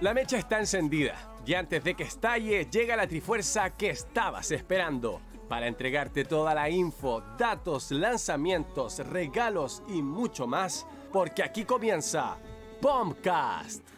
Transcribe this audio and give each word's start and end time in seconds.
La 0.00 0.12
mecha 0.12 0.36
está 0.36 0.58
encendida 0.58 1.14
y 1.46 1.54
antes 1.54 1.82
de 1.82 1.94
que 1.94 2.02
estalle 2.02 2.66
llega 2.70 2.96
la 2.96 3.06
trifuerza 3.06 3.70
que 3.70 3.90
estabas 3.90 4.50
esperando 4.50 5.20
para 5.48 5.68
entregarte 5.68 6.24
toda 6.24 6.54
la 6.54 6.68
info, 6.68 7.22
datos, 7.38 7.90
lanzamientos, 7.90 8.98
regalos 8.98 9.82
y 9.88 10.02
mucho 10.02 10.46
más, 10.46 10.86
porque 11.12 11.42
aquí 11.42 11.64
comienza 11.64 12.36
Bombcast. 12.82 13.95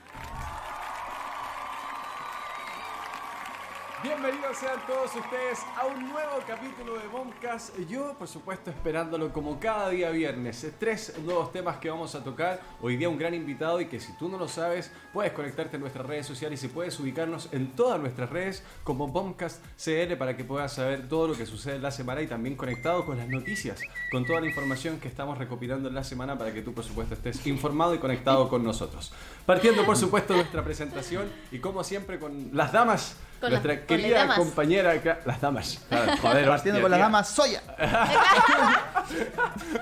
Bienvenidos 4.01 4.57
sean 4.57 4.79
todos 4.87 5.11
ustedes 5.17 5.59
a 5.77 5.87
un 5.87 6.09
nuevo 6.09 6.39
capítulo 6.47 6.95
de 6.95 7.09
Bombcast. 7.09 7.77
Yo, 7.89 8.15
por 8.17 8.29
supuesto, 8.29 8.71
esperándolo 8.71 9.33
como 9.33 9.59
cada 9.59 9.89
día 9.89 10.11
viernes. 10.11 10.71
Tres 10.79 11.19
nuevos 11.25 11.51
temas 11.51 11.79
que 11.79 11.91
vamos 11.91 12.15
a 12.15 12.23
tocar. 12.23 12.61
Hoy 12.81 12.97
día 12.97 13.09
un 13.09 13.19
gran 13.19 13.35
invitado 13.35 13.81
y 13.81 13.87
que 13.87 13.99
si 13.99 14.13
tú 14.17 14.29
no 14.29 14.39
lo 14.39 14.47
sabes, 14.47 14.93
puedes 15.13 15.33
conectarte 15.33 15.79
en 15.79 15.81
nuestras 15.81 16.07
redes 16.07 16.27
sociales 16.27 16.63
y 16.63 16.69
puedes 16.69 16.99
ubicarnos 17.01 17.49
en 17.51 17.73
todas 17.73 17.99
nuestras 17.99 18.31
redes 18.31 18.63
como 18.85 19.09
Bombcast 19.09 19.65
CL 19.77 20.15
para 20.17 20.37
que 20.37 20.45
puedas 20.45 20.75
saber 20.75 21.09
todo 21.09 21.27
lo 21.27 21.35
que 21.35 21.45
sucede 21.45 21.75
en 21.75 21.83
la 21.83 21.91
semana 21.91 22.23
y 22.23 22.29
también 22.29 22.55
conectado 22.55 23.05
con 23.05 23.19
las 23.19 23.29
noticias, 23.29 23.81
con 24.13 24.25
toda 24.25 24.41
la 24.41 24.47
información 24.47 25.01
que 25.01 25.09
estamos 25.09 25.37
recopilando 25.39 25.89
en 25.89 25.97
la 25.97 26.05
semana 26.05 26.39
para 26.39 26.55
que 26.55 26.63
tú, 26.63 26.73
por 26.73 26.85
supuesto, 26.85 27.15
estés 27.15 27.45
informado 27.49 27.97
y 27.97 27.99
conectado 27.99 28.49
con 28.49 28.63
nosotros. 28.63 29.13
Partiendo, 29.45 29.85
por 29.85 29.97
supuesto, 29.97 30.37
nuestra 30.37 30.63
presentación 30.63 31.29
y 31.51 31.59
como 31.59 31.83
siempre 31.83 32.21
con 32.21 32.51
las 32.53 32.71
damas. 32.71 33.17
Con 33.41 33.51
nuestra 33.51 33.75
las- 33.75 33.83
con 33.85 33.97
las 33.97 34.03
querida 34.03 34.19
damas. 34.19 34.39
compañera, 34.39 34.91
acá- 34.93 35.19
las 35.25 35.41
damas, 35.41 35.79
claro, 35.89 36.13
joder, 36.23 36.49
Partiendo 36.49 36.83
con 36.83 36.91
las 36.91 37.01
damas, 37.01 37.29
soya. 37.29 37.63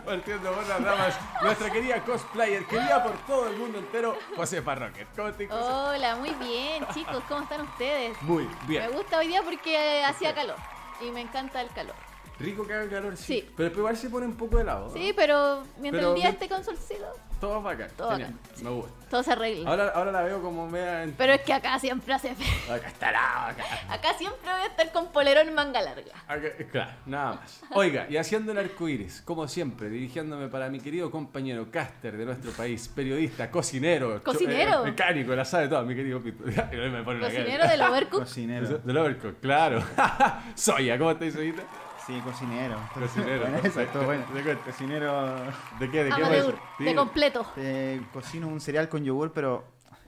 Partiendo 0.05 0.53
con 0.53 0.69
las 0.69 0.85
damas, 0.85 1.15
nuestra 1.43 1.73
querida 1.73 2.03
cosplayer, 2.05 2.65
querida 2.67 3.03
por 3.03 3.13
todo 3.27 3.49
el 3.49 3.57
mundo 3.57 3.79
entero, 3.79 4.17
Josefa 4.37 4.75
Rocket. 4.75 5.09
¿Cómo 5.17 5.33
te? 5.33 5.49
Hola, 5.51 6.17
muy 6.17 6.31
bien, 6.35 6.85
chicos, 6.95 7.23
¿cómo 7.29 7.43
están 7.43 7.63
ustedes? 7.63 8.21
Muy 8.23 8.49
bien. 8.67 8.87
Me 8.87 8.93
gusta 8.97 9.19
hoy 9.19 9.29
día 9.29 9.43
porque 9.43 10.05
hacía 10.05 10.35
calor 10.35 10.57
y 11.01 11.11
me 11.11 11.21
encanta 11.23 11.61
el 11.61 11.69
calor. 11.71 11.95
Rico 12.39 12.67
que 12.67 12.75
haga 12.75 12.91
calor, 12.91 13.17
sí. 13.17 13.25
Sí. 13.25 13.41
Pero 13.57 13.65
después 13.71 13.79
igual 13.79 13.97
se 13.97 14.11
pone 14.11 14.27
un 14.27 14.37
poco 14.37 14.61
helado. 14.61 14.89
¿no? 14.89 14.93
Sí, 14.93 15.15
pero 15.17 15.63
mientras 15.79 16.03
Pero 16.03 16.11
el 16.11 16.17
día 16.17 16.25
me- 16.27 16.31
esté 16.33 16.49
con 16.51 16.63
solcito, 16.63 17.11
Todo 17.41 17.61
bacán. 17.63 17.89
Todo 17.97 18.11
Genial. 18.13 18.33
bacán. 18.33 18.65
Me 18.65 18.71
gusta. 18.71 18.93
todo 19.11 19.23
se 19.23 19.33
arregla. 19.33 19.71
Ahora, 19.71 19.89
ahora 19.95 20.11
la 20.13 20.23
veo 20.23 20.43
como 20.43 20.67
media. 20.69 21.03
en- 21.05 21.13
Pero 21.13 21.35
es 21.35 21.43
que 21.43 21.53
acá 21.53 21.79
siempre 21.79 22.13
hace 22.15 22.35
frío. 22.35 22.75
Acá 22.75 22.89
está 22.89 23.13
la 23.13 23.49
acá. 23.49 23.65
Acá 23.91 24.15
siempre 24.19 24.41
voy 24.51 24.61
a 24.63 24.67
estar 24.67 24.91
con 24.93 25.13
polerón 25.13 25.53
manga 25.55 25.81
larga. 25.83 26.13
Acá- 26.27 26.49
Claro, 26.73 26.91
nada 27.07 27.35
más. 27.35 27.63
Oiga, 27.73 28.07
y 28.09 28.17
haciendo 28.17 28.53
el 28.53 28.59
arco 28.59 28.89
iris, 28.89 29.21
como 29.23 29.47
siempre, 29.49 29.89
dirigiéndome 29.91 30.49
para 30.49 30.69
mi 30.71 30.81
querido 30.81 31.11
compañero 31.11 31.71
caster 31.71 32.17
de 32.17 32.25
nuestro 32.25 32.51
país, 32.53 32.89
periodista, 32.89 33.51
cocinero, 33.51 34.23
¿Cocinero? 34.25 34.83
eh, 34.87 34.91
mecánico, 34.91 35.35
la 35.35 35.45
sabe 35.45 35.69
toda, 35.69 35.83
mi 35.83 35.95
querido 35.95 36.21
Pito. 36.23 36.45
Me 36.73 37.03
pone. 37.05 37.21
Cocinero 37.21 37.69
del 37.69 37.83
Overcook. 37.83 38.21
Cocinero. 38.21 38.79
Del 38.79 38.97
Overcook, 38.97 39.41
claro. 39.41 39.85
Soya, 40.55 40.99
¿cómo 40.99 41.11
estáis, 41.13 41.35
Soyita? 41.35 41.63
Sí, 42.07 42.21
cocinero. 42.25 42.77
Cocinero. 42.95 43.41
Bueno, 43.51 43.59
Exacto, 43.65 44.05
bueno. 44.05 44.25
¿De 44.33 44.43
qué? 44.43 44.57
Cocinero. 44.59 45.35
¿De 45.81 45.91
qué? 45.91 46.05
¿De 46.05 46.11
qué? 46.11 46.23
Amateur, 46.23 46.57
Sí. 46.79 46.85
de 46.85 46.95
completo. 46.95 47.47
eh, 47.57 48.01
cocino 48.13 48.47
un 48.49 48.61
cereal 48.61 48.89
con 48.89 49.03
yogur, 49.05 49.33
pero 49.33 49.65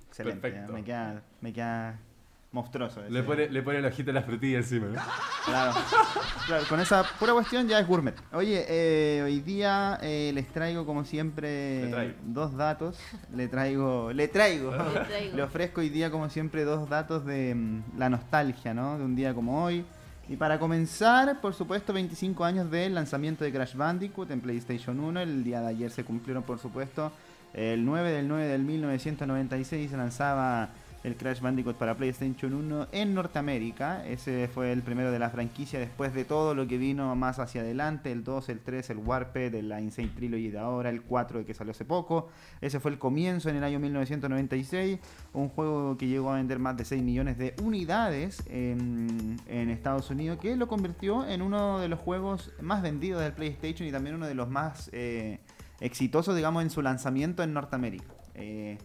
excelente. 0.06 0.41
Perfecto. 0.41 0.72
Me 0.72 0.84
queda, 0.84 1.22
me 1.41 1.52
queda 1.52 1.98
monstruoso. 2.52 3.02
Le 3.08 3.22
pone, 3.24 3.48
le 3.50 3.62
pone 3.62 3.80
la 3.82 3.88
hojita 3.88 4.06
de 4.06 4.12
la 4.12 4.22
frutilla 4.22 4.58
encima. 4.58 4.86
¿no? 4.86 5.00
Claro. 5.44 5.72
Claro, 6.46 6.64
con 6.69 6.80
esa 6.80 7.04
pura 7.19 7.32
cuestión 7.32 7.66
ya 7.69 7.78
es 7.80 7.86
gourmet. 7.86 8.14
Oye, 8.32 8.64
eh, 8.69 9.22
hoy 9.22 9.41
día 9.41 9.98
eh, 10.00 10.30
les 10.34 10.46
traigo 10.48 10.86
como 10.86 11.04
siempre 11.04 11.84
Le 11.86 11.91
traigo. 11.91 12.14
dos 12.22 12.56
datos. 12.56 12.98
Le 13.34 13.48
traigo, 13.48 14.12
le 14.12 14.28
traigo. 14.28 14.70
Le 14.70 15.00
traigo. 15.04 15.36
Le 15.36 15.42
ofrezco 15.42 15.80
hoy 15.80 15.88
día 15.91 16.10
como 16.10 16.30
siempre 16.30 16.64
dos 16.64 16.88
datos 16.88 17.25
de 17.26 17.54
mm, 17.54 17.98
la 17.98 18.08
nostalgia, 18.08 18.72
¿no? 18.72 18.98
De 18.98 19.04
un 19.04 19.14
día 19.16 19.34
como 19.34 19.64
hoy. 19.64 19.84
Y 20.28 20.37
para 20.37 20.59
comenzar, 20.59 21.41
por 21.41 21.55
supuesto, 21.55 21.93
25 21.94 22.44
años 22.44 22.71
del 22.71 22.94
lanzamiento 22.94 23.44
de 23.44 23.53
Crash 23.53 23.75
Bandicoot 23.75 24.31
en 24.31 24.41
PlayStation 24.41 25.00
1. 25.00 25.21
El 25.21 25.43
día 25.43 25.62
de 25.62 25.69
ayer 25.69 25.91
se 25.91 26.05
cumplieron, 26.05 26.43
por 26.43 26.59
supuesto. 26.59 27.12
El 27.55 27.84
9 27.87 28.12
del 28.12 28.28
9 28.28 28.47
del 28.47 28.62
1996 28.62 29.91
se 29.91 29.97
lanzaba 29.97 30.69
el 31.04 31.16
Crash 31.16 31.41
Bandicoot 31.41 31.76
para 31.76 31.97
PlayStation 31.97 32.53
1 32.54 32.88
en 32.92 33.14
Norteamérica. 33.14 34.06
Ese 34.06 34.48
fue 34.48 34.72
el 34.72 34.82
primero 34.82 35.12
de 35.12 35.19
la 35.19 35.31
franquicia 35.31 35.78
después 35.78 36.12
de 36.14 36.25
todo 36.25 36.54
lo 36.54 36.66
que 36.66 36.78
vino 36.78 37.14
más 37.14 37.38
hacia 37.38 37.60
adelante. 37.60 38.10
El 38.12 38.25
2, 38.25 38.48
el 38.48 38.60
3, 38.60 38.91
el 38.91 38.98
Warped, 38.98 39.54
el 39.54 39.69
la 39.69 39.81
Insane 39.81 40.08
Trilogy 40.08 40.50
de 40.50 40.58
ahora, 40.58 40.91
el 40.91 41.03
4 41.03 41.44
que 41.44 41.54
salió 41.54 41.70
hace 41.70 41.84
poco. 41.84 42.28
Ese 42.60 42.81
fue 42.81 42.91
el 42.91 42.98
comienzo 42.98 43.48
en 43.48 43.56
el 43.56 43.64
año 43.64 43.78
1996. 43.78 44.98
Un 45.32 45.48
juego 45.48 45.97
que 45.97 46.06
llegó 46.06 46.32
a 46.32 46.37
vender 46.37 46.58
más 46.58 46.76
de 46.76 46.84
6 46.84 47.03
millones 47.03 47.38
de 47.38 47.54
unidades 47.62 48.42
en, 48.48 49.37
en 49.47 49.70
Estados 49.70 50.10
Unidos, 50.10 50.38
que 50.38 50.56
lo 50.56 50.66
convirtió 50.66 51.26
en 51.26 51.42
uno 51.42 51.78
de 51.78 51.88
los 51.88 52.00
juegos 52.00 52.53
más 52.60 52.82
vendidos 52.82 53.22
del 53.22 53.32
PlayStation 53.32 53.88
y 53.88 53.92
también 53.92 54.16
uno 54.16 54.26
de 54.26 54.34
los 54.34 54.48
más 54.48 54.91
eh, 54.92 55.38
exitosos, 55.81 56.34
digamos, 56.34 56.62
en 56.62 56.70
su 56.70 56.82
lanzamiento 56.82 57.42
en 57.42 57.53
Norteamérica. 57.53 58.06
Eh, 58.34 58.78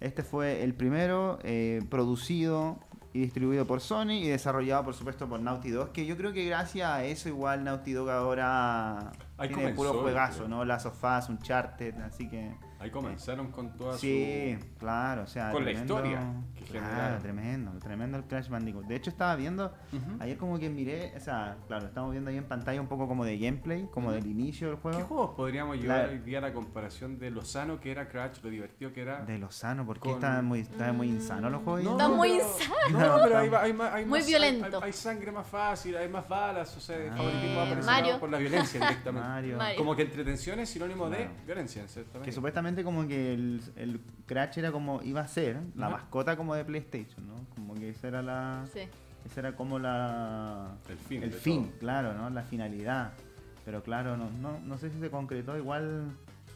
este 0.00 0.22
fue 0.22 0.62
el 0.62 0.74
primero 0.74 1.38
eh, 1.42 1.82
producido 1.90 2.78
y 3.12 3.20
distribuido 3.20 3.66
por 3.66 3.80
Sony 3.80 4.12
y 4.12 4.28
desarrollado, 4.28 4.84
por 4.84 4.94
supuesto, 4.94 5.28
por 5.28 5.40
Naughty 5.40 5.70
Dog, 5.70 5.92
que 5.92 6.06
yo 6.06 6.16
creo 6.16 6.32
que 6.32 6.44
gracias 6.46 6.88
a 6.88 7.04
eso 7.04 7.28
igual 7.28 7.64
Naughty 7.64 7.92
Dog 7.92 8.08
ahora 8.10 9.12
Ahí 9.36 9.48
tiene 9.48 9.54
comenzó, 9.62 9.76
puro 9.76 10.00
juegazo. 10.00 10.48
¿no? 10.48 10.64
Last 10.64 10.86
of 10.86 11.04
Us, 11.04 11.28
Uncharted, 11.28 12.00
así 12.00 12.28
que... 12.28 12.54
Ahí 12.80 12.90
comenzaron 12.90 13.50
con 13.52 13.76
toda 13.76 13.98
Sí, 13.98 14.56
su... 14.58 14.78
claro, 14.78 15.22
o 15.24 15.26
sea, 15.26 15.50
Con 15.52 15.66
la 15.66 15.72
historia 15.72 16.32
que 16.56 16.64
claro, 16.64 16.86
generaron. 16.86 17.22
tremendo, 17.22 17.72
tremendo 17.78 18.16
el 18.16 18.24
Crash 18.24 18.48
Bandicoot. 18.48 18.86
De 18.86 18.96
hecho, 18.96 19.10
estaba 19.10 19.36
viendo, 19.36 19.66
Ujú. 19.92 20.16
ayer 20.18 20.38
como 20.38 20.58
que 20.58 20.70
miré, 20.70 21.12
o 21.14 21.20
sea, 21.20 21.58
claro, 21.68 21.86
estamos 21.86 22.10
viendo 22.12 22.30
ahí 22.30 22.38
en 22.38 22.44
pantalla 22.44 22.80
un 22.80 22.86
poco 22.88 23.06
como 23.06 23.26
de 23.26 23.36
gameplay, 23.38 23.86
como 23.92 24.12
del 24.12 24.26
inicio 24.26 24.68
del 24.68 24.76
¿Qué 24.76 24.82
juego. 24.82 25.04
juegos 25.04 25.30
podríamos 25.36 25.76
llevar 25.76 26.06
La- 26.06 26.12
hoy 26.12 26.18
día 26.20 26.38
a 26.38 26.40
la 26.40 26.52
comparación 26.54 27.18
de 27.18 27.30
lo 27.30 27.44
sano 27.44 27.78
que 27.80 27.90
era 27.90 28.08
Crash, 28.08 28.38
lo 28.42 28.48
divertido 28.48 28.94
que 28.94 29.02
era? 29.02 29.26
De 29.26 29.36
Lozano, 29.36 29.84
porque 29.84 30.00
Con- 30.08 30.14
estaban 30.14 30.46
muy, 30.46 30.60
estaban 30.60 30.96
muy 30.96 31.08
insanos 31.08 31.52
los 31.52 31.62
juegos. 31.62 31.92
Está 31.92 32.08
muy 32.08 32.30
insano. 32.32 32.74
No, 32.92 33.22
pero 33.22 33.38
hay, 33.38 33.50
hay 33.60 33.72
más- 33.74 33.92
hay 33.92 34.04
Muy 34.06 34.20
más- 34.20 34.26
violento. 34.28 34.78
Hay, 34.78 34.84
hay 34.84 34.92
sangre 34.94 35.30
más 35.32 35.46
fácil, 35.46 35.96
hay 35.98 36.08
más 36.08 36.26
balas, 36.26 36.74
o 36.76 36.80
sea, 36.80 36.96
el 36.96 37.10
Ah. 37.12 37.16
favoritismo 37.16 37.56
va 37.58 37.68
Eh, 37.68 37.82
Mario. 37.84 38.20
por 38.20 38.30
la 38.30 38.38
violencia 38.38 38.80
directamente. 38.80 39.28
Mario. 39.28 39.56
Mario. 39.58 39.76
Como 39.76 39.94
que 39.94 40.02
entretención 40.02 40.60
es 40.60 40.70
sinónimo 40.70 41.10
de 41.10 41.28
violencia, 41.44 41.86
¿cierto? 41.86 42.22
Que 42.22 42.32
supuestamente 42.32 42.69
como 42.84 43.06
que 43.06 43.34
el, 43.34 43.60
el 43.76 44.00
Crash 44.26 44.58
era 44.58 44.72
como, 44.72 45.02
iba 45.02 45.20
a 45.20 45.28
ser 45.28 45.58
la 45.76 45.86
Ajá. 45.86 45.96
mascota 45.96 46.36
como 46.36 46.54
de 46.54 46.64
PlayStation, 46.64 47.26
¿no? 47.26 47.34
Como 47.54 47.74
que 47.74 47.90
esa 47.90 48.08
era 48.08 48.22
la... 48.22 48.64
Sí. 48.72 48.80
Esa 49.26 49.40
era 49.40 49.56
como 49.56 49.78
la... 49.78 50.76
El 50.88 50.96
fin 50.96 51.22
El 51.22 51.32
fin, 51.32 51.64
todo. 51.68 51.78
claro, 51.78 52.14
¿no? 52.14 52.30
La 52.30 52.42
finalidad. 52.42 53.12
Pero 53.64 53.82
claro, 53.82 54.16
no, 54.16 54.30
no, 54.40 54.58
no 54.60 54.78
sé 54.78 54.90
si 54.90 54.98
se 55.00 55.10
concretó 55.10 55.56
igual... 55.58 56.10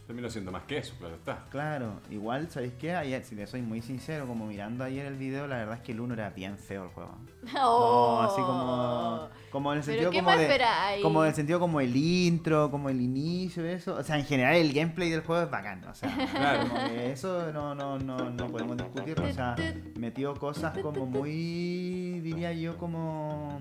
Terminó 0.06 0.28
siendo 0.28 0.52
más 0.52 0.64
que 0.64 0.76
eso, 0.76 0.94
claro 0.98 1.14
está. 1.14 1.46
Claro, 1.50 1.94
igual, 2.10 2.50
¿sabéis 2.50 2.74
qué? 2.74 2.94
Ayer, 2.94 3.24
si 3.24 3.34
le 3.34 3.46
soy 3.46 3.62
muy 3.62 3.80
sincero, 3.80 4.26
como 4.26 4.44
mirando 4.46 4.84
ayer 4.84 5.06
el 5.06 5.16
video, 5.16 5.46
la 5.46 5.56
verdad 5.56 5.76
es 5.76 5.80
que 5.80 5.92
el 5.92 6.00
1 6.00 6.12
era 6.12 6.28
bien 6.28 6.58
feo 6.58 6.84
el 6.84 6.88
juego. 6.90 7.16
Oh. 7.56 8.20
No, 8.20 8.22
así 8.22 8.40
como, 8.42 9.28
como 9.50 9.72
en 9.72 9.78
el 9.78 9.84
¿Pero 9.84 9.92
sentido 9.94 10.10
qué 10.10 10.18
como 10.18 10.28
más 10.30 10.38
de, 10.38 10.44
esperáis? 10.44 11.02
como 11.02 11.22
en 11.22 11.28
el 11.28 11.34
sentido 11.34 11.60
como 11.60 11.80
el 11.80 11.96
intro, 11.96 12.70
como 12.70 12.90
el 12.90 13.00
inicio, 13.00 13.64
eso. 13.66 13.94
O 13.96 14.02
sea, 14.02 14.18
en 14.18 14.24
general 14.26 14.56
el 14.56 14.72
gameplay 14.74 15.08
del 15.10 15.22
juego 15.22 15.42
es 15.42 15.50
bacán. 15.50 15.82
O 15.84 15.94
sea, 15.94 16.10
Claro. 16.34 16.68
como 16.68 16.88
que 16.88 17.12
eso 17.12 17.50
no, 17.52 17.74
no, 17.74 17.98
no, 17.98 18.30
no 18.30 18.46
podemos 18.48 18.76
discutirlo. 18.76 19.26
O 19.26 19.32
sea, 19.32 19.56
metió 19.98 20.34
cosas 20.34 20.76
como 20.78 21.06
muy, 21.06 22.20
diría 22.20 22.52
yo, 22.52 22.76
como 22.78 23.58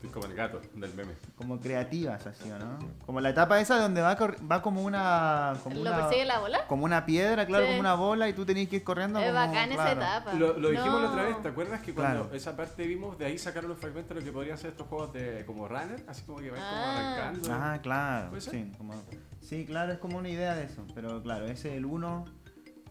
Estoy 0.00 0.10
como 0.12 0.26
el 0.28 0.34
gato 0.34 0.62
del 0.74 0.94
meme. 0.94 1.12
como 1.36 1.60
creativas, 1.60 2.26
así, 2.26 2.50
¿o 2.50 2.58
¿no? 2.58 2.78
Como 3.04 3.20
la 3.20 3.28
etapa 3.28 3.60
esa 3.60 3.78
donde 3.78 4.00
va, 4.00 4.16
va 4.50 4.62
como 4.62 4.80
una... 4.82 5.52
Como 5.62 5.74
¿Lo 5.76 5.82
una, 5.82 5.96
persigue 5.98 6.24
la 6.24 6.38
bola? 6.38 6.66
Como 6.68 6.86
una 6.86 7.04
piedra, 7.04 7.44
claro, 7.44 7.64
Sí. 7.66 7.68
como 7.72 7.80
una 7.80 7.94
bola 7.96 8.26
y 8.26 8.32
tú 8.32 8.46
tenés 8.46 8.66
que 8.70 8.76
ir 8.76 8.82
corriendo. 8.84 9.18
Es 9.18 9.26
como- 9.26 9.38
bacán 9.38 9.70
esa 9.72 9.82
claro. 9.94 10.00
etapa. 10.00 10.32
Lo, 10.32 10.56
lo 10.58 10.70
dijimos 10.70 10.92
No. 10.92 11.00
la 11.02 11.10
otra 11.10 11.22
vez, 11.24 11.42
¿te 11.42 11.48
acuerdas 11.48 11.82
que 11.82 11.92
cuando 11.92 12.20
Claro. 12.22 12.34
esa 12.34 12.56
parte 12.56 12.86
vimos, 12.86 13.18
de 13.18 13.26
ahí 13.26 13.36
sacaron 13.38 13.68
los 13.68 13.78
fragmentos 13.78 14.14
de 14.14 14.20
lo 14.22 14.24
que 14.26 14.32
podrían 14.32 14.56
ser 14.56 14.70
estos 14.70 14.86
juegos 14.86 15.12
de 15.12 15.44
como 15.44 15.68
runner, 15.68 16.02
así 16.08 16.22
como 16.22 16.38
que 16.38 16.50
van 16.50 16.60
como 16.60 16.72
Ah. 16.72 16.94
arrancando? 17.26 17.48
Ah, 17.52 17.78
claro. 17.82 18.28
¿Puede 18.30 18.40
ser? 18.40 18.52
Sí, 18.54 18.72
como- 18.78 19.02
sí, 19.42 19.66
claro, 19.66 19.92
es 19.92 19.98
como 19.98 20.16
una 20.16 20.30
idea 20.30 20.54
de 20.54 20.64
eso. 20.64 20.82
Pero 20.94 21.22
claro, 21.22 21.44
ese 21.46 21.76
el 21.76 21.84
1. 21.84 22.24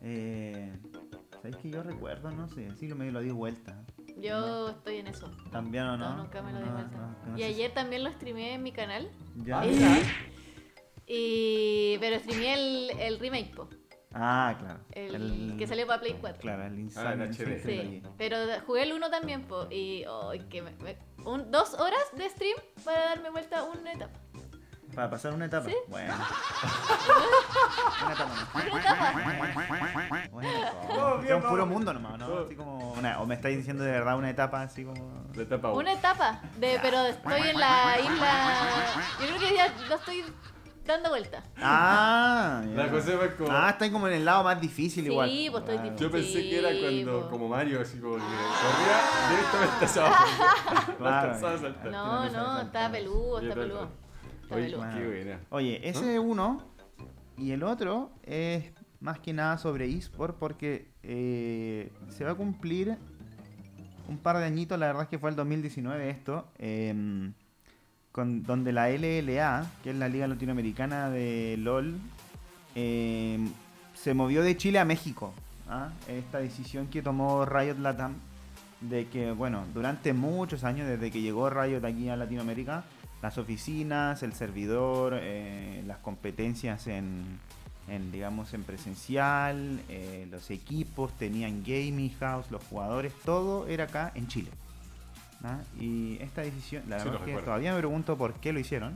Eh, 0.03 0.77
¿Sabéis 1.33 1.55
que 1.57 1.69
yo 1.71 1.81
recuerdo? 1.81 2.29
No 2.31 2.47
sé, 2.49 2.69
sí, 2.77 2.87
me 2.93 3.11
lo 3.11 3.21
di 3.21 3.31
vuelta. 3.31 3.81
Yo 4.21 4.69
estoy 4.69 4.97
en 4.97 5.07
eso. 5.07 5.29
¿También 5.51 5.83
o 5.85 5.97
no? 5.97 6.09
No, 6.11 6.23
nunca 6.23 6.41
me 6.41 6.51
lo 6.51 6.59
di 6.59 6.65
No, 6.65 6.73
vuelta. 6.73 6.97
no, 6.97 7.31
no 7.31 7.37
y 7.37 7.43
ayer 7.43 7.71
también 7.73 8.03
lo 8.03 8.11
streameé 8.11 8.53
en 8.53 8.63
mi 8.63 8.71
canal. 8.71 9.09
Ya. 9.37 9.61
Ah, 9.61 9.65
Y-. 11.07 11.97
Pero 11.99 12.19
streameé 12.19 12.53
el, 12.53 12.99
el 12.99 13.19
remake, 13.19 13.55
po. 13.55 13.67
Ah, 14.13 14.55
claro. 14.59 14.79
El, 14.91 15.55
que 15.57 15.67
salió 15.67 15.85
para 15.85 16.01
Play 16.01 16.15
4. 16.19 16.41
Claro, 16.41 16.65
el 16.65 16.89
Ah, 16.95 17.13
HD. 17.13 17.63
Sí, 17.63 18.01
pero 18.17 18.37
jugué 18.65 18.83
el 18.83 18.93
1 18.93 19.09
también, 19.11 19.43
po, 19.43 19.67
y 19.69 20.03
ay, 20.31 20.39
que 20.49 20.63
me- 20.63 20.71
me- 20.77 20.97
un- 21.25 21.51
dos 21.51 21.75
horas 21.75 22.01
de 22.17 22.27
stream 22.29 22.57
para 22.83 23.01
darme 23.05 23.29
vuelta 23.29 23.63
una 23.65 23.93
etapa. 23.93 24.19
Para 24.95 25.09
pasar 25.09 25.33
una 25.33 25.45
etapa. 25.45 25.67
¿Sí? 25.69 25.75
Bueno. 25.87 26.13
una 28.03 28.13
etapa 28.13 28.29
nomás. 28.29 28.47
Bueno, 30.31 31.21
es 31.23 31.31
un 31.31 31.41
puro 31.49 31.65
mundo 31.65 31.93
nomás, 31.93 32.17
¿no? 32.19 32.39
Así 32.39 32.55
como 32.55 32.93
una- 32.93 33.19
o 33.21 33.25
me 33.25 33.35
estáis 33.35 33.57
diciendo 33.57 33.83
de 33.83 33.91
verdad 33.91 34.17
una 34.17 34.29
etapa 34.29 34.61
así 34.61 34.83
como. 34.83 35.23
La 35.35 35.43
etapa. 35.43 35.71
Una 35.71 35.93
etapa, 35.93 36.41
de, 36.57 36.79
pero 36.81 37.05
estoy 37.05 37.41
en 37.49 37.59
la 37.59 37.99
isla. 37.99 38.67
Yo 39.21 39.27
creo 39.27 39.39
que 39.39 39.55
ya 39.55 39.73
lo 39.87 39.95
estoy 39.95 40.25
dando 40.85 41.09
vuelta. 41.09 41.43
Ah, 41.61 42.63
ya. 42.65 42.83
La 42.83 42.89
Josefa 42.89 43.25
es 43.25 43.33
como- 43.35 43.51
Ah, 43.51 43.69
estáis 43.69 43.91
como 43.91 44.07
en 44.07 44.13
el 44.15 44.25
lado 44.25 44.43
más 44.43 44.59
difícil 44.59 45.03
Sí, 45.05 45.11
igual. 45.11 45.29
pues, 45.51 45.63
estoy 45.63 45.77
Claro. 45.77 45.95
Yo 45.97 46.11
pensé 46.11 46.33
que 46.49 46.57
era 46.59 46.69
Sí, 46.71 46.81
cuando, 47.05 47.21
po. 47.21 47.29
como 47.29 47.47
Mario, 47.47 47.81
así 47.81 47.99
como 47.99 48.15
que 48.15 48.21
corría 48.21 48.97
directamente. 49.29 49.85
No 50.99 51.07
a. 51.07 51.25
No, 51.91 52.25
no 52.25 52.29
no, 52.31 52.57
salta. 52.57 52.91
peludo, 52.91 53.39
está 53.39 53.53
peludo. 53.55 53.89
Oye, 55.49 55.87
ese 55.87 56.19
uno 56.19 56.63
y 57.37 57.51
el 57.51 57.63
otro 57.63 58.11
es 58.23 58.65
más 58.99 59.19
que 59.19 59.33
nada 59.33 59.57
sobre 59.57 59.87
eSport 59.89 60.37
porque 60.37 60.87
eh, 61.03 61.91
se 62.09 62.23
va 62.25 62.31
a 62.31 62.35
cumplir 62.35 62.97
un 64.07 64.17
par 64.17 64.37
de 64.37 64.45
añitos, 64.45 64.77
la 64.79 64.87
verdad 64.87 65.03
es 65.03 65.09
que 65.09 65.19
fue 65.19 65.29
el 65.29 65.35
2019 65.35 66.09
esto, 66.09 66.47
em, 66.57 67.33
con, 68.11 68.43
donde 68.43 68.73
la 68.73 68.89
LLA, 68.89 69.67
que 69.83 69.91
es 69.91 69.95
la 69.95 70.09
Liga 70.09 70.27
Latinoamericana 70.27 71.09
de 71.09 71.55
LOL, 71.57 71.95
em, 72.75 73.49
se 73.93 74.13
movió 74.13 74.41
de 74.41 74.57
Chile 74.57 74.79
a 74.79 74.85
México. 74.85 75.33
¿ah? 75.69 75.89
Esta 76.07 76.39
decisión 76.39 76.87
que 76.87 77.01
tomó 77.01 77.45
Riot 77.45 77.77
Latam 77.79 78.15
de 78.81 79.07
que, 79.07 79.31
bueno, 79.31 79.65
durante 79.73 80.13
muchos 80.13 80.63
años, 80.63 80.87
desde 80.87 81.11
que 81.11 81.21
llegó 81.21 81.49
Riot 81.49 81.85
aquí 81.85 82.09
a 82.09 82.15
Latinoamérica, 82.15 82.83
las 83.21 83.37
oficinas, 83.37 84.23
el 84.23 84.33
servidor, 84.33 85.17
eh, 85.21 85.83
las 85.85 85.97
competencias 85.97 86.87
en, 86.87 87.39
en, 87.87 88.11
digamos, 88.11 88.53
en 88.53 88.63
presencial, 88.63 89.81
eh, 89.89 90.27
los 90.31 90.49
equipos 90.51 91.11
tenían 91.17 91.63
gaming 91.63 92.15
house, 92.19 92.49
los 92.51 92.63
jugadores, 92.65 93.13
todo 93.25 93.67
era 93.67 93.85
acá 93.85 94.11
en 94.15 94.27
Chile. 94.27 94.49
¿ah? 95.43 95.59
Y 95.79 96.17
esta 96.21 96.41
decisión, 96.41 96.83
la 96.87 96.99
Sí, 96.99 97.09
verdad 97.09 97.27
es 97.27 97.35
que 97.35 97.41
todavía 97.43 97.73
me 97.73 97.79
pregunto 97.79 98.17
por 98.17 98.33
qué 98.35 98.53
lo 98.53 98.59
hicieron. 98.59 98.95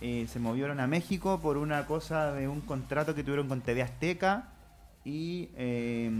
Eh, 0.00 0.26
se 0.28 0.38
movieron 0.38 0.78
a 0.80 0.86
México 0.86 1.40
por 1.40 1.56
una 1.56 1.86
cosa 1.86 2.32
de 2.32 2.46
un 2.46 2.60
contrato 2.60 3.14
que 3.14 3.24
tuvieron 3.24 3.48
con 3.48 3.60
TV 3.60 3.82
Azteca 3.82 4.48
y 5.04 5.48
eh, 5.56 6.10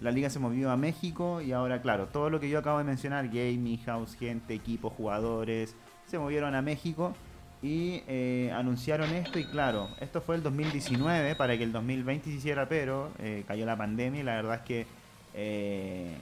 la 0.00 0.12
liga 0.12 0.30
se 0.30 0.38
movió 0.38 0.70
a 0.70 0.76
México 0.76 1.40
y 1.40 1.50
ahora 1.52 1.82
claro, 1.82 2.06
todo 2.06 2.30
lo 2.30 2.38
que 2.38 2.48
yo 2.48 2.58
acabo 2.60 2.78
de 2.78 2.84
mencionar, 2.84 3.26
gaming, 3.28 3.78
house, 3.84 4.14
gente, 4.14 4.54
equipos, 4.54 4.92
jugadores, 4.92 5.74
se 6.16 6.20
movieron 6.20 6.54
a 6.54 6.62
México 6.62 7.14
y 7.62 8.02
eh, 8.08 8.50
anunciaron 8.54 9.10
esto 9.10 9.38
y 9.38 9.44
claro, 9.44 9.90
esto 10.00 10.22
fue 10.22 10.36
el 10.36 10.42
2019 10.42 11.34
para 11.34 11.58
que 11.58 11.62
el 11.62 11.72
2020 11.72 12.30
se 12.30 12.36
hiciera, 12.36 12.68
pero 12.70 13.10
eh, 13.18 13.44
cayó 13.46 13.66
la 13.66 13.76
pandemia 13.76 14.20
y 14.22 14.24
la 14.24 14.36
verdad 14.36 14.54
es 14.54 14.60
que 14.62 14.86
eh, 15.34 16.16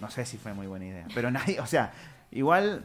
no 0.00 0.10
sé 0.10 0.24
si 0.24 0.38
fue 0.38 0.54
muy 0.54 0.66
buena 0.66 0.86
idea, 0.86 1.06
pero 1.14 1.30
nadie, 1.32 1.60
o 1.60 1.66
sea, 1.66 1.92
igual 2.32 2.82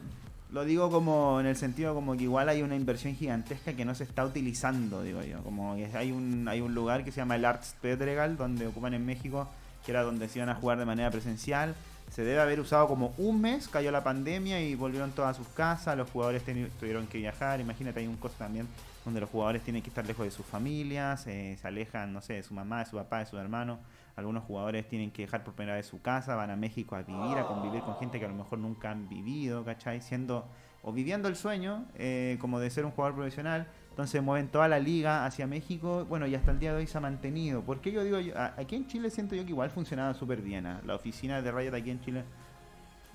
lo 0.50 0.66
digo 0.66 0.90
como 0.90 1.40
en 1.40 1.46
el 1.46 1.56
sentido 1.56 1.94
como 1.94 2.18
que 2.18 2.24
igual 2.24 2.50
hay 2.50 2.60
una 2.60 2.76
inversión 2.76 3.14
gigantesca 3.14 3.72
que 3.72 3.86
no 3.86 3.94
se 3.94 4.04
está 4.04 4.26
utilizando, 4.26 5.02
digo 5.02 5.22
yo. 5.22 5.42
Como 5.42 5.72
hay 5.72 6.12
un, 6.12 6.46
hay 6.48 6.60
un 6.60 6.74
lugar 6.74 7.04
que 7.04 7.12
se 7.12 7.22
llama 7.22 7.36
el 7.36 7.46
Arts 7.46 7.76
Pedregal, 7.80 8.36
donde 8.36 8.66
ocupan 8.66 8.92
en 8.92 9.06
México, 9.06 9.48
que 9.86 9.92
era 9.92 10.02
donde 10.02 10.28
se 10.28 10.40
iban 10.40 10.50
a 10.50 10.54
jugar 10.54 10.78
de 10.78 10.84
manera 10.84 11.10
presencial. 11.10 11.74
Se 12.12 12.24
debe 12.24 12.42
haber 12.42 12.60
usado 12.60 12.88
como 12.88 13.14
un 13.16 13.40
mes, 13.40 13.68
cayó 13.68 13.90
la 13.90 14.04
pandemia 14.04 14.60
y 14.60 14.74
volvieron 14.74 15.12
todas 15.12 15.30
a 15.30 15.42
sus 15.42 15.48
casas, 15.48 15.96
los 15.96 16.10
jugadores 16.10 16.42
tuvieron 16.78 17.06
que 17.06 17.16
viajar, 17.16 17.58
imagínate, 17.58 18.00
hay 18.00 18.06
un 18.06 18.18
costo 18.18 18.36
también 18.36 18.68
donde 19.02 19.18
los 19.18 19.30
jugadores 19.30 19.62
tienen 19.62 19.80
que 19.80 19.88
estar 19.88 20.04
lejos 20.06 20.26
de 20.26 20.30
sus 20.30 20.44
familias, 20.44 21.26
eh, 21.26 21.56
se 21.58 21.66
alejan, 21.66 22.12
no 22.12 22.20
sé, 22.20 22.34
de 22.34 22.42
su 22.42 22.52
mamá, 22.52 22.80
de 22.80 22.84
su 22.90 22.96
papá, 22.96 23.20
de 23.20 23.26
su 23.26 23.38
hermano. 23.38 23.78
Algunos 24.14 24.44
jugadores 24.44 24.86
tienen 24.90 25.10
que 25.10 25.22
dejar 25.22 25.42
por 25.42 25.54
primera 25.54 25.76
vez 25.76 25.86
su 25.86 26.02
casa, 26.02 26.34
van 26.34 26.50
a 26.50 26.56
México 26.56 26.96
a 26.96 27.02
vivir, 27.02 27.38
a 27.38 27.46
convivir 27.46 27.80
con 27.80 27.96
gente 27.96 28.18
que 28.18 28.26
a 28.26 28.28
lo 28.28 28.34
mejor 28.34 28.58
nunca 28.58 28.90
han 28.90 29.08
vivido, 29.08 29.64
¿cachai? 29.64 30.02
Siendo 30.02 30.46
o 30.82 30.92
viviendo 30.92 31.28
el 31.28 31.36
sueño 31.36 31.86
eh, 31.94 32.36
como 32.42 32.60
de 32.60 32.68
ser 32.68 32.84
un 32.84 32.90
jugador 32.90 33.14
profesional. 33.14 33.68
Entonces 33.92 34.22
mueven 34.22 34.48
toda 34.48 34.68
la 34.68 34.78
liga 34.78 35.26
hacia 35.26 35.46
México. 35.46 36.06
Bueno, 36.08 36.26
y 36.26 36.34
hasta 36.34 36.50
el 36.50 36.58
día 36.58 36.72
de 36.72 36.78
hoy 36.78 36.86
se 36.86 36.96
ha 36.96 37.00
mantenido. 37.02 37.60
¿Por 37.62 37.80
qué 37.80 37.92
yo 37.92 38.02
digo, 38.02 38.18
yo- 38.20 38.32
aquí 38.56 38.74
en 38.76 38.86
Chile 38.86 39.10
siento 39.10 39.34
yo 39.34 39.44
que 39.44 39.50
igual 39.50 39.70
funcionaba 39.70 40.14
súper 40.14 40.40
bien. 40.40 40.66
ah. 40.66 40.80
La 40.86 40.94
oficina 40.94 41.42
de 41.42 41.52
Riot 41.52 41.74
aquí 41.74 41.90
en 41.90 42.00
Chile 42.00 42.24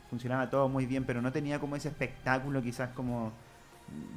funcionaba 0.09 0.49
todo 0.49 0.69
muy 0.69 0.85
bien, 0.85 1.03
pero 1.03 1.21
no 1.21 1.31
tenía 1.31 1.59
como 1.59 1.75
ese 1.75 1.89
espectáculo 1.89 2.61
quizás 2.61 2.89
como 2.91 3.31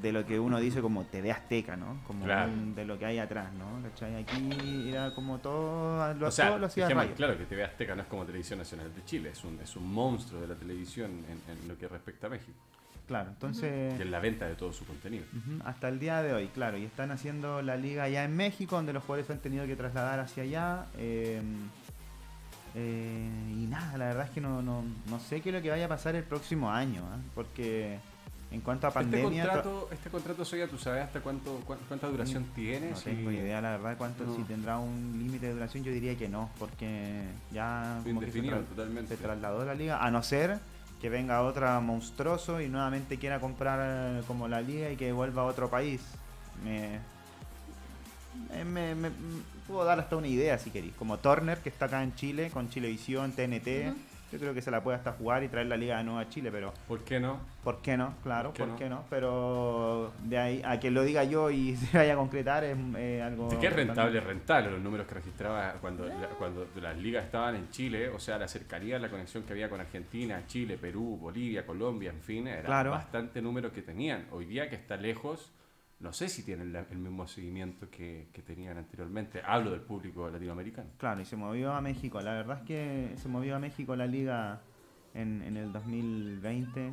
de 0.02 0.10
lo 0.12 0.26
que 0.26 0.38
uno 0.40 0.58
dice 0.58 0.80
como 0.82 1.04
TV 1.04 1.30
Azteca, 1.30 1.76
¿no? 1.76 2.00
Como 2.06 2.24
Claro. 2.24 2.50
un- 2.52 2.74
de 2.74 2.84
lo 2.84 2.98
que 2.98 3.06
hay 3.06 3.18
atrás, 3.20 3.52
¿no? 3.54 3.80
¿Cachai? 3.88 4.16
Aquí 4.16 4.88
era 4.90 5.14
como 5.14 5.38
todo, 5.38 6.12
lo, 6.14 6.26
O 6.26 6.30
sea, 6.30 6.48
todo 6.48 6.58
lo 6.58 6.66
hacía 6.66 6.88
Riot. 6.88 7.14
claro 7.14 7.38
que 7.38 7.44
TV 7.46 7.64
Azteca 7.64 7.94
no 7.94 8.02
es 8.02 8.08
como 8.08 8.24
Televisión 8.26 8.58
Nacional 8.58 8.92
de 8.94 9.04
Chile, 9.04 9.30
es 9.30 9.44
un, 9.44 9.58
es 9.62 9.76
un 9.76 9.90
monstruo 9.92 10.40
de 10.40 10.48
la 10.48 10.56
televisión 10.56 11.10
en, 11.28 11.40
en 11.56 11.68
lo 11.68 11.78
que 11.78 11.86
respecta 11.88 12.26
a 12.26 12.30
México, 12.30 12.58
Claro, 13.10 13.30
entonces... 13.30 13.96
que 13.96 14.04
es 14.04 14.08
la 14.08 14.20
venta 14.20 14.46
de 14.46 14.54
todo 14.54 14.72
su 14.72 14.84
contenido. 14.86 15.24
Ujú, 15.36 15.60
Hasta 15.64 15.88
el 15.88 15.98
día 15.98 16.22
de 16.22 16.32
hoy, 16.32 16.46
claro, 16.46 16.78
y 16.78 16.84
están 16.84 17.10
haciendo 17.10 17.60
la 17.60 17.76
liga 17.76 18.04
allá 18.04 18.22
en 18.22 18.36
México, 18.36 18.76
donde 18.76 18.92
los 18.92 19.02
jugadores 19.02 19.26
se 19.26 19.32
han 19.32 19.40
tenido 19.40 19.66
que 19.66 19.74
trasladar 19.74 20.20
hacia 20.20 20.44
allá. 20.44 20.86
eh, 20.96 21.42
eh, 22.76 23.28
y 23.50 23.66
nada, 23.66 23.98
la 23.98 24.06
verdad 24.06 24.26
es 24.26 24.30
que 24.30 24.40
no, 24.40 24.62
no, 24.62 24.84
no 25.08 25.18
sé 25.18 25.40
qué 25.40 25.48
es 25.48 25.54
lo 25.56 25.60
que 25.60 25.70
vaya 25.70 25.86
a 25.86 25.88
pasar 25.88 26.14
el 26.14 26.22
próximo 26.22 26.70
año, 26.70 27.02
¿ah? 27.12 27.18
porque 27.34 27.98
en 28.52 28.60
cuanto 28.60 28.86
a 28.86 28.90
Este 28.90 29.00
pandemia... 29.00 29.42
to- 29.42 29.48
contrato, 29.50 29.88
este 29.92 30.08
contrato, 30.10 30.44
Soya, 30.44 30.68
¿tú 30.68 30.78
sabes 30.78 31.02
hasta 31.02 31.20
cuánto, 31.20 31.56
cuán- 31.66 31.80
cuánta 31.88 32.06
duración 32.06 32.44
tiene? 32.54 32.90
No 32.92 32.96
tengo 32.96 33.32
idea, 33.32 33.60
la 33.60 33.72
verdad, 33.72 33.96
cuánto, 33.98 34.24
No. 34.24 34.36
si 34.36 34.42
tendrá 34.44 34.78
un 34.78 35.16
límite 35.18 35.46
de 35.46 35.54
duración, 35.54 35.82
yo 35.82 35.90
diría 35.90 36.16
que 36.16 36.28
no, 36.28 36.48
porque 36.60 37.24
ya 37.52 38.00
como 38.04 38.20
que 38.20 38.30
se, 38.30 38.40
tra- 38.40 38.64
totalmente. 38.64 39.16
se 39.16 39.20
trasladó 39.20 39.64
la 39.64 39.74
liga, 39.74 39.98
a 40.04 40.08
no 40.12 40.22
ser 40.22 40.58
que 41.00 41.08
venga 41.08 41.42
otra 41.42 41.80
monstruoso 41.80 42.60
y 42.60 42.68
nuevamente 42.68 43.18
quiera 43.18 43.40
comprar 43.40 43.78
eh, 43.82 44.22
como 44.26 44.48
la 44.48 44.60
liga 44.60 44.90
y 44.90 44.96
que 44.96 45.12
vuelva 45.12 45.42
a 45.42 45.44
otro 45.46 45.68
país. 45.70 46.00
Me, 46.64 46.98
me, 48.64 48.94
me- 48.94 49.10
puedo 49.66 49.84
dar 49.84 49.98
hasta 50.00 50.16
una 50.16 50.26
idea 50.28 50.58
si 50.58 50.70
queréis. 50.70 50.94
Como 50.94 51.18
Turner, 51.18 51.58
que 51.58 51.68
está 51.68 51.86
acá 51.86 52.02
en 52.02 52.14
Chile, 52.14 52.50
con 52.52 52.68
Chilevisión, 52.70 53.32
TNT. 53.32 53.66
Yo 54.32 54.38
creo 54.38 54.54
que 54.54 54.62
se 54.62 54.70
la 54.70 54.82
puede 54.82 54.96
hasta 54.96 55.12
jugar 55.12 55.42
y 55.42 55.48
traer 55.48 55.66
la 55.66 55.76
liga 55.76 55.98
de 55.98 56.04
nuevo 56.04 56.20
a 56.20 56.28
Chile, 56.28 56.50
pero 56.52 56.72
¿Por 56.86 57.02
qué 57.04 57.18
no? 57.20 57.40
¿por 57.64 57.82
qué 57.82 57.96
no? 57.96 58.14
Claro, 58.22 58.52
¿Por 58.52 58.68
¿por 58.68 58.76
qué 58.78 58.84
qué, 58.84 58.88
no? 58.90 58.96
no? 58.96 59.04
Pero 59.10 60.12
de 60.24 60.38
ahí 60.38 60.62
a 60.64 60.78
que 60.80 60.90
lo 60.90 61.02
diga 61.02 61.24
yo 61.24 61.50
y 61.50 61.76
se 61.76 61.98
vaya 61.98 62.12
a 62.14 62.16
concretar 62.16 62.64
es 62.64 62.76
eh, 62.96 63.22
algo... 63.22 63.50
Sí 63.50 63.56
que 63.58 63.66
es 63.66 63.72
rentable, 63.72 64.18
es 64.18 64.24
rentable 64.24 64.70
los 64.70 64.80
números 64.80 65.06
que 65.06 65.14
registraba 65.14 65.72
cuando, 65.80 66.06
la- 66.06 66.28
cuando 66.38 66.66
las 66.80 66.96
ligas 66.96 67.24
estaban 67.24 67.56
en 67.56 67.70
Chile, 67.70 68.08
o 68.08 68.18
sea, 68.20 68.38
la 68.38 68.48
cercanía, 68.48 68.98
la 68.98 69.10
conexión 69.10 69.42
que 69.42 69.52
había 69.52 69.68
con 69.68 69.80
Argentina, 69.80 70.42
Chile, 70.46 70.78
Perú, 70.78 71.18
Bolivia, 71.20 71.66
Colombia, 71.66 72.10
en 72.10 72.20
fin, 72.20 72.46
era 72.46 72.62
Claro. 72.62 72.92
bastante 72.92 73.42
número 73.42 73.72
que 73.72 73.82
tenían. 73.82 74.26
Hoy 74.30 74.44
día 74.46 74.70
que 74.70 74.76
está 74.76 74.96
lejos, 74.96 75.50
no 76.00 76.12
sé 76.12 76.28
si 76.28 76.42
tienen 76.42 76.72
la- 76.72 76.86
el 76.90 76.98
mismo 76.98 77.26
seguimiento 77.26 77.88
que, 77.90 78.28
que 78.32 78.42
tenían 78.42 78.78
anteriormente. 78.78 79.42
Hablo 79.44 79.70
del 79.70 79.80
público 79.82 80.28
latinoamericano. 80.30 80.90
Claro, 80.98 81.20
y 81.20 81.24
se 81.24 81.36
movió 81.36 81.72
a 81.72 81.80
México. 81.80 82.20
La 82.20 82.32
verdad 82.32 82.58
es 82.60 82.66
que 82.66 83.14
se 83.16 83.28
movió 83.28 83.56
a 83.56 83.58
México 83.58 83.94
la 83.96 84.06
liga 84.06 84.60
en, 85.14 85.42
en 85.42 85.56
el 85.56 85.72
2020. 85.72 86.92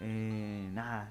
Eh, 0.00 0.68
nada, 0.74 1.10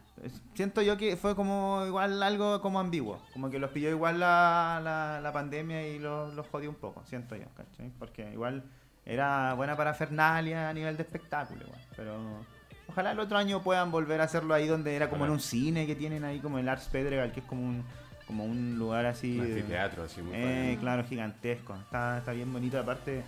siento 0.54 0.80
yo 0.84 0.96
que 0.96 1.18
fue 1.18 1.36
como 1.36 1.84
igual 1.88 2.22
algo 2.22 2.62
como 2.62 2.80
ambiguo. 2.80 3.20
Como 3.34 3.50
que 3.50 3.58
los 3.58 3.72
pilló 3.72 3.90
igual 3.90 4.20
la, 4.20 4.80
la, 4.84 5.20
la 5.22 5.32
pandemia 5.34 5.88
y 5.88 5.98
los, 5.98 6.36
los 6.36 6.48
jodió 6.50 6.70
un 6.70 6.76
poco, 6.76 7.04
siento 7.06 7.36
yo, 7.36 7.48
¿cachai? 7.56 7.90
Porque 7.98 8.32
igual 8.32 8.64
era 9.04 9.54
buena 9.56 9.76
para 9.76 9.94
Fernalia 9.96 10.70
a 10.70 10.74
nivel 10.74 10.98
de 10.98 11.04
espectáculo, 11.04 11.64
igual. 11.66 11.82
Pero 11.96 12.46
ojalá 12.88 13.12
el 13.12 13.20
otro 13.20 13.38
año 13.38 13.62
puedan 13.62 13.92
volver 13.92 14.22
a 14.22 14.25
hacerlo 14.25 14.54
ahí 14.54 14.68
donde 14.68 14.96
era 14.96 15.10
como 15.10 15.25
en 15.25 15.32
un 15.32 15.39
cine 15.39 15.86
que 15.88 15.96
tienen 15.96 16.24
ahí 16.24 16.39
como 16.39 16.60
el 16.60 16.68
Arts 16.70 16.88
Pedregal, 16.92 17.32
que 17.32 17.39
es 17.42 17.46
como 17.46 17.62
un, 17.63 17.84
como 18.27 18.46
un 18.46 18.77
lugar 18.77 19.06
así... 19.06 19.39
Un 19.39 19.46
de- 19.48 19.54
anfiteatro 19.56 20.04
así 20.04 20.22
muy 20.22 20.34
eh, 20.36 20.77
claro, 20.80 21.04
gigantesco. 21.04 21.75
Está, 21.75 22.18
está 22.20 22.32
bien 22.32 22.51
bonito. 22.51 22.80
Aparte, 22.80 23.24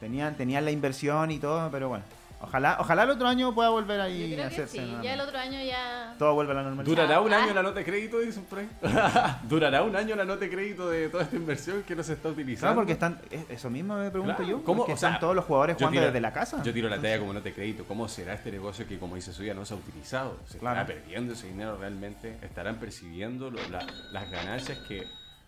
tenían, 0.00 0.36
tenían 0.36 0.64
la 0.64 0.70
inversión 0.70 1.30
y 1.30 1.38
todo, 1.38 1.70
pero 1.70 1.88
bueno. 1.88 2.04
Ojalá, 2.44 2.76
ojalá 2.78 3.02
el 3.04 3.10
otro 3.10 3.26
año 3.26 3.54
pueda 3.54 3.70
volver 3.70 3.96
Yo 3.98 4.02
ahí 4.04 4.22
a 4.32 4.36
creo 4.36 4.36
que 4.48 4.54
hacerse. 4.54 4.78
sí, 4.78 4.96
ya 5.02 5.14
el 5.14 5.20
otro 5.20 5.38
año 5.38 5.62
ya. 5.62 6.14
Todo 6.18 6.34
vuelve 6.34 6.52
a 6.52 6.54
la 6.56 6.62
normalidad. 6.62 6.96
¿Durará 6.96 7.20
un 7.20 7.32
Ah. 7.32 7.42
año 7.42 7.54
la 7.54 7.62
nota 7.62 7.78
de 7.80 7.84
crédito, 7.84 8.18
dicen 8.20 8.44
por 8.44 8.58
ahí? 8.60 8.68
¿Durará 9.48 9.82
un 9.82 9.96
año 9.96 10.14
la 10.16 10.24
nota 10.24 10.40
de 10.40 10.50
crédito 10.50 10.88
de 10.90 11.08
toda 11.08 11.24
esta 11.24 11.36
inversión 11.36 11.82
que 11.82 11.96
no 11.96 12.02
se 12.02 12.12
está 12.12 12.28
utilizando? 12.28 12.66
Claro, 12.66 12.76
porque 12.76 12.92
están. 12.92 13.20
es- 13.30 13.50
Eso 13.50 13.70
mismo 13.70 13.96
me 13.96 14.10
pregunto 14.10 14.36
Claro, 14.36 14.50
yo. 14.50 14.64
¿cómo? 14.64 14.78
Porque 14.82 14.92
O 14.92 14.96
sea, 14.96 15.08
están 15.10 15.20
todos 15.20 15.34
los 15.36 15.44
jugadores 15.44 15.76
jugando 15.76 15.98
tiro- 16.00 16.06
desde 16.06 16.20
la 16.20 16.32
casa. 16.32 16.62
Yo 16.62 16.72
tiro 16.72 16.88
la 16.88 16.96
talla 17.00 17.18
como 17.18 17.32
nota 17.32 17.44
de 17.44 17.54
crédito. 17.54 17.84
¿Cómo 17.84 18.08
será 18.08 18.34
este 18.34 18.50
negocio 18.52 18.86
que, 18.86 18.98
como 18.98 19.16
dice 19.16 19.32
Suya, 19.32 19.54
no 19.54 19.64
se 19.64 19.74
ha 19.74 19.76
utilizado? 19.76 20.38
¿Se 20.46 20.58
Claro. 20.58 20.80
estará 20.80 21.00
perdiendo 21.00 21.32
ese 21.32 21.46
dinero 21.48 21.76
realmente? 21.78 22.38
¿Estarán 22.42 22.76
percibiendo 22.76 23.50
lo- 23.50 23.66
la- 23.70 23.86
las 24.12 24.30
ganancias 24.30 24.78
que, 24.86 25.06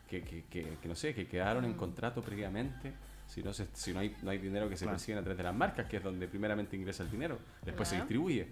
que, 0.08 0.22
que- 0.22 0.44
que- 0.44 0.76
que 0.80 0.88
no 0.88 0.94
sé, 0.94 1.14
que 1.14 1.26
quedaron 1.26 1.64
en 1.64 1.74
contrato 1.74 2.22
previamente? 2.22 2.92
Si 3.26 3.42
no, 3.42 3.52
se- 3.52 3.68
si 3.74 3.92
no, 3.92 4.00
hay, 4.00 4.16
no 4.22 4.30
hay 4.30 4.38
dinero 4.38 4.68
que 4.68 4.76
se 4.76 4.84
Claro. 4.84 4.96
percibe 4.96 5.18
a 5.18 5.22
través 5.22 5.36
de 5.36 5.42
las 5.44 5.54
marcas, 5.54 5.86
que 5.86 5.96
es 5.98 6.02
donde 6.02 6.26
primeramente 6.28 6.76
ingresa 6.76 7.02
el 7.02 7.10
dinero, 7.10 7.38
después 7.62 7.88
se 7.88 7.96
Claro. 7.96 8.04
distribuye. 8.06 8.48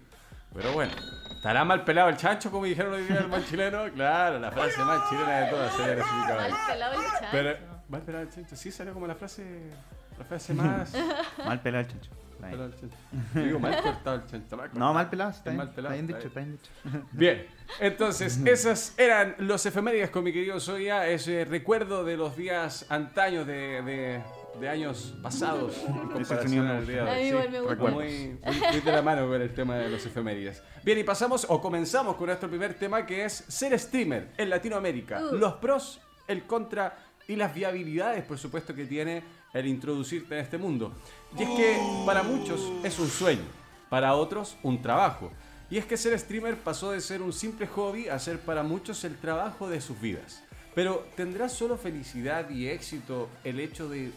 Pero 0.53 0.71
bueno, 0.73 0.91
¿estará 1.31 1.65
mal 1.65 1.83
pelado 1.83 2.07
el 2.09 2.17
chancho 2.17 2.49
como 2.51 2.65
dijeron 2.65 2.93
hoy 2.93 3.03
día 3.03 3.19
el 3.19 3.27
mal 3.27 3.45
chileno? 3.45 3.91
Claro, 3.93 4.39
la 4.39 4.51
frase 4.51 4.83
más 4.83 5.09
chilena 5.09 5.39
de 5.41 5.49
todas, 5.49 5.73
señores 5.75 6.05
Mal 6.05 6.53
pelado 6.67 6.93
el 6.93 7.01
chancho. 7.07 7.27
Pero, 7.31 7.57
mal 7.89 8.01
pelado 8.03 8.23
el 8.23 8.29
chancho, 8.29 8.55
sí 8.55 8.71
salió 8.71 8.93
como 8.93 9.07
la 9.07 9.15
frase, 9.15 9.69
la 10.17 10.23
frase 10.25 10.53
más 10.53 10.93
Mal 11.45 11.61
pelado 11.61 11.81
el 11.85 11.91
chancho. 11.91 12.11
Bien. 12.37 12.51
pelado 12.51 12.65
el 12.69 12.79
chancho. 12.79 12.97
Yo 13.33 13.41
digo 13.43 13.59
mal 13.59 13.81
cortado 13.81 14.15
el 14.17 14.25
chancho, 14.27 14.57
mal 14.57 14.69
No, 14.73 14.93
mal 14.93 15.09
pelado, 15.09 15.31
está 15.31 15.49
Es 15.49 15.55
bien. 15.55 15.57
mal 15.57 15.69
pelado, 15.73 15.95
Está 15.95 16.03
bien 16.05 16.07
dicho, 16.15 16.27
está 16.27 16.39
bien 16.41 16.51
dicho. 16.51 17.07
Bien, 17.11 17.47
entonces 17.79 18.37
esas 18.45 18.93
eran 18.99 19.35
los 19.39 19.65
efemérides 19.65 20.09
con 20.09 20.23
mi 20.23 20.31
querido 20.31 20.59
Soya, 20.59 21.07
ese 21.07 21.43
recuerdo 21.45 22.03
de 22.05 22.15
los 22.17 22.35
días 22.37 22.85
antaños 22.89 23.45
de, 23.47 23.81
de- 23.81 24.21
de 24.59 24.69
años 24.69 25.13
pasados 25.21 25.75
en 25.87 26.09
comparación 26.09 26.67
al 26.67 26.85
día 26.87 27.03
de 27.03 27.03
gusta. 27.03 27.11
A 27.11 27.15
mí 27.15 27.21
hoy. 27.21 27.27
igual 27.27 27.49
me 27.51 27.59
gusta. 27.61 27.75
Muy, 27.75 27.91
muy- 27.91 28.37
muy 28.71 28.81
de 28.85 28.91
la 28.91 29.01
mano 29.01 29.27
con 29.27 29.41
el 29.41 29.53
tema 29.53 29.75
de 29.77 29.89
los 29.89 30.05
efemérides. 30.05 30.61
Bien, 30.83 30.97
y 30.99 31.03
pasamos 31.03 31.45
o 31.49 31.61
comenzamos 31.61 32.15
con 32.15 32.27
nuestro 32.27 32.49
primer 32.49 32.73
tema 32.75 33.05
que 33.05 33.25
es 33.25 33.33
ser 33.47 33.77
streamer 33.79 34.31
en 34.37 34.49
Latinoamérica. 34.49 35.21
Uh. 35.21 35.35
Los 35.35 35.53
pros, 35.55 35.99
el 36.27 36.43
contra 36.45 36.97
y 37.27 37.35
las 37.35 37.53
viabilidades, 37.53 38.23
por 38.23 38.37
supuesto, 38.37 38.73
que 38.75 38.85
tiene 38.85 39.23
el 39.53 39.65
introducirte 39.67 40.35
en 40.35 40.41
este 40.41 40.57
mundo. 40.57 40.93
Y 41.37 41.43
es 41.43 41.49
que 41.49 41.77
para 42.05 42.23
muchos 42.23 42.61
es 42.83 42.99
un 42.99 43.07
sueño, 43.07 43.43
para 43.89 44.15
otros 44.15 44.57
un 44.63 44.81
trabajo. 44.81 45.31
Y 45.69 45.77
es 45.77 45.85
que 45.85 45.97
ser 45.97 46.17
streamer 46.19 46.57
pasó 46.57 46.91
de 46.91 47.01
ser 47.01 47.21
un 47.21 47.33
simple 47.33 47.65
hobby 47.65 48.07
a 48.07 48.19
ser 48.19 48.39
para 48.39 48.61
muchos 48.61 49.03
el 49.03 49.17
trabajo 49.17 49.67
de 49.67 49.81
sus 49.81 49.99
vidas. 49.99 50.43
Pero 50.75 51.07
¿tendrá 51.15 51.49
solo 51.49 51.77
felicidad 51.77 52.49
y 52.49 52.67
éxito 52.67 53.29
el 53.43 53.59
hecho 53.59 53.89
de 53.89 54.11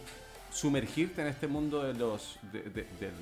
sumergirte 0.50 1.20
en 1.22 1.28
este 1.28 1.46
mundo 1.46 1.82
de 1.82 1.94
los 1.94 2.38
de- 2.52 2.62
de- 2.62 2.86
del 3.00 3.12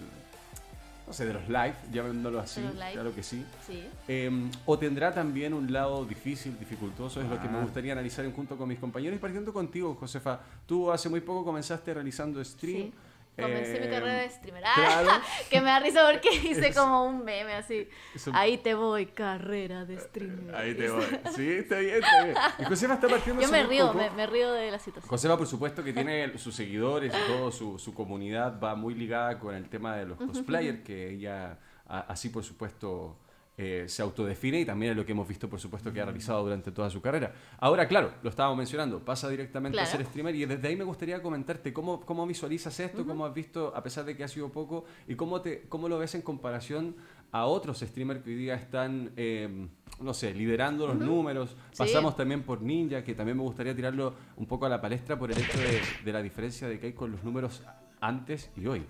no 1.07 1.13
sé, 1.13 1.25
de 1.25 1.35
los 1.35 1.47
live, 1.49 1.75
llaméndolo 1.93 2.41
así, 2.41 2.61
claro 2.93 3.15
que 3.15 3.23
sí. 3.23 3.45
Sí. 3.65 3.85
Eh, 4.09 4.29
o 4.65 4.77
tendrá 4.77 5.15
también 5.15 5.55
un 5.55 5.73
lado 5.73 6.05
difícil, 6.05 6.59
dificultoso, 6.59 7.21
es 7.23 7.29
lo 7.29 7.41
que 7.41 7.47
me 7.49 7.59
Ah. 7.59 7.63
gustaría 7.63 7.93
analizar 7.93 8.25
en 8.25 8.33
junto 8.33 8.57
con 8.57 8.69
mis 8.69 8.81
compañeros. 8.81 9.17
Y 9.17 9.21
partiendo 9.21 9.53
contigo, 9.53 9.95
Josefa, 9.95 10.41
tú 10.67 10.91
hace 10.91 11.09
muy 11.09 11.21
poco 11.21 11.45
comenzaste 11.45 11.95
realizando 11.95 12.45
stream. 12.45 12.87
Sí. 12.87 12.93
Comencé 13.37 13.81
mi 13.81 13.89
carrera 13.89 14.15
de 14.15 14.31
streamer. 14.31 14.63
Ah, 14.65 14.75
claro. 15.03 15.25
que 15.51 15.61
me 15.61 15.67
da 15.67 15.81
risa 15.81 16.11
porque 16.11 16.35
hice 16.49 16.73
como 16.73 17.07
un 17.07 17.25
meme 17.25 17.55
así. 17.55 17.89
Ahí 18.33 18.59
te 18.59 18.75
voy, 18.75 19.07
carrera 19.07 19.85
de 19.85 19.99
streamer. 19.99 20.55
Ahí 20.55 20.75
te 20.75 20.91
voy. 20.91 21.05
Sí, 21.37 21.51
está 21.51 21.79
bien, 21.79 21.97
está 21.97 22.25
bien. 22.25 22.37
Y 22.59 22.65
Josefa 22.65 22.95
está 22.95 23.09
partiendo 23.09 23.43
Yo 23.43 23.49
me 23.49 23.65
río, 23.65 23.93
me, 23.93 24.11
me 24.11 24.27
río 24.27 24.53
de 24.53 24.71
la 24.71 24.79
situación. 24.79 25.09
Josefa, 25.11 25.37
por 25.37 25.47
supuesto, 25.47 25.85
que 25.85 25.93
tiene 25.93 26.39
sus 26.39 26.55
seguidores 26.55 27.13
y 27.15 27.33
todo, 27.33 27.53
su, 27.53 27.79
su 27.79 27.93
comunidad 27.93 28.59
va 28.59 28.75
muy 28.75 28.95
ligada 28.95 29.39
con 29.39 29.55
el 29.55 29.69
tema 29.69 29.97
de 29.97 30.07
los 30.07 30.19
cosplayers, 30.19 30.81
que 30.81 31.11
ella 31.11 31.59
así, 31.89 32.31
por 32.31 32.45
supuesto, 32.45 33.19
eh, 33.59 33.85
se 33.89 34.03
autodefine 34.03 34.61
y 34.61 34.65
también 34.67 34.93
es 34.93 34.97
lo 34.97 35.07
que 35.07 35.13
hemos 35.13 35.27
visto, 35.27 35.49
por 35.49 35.59
supuesto, 35.59 35.93
que 35.93 36.01
ha 36.01 36.05
realizado 36.05 36.43
durante 36.43 36.71
toda 36.73 36.91
su 36.91 37.01
carrera. 37.01 37.33
Ahora, 37.59 37.89
claro, 37.89 38.13
lo 38.23 38.29
estábamos 38.29 38.59
mencionando, 38.59 39.03
pasa 39.03 39.31
directamente 39.31 39.81
a 39.81 39.87
ser 39.87 40.05
streamer 40.05 40.35
y 40.35 40.45
desde 40.45 40.69
ahí 40.69 40.77
me 40.77 40.85
gustaría 40.85 41.23
comentarte 41.23 41.73
cómo, 41.73 42.01
cómo 42.01 42.27
visualizas 42.27 42.79
esto, 42.81 43.07
cómo 43.07 43.25
has 43.25 43.33
visto, 43.33 43.75
a 43.75 43.83
pesar 43.83 44.05
de 44.05 44.15
que 44.17 44.25
ha 44.25 44.29
sido 44.29 44.51
poco, 44.51 44.85
y 45.09 45.15
cómo, 45.15 45.41
te, 45.41 45.63
cómo 45.69 45.89
lo 45.89 45.99
ves 45.99 46.15
en 46.15 46.23
comparación 46.23 46.97
a 47.33 47.47
otros 47.47 47.81
streamers 47.81 48.23
que 48.23 48.31
hoy 48.31 48.37
día 48.37 48.55
están, 48.55 49.13
eh, 49.17 49.69
no 50.01 50.15
sé, 50.15 50.35
liderando 50.35 50.87
los 50.87 50.97
números. 50.97 51.57
Sí. 51.71 51.79
Pasamos 51.79 52.15
también 52.15 52.43
por 52.43 52.61
Ninja, 52.61 53.03
que 53.03 53.15
también 53.15 53.37
me 53.37 53.43
gustaría 53.43 53.75
tirarlo 53.75 54.15
un 54.37 54.47
poco 54.47 54.67
a 54.67 54.69
la 54.69 54.81
palestra 54.81 55.19
por 55.19 55.31
el 55.33 55.39
hecho 55.39 55.59
de, 55.59 55.81
de 56.05 56.13
la 56.13 56.23
diferencia 56.23 56.69
de 56.69 56.79
que 56.79 56.89
hay 56.89 56.93
con 56.93 57.11
los 57.11 57.25
números 57.25 57.63
antes 58.01 58.51
y 58.57 58.67
hoy. 58.67 58.85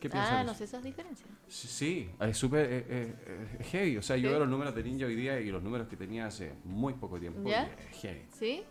¿Qué 0.00 0.08
piensas? 0.08 0.32
Ah, 0.32 0.44
no 0.44 0.54
sé 0.54 0.64
esas 0.64 0.82
diferencias. 0.82 1.28
Sí, 1.48 1.68
Sí, 1.68 2.10
es 2.20 2.36
súper 2.36 2.66
eh, 2.66 2.86
eh, 2.88 3.14
eh, 3.60 3.64
heavy. 3.64 3.96
O 3.96 4.02
sea, 4.02 4.16
yo 4.16 4.30
veo 4.30 4.38
los 4.40 4.48
números 4.48 4.74
de 4.74 4.82
Ninja 4.82 5.06
hoy 5.06 5.16
día 5.16 5.40
y 5.40 5.50
los 5.50 5.62
números 5.62 5.88
que 5.88 5.96
tenía 5.96 6.26
hace 6.26 6.54
muy 6.64 6.94
poco 6.94 7.18
tiempo. 7.18 7.48
¿Ya? 7.48 7.68
y 7.68 7.94
es 7.94 8.00
heavy. 8.02 8.26
¿Sí? 8.38 8.62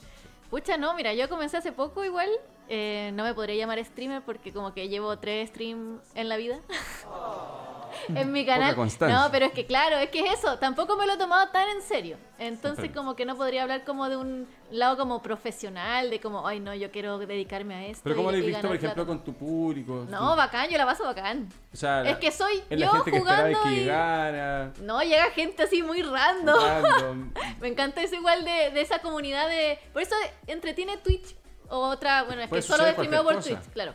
Pucha, 0.50 0.78
no, 0.78 0.96
mira, 0.96 1.14
yo 1.14 1.28
comencé 1.28 1.58
hace 1.58 1.72
poco 1.74 2.06
igual. 2.06 2.30
eh, 2.70 3.12
no 3.14 3.24
me 3.24 3.34
podría 3.34 3.56
llamar 3.56 3.84
streamer 3.84 4.22
porque 4.24 4.54
como 4.54 4.74
que 4.74 4.88
llevo 4.88 5.18
tres 5.20 5.50
streams 5.50 6.02
en 6.16 6.30
la 6.30 6.38
vida. 6.38 6.60
en 8.16 8.32
mi 8.32 8.46
canal. 8.46 8.76
No, 8.76 9.28
pero 9.32 9.46
es 9.46 9.52
que 9.52 9.66
claro, 9.66 9.98
es 9.98 10.10
que 10.10 10.20
es 10.20 10.40
eso. 10.40 10.58
Tampoco 10.60 10.96
me 10.98 11.06
lo 11.06 11.14
he 11.14 11.18
tomado 11.18 11.50
tan 11.50 11.68
en 11.70 11.82
serio. 11.82 12.18
Entonces 12.40 12.92
como 12.94 13.16
que 13.16 13.26
no 13.26 13.36
podría 13.36 13.64
hablar 13.64 13.84
como 13.84 14.10
de 14.10 14.18
un 14.18 14.48
lado 14.72 14.98
como 14.98 15.22
profesional, 15.22 16.10
de 16.10 16.20
como, 16.20 16.48
ay 16.48 16.60
no, 16.60 16.74
yo 16.76 16.92
quiero 16.92 17.18
dedicarme 17.18 17.74
a 17.76 17.86
esto. 17.88 18.02
Pero 18.04 18.16
¿cómo 18.16 18.32
lo 18.32 18.38
has 18.38 18.44
visto, 18.46 18.62
por 18.68 18.76
ejemplo, 18.76 19.06
plata. 19.06 19.08
con 19.08 19.24
tu 19.24 19.34
público? 19.34 20.06
No, 20.10 20.36
bacán, 20.36 20.70
yo 20.70 20.78
la 20.78 20.86
paso 20.86 21.04
bacán. 21.04 21.50
o 21.74 21.76
sea, 21.76 22.04
Es 22.04 22.18
que 22.18 22.32
soy 22.32 22.64
es 22.70 22.80
yo 22.80 22.90
gente 22.92 23.20
jugando 23.20 23.62
que 23.64 23.72
y- 23.72 23.76
llegara. 23.80 24.74
No, 24.82 25.02
llega 25.02 25.32
gente 25.32 25.64
así 25.64 25.82
muy 25.82 26.02
random. 26.02 26.56
random. 26.60 27.34
Me 27.60 27.70
encanta 27.70 28.02
eso 28.04 28.16
igual 28.16 28.46
de, 28.46 28.72
de 28.72 28.82
esa 28.82 29.00
comunidad 29.00 29.48
de... 29.50 29.80
Por 29.94 30.02
eso 30.02 30.16
entretiene 30.46 30.98
Twitch. 30.98 31.36
O 31.70 31.80
otra, 31.90 32.24
bueno, 32.24 32.42
es 32.44 32.48
Puede 32.50 32.62
que 32.62 32.68
solo 32.68 32.88
streameo 32.90 33.24
por. 33.24 33.44
Twitch, 33.44 33.60
claro. 33.74 33.94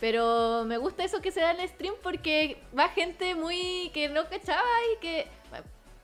Pero 0.00 0.64
me 0.66 0.76
gusta 0.78 1.04
eso 1.04 1.20
que 1.22 1.30
se 1.30 1.40
da 1.40 1.52
en 1.52 1.66
stream 1.68 1.94
porque 2.02 2.58
va 2.78 2.88
gente 2.88 3.34
muy 3.34 3.90
que 3.94 4.08
no 4.08 4.28
cachaba 4.28 4.62
y 4.94 5.00
que 5.00 5.26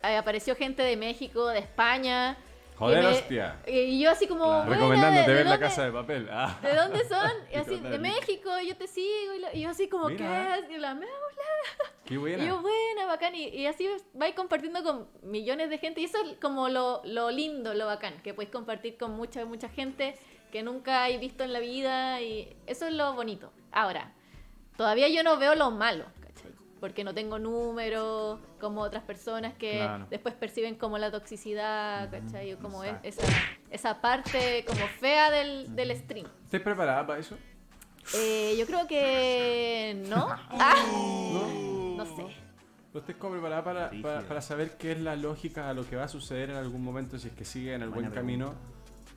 eh, 0.02 0.16
apareció 0.16 0.56
gente 0.56 0.82
de 0.82 0.96
México, 0.96 1.46
de 1.48 1.58
España. 1.58 2.36
Joder, 2.76 3.02
me- 3.04 3.10
hostia. 3.10 3.60
Y 3.66 4.00
yo 4.00 4.10
así 4.10 4.26
como... 4.26 4.44
Claro. 4.46 4.64
"Buena, 4.64 4.74
Recomendándote 4.80 5.30
¿de- 5.30 5.36
de 5.36 5.42
ver 5.44 5.46
la 5.46 5.60
casa 5.60 5.84
de 5.84 5.92
papel. 5.92 6.28
Ah. 6.32 6.58
¿De 6.62 6.74
dónde 6.74 7.04
son? 7.08 7.30
Y 7.50 7.54
Y 7.54 7.56
así, 7.58 7.76
de 7.76 7.98
México, 7.98 8.50
y 8.60 8.68
yo 8.68 8.76
te 8.76 8.88
sigo. 8.88 9.34
Y, 9.36 9.38
la- 9.40 9.54
y 9.54 9.60
yo 9.60 9.70
así 9.70 9.88
como, 9.88 10.08
Mira. 10.08 10.58
¿qué? 10.68 10.74
Y 10.74 10.78
la, 10.78 10.94
"Me 10.94 11.06
Qué 12.06 12.14
y 12.14 12.16
buena. 12.16 12.44
yo, 12.44 12.60
buena, 12.62 13.06
bacán. 13.06 13.34
Y, 13.36 13.44
y 13.48 13.66
así 13.66 13.88
vais 14.14 14.34
compartiendo 14.34 14.82
con 14.82 15.06
millones 15.22 15.68
de 15.70 15.78
gente. 15.78 16.00
Y 16.00 16.04
eso 16.04 16.18
es 16.24 16.38
como 16.40 16.68
lo, 16.70 17.02
lo 17.04 17.30
lindo, 17.30 17.74
lo 17.74 17.86
bacán. 17.86 18.20
Que 18.22 18.32
podéis 18.34 18.50
compartir 18.50 18.96
con 18.96 19.12
mucha, 19.12 19.44
mucha 19.44 19.68
gente 19.68 20.16
que 20.50 20.62
nunca 20.62 21.04
hay 21.04 21.18
visto 21.18 21.44
en 21.44 21.52
la 21.52 21.60
vida. 21.60 22.20
Y 22.22 22.56
eso 22.66 22.86
es 22.86 22.94
lo 22.94 23.12
bonito. 23.12 23.52
Ahora, 23.72 24.12
todavía 24.76 25.08
yo 25.08 25.22
no 25.22 25.36
veo 25.38 25.54
lo 25.54 25.70
malo, 25.70 26.04
¿cachai? 26.20 26.52
Porque 26.80 27.04
no 27.04 27.14
tengo 27.14 27.38
números 27.38 28.38
como 28.60 28.80
otras 28.82 29.02
personas 29.04 29.54
que 29.54 29.78
Claro. 29.78 30.06
después 30.10 30.34
perciben 30.34 30.74
como 30.76 30.98
la 30.98 31.10
toxicidad, 31.10 32.10
¿cachai? 32.10 32.52
O 32.54 32.58
como 32.58 32.84
es- 32.84 32.94
esa, 33.02 33.26
esa 33.70 34.00
parte 34.00 34.64
como 34.66 34.86
fea 35.00 35.30
del, 35.30 35.74
del 35.74 35.96
stream. 35.96 36.26
¿Estás 36.44 36.60
preparada 36.60 37.06
para 37.06 37.18
eso? 37.20 37.36
Eh, 38.16 38.56
yo 38.58 38.66
creo 38.66 38.86
que 38.88 40.02
no. 40.08 40.28
Ah, 40.50 40.74
¿No? 41.32 41.96
no 41.96 42.04
sé. 42.16 42.26
¿No 42.92 43.00
estés 43.00 43.16
como 43.16 43.32
preparada 43.32 43.64
para, 43.64 43.90
para, 44.02 44.20
para 44.22 44.42
saber 44.42 44.76
qué 44.76 44.92
es 44.92 45.00
la 45.00 45.16
lógica 45.16 45.70
a 45.70 45.72
lo 45.72 45.88
que 45.88 45.96
va 45.96 46.04
a 46.04 46.08
suceder 46.08 46.50
en 46.50 46.56
algún 46.56 46.84
momento 46.84 47.18
si 47.18 47.28
es 47.28 47.34
que 47.34 47.44
sigue 47.46 47.74
en 47.74 47.80
el 47.82 47.88
Buena 47.88 48.08
buen 48.10 48.14
camino? 48.20 48.54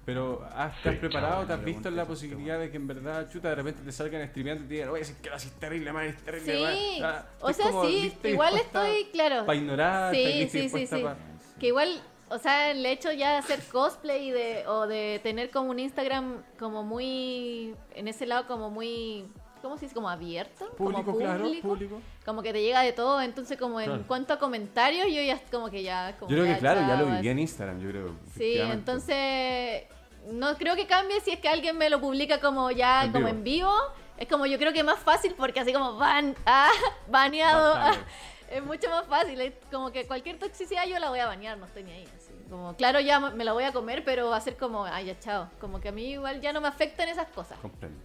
Pero 0.06 0.48
¿has, 0.54 0.80
¿te 0.84 0.90
has 0.90 0.96
preparado? 0.98 1.46
¿Te 1.46 1.54
has 1.54 1.64
visto 1.66 1.90
en 1.90 1.96
la 1.96 2.06
posibilidad 2.06 2.60
de 2.60 2.70
que 2.70 2.78
en 2.78 2.86
verdad, 2.86 3.28
chuta, 3.32 3.50
de 3.50 3.56
repente 3.56 3.82
te 3.82 3.92
salgan 3.92 4.28
streameando 4.30 4.64
y 4.64 4.68
te 4.68 4.74
digan, 4.76 4.90
oye, 4.90 5.04
si 5.04 5.14
es 5.14 5.18
que 5.18 5.30
lo 5.30 5.36
haces 5.36 5.52
terrible, 5.54 5.92
man, 5.92 6.06
es 6.06 6.18
terrible, 6.24 6.56
Sí, 6.76 7.00
man"? 7.02 7.12
Ah, 7.16 7.26
o 7.42 7.52
sea, 7.54 7.66
como, 7.72 7.86
sí, 7.88 8.14
igual 8.24 8.56
estoy, 8.58 9.06
claro. 9.12 9.46
Para 9.48 9.58
ignorar, 9.58 10.14
Sí, 10.14 10.24
¿estás 10.24 10.52
sí, 10.52 10.70
sí, 10.70 10.88
sí. 10.88 11.02
pa- 11.02 11.18
Que 11.60 11.68
igual, 11.68 12.00
o 12.30 12.38
sea, 12.38 12.70
el 12.70 12.86
hecho 12.86 13.12
ya 13.14 13.32
de 13.32 13.38
hacer 13.38 13.60
cosplay 13.72 14.28
y 14.28 14.32
de, 14.32 14.68
o 14.68 14.86
de 14.86 15.20
tener 15.24 15.50
como 15.50 15.72
un 15.72 15.80
Instagram 15.80 16.44
como 16.60 16.84
muy, 16.84 17.74
en 17.96 18.08
ese 18.08 18.28
lado 18.28 18.46
como 18.46 18.70
muy, 18.70 19.26
¿cómo 19.64 19.76
se 19.78 19.86
dice? 19.86 19.96
Como 19.96 20.08
abierto. 20.10 20.70
Público, 20.78 21.04
como 21.06 21.18
claro, 21.18 21.46
público. 21.64 22.00
Como 22.26 22.44
que 22.44 22.54
te 22.54 22.62
llega 22.62 22.82
de 22.82 22.94
todo, 22.94 23.22
entonces 23.24 23.58
como 23.58 23.80
en 23.80 23.88
Claro. 23.88 24.04
cuanto 24.08 24.34
a 24.34 24.38
comentarios, 24.40 25.08
yo 25.08 25.20
ya 25.24 25.40
como 25.50 25.72
que 25.72 25.82
ya... 25.82 26.16
Como 26.20 26.30
Yo 26.30 26.38
creo 26.44 26.54
que 26.54 26.60
claro, 26.60 26.82
ya 26.82 26.96
lo 26.96 27.08
viví 27.08 27.28
en 27.30 27.40
Instagram, 27.40 27.80
yo 27.80 27.90
creo. 27.90 28.12
Sí, 28.38 28.56
entonces 28.60 29.84
no 30.28 30.56
creo 30.58 30.76
que 30.76 30.88
cambie 30.88 31.20
si 31.22 31.32
es 31.32 31.40
que 31.40 31.50
alguien 31.50 31.78
me 31.78 31.90
lo 31.90 32.00
publica 32.02 32.40
como 32.40 32.72
ya 32.72 33.04
En 33.06 33.12
como 33.12 33.26
vivo. 33.28 33.38
en 33.38 33.44
vivo. 33.44 33.74
Es 34.18 34.28
como 34.30 34.46
yo 34.46 34.58
creo 34.58 34.72
que 34.74 34.80
es 34.80 34.86
más 34.86 35.00
fácil 35.00 35.34
porque 35.36 35.60
así 35.60 35.74
como 35.74 35.98
van, 35.98 36.36
ah, 36.46 36.70
baneado. 37.08 37.76
Es 38.48 38.64
mucho 38.64 38.88
más 38.92 39.08
fácil. 39.08 39.42
Es 39.42 39.54
como 39.72 39.92
que 39.92 40.06
cualquier 40.06 40.38
toxicidad 40.38 40.86
yo 40.86 41.00
la 41.00 41.10
voy 41.10 41.18
a 41.18 41.26
banear, 41.26 41.58
no 41.58 41.66
estoy 41.66 41.84
ni 41.84 41.92
ahí. 41.92 42.08
así. 42.16 42.32
Como, 42.48 42.76
claro, 42.76 43.00
ya 43.00 43.20
me 43.20 43.44
la 43.44 43.54
voy 43.54 43.64
a 43.64 43.74
comer, 43.74 44.06
pero 44.06 44.30
va 44.30 44.38
a 44.38 44.40
ser 44.42 44.56
como, 44.56 44.86
ay, 44.86 45.08
ya 45.08 45.20
chao. 45.20 45.50
Como 45.60 45.82
que 45.82 45.90
a 45.90 45.92
mí 45.92 46.12
igual 46.12 46.42
ya 46.42 46.54
no 46.54 46.62
me 46.62 46.68
afectan 46.68 47.10
esas 47.10 47.28
cosas. 47.30 47.58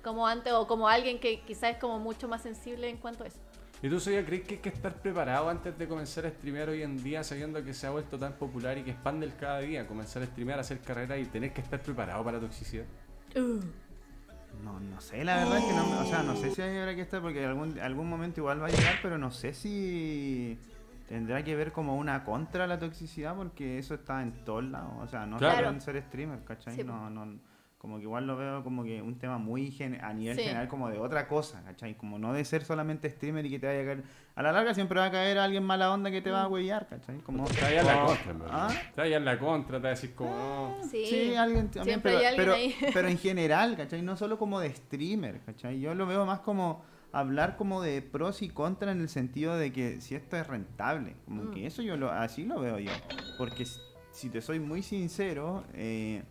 Como 0.02 0.26
antes, 0.26 0.50
o 0.54 0.66
como 0.66 0.88
alguien 0.88 1.20
que 1.20 1.42
quizás 1.42 1.72
es 1.72 1.76
como 1.76 1.98
mucho 1.98 2.26
más 2.26 2.40
sensible 2.40 2.88
en 2.88 2.96
cuanto 2.96 3.22
a 3.24 3.26
eso. 3.26 3.38
¿Y 3.82 3.88
tú, 3.88 3.98
Soya, 3.98 4.24
crees 4.26 4.42
que 4.42 4.54
hay 4.54 4.60
que 4.60 4.68
estar 4.68 4.92
preparado 5.00 5.48
antes 5.48 5.76
de 5.78 5.88
comenzar 5.88 6.26
a 6.26 6.30
streamear 6.30 6.68
hoy 6.68 6.82
en 6.82 7.02
día, 7.02 7.24
sabiendo 7.24 7.64
que 7.64 7.72
se 7.72 7.86
ha 7.86 7.90
vuelto 7.90 8.18
tan 8.18 8.34
popular 8.34 8.76
y 8.76 8.82
que 8.82 8.90
expande 8.90 9.24
el 9.24 9.34
cada 9.36 9.60
día? 9.60 9.86
Comenzar 9.86 10.22
a 10.22 10.26
streamear, 10.26 10.58
a 10.58 10.60
hacer 10.62 10.80
carrera 10.80 11.16
y 11.16 11.24
tener 11.24 11.52
que 11.54 11.62
estar 11.62 11.80
preparado 11.80 12.22
para 12.22 12.36
la 12.36 12.42
toxicidad. 12.44 12.84
No, 14.62 14.78
no 14.78 15.00
sé, 15.00 15.24
la 15.24 15.36
verdad 15.38 15.58
es 15.58 15.64
que 15.64 15.72
no, 15.72 15.86
me- 15.86 15.96
o 15.96 16.04
sea, 16.04 16.22
no 16.22 16.36
sé 16.36 16.50
si 16.50 16.60
habrá 16.60 16.94
que 16.94 17.00
estar 17.00 17.22
porque 17.22 17.44
algún, 17.46 17.78
algún 17.78 18.08
momento 18.10 18.40
igual 18.40 18.60
va 18.62 18.66
a 18.66 18.70
llegar, 18.70 18.96
pero 19.00 19.16
no 19.16 19.30
sé 19.30 19.54
si 19.54 20.58
tendrá 21.08 21.42
que 21.42 21.56
ver 21.56 21.72
como 21.72 21.96
una 21.96 22.22
contra 22.24 22.66
la 22.66 22.78
toxicidad 22.78 23.34
porque 23.34 23.78
eso 23.78 23.94
está 23.94 24.22
en 24.22 24.44
todos 24.44 24.64
lados, 24.64 24.92
o 25.00 25.06
sea, 25.06 25.24
no 25.24 25.38
Claro. 25.38 25.56
solo 25.56 25.68
en 25.70 25.80
ser 25.80 26.02
streamer, 26.02 26.44
¿cachai? 26.44 26.74
Sí, 26.74 26.84
no, 26.84 27.08
no, 27.08 27.38
Como 27.80 27.96
que 27.96 28.02
igual 28.02 28.26
lo 28.26 28.36
veo 28.36 28.62
como 28.62 28.84
que 28.84 29.00
un 29.00 29.14
tema 29.18 29.38
muy 29.38 29.74
a 30.02 30.12
nivel 30.12 30.36
Sí. 30.36 30.42
general 30.42 30.68
como 30.68 30.90
de 30.90 30.98
otra 30.98 31.26
cosa, 31.26 31.62
¿cachai? 31.64 31.94
Como 31.96 32.18
no 32.18 32.34
de 32.34 32.44
ser 32.44 32.62
solamente 32.62 33.08
streamer 33.08 33.46
y 33.46 33.50
que 33.50 33.58
te 33.58 33.66
vaya 33.68 33.80
a 33.80 33.84
caer... 33.84 34.02
A 34.34 34.42
la 34.42 34.52
larga 34.52 34.74
siempre 34.74 35.00
va 35.00 35.06
a 35.06 35.10
caer 35.10 35.38
alguien 35.38 35.64
mala 35.64 35.90
onda 35.90 36.10
que 36.10 36.20
te 36.20 36.30
va 36.30 36.42
a 36.42 36.48
huellar, 36.48 36.86
¿cachai? 36.88 37.16
Como... 37.20 37.46
Te 37.46 37.58
vaya 37.62 37.80
en 37.80 37.86
la 37.86 38.04
Oh, 38.04 38.08
contra. 38.08 38.46
¿ah? 38.50 38.68
Te 38.94 39.00
vaya 39.00 39.16
en 39.16 39.24
la 39.24 39.38
contra, 39.38 39.78
te 39.78 39.82
va 39.84 39.88
a 39.88 39.90
decir 39.92 40.14
como, 40.14 40.30
no. 40.82 40.88
Sí, 40.90 41.06
Sí, 41.06 41.34
alguien 41.34 41.70
también, 41.70 41.84
Siempre 41.84 42.12
pero, 42.12 42.18
hay 42.18 42.24
alguien 42.26 42.44
pero, 42.44 42.54
ahí. 42.54 42.76
pero 42.92 43.08
en 43.08 43.16
general, 43.18 43.76
¿cachai? 43.78 44.02
No 44.02 44.14
solo 44.14 44.38
como 44.38 44.60
de 44.60 44.74
streamer, 44.74 45.40
¿cachai? 45.40 45.80
Yo 45.80 45.94
lo 45.94 46.04
veo 46.06 46.26
más 46.26 46.40
como 46.40 46.84
hablar 47.12 47.56
como 47.56 47.80
de 47.80 48.02
pros 48.02 48.42
y 48.42 48.50
contras 48.50 48.94
en 48.94 49.00
el 49.00 49.08
sentido 49.08 49.56
de 49.56 49.72
que 49.72 50.02
si 50.02 50.14
esto 50.16 50.36
es 50.36 50.46
rentable, 50.46 51.16
como 51.24 51.44
Mm. 51.44 51.50
que 51.52 51.66
eso 51.66 51.80
yo 51.80 51.96
lo, 51.96 52.10
así 52.12 52.44
lo 52.44 52.60
veo 52.60 52.78
yo. 52.78 52.92
Porque 53.38 53.64
si- 53.64 53.80
si 54.10 54.28
te 54.28 54.42
soy 54.42 54.60
muy 54.60 54.82
sincero, 54.82 55.64
eh, 55.72 56.22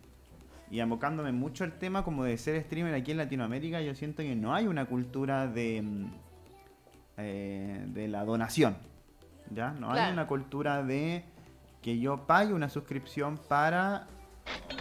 y 0.70 0.80
abocándome 0.80 1.32
mucho 1.32 1.64
al 1.64 1.72
tema 1.78 2.04
como 2.04 2.24
de 2.24 2.38
ser 2.38 2.62
streamer 2.62 2.94
aquí 2.94 3.10
en 3.10 3.16
Latinoamérica, 3.18 3.80
yo 3.80 3.94
siento 3.94 4.22
que 4.22 4.36
no 4.36 4.54
hay 4.54 4.66
una 4.66 4.86
cultura 4.86 5.46
de, 5.48 5.82
mm, 5.82 6.06
eh, 7.18 7.84
de 7.88 8.08
la 8.08 8.24
donación. 8.24 8.76
¿Ya? 9.52 9.72
No 9.72 9.90
hay 9.90 10.12
una 10.12 10.28
cultura 10.28 10.84
de 10.84 11.24
que 11.82 11.98
yo 11.98 12.26
pague 12.26 12.52
una 12.54 12.68
suscripción 12.68 13.36
para 13.48 14.06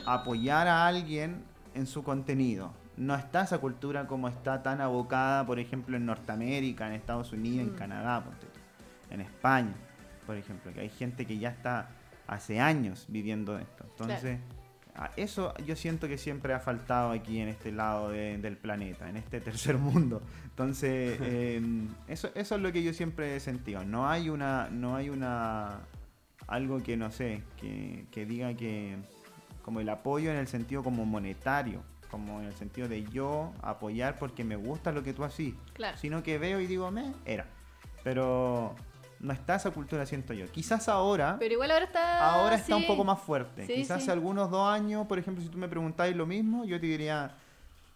apoyar 0.05 0.67
a 0.67 0.85
alguien 0.85 1.43
en 1.73 1.87
su 1.87 2.03
contenido. 2.03 2.71
No 2.95 3.15
está 3.15 3.41
esa 3.43 3.57
cultura 3.57 4.05
como 4.05 4.27
está 4.27 4.61
tan 4.61 4.79
abocada, 4.81 5.45
por 5.45 5.57
ejemplo, 5.57 5.97
en 5.97 6.05
Norteamérica, 6.05 6.85
en 6.87 6.93
Estados 6.93 7.31
Unidos, 7.33 7.67
en 7.67 7.73
Mm. 7.73 7.77
Canadá, 7.77 8.23
en 9.09 9.21
España, 9.21 9.73
por 10.27 10.35
ejemplo, 10.35 10.71
que 10.71 10.81
hay 10.81 10.89
gente 10.89 11.25
que 11.25 11.39
ya 11.39 11.49
está 11.49 11.89
hace 12.27 12.59
años 12.59 13.05
viviendo 13.07 13.57
esto. 13.57 13.85
Entonces, 13.89 14.39
eso 15.15 15.53
yo 15.65 15.75
siento 15.75 16.07
que 16.07 16.17
siempre 16.17 16.53
ha 16.53 16.59
faltado 16.59 17.11
aquí 17.11 17.39
en 17.39 17.47
este 17.49 17.71
lado 17.71 18.09
de- 18.09 18.37
del 18.37 18.57
planeta, 18.57 19.09
en 19.09 19.17
este 19.17 19.39
tercer 19.41 19.77
mundo. 19.79 20.21
Entonces, 20.45 21.17
eh, 21.21 21.61
eso, 22.07 22.29
eso 22.35 22.55
es 22.55 22.61
lo 22.61 22.71
que 22.71 22.83
yo 22.83 22.93
siempre 22.93 23.35
he 23.35 23.39
sentido. 23.39 23.83
No 23.85 24.09
hay 24.09 24.29
una, 24.29 24.69
no 24.69 24.95
hay 24.95 25.09
una 25.09 25.79
algo 26.47 26.81
que 26.81 26.97
no 26.97 27.11
sé, 27.11 27.43
que, 27.61 28.05
que 28.11 28.25
diga 28.25 28.53
que 28.55 28.95
como 29.61 29.79
el 29.81 29.89
apoyo 29.89 30.31
en 30.31 30.37
el 30.37 30.47
sentido 30.47 30.83
como 30.83 31.05
monetario, 31.05 31.81
como 32.09 32.39
en 32.41 32.47
el 32.47 32.55
sentido 32.55 32.87
de 32.87 33.03
yo 33.03 33.53
apoyar 33.61 34.17
porque 34.17 34.43
me 34.43 34.55
gusta 34.55 34.91
lo 34.91 35.03
que 35.03 35.13
tú 35.13 35.23
haces, 35.23 35.53
Claro. 35.73 35.95
sino 35.97 36.23
que 36.23 36.39
veo 36.39 36.59
y 36.59 36.65
digo, 36.67 36.89
me, 36.89 37.13
era. 37.25 37.45
Pero 38.03 38.75
no 39.19 39.33
está 39.33 39.55
esa 39.55 39.71
cultura, 39.71 40.05
siento 40.05 40.33
yo. 40.33 40.49
Quizás 40.51 40.87
ahora, 40.87 41.35
Pero 41.39 41.53
igual 41.53 41.71
ahora 41.71 41.85
está. 41.85 42.31
ahora 42.31 42.55
está 42.55 42.75
un 42.75 42.83
sí. 42.83 42.87
poco 42.87 43.03
más 43.03 43.19
fuerte. 43.19 43.65
Sí, 43.65 43.73
Quizás 43.73 44.01
hace 44.01 44.11
algunos 44.11 44.49
dos 44.49 44.67
años, 44.67 45.05
por 45.07 45.19
ejemplo, 45.19 45.43
si 45.43 45.49
tú 45.49 45.57
me 45.57 45.67
preguntáis 45.67 46.15
lo 46.15 46.25
mismo, 46.25 46.63
yo 46.65 46.79
te 46.79 46.87
diría, 46.87 47.31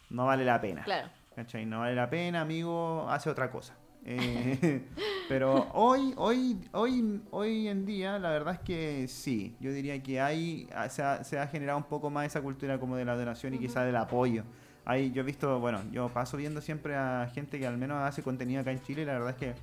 no 0.09 0.25
vale 0.25 0.43
la 0.43 0.59
pena. 0.59 0.83
Claro. 0.83 1.09
¿Cachai? 1.35 1.65
No 1.65 1.79
vale 1.79 1.95
la 1.95 2.09
pena, 2.09 2.41
amigo, 2.41 3.07
hace 3.09 3.29
otra 3.29 3.49
cosa. 3.49 3.73
Eh, 4.05 4.85
pero 5.29 5.69
hoy, 5.73 6.13
hoy, 6.17 6.59
hoy, 6.73 7.21
hoy 7.31 7.67
en 7.69 7.85
día, 7.85 8.19
la 8.19 8.29
verdad 8.29 8.55
es 8.55 8.59
que 8.59 9.07
sí. 9.07 9.55
Yo 9.59 9.71
diría 9.71 10.01
que 10.03 10.19
hay, 10.19 10.67
se 10.89 11.01
ha, 11.01 11.23
se 11.23 11.39
ha 11.39 11.47
generado 11.47 11.77
un 11.77 11.85
poco 11.85 12.09
más 12.09 12.25
esa 12.25 12.41
cultura 12.41 12.77
como 12.79 12.97
de 12.97 13.05
la 13.05 13.15
donación 13.15 13.53
y 13.53 13.59
quizás 13.59 13.85
del 13.85 13.95
apoyo. 13.95 14.43
Hay, 14.85 15.11
yo 15.11 15.21
he 15.21 15.25
visto, 15.25 15.59
bueno, 15.61 15.79
yo 15.91 16.09
paso 16.09 16.35
viendo 16.35 16.59
siempre 16.59 16.95
a 16.95 17.31
gente 17.33 17.57
que 17.57 17.65
al 17.65 17.77
menos 17.77 17.97
hace 18.03 18.21
contenido 18.21 18.59
acá 18.59 18.71
en 18.71 18.81
Chile 18.81 19.03
y 19.03 19.05
la 19.05 19.13
verdad 19.13 19.29
es 19.29 19.35
que 19.37 19.53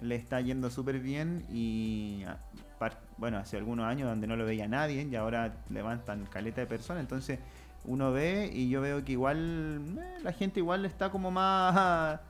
le 0.00 0.16
está 0.16 0.40
yendo 0.40 0.70
súper 0.70 1.00
bien 1.00 1.44
y 1.50 2.24
ah, 2.26 2.38
bueno, 3.16 3.38
hace 3.38 3.56
algunos 3.56 3.86
años 3.86 4.08
donde 4.08 4.26
no 4.26 4.36
lo 4.36 4.44
veía 4.44 4.68
nadie 4.68 5.02
y 5.10 5.16
ahora 5.16 5.56
levantan 5.70 6.26
caleta 6.26 6.60
de 6.60 6.66
personas, 6.66 7.00
entonces 7.00 7.38
uno 7.84 8.12
ve 8.12 8.50
y 8.52 8.68
yo 8.68 8.80
veo 8.80 9.04
que 9.04 9.12
igual 9.12 9.98
eh, 9.98 10.18
la 10.22 10.32
gente 10.32 10.60
igual 10.60 10.84
está 10.84 11.10
como 11.10 11.30
más 11.30 12.20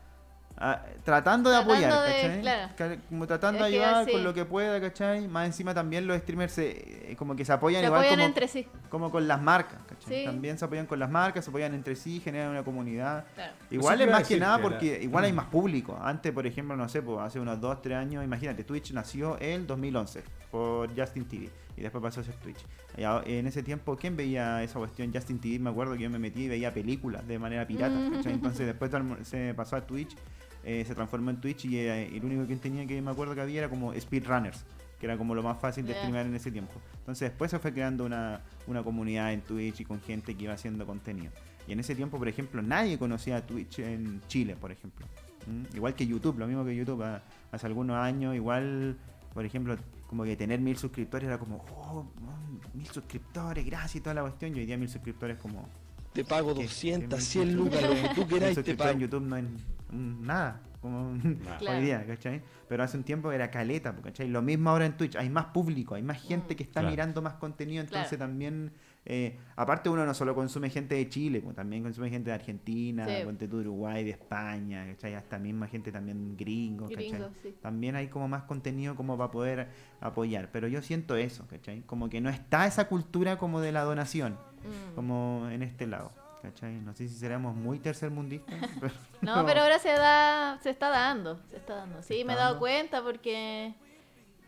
ah, 0.58 0.82
tratando 1.04 1.50
de 1.50 1.56
Tratando 1.56 1.72
apoyar, 1.74 2.08
de- 2.08 2.14
¿cachai? 2.22 2.40
claro. 2.40 2.96
Como 3.08 3.26
tratando 3.26 3.64
de 3.64 3.70
ayudar 3.70 4.10
con 4.10 4.24
lo 4.24 4.34
que 4.34 4.44
pueda, 4.44 4.80
¿cachai? 4.80 5.28
Más 5.28 5.46
encima 5.46 5.74
también 5.74 6.06
los 6.06 6.18
streamers 6.18 6.52
se, 6.52 7.12
eh, 7.12 7.16
como 7.16 7.36
que 7.36 7.44
se 7.44 7.52
apoyan 7.52 7.80
Se 7.82 7.86
igual 7.86 8.00
apoyan 8.00 8.18
como, 8.18 8.26
entre 8.26 8.48
sí. 8.48 8.66
como 8.88 9.10
con 9.10 9.26
las 9.28 9.40
marcas, 9.40 9.78
¿cachai? 9.88 10.20
Sí. 10.20 10.24
También 10.24 10.58
se 10.58 10.64
apoyan 10.64 10.86
con 10.86 10.98
las 10.98 11.10
marcas, 11.10 11.44
se 11.44 11.50
apoyan 11.50 11.74
entre 11.74 11.96
sí, 11.96 12.20
generan 12.20 12.50
una 12.50 12.62
comunidad. 12.64 13.24
Claro. 13.34 13.52
Igual 13.70 14.00
es 14.00 14.10
más 14.10 14.26
que 14.26 14.38
nada 14.38 14.56
que 14.56 14.62
porque 14.62 15.00
igual 15.02 15.24
hay 15.24 15.32
más 15.32 15.46
público. 15.46 15.98
Antes, 16.00 16.32
por 16.32 16.46
ejemplo, 16.46 16.76
no 16.76 16.88
sé, 16.88 17.02
pues 17.02 17.18
hace 17.20 17.40
unos 17.40 17.60
2, 17.60 17.82
3 17.82 17.96
años, 17.98 18.24
imagínate, 18.24 18.64
Twitch 18.64 18.92
nació 18.92 19.38
el 19.38 19.66
2011 19.66 20.22
por 20.50 20.88
Justin 20.98 21.26
TV 21.26 21.50
y 21.76 21.82
después 21.82 22.00
pasó 22.02 22.20
a 22.20 22.24
ser 22.24 22.34
Twitch. 22.36 22.64
En 22.96 23.46
ese 23.46 23.62
tiempo, 23.62 23.94
¿quién 23.96 24.16
veía 24.16 24.62
esa 24.62 24.78
cuestión? 24.78 25.12
Justin 25.12 25.38
TV, 25.38 25.58
me 25.58 25.68
acuerdo 25.70 25.94
que 25.94 26.04
yo 26.04 26.10
me 26.10 26.18
metí 26.18 26.44
y 26.44 26.48
veía 26.48 26.72
películas 26.72 27.26
de 27.28 27.38
manera 27.38 27.66
pirata. 27.66 27.94
Mm. 27.94 28.10
¿cachai? 28.16 28.32
Entonces 28.32 28.66
después 28.66 28.90
se 29.24 29.52
pasó 29.54 29.76
a 29.76 29.82
Twitch, 29.86 30.16
eh, 30.64 30.84
se 30.86 30.94
transformó 30.94 31.30
en 31.30 31.40
Twitch 31.40 31.64
y 31.66 31.78
eh, 31.78 32.16
el 32.16 32.24
único 32.24 32.46
que 32.46 32.56
tenía 32.56 32.86
que 32.86 33.00
me 33.00 33.10
acuerdo 33.10 33.34
que 33.34 33.40
había 33.40 33.60
era 33.60 33.68
como 33.68 33.92
speedrunners. 33.94 34.64
Que 34.98 35.06
era 35.06 35.18
como 35.18 35.34
lo 35.34 35.42
más 35.42 35.58
fácil 35.58 35.84
de 35.84 35.92
Ya. 35.92 35.98
streamear 35.98 36.26
en 36.26 36.34
ese 36.34 36.50
tiempo. 36.50 36.72
Entonces 36.98 37.28
después 37.28 37.50
se 37.50 37.58
fue 37.58 37.72
creando 37.72 38.04
una, 38.06 38.40
una 38.66 38.82
comunidad 38.82 39.32
en 39.32 39.42
Twitch 39.42 39.80
y 39.80 39.84
con 39.84 40.00
gente 40.00 40.34
que 40.34 40.44
iba 40.44 40.54
haciendo 40.54 40.86
contenido. 40.86 41.32
Y 41.68 41.72
en 41.72 41.80
ese 41.80 41.94
tiempo, 41.94 42.16
por 42.16 42.28
ejemplo, 42.28 42.62
nadie 42.62 42.98
conocía 42.98 43.36
a 43.36 43.46
Twitch 43.46 43.80
en 43.80 44.22
Chile, 44.28 44.56
por 44.58 44.72
ejemplo. 44.72 45.04
¿Mm? 45.46 45.76
Igual 45.76 45.94
que 45.94 46.06
YouTube, 46.06 46.38
lo 46.38 46.46
mismo 46.46 46.64
que 46.64 46.74
YouTube. 46.74 47.04
Hace 47.52 47.66
algunos 47.66 47.96
años, 47.96 48.34
igual, 48.34 48.96
por 49.34 49.44
ejemplo, 49.44 49.76
como 50.06 50.24
que 50.24 50.34
tener 50.36 50.60
mil 50.60 50.76
suscriptores 50.78 51.26
era 51.26 51.38
como, 51.38 51.64
oh, 51.76 52.04
mm, 52.04 52.78
mil 52.78 52.86
suscriptores, 52.86 53.66
gracias 53.66 53.96
y 53.96 54.00
toda 54.00 54.14
la 54.14 54.22
cuestión. 54.22 54.56
Y 54.56 54.60
hoy 54.60 54.66
día 54.66 54.76
mil 54.78 54.88
suscriptores 54.88 55.36
como... 55.38 55.68
Te 56.14 56.24
pago 56.24 56.54
¿qué? 56.54 56.62
200, 56.62 57.18
¿Qué 57.18 57.24
100 57.24 57.46
mil 57.48 57.56
lucas, 57.56 57.82
lo 57.82 57.90
que 57.90 58.08
tú 58.14 58.26
queráis, 58.28 58.54
te 58.54 58.62
suscriptores 58.62 58.68
en 58.68 58.76
pago. 58.76 58.98
YouTube 59.00 59.22
no 59.28 59.36
es 59.36 59.44
mm, 59.44 59.56
nada, 59.90 60.60
como 60.80 61.16
Claro. 61.58 61.78
hoy 61.78 61.84
día, 61.84 62.06
¿cachai? 62.06 62.42
Pero 62.68 62.82
hace 62.82 62.96
un 62.96 63.04
tiempo 63.04 63.30
era 63.32 63.50
caleta, 63.50 63.94
¿cachai? 64.02 64.28
Lo 64.28 64.42
mismo 64.42 64.70
ahora 64.70 64.86
en 64.86 64.96
Twitch, 64.96 65.16
hay 65.16 65.30
más 65.30 65.46
público, 65.46 65.94
hay 65.94 66.02
más 66.02 66.20
gente 66.22 66.56
que 66.56 66.62
está 66.62 66.80
Claro. 66.80 66.90
mirando 66.90 67.22
más 67.22 67.34
contenido, 67.34 67.80
entonces 67.82 68.08
Claro. 68.08 68.24
también, 68.30 68.72
eh, 69.04 69.38
aparte 69.54 69.88
uno 69.88 70.04
no 70.04 70.14
solo 70.14 70.34
consume 70.34 70.68
gente 70.70 70.94
de 70.96 71.08
Chile, 71.08 71.40
pues, 71.40 71.54
también 71.56 71.82
consume 71.84 72.10
gente 72.10 72.30
de 72.30 72.34
Argentina, 72.34 73.06
Sí. 73.06 73.12
de 73.46 73.56
Uruguay, 73.56 74.02
de 74.04 74.10
España, 74.10 74.86
¿cachai? 74.86 75.14
Hasta 75.14 75.38
misma 75.38 75.68
gente 75.68 75.92
también 75.92 76.36
gringo, 76.36 76.88
¿cachai? 76.88 77.08
Gringos, 77.10 77.30
sí. 77.42 77.54
También 77.62 77.94
hay 77.96 78.08
como 78.08 78.26
más 78.28 78.42
contenido 78.44 78.96
como 78.96 79.16
para 79.16 79.30
poder 79.30 79.68
apoyar, 80.00 80.50
pero 80.52 80.66
yo 80.68 80.82
siento 80.82 81.16
eso, 81.16 81.46
¿cachai? 81.48 81.82
Como 81.82 82.08
que 82.10 82.20
no 82.20 82.28
está 82.30 82.66
esa 82.66 82.88
cultura 82.88 83.38
como 83.38 83.60
de 83.60 83.72
la 83.72 83.82
donación, 83.82 84.34
Mm. 84.34 84.94
como 84.96 85.48
en 85.50 85.62
este 85.62 85.86
lado. 85.86 86.10
¿Cachai? 86.46 86.74
No 86.74 86.94
sé 86.94 87.08
si 87.08 87.14
seremos 87.16 87.56
muy 87.56 87.80
tercermundistas. 87.80 88.54
pero- 88.80 88.94
No, 89.20 89.44
pero 89.44 89.62
ahora 89.62 89.78
se 89.80 89.88
da, 89.90 90.58
se 90.62 90.70
está 90.70 90.90
dando, 90.90 91.40
se 91.50 91.56
está 91.56 91.74
dando. 91.76 92.02
Sí, 92.02 92.24
me 92.24 92.34
he 92.34 92.36
dado 92.36 92.50
dando? 92.50 92.60
cuenta 92.60 93.02
porque 93.02 93.74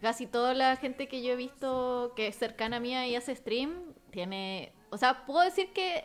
casi 0.01 0.27
toda 0.29 0.55
la 0.55 0.77
gente 0.77 1.09
que 1.09 1.23
yo 1.25 1.33
he 1.33 1.37
visto 1.37 2.13
que 2.15 2.29
es 2.29 2.37
cercana 2.37 2.77
a 2.77 2.81
mí 2.81 2.93
y 2.93 3.17
hace 3.17 3.35
stream 3.35 3.73
tiene, 4.13 4.73
o 4.91 4.97
sea, 4.97 5.27
puedo 5.27 5.41
decir 5.41 5.73
que 5.73 6.05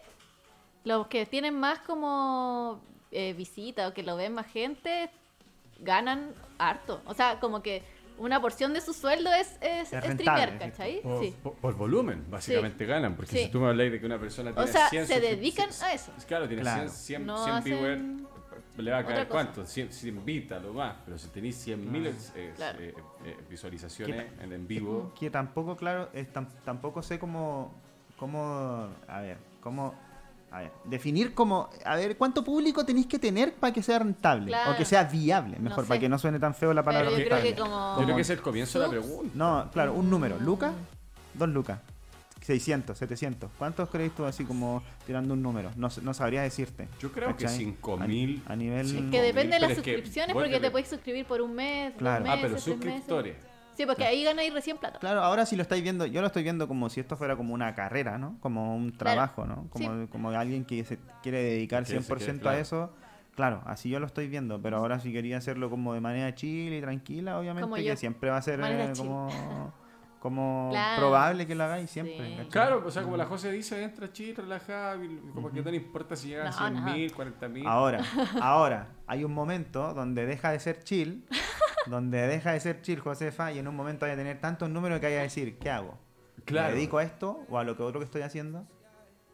los 0.84 1.06
que 1.08 1.28
tienen 1.28 1.60
más 1.60 1.80
como 1.80 2.82
eh, 3.12 3.34
visita 3.34 3.88
o 3.88 3.94
que 3.94 4.02
lo 4.02 4.16
ven 4.16 4.34
más 4.34 4.48
gente 4.48 5.12
ganan 5.80 6.34
harto. 6.58 7.02
O 7.06 7.14
sea, 7.14 7.40
como 7.40 7.62
que 7.62 7.84
una 8.18 8.40
porción 8.42 8.74
de 8.74 8.82
su 8.82 8.94
sueldo 8.94 9.32
es, 9.34 9.58
es, 9.62 9.92
Es 9.94 10.04
streamer, 10.04 10.18
rentable, 10.18 10.58
¿cachai? 10.60 11.02
Por, 11.02 11.20
Sí. 11.24 11.36
por- 11.42 11.54
por 11.56 11.76
volumen, 11.76 12.26
básicamente 12.30 12.86
ganan. 12.86 13.16
Porque 13.16 13.32
Sí. 13.32 13.44
si 13.46 13.50
tú 13.52 13.60
me 13.60 13.68
hablas 13.70 13.92
de 13.92 14.00
que 14.00 14.06
una 14.06 14.20
persona 14.20 14.52
tiene 14.54 14.70
O 14.70 14.72
sea, 14.72 14.90
100 14.90 15.08
se 15.08 15.20
dedican 15.20 15.70
cien- 15.70 15.84
a 15.84 15.94
eso. 15.94 16.12
Claro, 16.28 16.48
tiene 16.48 16.62
Claro. 16.62 16.90
100, 16.90 16.92
100, 16.92 17.26
No 17.26 17.44
100 17.44 17.56
hacen 17.56 17.72
viewers, 17.74 18.02
le 18.78 18.92
va 18.92 18.98
a 19.00 19.06
caer 19.06 19.28
cuánto? 19.28 19.66
100, 19.66 19.92
100 19.92 20.24
vistas, 20.26 20.62
lo 20.64 20.74
más. 20.74 20.96
Pero 21.06 21.18
si 21.18 21.28
tenéis 21.30 21.56
100 21.58 21.92
mil 21.92 22.08
eh, 22.08 22.54
Claro. 22.56 22.80
eh, 22.80 22.94
eh, 23.26 23.38
visualizaciones 23.50 24.26
en, 24.42 24.54
en 24.54 24.68
vivo, 24.68 25.12
que 25.20 25.30
tampoco, 25.30 25.76
claro, 25.76 26.10
es 26.14 26.32
tam- 26.34 26.48
tampoco 26.64 27.02
sé 27.02 27.20
cómo, 27.20 27.74
cómo, 28.18 28.90
a 29.08 29.22
ver, 29.22 29.38
cómo, 29.62 29.94
a 30.54 30.60
ver, 30.60 30.72
definir 30.86 31.34
como, 31.34 31.70
a 31.84 31.96
ver, 31.96 32.16
cuánto 32.16 32.44
público 32.44 32.86
tenéis 32.86 33.08
que 33.08 33.18
tener 33.20 33.54
para 33.56 33.74
que 33.74 33.82
sea 33.82 34.00
rentable 34.00 34.48
Claro. 34.48 34.72
o 34.72 34.76
que 34.78 34.86
sea 34.86 35.04
viable, 35.06 35.58
No 35.58 35.64
mejor, 35.70 35.84
sé. 35.84 35.88
para 35.88 36.00
que 36.00 36.08
no 36.10 36.20
suene 36.20 36.40
tan 36.40 36.54
feo 36.54 36.74
la 36.74 36.84
palabra 36.84 37.10
yo 37.10 37.16
creo 37.16 37.30
rentable. 37.30 37.56
que 37.56 37.60
como... 37.62 37.96
yo 37.98 38.04
creo 38.04 38.16
que 38.16 38.22
es 38.22 38.30
el 38.30 38.42
comienzo 38.42 38.80
de 38.80 38.86
la 38.86 38.92
pregunta. 38.92 39.32
No, 39.34 39.70
claro, 39.74 39.94
un 39.94 40.10
número, 40.10 40.38
lucas, 40.40 40.74
dos 41.34 41.50
lucas. 41.50 41.80
600, 42.42 42.98
700. 42.98 43.50
¿Cuántos 43.58 43.88
crees 43.90 44.14
tú 44.14 44.26
así 44.26 44.44
como 44.44 44.84
tirando 45.08 45.34
un 45.34 45.42
número? 45.42 45.72
No, 45.78 45.88
no 46.02 46.14
sabría 46.14 46.42
decirte. 46.42 46.90
Yo 47.00 47.10
creo 47.12 47.30
que 47.38 47.46
¿cachai? 47.46 47.58
5000. 47.58 48.44
A, 48.46 48.52
a 48.52 48.56
nivel... 48.58 49.10
Que 49.10 49.22
depende 49.22 49.56
de 49.56 49.60
las 49.62 49.72
es 49.72 49.78
que, 49.80 49.92
suscripciones, 49.94 50.34
porque 50.34 50.60
te 50.60 50.70
puedes 50.70 50.90
suscribir 50.90 51.26
por 51.26 51.42
un 51.42 51.54
mes, 51.56 51.94
Claro. 51.98 52.26
dos 52.26 52.34
Ah, 52.34 52.36
meses, 52.36 52.64
pero 52.66 52.78
tres 52.80 52.94
meses. 53.08 53.36
Sí, 53.76 53.86
porque 53.86 54.06
ahí 54.06 54.24
ganáis 54.24 54.54
recién 54.54 54.78
plata. 54.78 55.00
Claro, 55.00 55.22
ahora 55.24 55.46
sí 55.46 55.56
lo 55.56 55.62
estáis 55.64 55.82
viendo, 55.84 56.06
yo 56.06 56.22
lo 56.22 56.28
estoy 56.28 56.44
viendo 56.44 56.68
como 56.68 56.90
si 56.90 57.00
esto 57.00 57.18
fuera 57.18 57.36
como 57.36 57.54
una 57.54 57.74
carrera, 57.76 58.18
¿no? 58.18 58.38
Como 58.40 58.76
un 58.76 58.92
trabajo, 58.96 59.46
¿no? 59.46 59.68
Como, 59.70 60.08
como 60.10 60.30
alguien 60.30 60.66
que 60.66 60.84
se 60.84 61.00
quiere 61.22 61.42
dedicar 61.44 61.84
Que 61.84 62.00
se 62.02 62.02
100% 62.02 62.18
quiere, 62.18 62.32
a 62.38 62.40
claro. 62.42 62.58
eso. 62.60 62.94
Claro, 63.36 63.64
así 63.66 63.90
yo 63.90 64.00
lo 64.00 64.06
estoy 64.06 64.28
viendo, 64.28 64.62
pero 64.62 64.78
ahora 64.78 65.00
si 65.00 65.12
quería 65.12 65.38
hacerlo 65.38 65.70
como 65.72 65.96
de 65.96 66.02
manera 66.02 66.36
chill 66.36 66.72
y 66.72 66.82
tranquila, 66.82 67.40
obviamente 67.40 67.84
que 67.84 67.98
siempre 67.98 68.30
va 68.30 68.38
a 68.38 68.42
ser 68.44 68.62
eh, 68.64 68.94
como 68.96 69.28
como 70.20 70.70
Claro. 70.72 71.02
probable 71.02 71.46
que 71.46 71.54
lo 71.54 71.66
hagáis 71.66 71.90
siempre. 71.90 72.38
Sí. 72.44 72.48
Claro, 72.50 72.82
o 72.86 72.92
sea, 72.92 73.04
como 73.04 73.18
la 73.18 73.26
José 73.26 73.52
dice, 73.52 73.84
entra 73.84 74.10
chill, 74.14 74.34
relajada, 74.36 74.98
como 75.34 75.52
que 75.52 75.62
no 75.62 75.70
le 75.70 75.76
importa 75.78 76.16
si 76.16 76.30
llegan 76.30 76.46
No, 76.46 76.54
100 76.54 76.74
no. 76.76 76.82
mil, 76.94 77.12
40 77.14 77.48
mil. 77.50 77.68
Ahora, 77.68 78.00
ahora, 78.40 78.88
hay 79.06 79.26
un 79.26 79.34
momento 79.34 79.94
donde 79.94 80.26
deja 80.26 80.52
de 80.52 80.60
ser 80.62 80.82
chill, 80.84 81.26
donde 81.88 82.28
deja 82.28 82.52
de 82.54 82.60
ser 82.60 82.82
chill 82.82 83.00
Josefa 83.00 83.52
y 83.52 83.60
en 83.60 83.68
un 83.68 83.76
momento 83.76 84.06
vaya 84.06 84.14
a 84.14 84.18
tener 84.18 84.40
tantos 84.40 84.70
números 84.70 85.00
que 85.00 85.08
vaya 85.08 85.20
a 85.20 85.24
decir, 85.24 85.58
¿qué 85.60 85.70
hago? 85.70 85.98
Claro. 86.46 86.70
¿Me 86.70 86.76
dedico 86.76 86.98
a 86.98 87.04
esto 87.04 87.44
o 87.50 87.58
a 87.58 87.64
lo 87.64 87.76
que 87.78 87.84
otro 87.84 88.00
que 88.00 88.06
estoy 88.06 88.22
haciendo? 88.22 88.66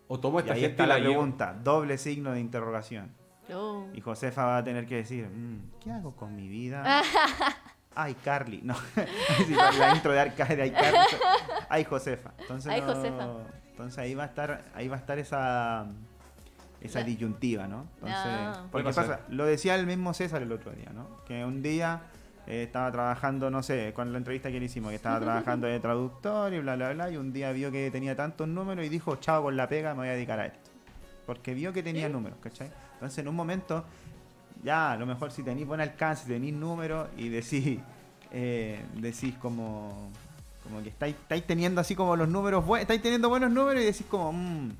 O 0.08 0.20
tomo 0.20 0.40
Y 0.40 0.42
esta 0.42 0.54
ahí 0.54 0.62
gente 0.62 0.84
está 0.84 0.86
y 0.86 0.88
la 1.02 1.06
pregunta, 1.08 1.54
doble 1.64 1.98
signo 1.98 2.32
de 2.32 2.40
interrogación. 2.40 3.12
Oh. 3.54 3.88
Y 3.94 4.02
Josefa 4.02 4.46
va 4.46 4.58
a 4.58 4.64
tener 4.64 4.86
que 4.86 4.96
decir, 4.98 5.28
"Mm, 5.28 5.72
¿qué 5.80 5.92
hago 5.92 6.16
con 6.16 6.36
mi 6.36 6.48
vida? 6.48 7.02
Ay, 7.96 8.16
Carly. 8.24 8.62
No, 8.64 8.76
Sí, 9.48 9.54
la 9.56 9.94
intro 9.96 10.12
de 10.12 10.20
Arcade 10.20 10.56
de 10.56 10.62
Ay, 10.64 10.72
Carly. 10.72 10.98
Ay, 11.70 11.84
Josefa. 11.84 12.32
Entonces, 12.40 12.72
Ay, 12.72 12.82
no- 12.82 12.88
Josefa. 12.88 13.28
Entonces 13.72 13.98
ahí 13.98 14.14
va 14.14 14.24
a 14.24 14.28
estar, 14.28 14.62
ahí 14.76 14.88
va 14.88 14.96
a 14.98 15.00
estar 15.00 15.18
esa, 15.20 15.88
esa 16.82 17.02
disyuntiva, 17.04 17.68
¿no? 17.68 17.88
Entonces, 17.96 18.18
Ah. 18.26 18.66
porque 18.72 18.86
pasa, 18.94 19.22
lo 19.30 19.46
decía 19.46 19.76
el 19.76 19.86
mismo 19.88 20.14
César 20.14 20.42
el 20.42 20.52
otro 20.52 20.72
día, 20.72 20.92
¿no? 20.94 21.24
Que 21.26 21.44
un 21.46 21.62
día 21.64 22.02
eh, 22.50 22.64
estaba 22.64 22.92
trabajando, 22.92 23.50
no 23.50 23.62
sé, 23.64 23.94
con 23.94 24.12
la 24.12 24.18
entrevista 24.18 24.52
que 24.52 24.60
le 24.60 24.66
hicimos, 24.66 24.90
que 24.90 24.96
estaba 24.96 25.20
trabajando 25.22 25.68
de 25.68 25.80
traductor 25.80 26.54
y 26.54 26.60
bla, 26.60 26.76
bla, 26.76 26.94
bla, 26.94 27.10
y 27.12 27.16
un 27.18 27.32
día 27.32 27.52
vio 27.52 27.72
que 27.72 27.90
tenía 27.92 28.16
tantos 28.16 28.48
números 28.48 28.86
y 28.86 28.90
dijo, 28.90 29.16
chao 29.18 29.44
con 29.44 29.56
la 29.56 29.70
pega, 29.70 29.94
me 29.94 30.00
voy 30.00 30.08
a 30.10 30.14
dedicar 30.14 30.40
a 30.40 30.48
esto. 30.48 30.70
Porque 31.26 31.54
vio 31.54 31.72
que 31.72 31.84
tenía 31.84 32.10
números, 32.10 32.40
¿cachai? 32.42 32.72
Entonces 32.94 33.20
en 33.20 33.28
un 33.28 33.36
momento, 33.36 33.86
ya, 34.64 34.92
a 34.94 34.98
lo 34.98 35.06
mejor 35.06 35.32
si 35.32 35.44
tenéis 35.44 35.68
buen 35.68 35.80
alcance, 35.80 36.28
tenéis 36.28 36.54
números 36.56 37.08
y 37.18 37.30
decís, 37.30 37.80
eh, 38.32 38.84
decís 38.96 39.36
como, 39.36 40.10
como 40.64 40.82
que 40.82 40.90
estáis, 40.90 41.16
estáis 41.16 41.46
teniendo 41.46 41.80
así 41.82 41.96
como 41.96 42.16
los 42.16 42.28
números 42.28 42.66
buenos, 42.66 42.82
estáis 42.82 43.02
teniendo 43.02 43.30
buenos 43.30 43.52
números 43.52 43.84
y 43.84 43.86
decís 43.86 44.06
como, 44.10 44.34
"Mm, 44.34 44.72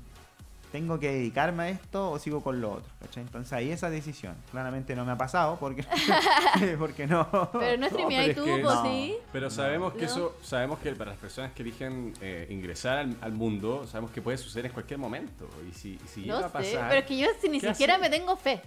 tengo 0.72 0.98
que 1.00 1.10
dedicarme 1.10 1.62
a 1.64 1.68
esto 1.70 2.10
o 2.12 2.18
sigo 2.18 2.42
con 2.42 2.60
lo 2.60 2.72
otro, 2.72 2.90
¿cachai? 3.00 3.22
Entonces 3.24 3.52
ahí 3.52 3.70
esa 3.70 3.90
decisión. 3.90 4.36
Claramente 4.50 4.94
no 4.94 5.04
me 5.04 5.12
ha 5.12 5.18
pasado 5.18 5.56
porque, 5.58 5.84
porque 6.78 7.06
no. 7.06 7.28
Pero 7.52 7.76
no 7.80 7.86
streameáis 7.88 8.34
pero 8.34 8.44
tú, 8.44 8.50
es 8.50 8.56
que- 8.56 8.62
no. 8.62 8.82
sí. 8.84 9.16
Pero 9.32 9.50
sabemos 9.50 9.92
que 9.94 10.00
No. 10.02 10.06
eso, 10.06 10.36
sabemos 10.42 10.78
que 10.78 10.92
para 10.92 11.10
las 11.10 11.20
personas 11.20 11.52
que 11.52 11.62
eligen 11.62 12.14
eh, 12.20 12.46
ingresar 12.50 12.98
al, 12.98 13.16
al 13.20 13.32
mundo, 13.32 13.86
sabemos 13.86 14.10
que 14.12 14.22
puede 14.22 14.38
suceder 14.38 14.66
en 14.66 14.72
cualquier 14.72 14.98
momento. 14.98 15.48
Y 15.68 15.74
si, 15.74 15.98
y 16.04 16.08
si 16.08 16.20
No 16.26 16.36
llega 16.36 16.46
a 16.46 16.48
sé, 16.62 16.72
pasar, 16.74 16.88
pero 16.88 17.00
es 17.00 17.06
que 17.06 17.18
yo 17.18 17.26
si 17.40 17.48
ni 17.48 17.60
¿qué 17.60 17.68
siquiera 17.70 17.98
me 17.98 18.08
tengo 18.10 18.36
fe. 18.36 18.60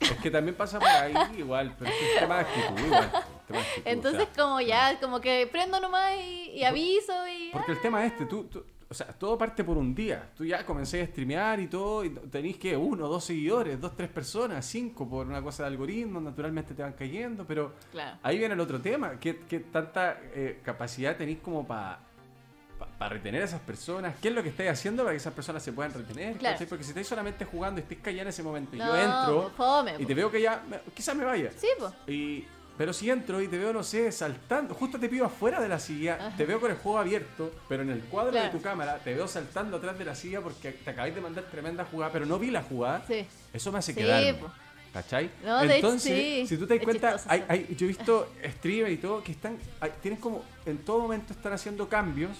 es 0.00 0.10
que 0.18 0.30
también 0.30 0.54
pasa 0.56 0.78
por 0.78 0.88
ahí 0.88 1.14
igual, 1.38 1.74
pero 1.78 1.90
es 1.90 1.96
que 1.96 2.14
es 2.14 2.20
tema 2.20 2.34
de 2.36 2.40
actitud 2.42 2.84
igual. 2.86 3.04
actitud, 3.04 3.82
Entonces 3.84 4.22
o 4.28 4.34
sea, 4.34 4.44
como 4.44 4.60
ya, 4.60 4.98
como 5.00 5.20
que 5.20 5.48
prendo 5.50 5.80
nomás 5.80 6.12
y, 6.20 6.50
y 6.50 6.64
aviso 6.64 7.12
y... 7.28 7.50
Porque 7.52 7.72
el 7.72 7.80
tema 7.80 8.04
es 8.04 8.12
este, 8.12 8.26
tú, 8.26 8.44
tú- 8.44 8.64
o 8.94 8.96
sea, 8.96 9.08
todo 9.08 9.36
parte 9.36 9.64
por 9.64 9.76
un 9.76 9.92
día. 9.92 10.30
Tú 10.36 10.44
ya 10.44 10.64
comencé 10.64 11.02
a 11.02 11.06
streamear 11.06 11.58
y 11.58 11.66
todo, 11.66 12.04
y 12.04 12.10
tenéis 12.10 12.58
que 12.58 12.76
uno, 12.76 13.08
dos 13.08 13.24
seguidores, 13.24 13.80
dos, 13.80 13.96
tres 13.96 14.08
personas, 14.08 14.64
cinco, 14.64 15.08
por 15.08 15.26
una 15.26 15.42
cosa 15.42 15.64
de 15.64 15.70
algoritmo, 15.70 16.20
naturalmente 16.20 16.74
te 16.74 16.82
van 16.82 16.92
cayendo, 16.92 17.44
pero 17.44 17.72
Claro. 17.90 18.18
ahí 18.22 18.38
viene 18.38 18.54
el 18.54 18.60
otro 18.60 18.80
tema, 18.80 19.18
¿qué, 19.18 19.40
qué 19.48 19.58
tanta 19.60 20.18
eh, 20.34 20.60
capacidad 20.62 21.16
tenéis 21.16 21.38
como 21.40 21.66
para 21.66 21.98
retener 23.08 23.42
a 23.42 23.44
esas 23.46 23.60
personas? 23.60 24.14
¿Qué 24.22 24.28
es 24.28 24.34
lo 24.34 24.42
que 24.42 24.50
estáis 24.50 24.70
haciendo 24.70 25.02
para 25.02 25.12
que 25.12 25.18
esas 25.18 25.34
personas 25.34 25.62
se 25.62 25.72
puedan 25.72 25.92
retener? 25.92 26.36
Claro. 26.38 26.64
Porque 26.68 26.84
si 26.84 26.90
estáis 26.90 27.06
solamente 27.08 27.44
jugando 27.44 27.80
y 27.80 27.82
estáis 27.82 28.00
callada 28.00 28.22
en 28.22 28.28
ese 28.28 28.42
momento, 28.42 28.76
y 28.76 28.78
No, 28.78 28.86
yo 28.86 28.96
entro 28.96 29.50
fome, 29.56 29.94
y 29.98 30.02
po. 30.02 30.06
te 30.06 30.14
veo 30.14 30.30
que 30.30 30.40
ya, 30.40 30.62
quizás 30.94 31.16
me 31.16 31.24
vaya. 31.24 31.50
Sí, 31.56 31.66
pues. 31.78 31.92
Y, 32.06 32.46
pero 32.76 32.92
si 32.92 33.08
entro 33.10 33.40
y 33.40 33.48
te 33.48 33.56
veo, 33.58 33.72
no 33.72 33.82
sé, 33.82 34.10
saltando, 34.10 34.74
justo 34.74 34.98
te 34.98 35.08
pido 35.08 35.26
afuera 35.26 35.60
de 35.60 35.68
la 35.68 35.78
silla, 35.78 36.16
Ajá. 36.20 36.36
te 36.36 36.44
veo 36.44 36.60
con 36.60 36.70
el 36.70 36.76
juego 36.76 36.98
abierto, 36.98 37.52
pero 37.68 37.82
en 37.82 37.90
el 37.90 38.00
cuadro 38.00 38.32
Claro. 38.32 38.46
de 38.46 38.52
tu 38.58 38.62
cámara 38.62 38.98
te 38.98 39.14
veo 39.14 39.28
saltando 39.28 39.76
atrás 39.76 39.96
de 39.98 40.04
la 40.04 40.14
silla 40.14 40.40
porque 40.40 40.72
te 40.72 40.90
acabáis 40.90 41.14
de 41.14 41.20
mandar 41.20 41.44
tremenda 41.44 41.84
jugada, 41.84 42.12
pero 42.12 42.26
no 42.26 42.38
vi 42.38 42.50
la 42.50 42.62
jugada. 42.62 43.04
Sí. 43.06 43.26
Eso 43.52 43.70
me 43.72 43.78
hace 43.78 43.92
Sí, 43.92 43.98
quedar. 44.00 44.34
¿Cachai? 44.92 45.28
No, 45.44 45.60
de 45.66 45.74
Entonces, 45.76 46.12
sí. 46.12 46.46
si 46.46 46.56
tú 46.56 46.66
te 46.68 46.76
das 46.76 46.84
cuenta, 46.84 47.16
hay, 47.26 47.44
hay- 47.48 47.74
yo 47.76 47.84
he 47.84 47.88
visto 47.88 48.28
streamers 48.58 48.92
y 48.92 48.96
todo 48.98 49.22
que 49.24 49.32
están, 49.32 49.58
hay- 49.80 49.92
tienen 50.00 50.20
como, 50.20 50.44
en 50.66 50.78
todo 50.78 51.00
momento 51.00 51.32
están 51.32 51.52
haciendo 51.52 51.88
cambios, 51.88 52.30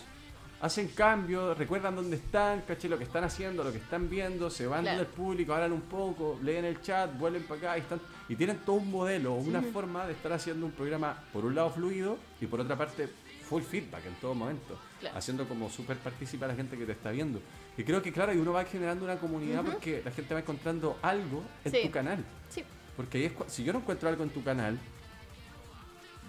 hacen 0.61 0.87
cambios, 0.89 1.59
recuerdan 1.59 1.97
dónde 1.97 2.17
están, 2.17 2.63
¿cachai? 2.63 2.89
Lo 2.89 2.97
que 2.97 3.05
están 3.05 3.25
haciendo, 3.25 3.65
lo 3.65 3.73
que 3.73 3.79
están 3.79 4.09
viendo, 4.09 4.51
se 4.51 4.67
van 4.69 4.83
Claro. 4.83 4.99
del 4.99 5.07
público, 5.09 5.53
hablan 5.53 5.73
un 5.73 5.81
poco, 5.83 6.39
leen 6.43 6.65
el 6.65 6.81
chat, 6.81 7.19
vuelven 7.19 7.43
para 7.43 7.59
acá 7.59 7.79
y 7.79 7.81
están, 7.81 8.01
y 8.29 8.37
tienen 8.37 8.59
todo 8.59 8.77
un 8.77 8.91
modelo, 8.91 9.35
una 9.35 9.61
forma 9.63 10.07
de 10.07 10.13
estar 10.13 10.33
haciendo 10.33 10.67
un 10.67 10.73
programa, 10.73 11.23
por 11.33 11.45
un 11.45 11.55
lado 11.55 11.71
fluido 11.71 12.17
y 12.41 12.47
por 12.47 12.61
otra 12.61 12.77
parte 12.77 13.09
full 13.49 13.63
feedback 13.63 14.07
en 14.07 14.15
todo 14.15 14.35
momento, 14.35 14.79
Claro. 15.01 15.19
haciendo 15.19 15.47
como 15.47 15.69
súper 15.69 15.99
participa 15.99 16.47
a 16.47 16.49
la 16.49 16.55
gente 16.55 16.79
que 16.79 16.87
te 16.87 16.93
está 16.93 17.11
viendo. 17.11 17.41
Y 17.77 17.85
creo 17.85 18.01
que 18.01 18.13
claro, 18.13 18.33
y 18.33 18.39
uno 18.39 18.53
va 18.53 18.65
generando 18.65 19.05
una 19.05 19.19
comunidad 19.19 19.63
porque 19.65 20.01
la 20.05 20.11
gente 20.11 20.33
va 20.33 20.41
encontrando 20.41 20.99
algo 21.03 21.43
en 21.65 21.73
Sí. 21.73 21.79
tu 21.85 21.91
canal. 21.91 22.25
Sí. 22.49 22.65
Porque 22.97 23.19
ahí 23.19 23.25
es 23.25 23.33
si 23.53 23.65
yo 23.65 23.73
no 23.73 23.81
encuentro 23.81 24.09
algo 24.09 24.23
en 24.23 24.31
tu 24.31 24.43
canal, 24.43 24.79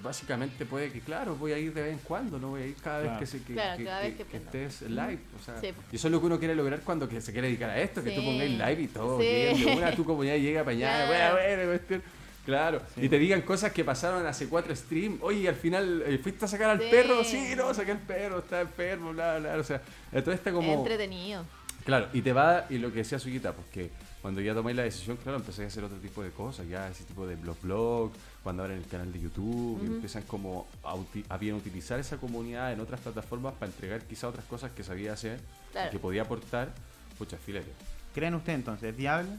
básicamente 0.06 0.66
puede 0.66 0.92
que, 0.92 1.02
claro, 1.02 1.36
voy 1.36 1.52
a 1.52 1.58
ir 1.58 1.74
de 1.74 1.82
vez 1.82 1.92
en 1.94 2.00
cuando, 2.00 2.40
no 2.40 2.50
voy 2.52 2.62
a 2.62 2.66
ir 2.68 2.76
cada 2.76 3.00
vez 3.00 3.12
que, 3.20 3.26
se, 3.26 3.44
que, 3.44 3.54
Claro, 3.54 3.78
que- 3.78 3.84
cada 3.84 4.02
que- 4.02 4.08
vez 4.08 4.18
que 4.18 4.24
que 4.24 4.40
prenda. 4.40 4.68
estés 4.68 4.90
live. 4.90 5.20
O 5.40 5.44
sea, 5.44 5.60
Sí. 5.60 5.68
Y 5.92 5.96
eso 5.98 6.08
es 6.08 6.12
lo 6.12 6.20
que 6.22 6.26
uno 6.28 6.40
quiere 6.40 6.56
lograr 6.56 6.80
cuando 6.82 7.10
que 7.10 7.20
se 7.20 7.32
quiere 7.34 7.48
dedicar 7.48 7.70
a 7.72 7.80
esto, 7.82 8.02
que 8.04 8.12
tú 8.12 8.22
Sí. 8.22 8.26
pongáis 8.26 8.52
live 8.52 8.82
y 8.82 8.88
todo, 8.88 9.20
Sí. 9.20 9.66
una 9.76 9.92
tu 9.94 10.06
comunidad 10.06 10.36
llega 10.38 10.64
para 10.64 10.78
allá, 10.78 11.06
Claro. 11.08 11.36
bueno, 11.36 11.56
bueno, 11.58 11.70
cuestión. 11.72 12.04
Claro, 12.46 12.82
y 12.98 13.10
te 13.10 13.18
digan 13.18 13.42
cosas 13.42 13.72
que 13.74 13.84
pasaron 13.84 14.24
hace 14.28 14.48
cuatro 14.48 14.76
streams. 14.76 15.18
Oye, 15.24 15.50
al 15.50 15.56
final, 15.56 16.04
eh, 16.06 16.20
¿fuiste 16.22 16.46
a 16.46 16.48
sacar 16.48 16.70
al 16.70 16.80
Sí. 16.80 16.88
perro? 16.92 17.24
Sí, 17.24 17.54
no, 17.58 17.74
saqué 17.74 17.92
al 17.92 17.98
perro, 18.00 18.38
está 18.40 18.62
enfermo, 18.62 19.14
bla, 19.14 19.40
bla. 19.40 19.56
O 19.58 19.64
sea, 19.64 19.82
todo 20.24 20.32
está 20.32 20.52
como. 20.52 20.72
Entretenido. 20.76 21.44
Claro, 21.86 22.08
y 22.14 22.22
te 22.22 22.34
va, 22.34 22.66
y 22.70 22.78
lo 22.78 22.90
que 22.92 23.00
decía 23.00 23.18
Suquita, 23.18 23.52
pues 23.54 23.66
que 23.74 23.90
cuando 24.26 24.42
ya 24.42 24.56
tomáis 24.56 24.76
la 24.76 24.82
decisión, 24.82 25.18
claro, 25.18 25.38
empecé 25.38 25.64
a 25.66 25.68
hacer 25.68 25.84
otro 25.84 26.00
tipo 26.00 26.24
de 26.24 26.32
cosas, 26.32 26.68
ya 26.68 26.90
ese 26.90 27.04
tipo 27.04 27.28
de 27.28 27.36
blog 27.36 27.56
blog, 27.62 28.12
cuando 28.42 28.64
abren 28.64 28.80
el 28.80 28.88
canal 28.88 29.14
de 29.14 29.20
YouTube, 29.22 29.80
y 29.84 29.86
empiezan 29.86 30.24
como 30.24 30.68
a, 30.84 30.96
uti- 30.96 31.24
a 31.30 31.38
bien 31.38 31.54
utilizar 31.54 32.00
esa 32.00 32.18
comunidad 32.18 32.74
en 32.74 32.80
otras 32.80 33.00
plataformas 33.02 33.54
para 33.54 33.68
entregar 33.72 34.02
quizá 34.02 34.28
otras 34.28 34.44
cosas 34.46 34.72
que 34.72 34.84
sabía 34.84 35.14
hacer, 35.14 35.40
Claro. 35.72 35.92
que 35.92 36.00
podía 36.00 36.24
aportar, 36.24 36.74
pucha, 37.20 37.38
filete. 37.38 37.72
¿Creen 38.16 38.34
ustedes 38.34 38.58
entonces? 38.58 38.90
¿Es 38.90 38.98
viable? 38.98 39.30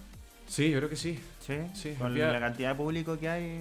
Sí, 0.47 0.71
yo 0.71 0.79
creo 0.79 0.89
que 0.89 0.95
sí. 0.95 1.19
Sí. 1.45 1.57
Sí, 1.75 1.95
Con 1.99 2.17
la 2.17 2.39
cantidad 2.39 2.69
de 2.69 2.75
público 2.77 3.19
que 3.19 3.29
hay. 3.29 3.61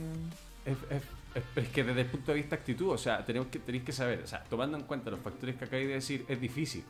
Es, 0.64 0.78
es- 0.92 1.02
es- 1.34 1.64
es 1.64 1.70
que 1.70 1.84
desde 1.84 2.02
el 2.02 2.08
punto 2.08 2.34
de 2.34 2.38
vista 2.38 2.56
actitud, 2.56 2.90
o 2.92 2.98
sea, 3.00 3.26
tenemos 3.26 3.48
que, 3.48 3.58
tenéis 3.58 3.84
que 3.84 3.92
saber, 3.94 4.22
o 4.24 4.28
sea, 4.28 4.44
tomando 4.44 4.78
en 4.78 4.84
cuenta 4.84 5.10
los 5.10 5.20
factores 5.22 5.56
que 5.56 5.66
acabáis 5.66 5.88
de 5.88 5.96
decir, 5.96 6.24
es 6.30 6.40
difícil. 6.40 6.84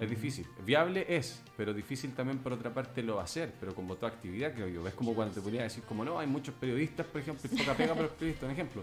Es 0.00 0.08
difícil. 0.08 0.46
Viable 0.64 1.04
es, 1.08 1.40
pero 1.56 1.74
difícil 1.74 2.14
también 2.14 2.38
por 2.38 2.52
otra 2.52 2.72
parte 2.72 3.02
lo 3.02 3.18
hacer, 3.18 3.52
pero 3.58 3.74
como 3.74 3.96
toda 3.96 4.12
actividad, 4.12 4.52
creo 4.54 4.68
yo. 4.68 4.86
Es 4.86 4.94
como 4.94 5.12
cuando 5.14 5.34
te 5.34 5.40
ponía 5.40 5.60
a 5.62 5.64
decir, 5.64 5.82
como 5.82 6.04
no, 6.04 6.18
hay 6.20 6.26
muchos 6.28 6.54
periodistas, 6.54 7.04
por 7.06 7.20
ejemplo, 7.20 7.50
y 7.52 7.56
poca 7.58 7.74
pega 7.74 7.94
para 7.94 8.02
los 8.06 8.12
periodistas, 8.12 8.44
un 8.46 8.50
ejemplo. 8.52 8.82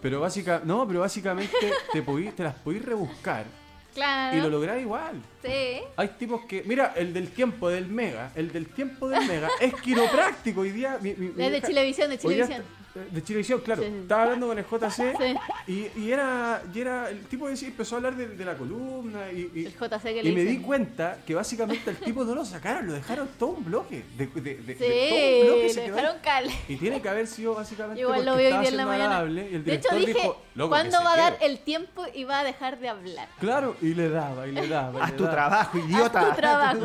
Pero 0.00 0.20
básica, 0.20 0.62
no, 0.64 0.86
pero 0.86 1.00
básicamente 1.00 1.56
te, 1.92 2.04
podí- 2.04 2.32
te 2.32 2.44
las 2.44 2.54
podéis 2.54 2.84
rebuscar 2.84 3.44
Claro. 3.92 4.36
y 4.36 4.40
lo 4.40 4.48
lográis 4.50 4.82
igual. 4.82 5.20
Sí. 5.44 5.80
Hay 5.96 6.08
tipos 6.16 6.42
que, 6.44 6.62
mira, 6.64 6.92
el 6.96 7.12
del 7.12 7.30
tiempo 7.30 7.68
del 7.68 7.88
Mega, 7.88 8.30
el 8.36 8.52
del 8.52 8.66
tiempo 8.68 9.08
del 9.08 9.26
Mega 9.26 9.48
es 9.60 9.74
quiropráctico 9.74 10.60
hoy 10.60 10.70
día. 10.70 10.98
Mi, 11.02 11.12
mi- 11.14 11.30
mi 11.30 11.44
Es 11.44 11.50
de 11.50 11.60
Chilevisión, 11.62 12.08
de 12.10 12.18
Chilevisión. 12.18 12.62
Está- 12.94 13.14
de 13.14 13.22
Chilevisión, 13.24 13.60
claro. 13.60 13.82
Sí. 13.82 13.88
Estaba 14.02 14.22
hablando 14.24 14.46
con 14.48 14.58
el 14.58 14.64
JC 14.64 15.14
Sí. 15.16 15.72
y, 15.96 16.00
y 16.00 16.12
era, 16.12 16.62
y 16.74 16.80
era, 16.80 17.08
el 17.10 17.24
tipo 17.26 17.48
decía, 17.48 17.68
empezó 17.68 17.94
a 17.94 17.98
hablar 17.98 18.16
de, 18.16 18.28
de 18.28 18.44
la 18.44 18.56
columna 18.56 19.30
y, 19.32 19.50
y- 19.54 19.64
El 19.66 19.72
JC 19.74 20.02
que 20.02 20.20
y 20.20 20.22
le 20.22 20.32
me 20.32 20.42
di 20.44 20.58
cuenta 20.58 21.18
que 21.26 21.34
básicamente 21.34 21.90
el 21.90 21.96
tipo 21.98 22.24
no 22.24 22.34
lo 22.34 22.44
sacaron, 22.44 22.86
lo 22.86 22.92
dejaron 22.92 23.28
todo 23.38 23.50
un 23.50 23.64
bloque. 23.64 24.04
De, 24.16 24.26
de- 24.26 24.40
de- 24.40 24.54
de- 24.56 24.74
Sí, 24.74 25.10
todo 25.10 25.52
un 25.54 25.58
bloque 25.60 25.68
se 25.74 25.80
dejaron 25.82 26.16
cal. 26.22 26.50
y 26.68 26.76
tiene 26.76 27.00
que 27.02 27.08
haber 27.08 27.26
sido 27.26 27.54
básicamente 27.54 28.00
Igual 28.00 28.24
lo 28.24 28.36
vi 28.36 28.46
hoy 28.46 28.66
en 28.66 28.76
la 28.76 28.86
mañana. 28.86 29.24
y 29.24 29.54
el 29.54 29.64
De 29.64 29.74
hecho 29.74 29.94
dije, 29.94 30.12
dijo, 30.14 30.42
"Loco, 30.54 30.68
que 30.74 30.80
¿cuándo 30.80 30.98
va 31.04 31.12
a 31.12 31.16
dar 31.16 31.38
quede". 31.38 31.46
el 31.50 31.58
tiempo 31.60 32.04
y 32.12 32.24
va 32.24 32.40
a 32.40 32.44
dejar 32.44 32.78
de 32.78 32.88
hablar? 32.88 33.28
Claro, 33.38 33.76
y 33.80 33.94
le 33.94 34.08
daba, 34.08 34.46
y 34.46 34.52
le 34.52 34.66
daba. 34.68 35.04
Haz 35.04 35.16
tu 35.16 35.24
daba. 35.24 35.34
trabajo, 35.36 35.78
idiota. 35.78 36.20
Haz 36.20 36.30
tu 36.30 36.34
trabajo. 36.40 36.78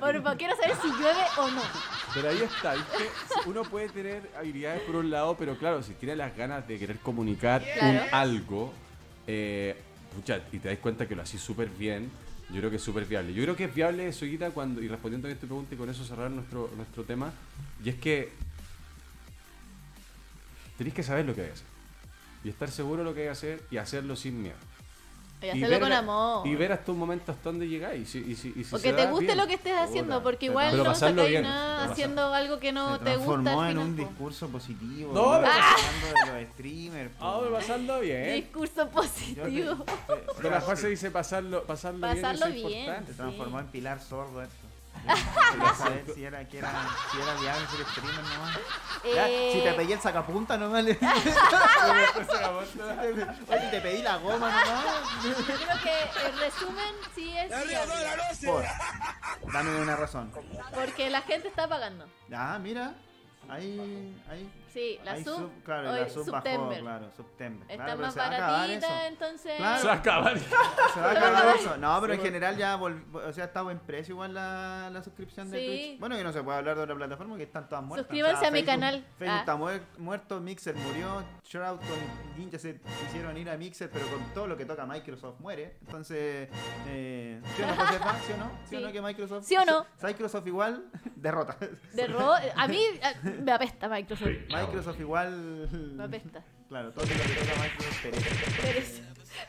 Por 0.00 0.22
favor, 0.22 0.36
quiero 0.36 0.56
saber 0.56 0.76
si 0.82 0.88
llueve 0.88 1.22
o 1.38 1.48
no. 1.50 1.62
Pero 2.16 2.30
ahí 2.30 2.40
está, 2.40 2.72
¿viste? 2.72 3.10
Uno 3.44 3.62
puede 3.62 3.90
tener 3.90 4.30
habilidades 4.38 4.80
por 4.84 4.96
un 4.96 5.10
lado, 5.10 5.36
pero 5.36 5.58
claro, 5.58 5.82
si 5.82 5.92
tiene 5.92 6.16
las 6.16 6.34
ganas 6.34 6.66
de 6.66 6.78
querer 6.78 6.98
comunicar 7.00 7.62
un 7.82 8.00
algo, 8.10 8.72
eh, 9.26 9.76
pucha, 10.14 10.40
y 10.50 10.58
te 10.58 10.70
das 10.70 10.78
cuenta 10.78 11.06
que 11.06 11.14
lo 11.14 11.20
hacís 11.20 11.42
súper 11.42 11.68
bien, 11.68 12.10
yo 12.48 12.56
creo 12.56 12.70
que 12.70 12.76
es 12.76 12.82
súper 12.82 13.04
viable. 13.04 13.34
Yo 13.34 13.42
creo 13.42 13.54
que 13.54 13.64
es 13.64 13.74
viable, 13.74 14.10
Soyita, 14.14 14.50
cuando, 14.50 14.80
y 14.80 14.88
respondiendo 14.88 15.28
a 15.28 15.30
esta 15.30 15.46
pregunta 15.46 15.74
y 15.74 15.76
con 15.76 15.90
eso 15.90 16.06
cerrar 16.06 16.30
nuestro, 16.30 16.70
nuestro 16.74 17.04
tema, 17.04 17.34
y 17.84 17.90
es 17.90 17.96
que 17.96 18.32
tenéis 20.78 20.94
que 20.94 21.02
saber 21.02 21.26
lo 21.26 21.34
que 21.34 21.42
hay 21.42 21.46
que 21.48 21.52
hacer. 21.52 21.66
Y 22.44 22.48
estar 22.48 22.70
seguro 22.70 23.02
de 23.02 23.04
lo 23.04 23.14
que 23.14 23.20
hay 23.20 23.26
que 23.26 23.32
hacer 23.32 23.62
y 23.70 23.76
hacerlo 23.76 24.16
sin 24.16 24.42
miedo. 24.42 24.56
Y 25.42 25.48
hacerlo 25.50 25.80
con 25.80 25.88
ver- 25.90 25.98
amor. 25.98 26.46
Y 26.46 26.54
ver 26.56 26.72
hasta 26.72 26.92
un 26.92 26.98
momento 26.98 27.30
hasta 27.30 27.50
dónde 27.50 27.68
llegáis. 27.68 28.02
Y 28.14 28.22
si, 28.24 28.30
y 28.30 28.34
si- 28.34 28.52
y 28.56 28.64
si 28.64 28.74
O 28.74 28.78
se 28.78 28.82
que 28.88 28.92
te 28.94 29.02
da, 29.04 29.10
guste 29.10 29.26
bien. 29.26 29.38
lo 29.38 29.46
que 29.46 29.54
estés 29.54 29.74
haciendo, 29.78 30.22
porque 30.22 30.46
igual 30.46 30.70
Pero 30.70 30.84
no 30.84 30.94
sacáis 30.94 31.28
bien. 31.28 31.42
nada 31.42 31.80
Pero 31.82 31.92
haciendo 31.92 32.32
algo 32.34 32.58
que 32.58 32.72
no 32.72 32.98
se 32.98 33.04
te 33.04 33.16
gusta 33.16 33.32
transformó 33.42 33.60
al 33.62 33.66
en 33.70 33.72
final, 33.76 33.88
un 33.90 33.96
po. 33.96 34.02
discurso 34.10 34.48
positivo. 34.48 35.12
No, 35.12 35.22
¿no? 35.34 35.40
pero- 35.40 35.52
hablando 35.52 36.32
de 36.32 36.42
los 36.42 36.52
streamers. 36.52 37.10
Ah, 37.20 37.38
pero 37.40 37.52
pasarlo 37.54 38.00
bien. 38.00 38.34
Discurso 38.34 38.74
Yo 38.76 38.84
te- 38.86 38.92
positivo. 38.92 39.84
te- 40.40 40.48
Don 40.48 40.60
Juan 40.60 40.76
se 40.76 40.88
dice 40.88 41.10
pasarlo, 41.10 41.64
pasarlo, 41.64 42.06
bien. 42.06 42.22
Pasarlo 42.22 42.54
bien. 42.54 42.78
importante. 42.80 43.12
Se 43.12 43.16
transformó 43.18 43.58
Sí. 43.58 43.64
en 43.64 43.70
pilar 43.70 44.00
sordo 44.00 44.42
esto. 44.42 44.65
Saber 45.78 46.04
si 46.14 46.24
era, 46.24 46.46
que 46.48 46.58
era, 46.58 46.70
si 47.12 47.20
era 47.20 47.34
viable 47.34 47.66
ser 47.68 47.86
streamer 47.86 48.14
nomás. 48.24 48.58
Ya, 49.14 49.28
Eh, 49.28 49.50
Si 49.52 49.60
te 49.62 49.72
pedí 49.74 49.92
el 49.92 50.00
sacapunta 50.00 50.56
nomás 50.56 50.82
le... 50.84 50.92
Oye, 53.48 53.60
si 53.60 53.70
te 53.70 53.80
pedí 53.80 54.02
la 54.02 54.16
goma 54.16 54.50
nomás. 54.50 54.84
Yo 55.22 55.34
creo 55.34 55.78
que 55.82 56.26
el 56.26 56.38
resumen 56.38 56.94
sí 57.14 57.36
es 57.36 57.66
viable, 57.66 57.94
Por. 58.44 58.64
Dame 59.52 59.76
una 59.80 59.96
razón. 59.96 60.32
porque 60.74 61.10
la 61.10 61.22
gente 61.22 61.48
está 61.48 61.68
pagando. 61.68 62.06
Ah, 62.32 62.58
mira. 62.60 62.94
Ahí, 63.48 64.14
ahí. 64.28 64.50
Sí, 64.76 65.00
la 65.04 65.12
ahí 65.12 65.24
sub, 65.24 65.50
claro, 65.64 65.90
hoy 65.90 66.00
la 66.00 66.08
sub 66.10 66.30
bajó, 66.30 66.44
September. 66.44 66.80
claro, 66.80 67.10
September. 67.16 67.70
Está 67.70 67.84
claro, 67.84 68.00
más 68.02 68.12
se 68.12 68.18
va 68.20 68.26
a 68.26 68.28
acabar 68.28 68.70
eso. 68.70 68.80
baratita, 68.86 69.06
entonces... 69.08 69.52
Claro. 69.56 69.80
Se 69.80 69.86
va 69.86 69.92
a 69.92 69.96
acabar. 69.96 70.38
Se 70.94 71.00
va 71.00 71.06
a 71.06 71.10
acabar 71.12 71.56
eso. 71.58 71.76
No, 71.78 71.98
pero 72.02 72.12
en 72.12 72.20
general 72.20 72.56
ya 72.58 72.76
o 72.76 73.32
sea, 73.32 73.44
está 73.46 73.62
buen 73.62 73.78
precio 73.78 74.12
igual 74.12 74.34
la, 74.34 74.90
la 74.92 75.02
suscripción 75.02 75.50
de 75.50 75.58
Sí. 75.58 75.66
Twitch. 75.66 76.00
Bueno, 76.00 76.16
que 76.16 76.24
no 76.24 76.32
se 76.32 76.42
puede 76.42 76.58
hablar 76.58 76.76
de 76.76 76.82
otra 76.82 76.94
plataforma 76.94 77.36
que 77.38 77.44
están 77.44 77.66
todas 77.70 77.84
muertas. 77.84 78.04
Suscríbanse 78.06 78.46
a 78.46 78.50
mi 78.50 78.64
canal. 78.64 79.02
Facebook 79.18 79.34
Ah. 79.34 79.38
está 79.40 79.56
muer- 79.56 79.80
muerto, 79.96 80.40
Mixer 80.40 80.74
murió, 80.76 81.24
Shroud 81.44 81.78
con 81.78 82.36
Ninja 82.38 82.58
se 82.58 82.78
quisieron 83.04 83.34
ir 83.38 83.48
a 83.48 83.56
Mixer, 83.56 83.88
pero 83.90 84.06
con 84.08 84.22
todo 84.34 84.46
lo 84.46 84.58
que 84.58 84.66
toca 84.66 84.84
Microsoft 84.84 85.40
muere. 85.40 85.78
Entonces, 85.86 86.50
eh, 86.88 87.40
¿sí 87.56 87.62
o 87.62 87.66
no, 87.66 87.74
Josefa? 87.76 88.14
¿Sí 88.20 88.32
o 88.32 88.36
no? 88.36 88.50
¿Sí, 88.68 88.76
o 88.76 88.80
no 88.80 88.92
que 88.92 89.00
Microsoft? 89.00 89.44
¿Sí 89.46 89.56
o 89.56 89.64
no? 89.64 89.86
Microsoft 90.02 90.46
igual 90.46 90.84
derrota. 91.14 91.56
De 91.94 92.06
ro- 92.08 92.34
a 92.56 92.68
mí 92.68 92.78
a- 93.02 93.14
me 93.42 93.52
apesta 93.52 93.88
Microsoft. 93.88 94.26
Microsoft 94.28 94.65
igual. 94.98 95.68
Me 95.96 96.04
apesta. 96.04 96.42
Claro, 96.66 96.90
todo 96.90 97.04
lo 97.04 97.10
que 97.12 97.16
toca 97.16 97.62
Microsoft 97.62 98.02
perece. 98.02 99.02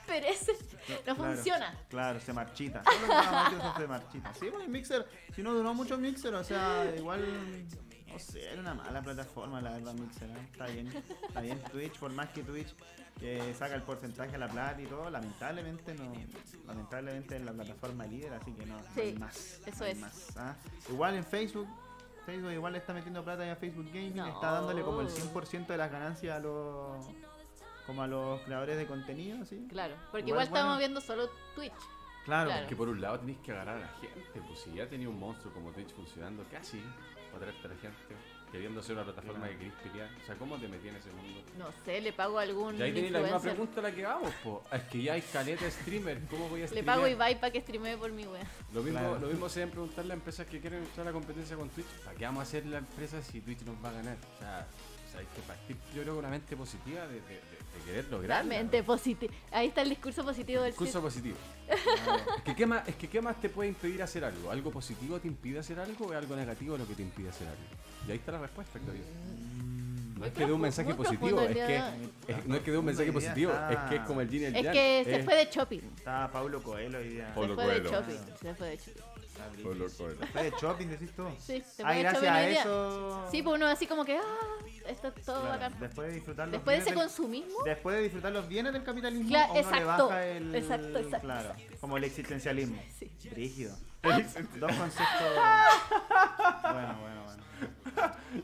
Perece. 0.05 0.53
No 0.53 1.15
Claro, 1.15 1.33
funciona. 1.33 1.73
Claro, 1.89 2.19
se 2.19 2.31
marchita. 2.31 2.83
Todo 2.83 2.93
lo 2.93 3.01
que 3.01 3.07
toca 3.07 3.43
Microsoft 3.49 3.77
se 3.79 3.87
marchita. 3.87 4.33
Sí, 4.35 4.49
bueno, 4.49 4.65
el 4.65 4.69
Mixer, 4.69 5.07
si 5.35 5.41
no 5.41 5.51
duró 5.55 5.73
mucho 5.73 5.97
Mixer, 5.97 6.35
o 6.35 6.43
sea, 6.43 6.85
igual. 6.95 7.25
No 8.05 8.19
sé, 8.19 8.51
era 8.51 8.61
una 8.61 8.75
mala 8.75 9.01
plataforma, 9.01 9.59
la 9.61 9.71
verdad, 9.71 9.93
Mixer. 9.95 10.29
¿eh? 10.29 10.47
Está 10.51 10.67
bien, 10.67 10.87
está 11.27 11.41
bien. 11.41 11.59
Twitch, 11.71 11.97
por 11.97 12.11
más 12.11 12.29
que 12.29 12.43
Twitch 12.43 12.75
que 13.19 13.51
saca 13.57 13.73
el 13.73 13.81
porcentaje 13.81 14.35
a 14.35 14.37
la 14.37 14.47
plata 14.47 14.79
y 14.79 14.85
todo, 14.85 15.09
lamentablemente 15.09 15.95
no. 15.95 16.13
Lamentablemente 16.67 17.37
es 17.37 17.41
la 17.43 17.51
plataforma 17.51 18.05
líder, 18.05 18.31
así 18.35 18.51
que 18.53 18.63
no, 18.67 18.75
no 18.79 18.83
hay 18.95 19.13
Sí, 19.13 19.17
más. 19.19 19.59
eso 19.65 19.79
no 19.79 19.85
hay 19.85 19.91
es. 19.93 19.97
más, 19.97 20.37
¿ah? 20.37 20.55
Igual 20.87 21.15
en 21.15 21.25
Facebook. 21.25 21.67
Facebook 22.27 22.51
igual 22.51 22.73
le 22.73 22.79
está 22.79 22.93
metiendo 22.93 23.23
plata 23.23 23.49
a 23.51 23.55
Facebook 23.55 23.87
Gaming, 23.87 24.15
No. 24.17 24.27
está 24.27 24.51
dándole 24.51 24.81
como 24.83 25.01
el 25.01 25.07
100% 25.09 25.65
de 25.73 25.77
las 25.77 25.89
ganancias 25.91 26.35
a 26.35 26.39
los 26.39 27.07
como 27.85 28.03
a 28.03 28.07
los 28.07 28.41
creadores 28.41 28.77
de 28.77 28.85
contenido, 28.85 29.45
¿sí? 29.45 29.65
Claro. 29.69 29.95
Porque 30.11 30.27
Igual, 30.27 30.29
igual, 30.29 30.43
estamos 30.43 30.65
bueno. 30.75 30.77
viendo 30.79 30.99
solo 31.01 31.29
Twitch. 31.55 31.71
Claro, 32.25 32.49
Claro. 32.49 32.67
Que 32.67 32.75
por 32.75 32.89
un 32.89 32.99
lado 32.99 33.19
tenéis 33.21 33.37
que 33.39 33.53
agarrar 33.53 33.77
a 33.77 33.79
la 33.79 33.87
gente, 34.01 34.41
pues 34.45 34.59
si 34.59 34.73
ya 34.73 34.87
tenía 34.89 35.07
un 35.07 35.17
monstruo 35.17 35.53
como 35.53 35.71
Twitch 35.71 35.93
funcionando 35.95 36.43
casi, 36.51 36.83
para 37.31 37.45
la 37.45 37.53
gente, 37.53 37.97
queriendo 38.51 38.81
ser 38.81 38.95
una 38.95 39.03
plataforma 39.03 39.39
Claro. 39.39 39.51
que 39.53 39.57
querís 39.59 39.73
pelear. 39.83 40.09
O 40.21 40.25
sea, 40.25 40.35
¿cómo 40.35 40.57
te 40.57 40.67
metí 40.67 40.87
en 40.87 40.95
ese 40.95 41.11
mundo? 41.11 41.41
No 41.57 41.65
sé, 41.85 42.01
le 42.01 42.13
pago 42.13 42.39
a 42.39 42.43
algún 42.43 42.77
Y 42.77 42.81
ahí 42.81 42.93
tenéis 42.93 43.11
la 43.11 43.19
misma 43.21 43.39
pregunta 43.39 43.79
a 43.79 43.83
la 43.83 43.91
que 43.91 44.03
vamos, 44.03 44.33
po. 44.43 44.63
Es 44.71 44.83
que 44.83 45.01
ya 45.03 45.13
hay 45.13 45.21
caleta 45.21 45.69
streamer, 45.69 46.19
¿cómo 46.29 46.47
voy 46.49 46.59
a 46.59 46.63
Le 46.63 46.67
streamear? 46.67 46.95
pago 46.95 47.05
a 47.05 47.09
Ibai 47.09 47.39
para 47.39 47.51
que 47.51 47.61
streamee 47.61 47.97
por 47.97 48.11
mi 48.11 48.25
wea. 48.25 48.43
Lo 48.73 48.81
mismo, 48.83 48.99
Claro. 48.99 49.19
lo 49.19 49.27
mismo 49.27 49.49
se 49.49 49.59
deben 49.59 49.71
preguntarle 49.71 50.13
a 50.13 50.15
empresas 50.15 50.47
que 50.47 50.59
quieren 50.59 50.81
usar 50.83 51.05
la 51.05 51.11
competencia 51.11 51.55
con 51.55 51.69
Twitch. 51.69 51.87
¿Para 52.05 52.17
qué 52.17 52.25
vamos 52.25 52.39
a 52.39 52.43
hacer 52.43 52.65
la 52.65 52.77
empresa 52.79 53.21
si 53.21 53.41
Twitch 53.41 53.61
nos 53.63 53.75
va 53.83 53.89
a 53.89 53.93
ganar? 53.93 54.17
O 54.35 54.39
sea, 54.39 54.67
o 55.07 55.11
sea, 55.11 55.19
hay 55.21 55.25
que 55.35 55.41
partir, 55.41 55.75
yo 55.95 56.01
creo, 56.01 56.15
con 56.15 56.19
una 56.25 56.29
mente 56.29 56.55
positiva 56.57 57.07
de, 57.07 57.13
de, 57.15 57.21
de- 57.21 57.57
de 57.77 57.83
querer 57.85 58.05
lograr. 58.09 58.43
La 58.43 58.49
mente 58.49 58.81
positiva. 58.83 59.33
Ahí 59.51 59.67
está 59.67 59.81
el 59.83 59.89
discurso 59.89 60.23
positivo 60.23 60.61
del 60.63 60.71
Discurso 60.71 61.01
positivo. 61.01 61.37
Es 61.69 62.43
que, 62.43 62.55
¿qué 62.55 62.65
más, 62.65 62.87
es 62.87 62.95
que 62.95 63.07
¿qué 63.07 63.21
más 63.21 63.39
te 63.39 63.49
puede 63.49 63.69
impedir 63.69 64.01
hacer 64.01 64.23
algo? 64.25 64.49
¿Algo 64.51 64.71
positivo 64.71 65.19
te 65.19 65.27
impide 65.27 65.59
hacer 65.59 65.79
algo 65.79 66.05
o 66.07 66.11
es 66.11 66.17
algo 66.17 66.35
negativo 66.35 66.77
lo 66.77 66.87
que 66.87 66.95
te 66.95 67.03
impide 67.03 67.29
hacer 67.29 67.47
algo? 67.47 67.61
Y 68.07 68.11
ahí 68.11 68.17
está 68.17 68.31
la 68.31 68.39
respuesta, 68.39 68.79
creo 68.79 68.95
yo. 68.95 69.03
No 70.19 70.25
es 70.25 70.33
que 70.33 70.45
dé 70.47 70.51
un 70.51 70.61
mensaje 70.61 70.95
positivo, 70.95 71.39
es 71.41 71.49
el 71.49 71.53
que, 71.53 71.61
de 71.61 71.77
es- 72.27 72.45
no 72.47 72.55
es 72.55 72.61
que 72.63 72.71
dé 72.71 72.77
un 72.79 72.85
mensaje 72.85 73.11
positivo, 73.13 73.51
está- 73.51 73.71
es 73.73 73.89
que 73.89 73.95
es 73.97 74.01
como 74.01 74.21
el 74.21 74.29
yin 74.29 74.41
y 74.41 74.45
el 74.45 74.55
Es 74.55 74.63
yang. 74.63 74.73
que 74.73 75.01
se 75.05 75.15
es- 75.19 75.25
fue 75.25 75.35
de 75.35 75.45
shopping. 75.51 75.79
Estaba 75.97 76.31
Paulo 76.31 76.63
Coelho 76.63 76.97
hoy 76.97 77.09
día. 77.09 77.31
Paulo 77.35 77.55
se 77.55 77.63
fue 77.63 77.73
de 77.75 77.81
Coelho. 77.83 77.91
shopping. 78.01 78.35
Se 78.41 78.55
fue 78.55 78.67
de 78.69 78.77
shopping. 78.77 79.16
Paulo 79.63 79.87
Coelho. 79.97 80.17
Fue 80.31 80.43
de 80.43 80.51
shopping, 80.61 80.87
decís 80.87 81.11
tú. 81.15 81.23
Sí, 81.39 81.63
se 81.65 81.83
Ah, 81.83 81.93
gracias 81.93 82.13
shopping 82.23 82.27
a 82.29 82.49
eso. 82.49 83.27
Sí, 83.31 83.41
pues 83.41 83.55
uno 83.55 83.67
así 83.67 83.87
como 83.87 84.03
que, 84.05 84.17
ah, 84.17 84.23
está 84.87 85.11
todo 85.11 85.41
Claro, 85.41 85.47
bacán. 85.49 85.79
Después 85.79 86.07
de 86.07 86.13
disfrutar 86.15 86.47
los 86.47 86.51
Después 86.53 86.75
de 86.77 86.81
ese 86.81 86.91
bienes 86.91 87.15
del- 87.15 87.17
consumismo, 87.25 87.63
Después 87.65 87.95
de 87.97 88.01
disfrutar 88.03 88.31
los 88.31 88.47
bienes 88.47 88.73
del 88.73 88.83
capitalismo, 88.83 89.29
Claro, 89.29 89.45
uno 89.53 89.53
le 89.55 89.59
exacto, 89.61 90.07
baja 90.07 90.25
el. 90.25 90.55
exacto, 90.55 90.97
exacto, 90.97 91.19
Claro, 91.27 91.53
como 91.81 91.97
el 91.97 92.03
existencialismo. 92.03 92.81
Sí. 92.97 93.11
Rígido. 93.31 93.75
Dos 94.03 94.71
conceptos. 94.75 95.33
bueno, 96.63 96.97
bueno, 97.01 97.23
bueno. 97.25 97.43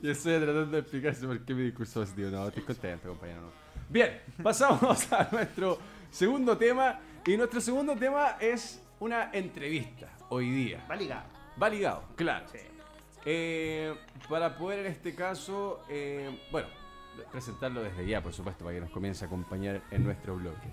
Yo 0.01 0.12
estoy 0.12 0.36
tratando 0.38 0.65
de 0.71 0.79
explicarse 0.79 1.25
por 1.27 1.39
qué 1.45 1.53
mi 1.53 1.63
discurso 1.63 2.01
positivo. 2.01 2.29
No, 2.29 2.47
estoy 2.47 2.63
contento, 2.63 3.10
compañero. 3.10 3.41
no. 3.41 3.51
Bien, 3.89 4.21
pasamos 4.41 5.12
a 5.13 5.29
nuestro 5.32 5.77
segundo 6.12 6.58
tema. 6.58 6.99
Y 7.25 7.38
nuestro 7.38 7.62
segundo 7.62 7.95
tema 7.95 8.38
es 8.39 8.82
una 8.99 9.29
entrevista 9.32 10.10
hoy 10.34 10.50
día. 10.50 10.84
Va 10.89 10.96
ligado. 10.96 11.26
Va 11.62 11.69
ligado, 11.69 12.04
claro. 12.15 12.46
Sí. 12.52 12.58
Eh, 13.26 13.93
para 14.28 14.58
poder 14.58 14.80
en 14.80 14.88
este 14.88 15.13
caso, 15.15 15.84
eh, 15.89 16.39
bueno, 16.52 16.67
presentarlo 17.32 17.84
desde 17.84 18.06
ya, 18.08 18.22
por 18.22 18.34
supuesto, 18.34 18.65
para 18.65 18.76
que 18.76 18.82
nos 18.82 18.89
comience 18.89 19.24
a 19.24 19.28
acompañar 19.28 19.82
en 19.91 20.04
nuestro 20.04 20.36
bloque. 20.36 20.67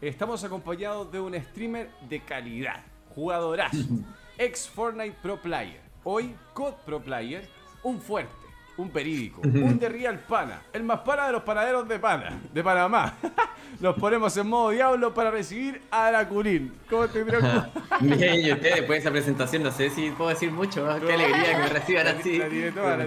Estamos 0.00 0.44
acompañados 0.44 1.10
de 1.10 1.20
un 1.20 1.34
streamer 1.34 1.90
de 2.08 2.20
calidad, 2.20 2.84
jugadorazo, 3.14 3.78
ex 4.38 4.68
Fortnite 4.68 5.16
Pro 5.22 5.40
Player, 5.40 5.80
hoy 6.04 6.36
COD 6.52 6.74
Pro 6.84 7.02
Player, 7.02 7.48
un 7.82 8.00
fuerte, 8.00 8.45
un 8.78 8.92
verídico, 8.92 9.40
un 9.42 9.78
de 9.78 9.88
Real 9.88 10.18
Pana, 10.18 10.62
el 10.72 10.82
más 10.82 11.00
pana 11.00 11.26
de 11.26 11.32
los 11.32 11.42
panaderos 11.42 11.88
de 11.88 11.98
Pana, 11.98 12.40
de 12.52 12.62
Panamá. 12.62 13.14
Nos 13.80 13.96
ponemos 13.96 14.36
en 14.36 14.46
modo 14.48 14.70
diablo 14.70 15.12
para 15.12 15.30
recibir 15.30 15.80
a 15.90 16.10
Draculín. 16.10 16.72
¿Cómo 16.88 17.06
te? 17.08 17.22
Bien, 18.00 18.40
y 18.40 18.52
ustedes 18.52 18.76
después 18.76 18.88
de 18.88 18.96
esa 18.98 19.10
presentación, 19.10 19.62
no 19.62 19.70
sé 19.72 19.90
si 19.90 20.10
puedo 20.10 20.30
decir 20.30 20.50
mucho, 20.50 20.86
¿no? 20.86 21.06
qué 21.06 21.12
alegría 21.12 21.52
que 21.52 21.58
me 21.58 21.68
reciban 21.68 22.06
así. 22.06 22.38
La 22.38 22.72
toda, 22.72 23.06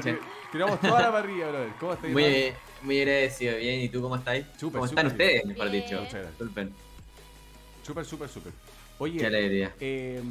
tiramos 0.52 0.80
toda 0.80 1.02
la 1.02 1.12
parrilla, 1.12 1.50
brother. 1.50 1.70
¿Cómo 1.80 1.94
estás? 1.94 2.12
Muy, 2.12 2.54
muy 2.84 3.00
agradecido, 3.02 3.58
bien, 3.58 3.82
¿y 3.82 3.90
tú 3.90 4.02
cómo 4.02 4.16
estáis? 4.16 4.46
Súper, 4.58 4.80
¿Cómo 4.80 4.86
están 4.86 5.08
ustedes, 5.08 5.46
mejor 5.46 5.70
bien. 5.70 5.84
dicho? 5.84 6.02
Muchas 6.02 6.14
gracias. 6.14 6.70
Súper, 7.84 8.06
súper, 8.06 8.30
súper. 8.30 8.54
Oye, 9.00 9.18
qué 9.20 9.26
alegría. 9.26 9.74
eh, 9.80 10.22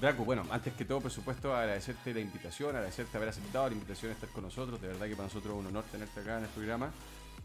Draco, 0.00 0.24
bueno, 0.24 0.44
antes 0.50 0.74
que 0.74 0.84
todo, 0.84 1.00
por 1.00 1.10
supuesto, 1.10 1.54
agradecerte 1.54 2.12
la 2.12 2.20
invitación, 2.20 2.70
agradecerte 2.76 3.16
haber 3.16 3.30
aceptado 3.30 3.68
la 3.68 3.72
invitación 3.74 4.10
a 4.10 4.14
estar 4.14 4.28
con 4.28 4.44
nosotros. 4.44 4.80
De 4.80 4.88
verdad 4.88 5.06
que 5.06 5.16
para 5.16 5.24
nosotros 5.28 5.54
es 5.54 5.60
un 5.60 5.66
honor 5.66 5.84
tenerte 5.90 6.20
acá 6.20 6.36
en 6.38 6.44
el 6.44 6.50
programa. 6.50 6.90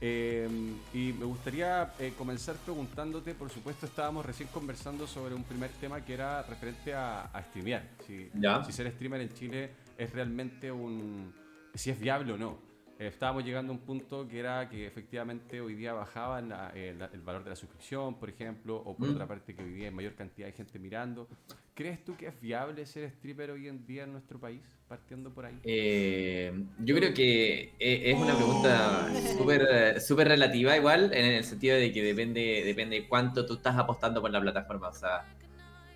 Eh, 0.03 0.49
y 0.93 1.13
me 1.13 1.25
gustaría 1.25 1.93
eh, 1.99 2.13
comenzar 2.17 2.55
preguntándote, 2.55 3.35
por 3.35 3.49
supuesto, 3.49 3.85
estábamos 3.85 4.25
recién 4.25 4.49
conversando 4.49 5.07
sobre 5.07 5.33
un 5.35 5.43
primer 5.43 5.69
tema 5.79 6.03
que 6.03 6.13
era 6.15 6.41
referente 6.43 6.93
a, 6.93 7.21
a 7.25 7.43
streamear. 7.43 7.83
Si, 8.05 8.29
Ya. 8.33 8.63
si 8.65 8.71
ser 8.73 8.91
streamer 8.91 9.21
en 9.21 9.33
Chile 9.33 9.69
es 9.97 10.11
realmente 10.11 10.71
un... 10.71 11.33
si 11.73 11.89
es 11.91 11.99
viable 11.99 12.33
o 12.33 12.37
no. 12.37 12.57
Eh, 13.01 13.07
estábamos 13.07 13.43
llegando 13.43 13.73
a 13.73 13.75
un 13.75 13.81
punto 13.81 14.27
que 14.27 14.37
era 14.39 14.69
que 14.69 14.85
efectivamente 14.85 15.59
hoy 15.59 15.73
día 15.73 15.91
bajaban 15.91 16.49
la- 16.49 16.71
eh, 16.75 16.93
la- 16.95 17.09
el 17.11 17.21
valor 17.21 17.43
de 17.43 17.49
la 17.49 17.55
suscripción, 17.55 18.19
por 18.19 18.29
ejemplo, 18.29 18.75
o 18.77 18.95
por 18.95 19.07
Mm. 19.07 19.11
otra 19.13 19.27
parte 19.27 19.55
que 19.55 19.63
hoy 19.63 19.71
día 19.71 19.87
hay 19.87 19.93
mayor 19.95 20.13
cantidad 20.13 20.45
de 20.45 20.53
gente 20.53 20.77
mirando. 20.77 21.27
¿Crees 21.73 22.03
tú 22.03 22.15
que 22.15 22.27
es 22.27 22.39
viable 22.39 22.85
ser 22.85 23.09
streamer 23.09 23.49
hoy 23.49 23.67
en 23.69 23.87
día 23.87 24.03
en 24.03 24.11
nuestro 24.11 24.39
país? 24.39 24.61
Partiendo 24.87 25.31
por 25.33 25.45
ahí. 25.47 25.57
Eh, 25.63 26.53
yo 26.79 26.95
creo 26.95 27.11
que 27.11 27.73
e- 27.79 28.11
es 28.11 28.15
una 28.19 28.35
pregunta 28.35 29.09
súper 29.35 29.67
eh, 29.71 29.99
súper 29.99 30.27
relativa 30.27 30.77
igual, 30.77 31.11
en 31.11 31.25
el 31.25 31.43
sentido 31.43 31.77
de 31.77 31.91
que 31.91 32.03
depende, 32.03 32.61
depende 32.63 32.97
de 33.01 33.07
cuánto 33.07 33.47
tú 33.47 33.55
estás 33.55 33.77
apostando 33.79 34.21
por 34.21 34.29
la 34.29 34.39
plataforma. 34.41 34.89
O 34.89 34.93
sea, 34.93 35.25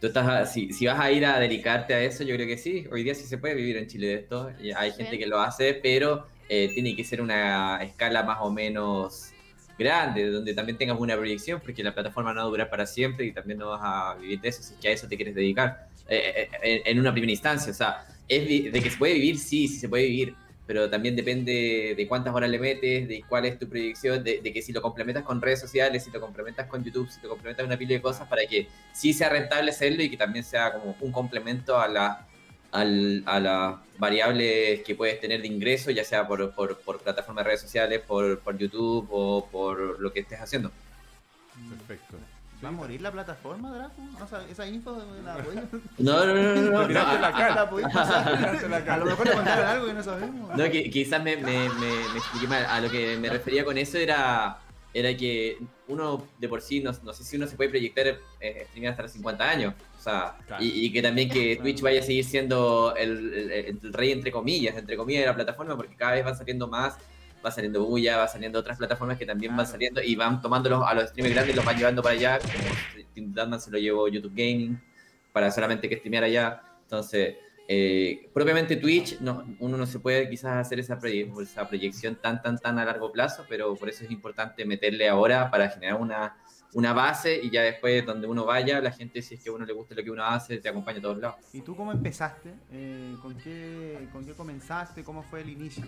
tú 0.01 0.07
estás 0.07 0.27
a- 0.27 0.45
si, 0.47 0.73
si 0.73 0.87
vas 0.87 0.99
a 0.99 1.11
ir 1.11 1.23
a 1.23 1.39
dedicarte 1.39 1.93
a 1.93 2.01
eso, 2.01 2.23
yo 2.23 2.33
creo 2.35 2.47
que 2.47 2.57
sí. 2.57 2.87
Hoy 2.91 3.03
día 3.03 3.13
sí 3.13 3.25
se 3.27 3.37
puede 3.37 3.53
vivir 3.53 3.77
en 3.77 3.85
Chile 3.85 4.07
de 4.07 4.13
esto. 4.15 4.49
Hay 4.75 4.91
gente 4.93 5.19
que 5.19 5.27
lo 5.27 5.39
hace, 5.39 5.75
pero 5.75 6.25
eh, 6.49 6.69
tiene 6.73 6.95
que 6.95 7.03
ser 7.03 7.21
una 7.21 7.81
escala 7.81 8.23
más 8.23 8.39
o 8.41 8.51
menos 8.51 9.31
grande, 9.77 10.29
donde 10.29 10.53
también 10.53 10.77
tengas 10.77 10.99
una 10.99 11.17
proyección, 11.17 11.59
porque 11.59 11.83
la 11.83 11.93
plataforma 11.93 12.33
no 12.33 12.41
va 12.41 12.45
a 12.45 12.49
durar 12.49 12.69
para 12.69 12.85
siempre 12.85 13.25
y 13.25 13.31
también 13.31 13.59
no 13.59 13.69
vas 13.69 13.81
a 13.83 14.15
vivir 14.15 14.39
de 14.39 14.49
eso 14.49 14.63
si 14.63 14.73
es 14.73 14.79
que 14.79 14.87
a 14.87 14.91
eso 14.91 15.07
te 15.07 15.15
quieres 15.15 15.35
dedicar 15.35 15.87
eh, 16.07 16.49
eh, 16.63 16.81
en, 16.85 16.93
en 16.93 16.99
una 16.99 17.11
primera 17.11 17.31
instancia. 17.31 17.71
O 17.71 17.75
sea, 17.75 18.07
es 18.27 18.71
de 18.71 18.81
que 18.81 18.89
se 18.89 18.97
puede 18.97 19.15
vivir, 19.15 19.37
sí, 19.37 19.67
sí 19.67 19.77
se 19.77 19.89
puede 19.89 20.05
vivir, 20.05 20.35
pero 20.65 20.89
también 20.89 21.15
depende 21.15 21.93
de 21.95 22.07
cuántas 22.07 22.33
horas 22.33 22.49
le 22.49 22.57
metes, 22.57 23.07
de 23.07 23.23
cuál 23.27 23.45
es 23.45 23.59
tu 23.59 23.67
proyección, 23.67 24.23
de, 24.23 24.41
de 24.41 24.53
que 24.53 24.61
si 24.61 24.71
lo 24.71 24.81
complementas 24.81 25.23
con 25.23 25.41
redes 25.41 25.59
sociales, 25.59 26.03
si 26.03 26.11
lo 26.11 26.19
complementas 26.19 26.67
con 26.67 26.83
YouTube, 26.83 27.09
si 27.09 27.21
lo 27.21 27.29
complementas 27.29 27.63
con 27.63 27.69
una 27.69 27.77
pila 27.77 27.93
de 27.93 28.01
cosas, 28.01 28.27
para 28.27 28.45
que 28.47 28.67
sí 28.93 29.13
sea 29.13 29.29
rentable 29.29 29.71
hacerlo 29.71 30.01
y 30.01 30.09
que 30.09 30.17
también 30.17 30.43
sea 30.43 30.71
como 30.73 30.95
un 31.01 31.11
complemento 31.11 31.77
a 31.77 31.87
la 31.87 32.27
al- 32.75 33.23
a 33.25 33.39
las 33.39 33.75
variables 33.97 34.81
que 34.83 34.95
puedes 34.95 35.19
tener 35.21 35.41
de 35.41 35.47
ingreso, 35.47 35.89
ya 35.91 36.03
sea 36.03 36.27
por, 36.27 36.51
por, 36.53 36.77
por 36.79 36.99
plataformas 36.99 37.43
de 37.43 37.47
redes 37.49 37.61
sociales, 37.61 38.01
por, 38.05 38.39
por 38.39 38.57
YouTube 38.57 39.07
o 39.11 39.47
por 39.51 39.99
lo 39.99 40.11
que 40.13 40.19
estés 40.21 40.39
haciendo. 40.41 40.71
Perfecto. 41.69 42.17
¿Va 42.63 42.69
a 42.69 42.71
morir 42.71 43.01
la 43.01 43.11
plataforma, 43.11 43.71
Draco? 43.75 43.93
O 44.23 44.27
sea, 44.27 44.41
esa 44.49 44.65
info 44.65 44.97
la 45.23 45.35
podéis 45.43 45.61
No, 45.97 46.25
no, 46.25 46.33
no, 46.33 46.55
no. 46.55 46.71
no, 46.81 46.87
tiraste 46.87 47.19
la 47.19 47.27
a- 47.27 47.31
cara. 47.31 47.55
la 47.55 47.69
podéis 47.69 47.89
pasar. 47.93 48.37
Tiraste 48.37 48.69
la 48.69 48.77
A 48.77 48.85
cara. 48.85 48.97
lo 48.97 49.05
mejor 49.05 49.27
te 49.27 49.33
contaron 49.33 49.65
algo 49.65 49.85
que 49.87 49.93
no 49.93 50.03
sabemos. 50.03 50.57
No, 50.57 50.65
qui- 50.65 50.91
quizás 50.91 51.21
me, 51.23 51.35
me, 51.37 51.69
me, 51.69 52.09
me 52.13 52.17
expliqué 52.17 52.47
mal. 52.47 52.65
A 52.65 52.79
lo 52.79 52.89
que 52.89 53.17
me 53.17 53.29
refería 53.29 53.63
con 53.65 53.77
eso 53.77 53.97
era, 53.97 54.57
era 54.93 55.15
que 55.15 55.57
uno 55.87 56.27
de 56.39 56.49
por 56.49 56.61
sí, 56.61 56.79
no, 56.81 56.91
no 57.03 57.13
sé 57.13 57.23
si 57.23 57.35
uno 57.37 57.45
se 57.47 57.55
puede 57.55 57.69
proyectar 57.69 58.07
eh, 58.07 58.17
streaming 58.63 58.87
hasta 58.89 59.03
los 59.03 59.11
50 59.11 59.49
años. 59.49 59.73
O 59.99 60.01
sea, 60.01 60.37
Claro. 60.47 60.63
y, 60.63 60.85
y 60.85 60.91
que 60.91 61.01
también 61.01 61.29
que 61.29 61.55
Twitch 61.57 61.81
vaya 61.81 61.99
a 61.99 62.03
seguir 62.03 62.25
siendo 62.25 62.95
el, 62.95 63.33
el- 63.33 63.79
el 63.83 63.93
rey 63.93 64.11
entre 64.11 64.31
comillas, 64.31 64.75
entre 64.77 64.97
comillas 64.97 65.21
de 65.21 65.27
la 65.27 65.35
plataforma, 65.35 65.75
porque 65.77 65.95
cada 65.95 66.13
vez 66.13 66.25
van 66.25 66.35
saliendo 66.37 66.67
más, 66.67 66.97
va 67.45 67.51
saliendo 67.51 67.83
Buya, 67.85 68.17
va 68.17 68.27
saliendo 68.27 68.57
otras 68.59 68.77
plataformas 68.79 69.17
que 69.19 69.25
también 69.27 69.55
van 69.55 69.67
saliendo 69.67 70.01
y 70.01 70.15
van 70.15 70.41
tomando 70.41 70.69
los- 70.69 70.83
a 70.87 70.93
los 70.95 71.09
streamers 71.09 71.35
grandes, 71.35 71.55
los 71.55 71.65
van 71.65 71.77
llevando 71.77 72.01
para 72.01 72.15
allá, 72.15 72.39
como 72.39 73.03
Tim 73.13 73.31
Dunman 73.33 73.61
se 73.61 73.69
lo 73.71 73.77
llevó 73.77 74.07
YouTube 74.07 74.33
Gaming, 74.35 74.81
para 75.31 75.51
solamente 75.51 75.87
que 75.87 75.97
streamear 75.97 76.23
allá. 76.23 76.61
Entonces, 76.83 77.35
eh, 77.67 78.29
propiamente 78.33 78.75
Twitch, 78.75 79.19
no, 79.21 79.43
uno 79.59 79.75
no 79.77 79.85
se 79.85 79.99
puede 79.99 80.29
quizás 80.29 80.57
hacer 80.57 80.79
esa, 80.79 80.99
proye- 80.99 81.31
esa 81.41 81.67
proyección 81.67 82.15
tan, 82.15 82.41
tan, 82.41 82.57
tan 82.59 82.77
a 82.79 82.85
largo 82.85 83.11
plazo, 83.11 83.45
pero 83.49 83.75
por 83.75 83.89
eso 83.89 84.03
es 84.03 84.11
importante 84.11 84.65
meterle 84.65 85.09
ahora 85.09 85.49
para 85.49 85.69
generar 85.69 85.99
una, 85.99 86.37
una 86.73 86.93
base 86.93 87.39
y 87.41 87.49
ya 87.49 87.61
después 87.63 88.05
donde 88.05 88.27
uno 88.27 88.45
vaya, 88.45 88.79
la 88.81 88.91
gente, 88.91 89.21
si 89.21 89.35
es 89.35 89.43
que 89.43 89.49
a 89.49 89.53
uno 89.53 89.65
le 89.65 89.73
gusta 89.73 89.95
lo 89.95 90.03
que 90.03 90.11
uno 90.11 90.23
hace, 90.23 90.57
te 90.59 90.69
acompaña 90.69 90.99
a 90.99 91.01
todos 91.01 91.17
lados. 91.17 91.37
¿Y 91.53 91.61
tú 91.61 91.75
cómo 91.75 91.91
empezaste? 91.91 92.53
Eh, 92.71 93.15
¿con, 93.21 93.35
qué, 93.37 94.07
¿Con 94.13 94.25
qué 94.25 94.33
comenzaste? 94.33 95.03
¿Cómo 95.03 95.23
fue 95.23 95.41
el 95.41 95.49
inicio? 95.49 95.85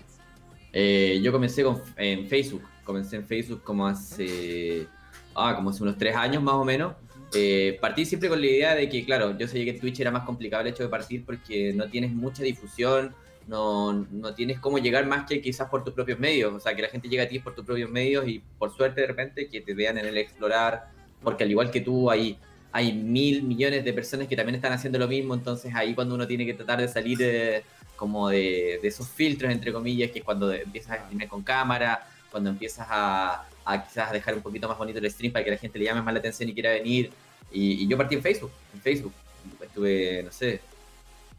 Eh, 0.74 1.20
yo 1.24 1.32
comencé 1.32 1.64
con- 1.64 1.82
en 1.96 2.28
Facebook, 2.28 2.64
comencé 2.84 3.16
en 3.18 3.26
Facebook 3.26 3.64
como 3.64 3.86
hace, 3.88 4.88
ah, 5.36 5.54
como 5.56 5.70
hace 5.70 5.84
unos 5.84 5.98
tres 5.98 6.16
años 6.16 6.42
más 6.42 6.56
o 6.56 6.66
menos. 6.66 6.94
Eh, 7.34 7.78
partí 7.82 8.06
siempre 8.06 8.30
con 8.30 8.40
la 8.40 8.48
idea 8.48 8.76
de 8.76 8.88
que, 8.88 9.04
claro, 9.04 9.38
yo 9.38 9.48
sé 9.48 9.64
que 9.66 9.74
Twitch 9.74 10.00
era 10.00 10.12
más 10.12 10.24
complicado 10.24 10.62
el 10.62 10.70
hecho 10.70 10.84
de 10.84 10.90
partir 10.90 11.26
porque 11.26 11.74
no 11.74 11.90
tienes 11.90 12.12
mucha 12.12 12.44
difusión, 12.44 13.14
no, 13.48 13.94
no 14.12 14.34
tienes 14.34 14.60
cómo 14.60 14.78
llegar 14.78 15.06
más 15.06 15.26
que 15.26 15.42
quizás 15.42 15.70
por 15.70 15.84
tus 15.84 15.94
propios 15.94 16.20
medios, 16.20 16.54
o 16.54 16.60
sea, 16.60 16.76
que 16.76 16.82
la 16.82 16.90
gente 16.90 17.10
llega 17.10 17.24
a 17.24 17.28
ti 17.28 17.40
por 17.40 17.56
tus 17.56 17.66
propios 17.66 17.90
medios 17.90 18.28
y 18.28 18.42
por 18.58 18.76
suerte 18.76 19.02
de 19.02 19.08
repente 19.08 19.48
que 19.50 19.62
te 19.62 19.74
vean 19.74 19.98
en 19.98 20.06
el 20.06 20.18
explorar, 20.18 20.90
porque 21.22 21.44
al 21.44 21.52
igual 21.52 21.72
que 21.72 21.82
tú 21.82 22.10
hay, 22.10 22.38
hay 22.72 22.94
mil 22.94 23.44
millones 23.44 23.84
de 23.84 23.94
personas 23.94 24.28
que 24.28 24.36
también 24.36 24.56
están 24.56 24.74
haciendo 24.74 24.98
lo 25.00 25.08
mismo, 25.08 25.34
entonces 25.34 25.74
ahí 25.76 25.94
cuando 25.94 26.16
uno 26.16 26.28
tiene 26.28 26.46
que 26.46 26.54
tratar 26.54 26.80
de 26.80 26.88
salir 26.88 27.18
de, 27.18 27.64
como 27.96 28.30
de, 28.30 28.80
de 28.82 28.88
esos 28.88 29.10
filtros, 29.10 29.52
entre 29.52 29.74
comillas, 29.74 30.12
que 30.12 30.20
es 30.20 30.26
cuando 30.26 30.52
empiezas 30.54 30.92
a 30.92 31.04
streamear 31.04 31.30
con 31.30 31.44
cámara, 31.44 32.08
cuando 32.32 32.50
empiezas 32.50 32.88
a, 32.90 33.48
a 33.68 33.86
quizás 33.86 34.12
dejar 34.14 34.34
un 34.34 34.42
poquito 34.42 34.68
más 34.68 34.78
bonito 34.78 35.00
el 35.00 35.12
stream 35.12 35.34
para 35.34 35.44
que 35.44 35.52
la 35.52 35.58
gente 35.58 35.78
le 35.78 35.86
llame 35.86 36.02
más 36.02 36.14
la 36.14 36.20
atención 36.20 36.48
y 36.50 36.54
quiera 36.54 36.72
venir. 36.72 37.12
Y, 37.52 37.84
y 37.84 37.88
yo 37.88 37.98
partí 37.98 38.16
en 38.16 38.22
Facebook, 38.22 38.52
en 38.74 38.82
Facebook. 38.82 39.14
Estuve, 39.62 40.24
no 40.24 40.32
sé, 40.32 40.62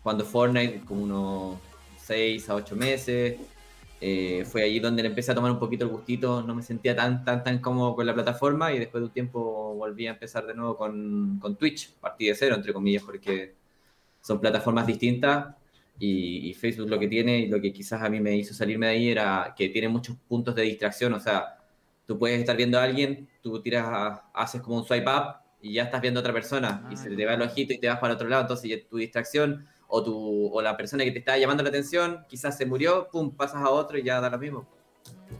jugando 0.02 0.24
Fortnite 0.24 0.80
como 0.86 1.02
unos 1.04 1.58
6 2.02 2.50
a 2.50 2.54
8 2.56 2.76
meses. 2.76 3.36
Eh, 4.00 4.44
fue 4.46 4.62
ahí 4.62 4.78
donde 4.78 5.02
le 5.02 5.08
empecé 5.08 5.32
a 5.32 5.34
tomar 5.34 5.50
un 5.50 5.58
poquito 5.58 5.84
el 5.84 5.90
gustito, 5.90 6.42
no 6.42 6.54
me 6.54 6.62
sentía 6.62 6.94
tan, 6.94 7.24
tan, 7.24 7.42
tan 7.42 7.58
cómodo 7.58 7.96
con 7.96 8.06
la 8.06 8.14
plataforma 8.14 8.72
y 8.72 8.78
después 8.78 9.00
de 9.00 9.06
un 9.06 9.12
tiempo 9.12 9.74
volví 9.74 10.06
a 10.06 10.10
empezar 10.10 10.46
de 10.46 10.54
nuevo 10.54 10.76
con, 10.76 11.38
con 11.40 11.56
Twitch, 11.56 11.94
partí 11.94 12.26
de 12.26 12.34
cero, 12.36 12.54
entre 12.54 12.72
comillas, 12.72 13.02
porque 13.02 13.54
son 14.20 14.40
plataformas 14.40 14.86
distintas 14.86 15.52
y, 15.98 16.48
y 16.48 16.54
Facebook 16.54 16.88
lo 16.88 16.98
que 16.98 17.08
tiene 17.08 17.40
y 17.40 17.48
lo 17.48 17.60
que 17.60 17.72
quizás 17.72 18.00
a 18.00 18.08
mí 18.08 18.20
me 18.20 18.36
hizo 18.36 18.54
salirme 18.54 18.86
de 18.86 18.92
ahí 18.92 19.08
era 19.10 19.52
que 19.56 19.68
tiene 19.68 19.88
muchos 19.88 20.16
puntos 20.28 20.54
de 20.54 20.62
distracción, 20.62 21.14
o 21.14 21.20
sea, 21.20 21.57
tú 22.08 22.18
puedes 22.18 22.40
estar 22.40 22.56
viendo 22.56 22.78
a 22.80 22.84
alguien, 22.84 23.28
tú 23.42 23.60
tiras, 23.62 23.84
a- 23.86 24.30
haces 24.34 24.62
como 24.62 24.78
un 24.78 24.84
swipe 24.84 25.08
up 25.08 25.34
y 25.60 25.74
ya 25.74 25.82
estás 25.84 26.00
viendo 26.00 26.18
a 26.18 26.22
otra 26.22 26.32
persona 26.32 26.86
y 26.90 26.94
Ah, 26.94 26.96
se 26.96 27.10
te 27.10 27.26
va 27.26 27.34
el 27.34 27.42
ojito 27.42 27.74
y 27.74 27.78
te 27.78 27.86
vas 27.86 27.98
para 27.98 28.14
otro 28.14 28.28
lado, 28.28 28.42
entonces 28.42 28.88
tu 28.88 28.96
distracción 28.96 29.66
o, 29.88 30.02
tu, 30.02 30.46
o 30.52 30.62
la 30.62 30.74
persona 30.76 31.04
que 31.04 31.12
te 31.12 31.18
está 31.18 31.36
llamando 31.36 31.62
la 31.62 31.68
atención 31.68 32.24
quizás 32.28 32.56
se 32.56 32.64
murió, 32.66 33.08
pum, 33.12 33.30
pasas 33.36 33.62
a 33.62 33.68
otro 33.70 33.98
y 33.98 34.02
ya 34.02 34.20
da 34.20 34.30
lo 34.30 34.38
mismo. 34.38 34.66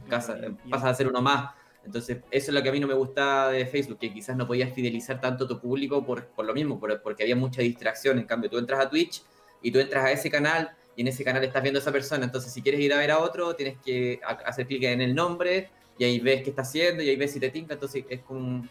Casa- 0.08 0.38
y- 0.38 0.68
y- 0.68 0.70
pasas 0.70 0.90
a 0.90 0.94
ser 0.94 1.08
uno 1.08 1.20
más. 1.22 1.54
Entonces, 1.84 2.18
eso 2.30 2.50
es 2.50 2.54
lo 2.54 2.62
que 2.62 2.68
a 2.68 2.72
mí 2.72 2.80
no 2.80 2.86
me 2.86 2.94
gusta 2.94 3.48
de 3.48 3.64
Facebook, 3.64 3.98
que 3.98 4.12
quizás 4.12 4.36
no 4.36 4.46
podías 4.46 4.72
fidelizar 4.74 5.20
tanto 5.22 5.44
a 5.44 5.48
tu 5.48 5.58
público 5.60 6.04
por, 6.04 6.26
por 6.26 6.44
lo 6.44 6.52
mismo, 6.52 6.78
por- 6.78 7.00
porque 7.00 7.22
había 7.22 7.36
mucha 7.36 7.62
distracción. 7.62 8.18
En 8.18 8.26
cambio, 8.26 8.50
tú 8.50 8.58
entras 8.58 8.80
a 8.84 8.90
Twitch 8.90 9.22
y 9.62 9.70
tú 9.70 9.78
entras 9.78 10.04
a 10.04 10.12
ese 10.12 10.30
canal 10.30 10.70
y 10.96 11.00
en 11.02 11.08
ese 11.08 11.24
canal 11.24 11.42
estás 11.44 11.62
viendo 11.62 11.78
a 11.78 11.82
esa 11.82 11.92
persona. 11.92 12.24
Entonces, 12.26 12.52
si 12.52 12.60
quieres 12.60 12.80
ir 12.80 12.92
a 12.92 12.98
ver 12.98 13.10
a 13.10 13.18
otro, 13.20 13.54
tienes 13.54 13.78
que 13.78 14.20
ha- 14.26 14.32
hacer 14.48 14.66
clic 14.66 14.82
en 14.84 15.00
el 15.00 15.14
nombre 15.14 15.70
y 15.98 16.04
ahí 16.04 16.20
ves 16.20 16.42
qué 16.42 16.50
está 16.50 16.62
haciendo 16.62 17.02
y 17.02 17.08
ahí 17.08 17.16
ves 17.16 17.32
si 17.32 17.40
te 17.40 17.50
tinca. 17.50 17.74
Entonces, 17.74 18.04
es 18.08 18.20
como, 18.20 18.64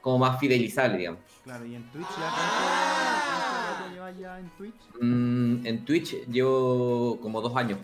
como 0.00 0.18
más 0.18 0.38
fidelizable, 0.40 0.98
digamos. 0.98 1.20
Claro, 1.44 1.64
y 1.64 1.74
en 1.76 1.82
Twitch 1.90 2.08
ya 2.08 2.30
cuánto, 2.30 2.54
cuánto 3.26 3.82
rato 3.82 3.94
llevas 3.94 4.18
ya 4.18 4.38
en 4.40 4.48
Twitch? 4.50 4.74
Mm, 5.00 5.66
en 5.66 5.84
Twitch 5.84 6.26
llevo 6.26 7.18
como 7.20 7.40
dos 7.40 7.54
años, 7.56 7.78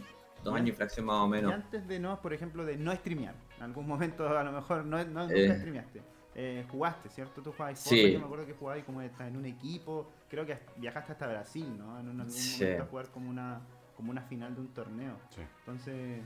dos 0.44 0.54
años 0.54 0.70
y 0.70 0.72
fracción 0.72 1.06
más 1.06 1.16
o 1.22 1.26
Y 1.26 1.30
menos. 1.30 1.52
antes 1.52 1.86
de 1.86 1.98
no, 1.98 2.20
por 2.20 2.32
ejemplo, 2.32 2.64
de 2.64 2.76
no 2.76 2.94
streamear, 2.94 3.34
en 3.58 3.62
algún 3.64 3.86
momento 3.86 4.26
a 4.28 4.42
lo 4.42 4.52
mejor 4.52 4.84
no, 4.84 4.96
no 5.04 5.22
nunca 5.22 5.34
Eh. 5.34 5.56
streameaste. 5.58 6.02
Eh, 6.34 6.64
jugaste, 6.70 7.08
¿cierto? 7.10 7.42
Tú 7.42 7.52
jugabas 7.52 7.80
Sí. 7.80 8.12
Yo 8.12 8.18
me 8.20 8.24
acuerdo 8.24 8.46
que 8.46 8.52
jugabas 8.54 8.84
como 8.84 9.02
en 9.02 9.36
un 9.36 9.46
equipo, 9.46 10.08
creo 10.28 10.46
que 10.46 10.58
viajaste 10.76 11.12
hasta 11.12 11.26
Brasil, 11.26 11.66
¿no? 11.76 11.98
En 11.98 12.08
un- 12.08 12.20
algún 12.20 12.30
Sí. 12.32 12.62
momento 12.62 12.82
a 12.84 12.86
jugar 12.86 13.06
como 13.08 13.28
una, 13.30 13.60
como 13.96 14.10
una 14.12 14.22
final 14.22 14.54
de 14.54 14.60
un 14.60 14.68
torneo. 14.68 15.16
Sí. 15.34 15.40
Entonces, 15.58 16.20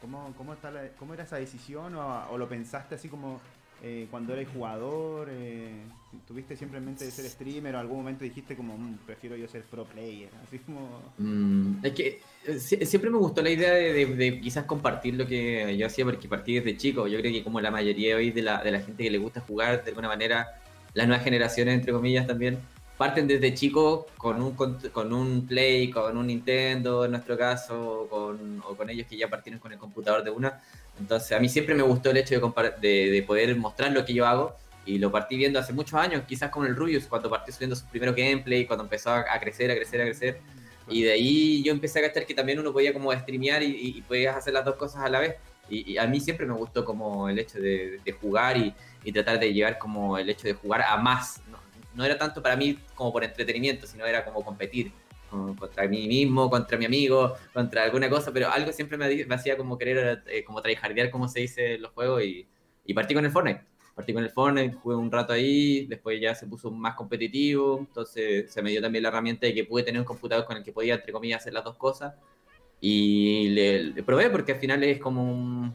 ¿cómo, 0.00 0.32
cómo, 0.36 0.52
está 0.52 0.70
la- 0.70 0.88
¿cómo 0.98 1.14
era 1.14 1.24
esa 1.24 1.36
decisión 1.36 1.94
o, 1.94 2.36
lo 2.38 2.48
pensaste 2.48 2.94
así 2.96 3.08
como 3.08 3.40
eh, 3.82 4.06
cuando 4.10 4.34
eras 4.34 4.52
jugador? 4.52 5.28
eh, 5.30 5.70
¿Tuviste 6.26 6.56
siempre 6.56 6.78
en 6.78 6.86
mente 6.86 7.04
de 7.04 7.10
ser 7.10 7.26
streamer 7.26 7.74
o 7.74 7.78
algún 7.78 7.98
momento 7.98 8.24
dijiste 8.24 8.56
como, 8.56 8.76
"Mm, 8.78 8.98
prefiero 9.06 9.36
yo 9.36 9.46
ser 9.48 9.62
pro 9.64 9.84
player? 9.84 10.30
Así 10.46 10.58
como... 10.60 11.00
Mm, 11.18 11.84
es 11.84 11.92
que 11.92 12.06
eh, 12.46 12.54
sie- 12.58 12.84
siempre 12.86 13.10
me 13.10 13.18
gustó 13.18 13.42
la 13.42 13.50
idea 13.50 13.72
de, 13.74 13.92
de- 13.92 14.06
de 14.16 14.40
quizás 14.40 14.64
compartir 14.64 15.14
lo 15.14 15.26
que 15.26 15.76
yo 15.76 15.86
hacía 15.86 16.04
porque 16.06 16.26
partí 16.28 16.54
desde 16.54 16.76
chico. 16.76 17.06
Yo 17.06 17.18
creo 17.20 17.32
que 17.32 17.42
como 17.44 17.60
la 17.60 17.70
mayoría 17.70 18.16
hoy 18.16 18.30
de 18.30 18.42
la, 18.42 18.62
de 18.62 18.70
la 18.70 18.80
gente 18.80 19.02
que 19.04 19.10
le 19.10 19.18
gusta 19.18 19.40
jugar, 19.40 19.82
de 19.84 19.90
alguna 19.90 20.08
manera, 20.08 20.46
las 20.94 21.06
nuevas 21.06 21.24
generaciones, 21.24 21.74
entre 21.74 21.92
comillas, 21.92 22.26
también, 22.26 22.58
parten 22.96 23.26
desde 23.26 23.52
chico 23.54 24.06
con 24.16 24.42
un, 24.42 24.52
con 24.54 25.12
un 25.12 25.46
Play, 25.46 25.90
con 25.90 26.16
un 26.16 26.26
Nintendo, 26.26 27.04
en 27.04 27.10
nuestro 27.12 27.36
caso, 27.36 28.06
con, 28.10 28.62
o 28.66 28.74
con 28.76 28.88
ellos 28.90 29.06
que 29.06 29.16
ya 29.16 29.28
partieron 29.28 29.60
con 29.60 29.72
el 29.72 29.78
computador 29.78 30.24
de 30.24 30.30
una. 30.30 30.62
Entonces, 30.98 31.32
a 31.32 31.40
mí 31.40 31.48
siempre 31.48 31.74
me 31.74 31.82
gustó 31.82 32.10
el 32.10 32.16
hecho 32.16 32.38
de, 32.40 32.72
de, 32.80 33.10
de 33.10 33.22
poder 33.22 33.54
mostrar 33.56 33.92
lo 33.92 34.04
que 34.04 34.14
yo 34.14 34.26
hago. 34.26 34.56
Y 34.86 34.98
lo 34.98 35.10
partí 35.10 35.36
viendo 35.36 35.58
hace 35.58 35.72
muchos 35.72 35.94
años, 35.94 36.22
quizás 36.28 36.48
con 36.50 36.64
el 36.64 36.76
Rubius, 36.76 37.06
cuando 37.06 37.28
partió 37.28 37.52
subiendo 37.52 37.74
su 37.74 37.84
primero 37.86 38.14
gameplay, 38.14 38.66
cuando 38.66 38.84
empezó 38.84 39.10
a, 39.10 39.24
crecer, 39.40 39.68
a 39.70 39.74
crecer, 39.74 40.00
a 40.00 40.04
crecer. 40.04 40.40
Y 40.88 41.02
de 41.02 41.12
ahí 41.12 41.62
yo 41.64 41.72
empecé 41.72 41.98
a 41.98 42.02
cachar 42.02 42.24
que 42.24 42.34
también 42.34 42.60
uno 42.60 42.72
podía 42.72 42.92
como 42.92 43.12
streamear 43.12 43.64
y, 43.64 43.96
y- 43.96 44.02
podías 44.02 44.36
hacer 44.36 44.54
las 44.54 44.64
dos 44.64 44.76
cosas 44.76 45.02
a 45.02 45.08
la 45.08 45.18
vez. 45.18 45.34
Y, 45.68 45.98
a 45.98 46.06
mí 46.06 46.20
siempre 46.20 46.46
me 46.46 46.54
gustó 46.54 46.84
como 46.84 47.28
el 47.28 47.36
hecho 47.40 47.58
de, 47.58 47.98
de 48.04 48.12
jugar 48.12 48.56
y, 48.56 48.72
y 49.02 49.10
tratar 49.10 49.40
de 49.40 49.52
llevar 49.52 49.76
como 49.78 50.16
el 50.18 50.30
hecho 50.30 50.46
de 50.46 50.54
jugar 50.54 50.82
a 50.82 50.96
más. 50.96 51.40
No, 51.50 51.58
no 51.96 52.04
era 52.04 52.18
tanto 52.18 52.42
para 52.42 52.56
mí 52.56 52.78
como 52.94 53.12
por 53.12 53.24
entretenimiento, 53.24 53.86
sino 53.86 54.04
era 54.06 54.24
como 54.24 54.44
competir 54.44 54.92
con- 55.30 55.56
contra 55.56 55.88
mí 55.88 56.06
mismo, 56.06 56.48
contra 56.50 56.78
mi 56.78 56.84
amigo, 56.84 57.34
contra 57.52 57.84
alguna 57.84 58.08
cosa, 58.08 58.32
pero 58.32 58.50
algo 58.50 58.72
siempre 58.72 58.96
me, 58.96 59.24
me 59.24 59.34
hacía 59.34 59.56
como 59.56 59.76
querer 59.78 60.22
eh, 60.26 60.44
como 60.44 60.62
tryhardear 60.62 61.10
como 61.10 61.28
se 61.28 61.40
dice 61.40 61.74
en 61.74 61.82
los 61.82 61.92
juegos 61.92 62.22
y, 62.22 62.46
partí 62.94 63.14
con 63.14 63.24
el 63.24 63.30
Fortnite. 63.30 63.62
Partí 63.94 64.12
con 64.12 64.22
el 64.22 64.30
Fortnite, 64.30 64.76
jugué 64.76 64.94
un 64.94 65.10
rato 65.10 65.32
ahí, 65.32 65.86
después 65.86 66.20
ya 66.20 66.34
se 66.34 66.46
puso 66.46 66.70
más 66.70 66.94
competitivo, 66.94 67.78
entonces 67.78 68.52
se 68.52 68.62
me 68.62 68.70
dio 68.70 68.82
también 68.82 69.02
la 69.02 69.08
herramienta 69.08 69.46
de 69.46 69.54
que 69.54 69.64
pude 69.64 69.82
tener 69.82 70.00
un 70.00 70.04
computador 70.06 70.44
con 70.44 70.56
el 70.58 70.62
que 70.62 70.72
podía, 70.72 70.94
entre 70.94 71.12
comillas, 71.12 71.40
hacer 71.40 71.54
las 71.54 71.64
dos 71.64 71.76
cosas. 71.76 72.14
Y 72.80 73.48
le, 73.48 73.84
le 73.84 74.02
probé 74.02 74.28
porque 74.28 74.52
al 74.52 74.58
final 74.58 74.84
es 74.84 74.98
como 75.00 75.22
un, 75.24 75.74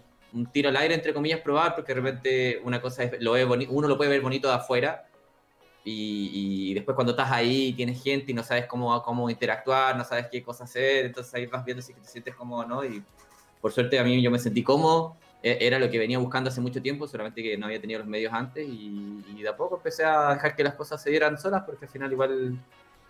tiro 0.54 0.70
al 0.70 0.78
aire, 0.78 0.94
entre 0.94 1.14
comillas, 1.14 1.42
probar, 1.42 1.74
porque 1.74 1.96
de 1.96 2.02
repente 2.02 2.62
una 2.64 2.80
cosa 2.80 3.04
es, 3.04 3.20
lo 3.22 3.32
ve 3.32 3.44
uno 3.44 3.88
lo 3.88 3.98
puede 3.98 4.12
ver 4.12 4.22
bonito 4.22 4.48
de 4.48 4.54
afuera, 4.54 5.08
y, 5.84 6.72
y 6.72 6.74
después 6.74 6.96
cuando 6.96 7.12
estás 7.12 7.32
ahí 7.32 7.74
tienes 7.74 8.02
gente 8.04 8.32
y 8.32 8.36
no 8.36 8.44
sabes 8.44 8.66
cómo, 8.68 9.02
cómo 9.04 9.30
interactuar, 9.30 9.98
no 9.98 10.04
sabes 10.04 10.28
qué 10.32 10.44
cosa 10.44 10.66
hacer, 10.66 11.06
entonces 11.08 11.34
ahí 11.34 11.46
vas 11.48 11.66
viendo 11.66 11.82
si 11.82 11.94
te 11.94 12.04
sientes 12.08 12.36
cómodo 12.36 12.62
o 12.62 12.66
no, 12.66 12.86
y 12.86 13.04
por 13.62 13.72
suerte 13.72 14.00
a 14.00 14.04
mí 14.04 14.22
yo 14.22 14.32
me 14.32 14.40
sentí 14.40 14.64
cómodo, 14.64 15.18
e- 15.42 15.58
era 15.62 15.80
lo 15.80 15.90
que 15.90 15.98
venía 16.00 16.20
buscando 16.20 16.50
hace 16.50 16.62
mucho 16.62 16.82
tiempo, 16.82 17.08
solamente 17.08 17.42
que 17.44 17.58
no 17.58 17.66
había 17.68 17.82
tenido 17.82 18.00
los 18.00 18.08
medios 18.08 18.34
antes, 18.34 18.66
y, 18.68 19.24
y 19.28 19.42
de 19.42 19.50
a 19.50 19.58
poco 19.58 19.78
empecé 19.78 20.04
a 20.06 20.34
dejar 20.34 20.56
que 20.56 20.64
las 20.64 20.76
cosas 20.76 21.02
se 21.02 21.10
dieran 21.10 21.38
solas, 21.38 21.64
porque 21.66 21.86
al 21.86 21.92
final 21.92 22.12
igual 22.12 22.58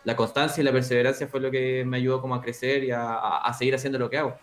la 0.04 0.16
constancia 0.16 0.62
y 0.62 0.66
la 0.66 0.72
perseverancia 0.72 1.28
fue 1.28 1.40
lo 1.40 1.52
que 1.52 1.84
me 1.86 1.98
ayudó 1.98 2.22
como 2.22 2.36
a 2.36 2.42
crecer 2.42 2.84
y 2.84 2.92
a 2.92 3.52
seguir 3.58 3.76
haciendo 3.76 4.00
lo 4.00 4.10
que 4.10 4.18
hago. 4.18 4.38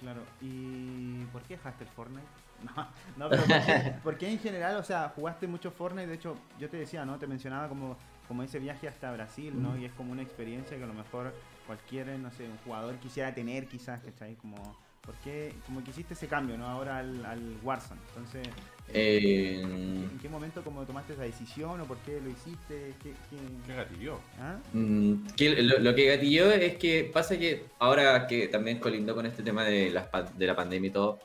Claro, 0.00 0.20
¿y 0.42 1.24
por 1.32 1.42
qué 1.42 1.56
dejaste 1.56 1.84
el 1.84 1.90
Fortnite? 1.90 2.26
No, 3.16 3.28
no 3.28 3.30
pero 3.30 3.42
¿por 3.44 3.64
qué, 3.64 3.94
por 4.02 4.18
qué 4.18 4.30
en 4.30 4.38
general, 4.38 4.76
o 4.76 4.82
sea, 4.82 5.12
jugaste 5.14 5.46
mucho 5.46 5.70
Fortnite? 5.70 6.06
De 6.06 6.14
hecho, 6.14 6.36
yo 6.58 6.68
te 6.68 6.76
decía, 6.76 7.04
¿no? 7.04 7.18
Te 7.18 7.26
mencionaba 7.26 7.68
como, 7.68 7.96
como 8.28 8.42
ese 8.42 8.58
viaje 8.58 8.88
hasta 8.88 9.12
Brasil, 9.12 9.60
¿no? 9.60 9.76
Y 9.76 9.84
es 9.84 9.92
como 9.92 10.12
una 10.12 10.22
experiencia 10.22 10.76
que 10.76 10.84
a 10.84 10.86
lo 10.86 10.94
mejor 10.94 11.34
cualquier, 11.66 12.08
no 12.18 12.30
sé, 12.30 12.48
un 12.48 12.58
jugador 12.58 12.96
quisiera 12.96 13.34
tener 13.34 13.66
quizás, 13.66 14.02
¿cachai? 14.02 14.34
Como, 14.36 14.76
¿por 15.04 15.14
qué? 15.16 15.52
Como 15.66 15.82
que 15.84 15.90
hiciste 15.90 16.14
ese 16.14 16.26
cambio, 16.26 16.56
¿no? 16.56 16.66
Ahora 16.66 16.98
al, 16.98 17.24
al 17.26 17.56
Warzone. 17.62 18.00
Entonces, 18.08 18.48
Eh, 18.92 19.60
¿en 19.62 20.18
qué 20.20 20.28
momento 20.28 20.62
como 20.62 20.84
tomaste 20.84 21.14
esa 21.14 21.22
decisión 21.22 21.80
o 21.80 21.84
por 21.86 21.96
qué 21.98 22.20
lo 22.22 22.28
hiciste? 22.28 22.92
¿Qué, 23.02 23.12
qué- 23.30 23.66
¿Qué 23.66 23.74
gatilló? 23.74 24.18
¿Ah? 24.38 24.56
Mm, 24.74 25.26
que 25.36 25.62
lo, 25.62 25.78
lo 25.78 25.94
que 25.94 26.04
gatilló 26.06 26.50
es 26.52 26.76
que 26.76 27.10
pasa 27.12 27.38
que 27.38 27.64
ahora 27.78 28.26
que 28.26 28.46
también 28.48 28.78
colindó 28.78 29.14
con 29.14 29.24
este 29.24 29.42
tema 29.42 29.64
de, 29.64 29.90
las 29.90 30.06
pa- 30.08 30.22
de 30.24 30.46
la 30.46 30.54
pandemia 30.54 30.88
y 30.88 30.92
todo, 30.92 31.18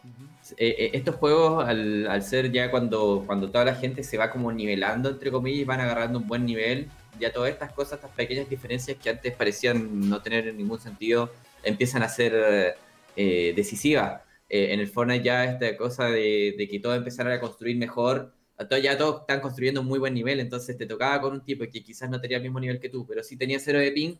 eh, 0.57 0.75
eh, 0.79 0.89
estos 0.93 1.15
juegos 1.15 1.67
al, 1.67 2.07
al 2.07 2.23
ser 2.23 2.49
ya 2.51 2.71
cuando, 2.71 3.23
cuando 3.27 3.49
toda 3.51 3.65
la 3.65 3.75
gente 3.75 4.03
se 4.03 4.17
va 4.17 4.29
como 4.31 4.51
nivelando, 4.53 5.09
entre 5.09 5.29
comillas, 5.29 5.59
y 5.61 5.65
van 5.65 5.81
agarrando 5.81 6.17
un 6.19 6.27
buen 6.27 6.45
nivel, 6.45 6.87
ya 7.19 7.33
todas 7.33 7.51
estas 7.51 7.73
cosas, 7.73 7.93
estas 7.95 8.11
pequeñas 8.11 8.49
diferencias 8.49 8.97
que 8.97 9.09
antes 9.09 9.33
parecían 9.35 10.09
no 10.09 10.21
tener 10.21 10.53
ningún 10.55 10.79
sentido, 10.79 11.29
empiezan 11.63 12.03
a 12.03 12.09
ser 12.09 12.77
eh, 13.19 13.53
decisivas. 13.55 14.21
Eh, 14.49 14.73
en 14.73 14.79
el 14.79 14.87
Fortnite 14.87 15.23
ya 15.23 15.45
esta 15.45 15.77
cosa 15.77 16.05
de, 16.05 16.55
de 16.57 16.67
que 16.67 16.79
todos 16.79 16.97
empezaron 16.97 17.31
a 17.33 17.39
construir 17.39 17.77
mejor, 17.77 18.33
ya 18.83 18.97
todos 18.97 19.21
están 19.21 19.39
construyendo 19.41 19.81
un 19.81 19.87
muy 19.87 19.99
buen 19.99 20.13
nivel, 20.13 20.39
entonces 20.39 20.77
te 20.77 20.85
tocaba 20.85 21.21
con 21.21 21.33
un 21.33 21.43
tipo 21.45 21.63
que 21.71 21.83
quizás 21.83 22.09
no 22.09 22.19
tenía 22.21 22.37
el 22.37 22.43
mismo 22.43 22.59
nivel 22.59 22.79
que 22.79 22.89
tú, 22.89 23.05
pero 23.07 23.23
sí 23.23 23.37
tenía 23.37 23.59
cero 23.59 23.79
de 23.79 23.91
ping 23.91 24.15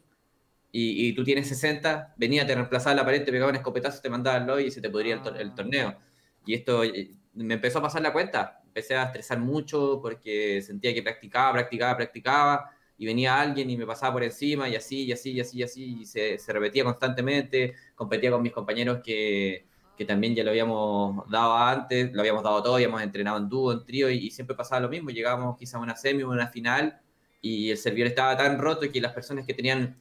y, 0.71 1.07
y 1.09 1.13
tú 1.15 1.23
tienes 1.23 1.47
60, 1.47 2.13
venía, 2.17 2.45
te 2.45 2.55
reemplazaba 2.55 2.95
la 2.95 3.05
pared, 3.05 3.23
te 3.25 3.31
pegaba 3.31 3.49
un 3.51 3.55
escopetazo, 3.57 4.01
te 4.01 4.09
mandaba 4.09 4.37
al 4.37 4.47
lobby 4.47 4.65
y 4.65 4.71
se 4.71 4.81
te 4.81 4.89
podría 4.89 5.15
el, 5.15 5.21
tor- 5.23 5.37
el 5.39 5.53
torneo. 5.55 5.97
Y 6.45 6.53
esto 6.55 6.83
eh, 6.83 7.11
me 7.33 7.55
empezó 7.55 7.79
a 7.79 7.81
pasar 7.81 8.01
la 8.01 8.13
cuenta, 8.13 8.61
empecé 8.65 8.95
a 8.95 9.03
estresar 9.05 9.39
mucho 9.39 9.99
porque 10.01 10.61
sentía 10.61 10.93
que 10.93 11.01
practicaba, 11.03 11.53
practicaba, 11.53 11.97
practicaba 11.97 12.71
y 12.99 13.05
venía 13.05 13.39
alguien 13.39 13.69
y 13.69 13.77
me 13.77 13.87
pasaba 13.87 14.11
por 14.11 14.23
encima 14.23 14.67
y 14.67 14.75
así, 14.75 15.05
y 15.05 15.13
así, 15.13 15.31
y 15.31 15.39
así, 15.39 15.57
y 15.57 15.63
así, 15.63 15.97
y 16.01 16.05
se, 16.05 16.37
repetía 16.49 16.83
constantemente, 16.83 17.73
competía 17.95 18.29
con 18.29 18.41
mis 18.41 18.51
compañeros 18.51 18.99
que, 19.01 19.65
que 19.97 20.03
también 20.03 20.35
ya 20.35 20.43
lo 20.43 20.49
habíamos 20.49 21.29
dado 21.29 21.55
antes, 21.55 22.11
lo 22.11 22.19
habíamos 22.19 22.43
dado 22.43 22.61
todo, 22.61 22.75
habíamos 22.75 23.01
entrenado 23.01 23.37
en 23.37 23.47
dúo, 23.47 23.71
en 23.71 23.85
trío, 23.85 24.09
y, 24.09 24.29
siempre 24.31 24.53
pasaba 24.53 24.81
lo 24.81 24.89
mismo, 24.89 25.11
llegábamos 25.11 25.57
quizá 25.57 25.77
a 25.77 25.81
una 25.81 25.95
semi 25.95 26.23
o 26.23 26.29
una 26.29 26.49
final, 26.49 26.99
y 27.41 27.71
el 27.71 27.77
servidor 27.77 28.09
estaba 28.09 28.35
tan 28.35 28.59
roto 28.59 28.91
que 28.91 28.99
las 28.99 29.13
personas 29.13 29.45
que 29.45 29.53
tenían 29.53 29.97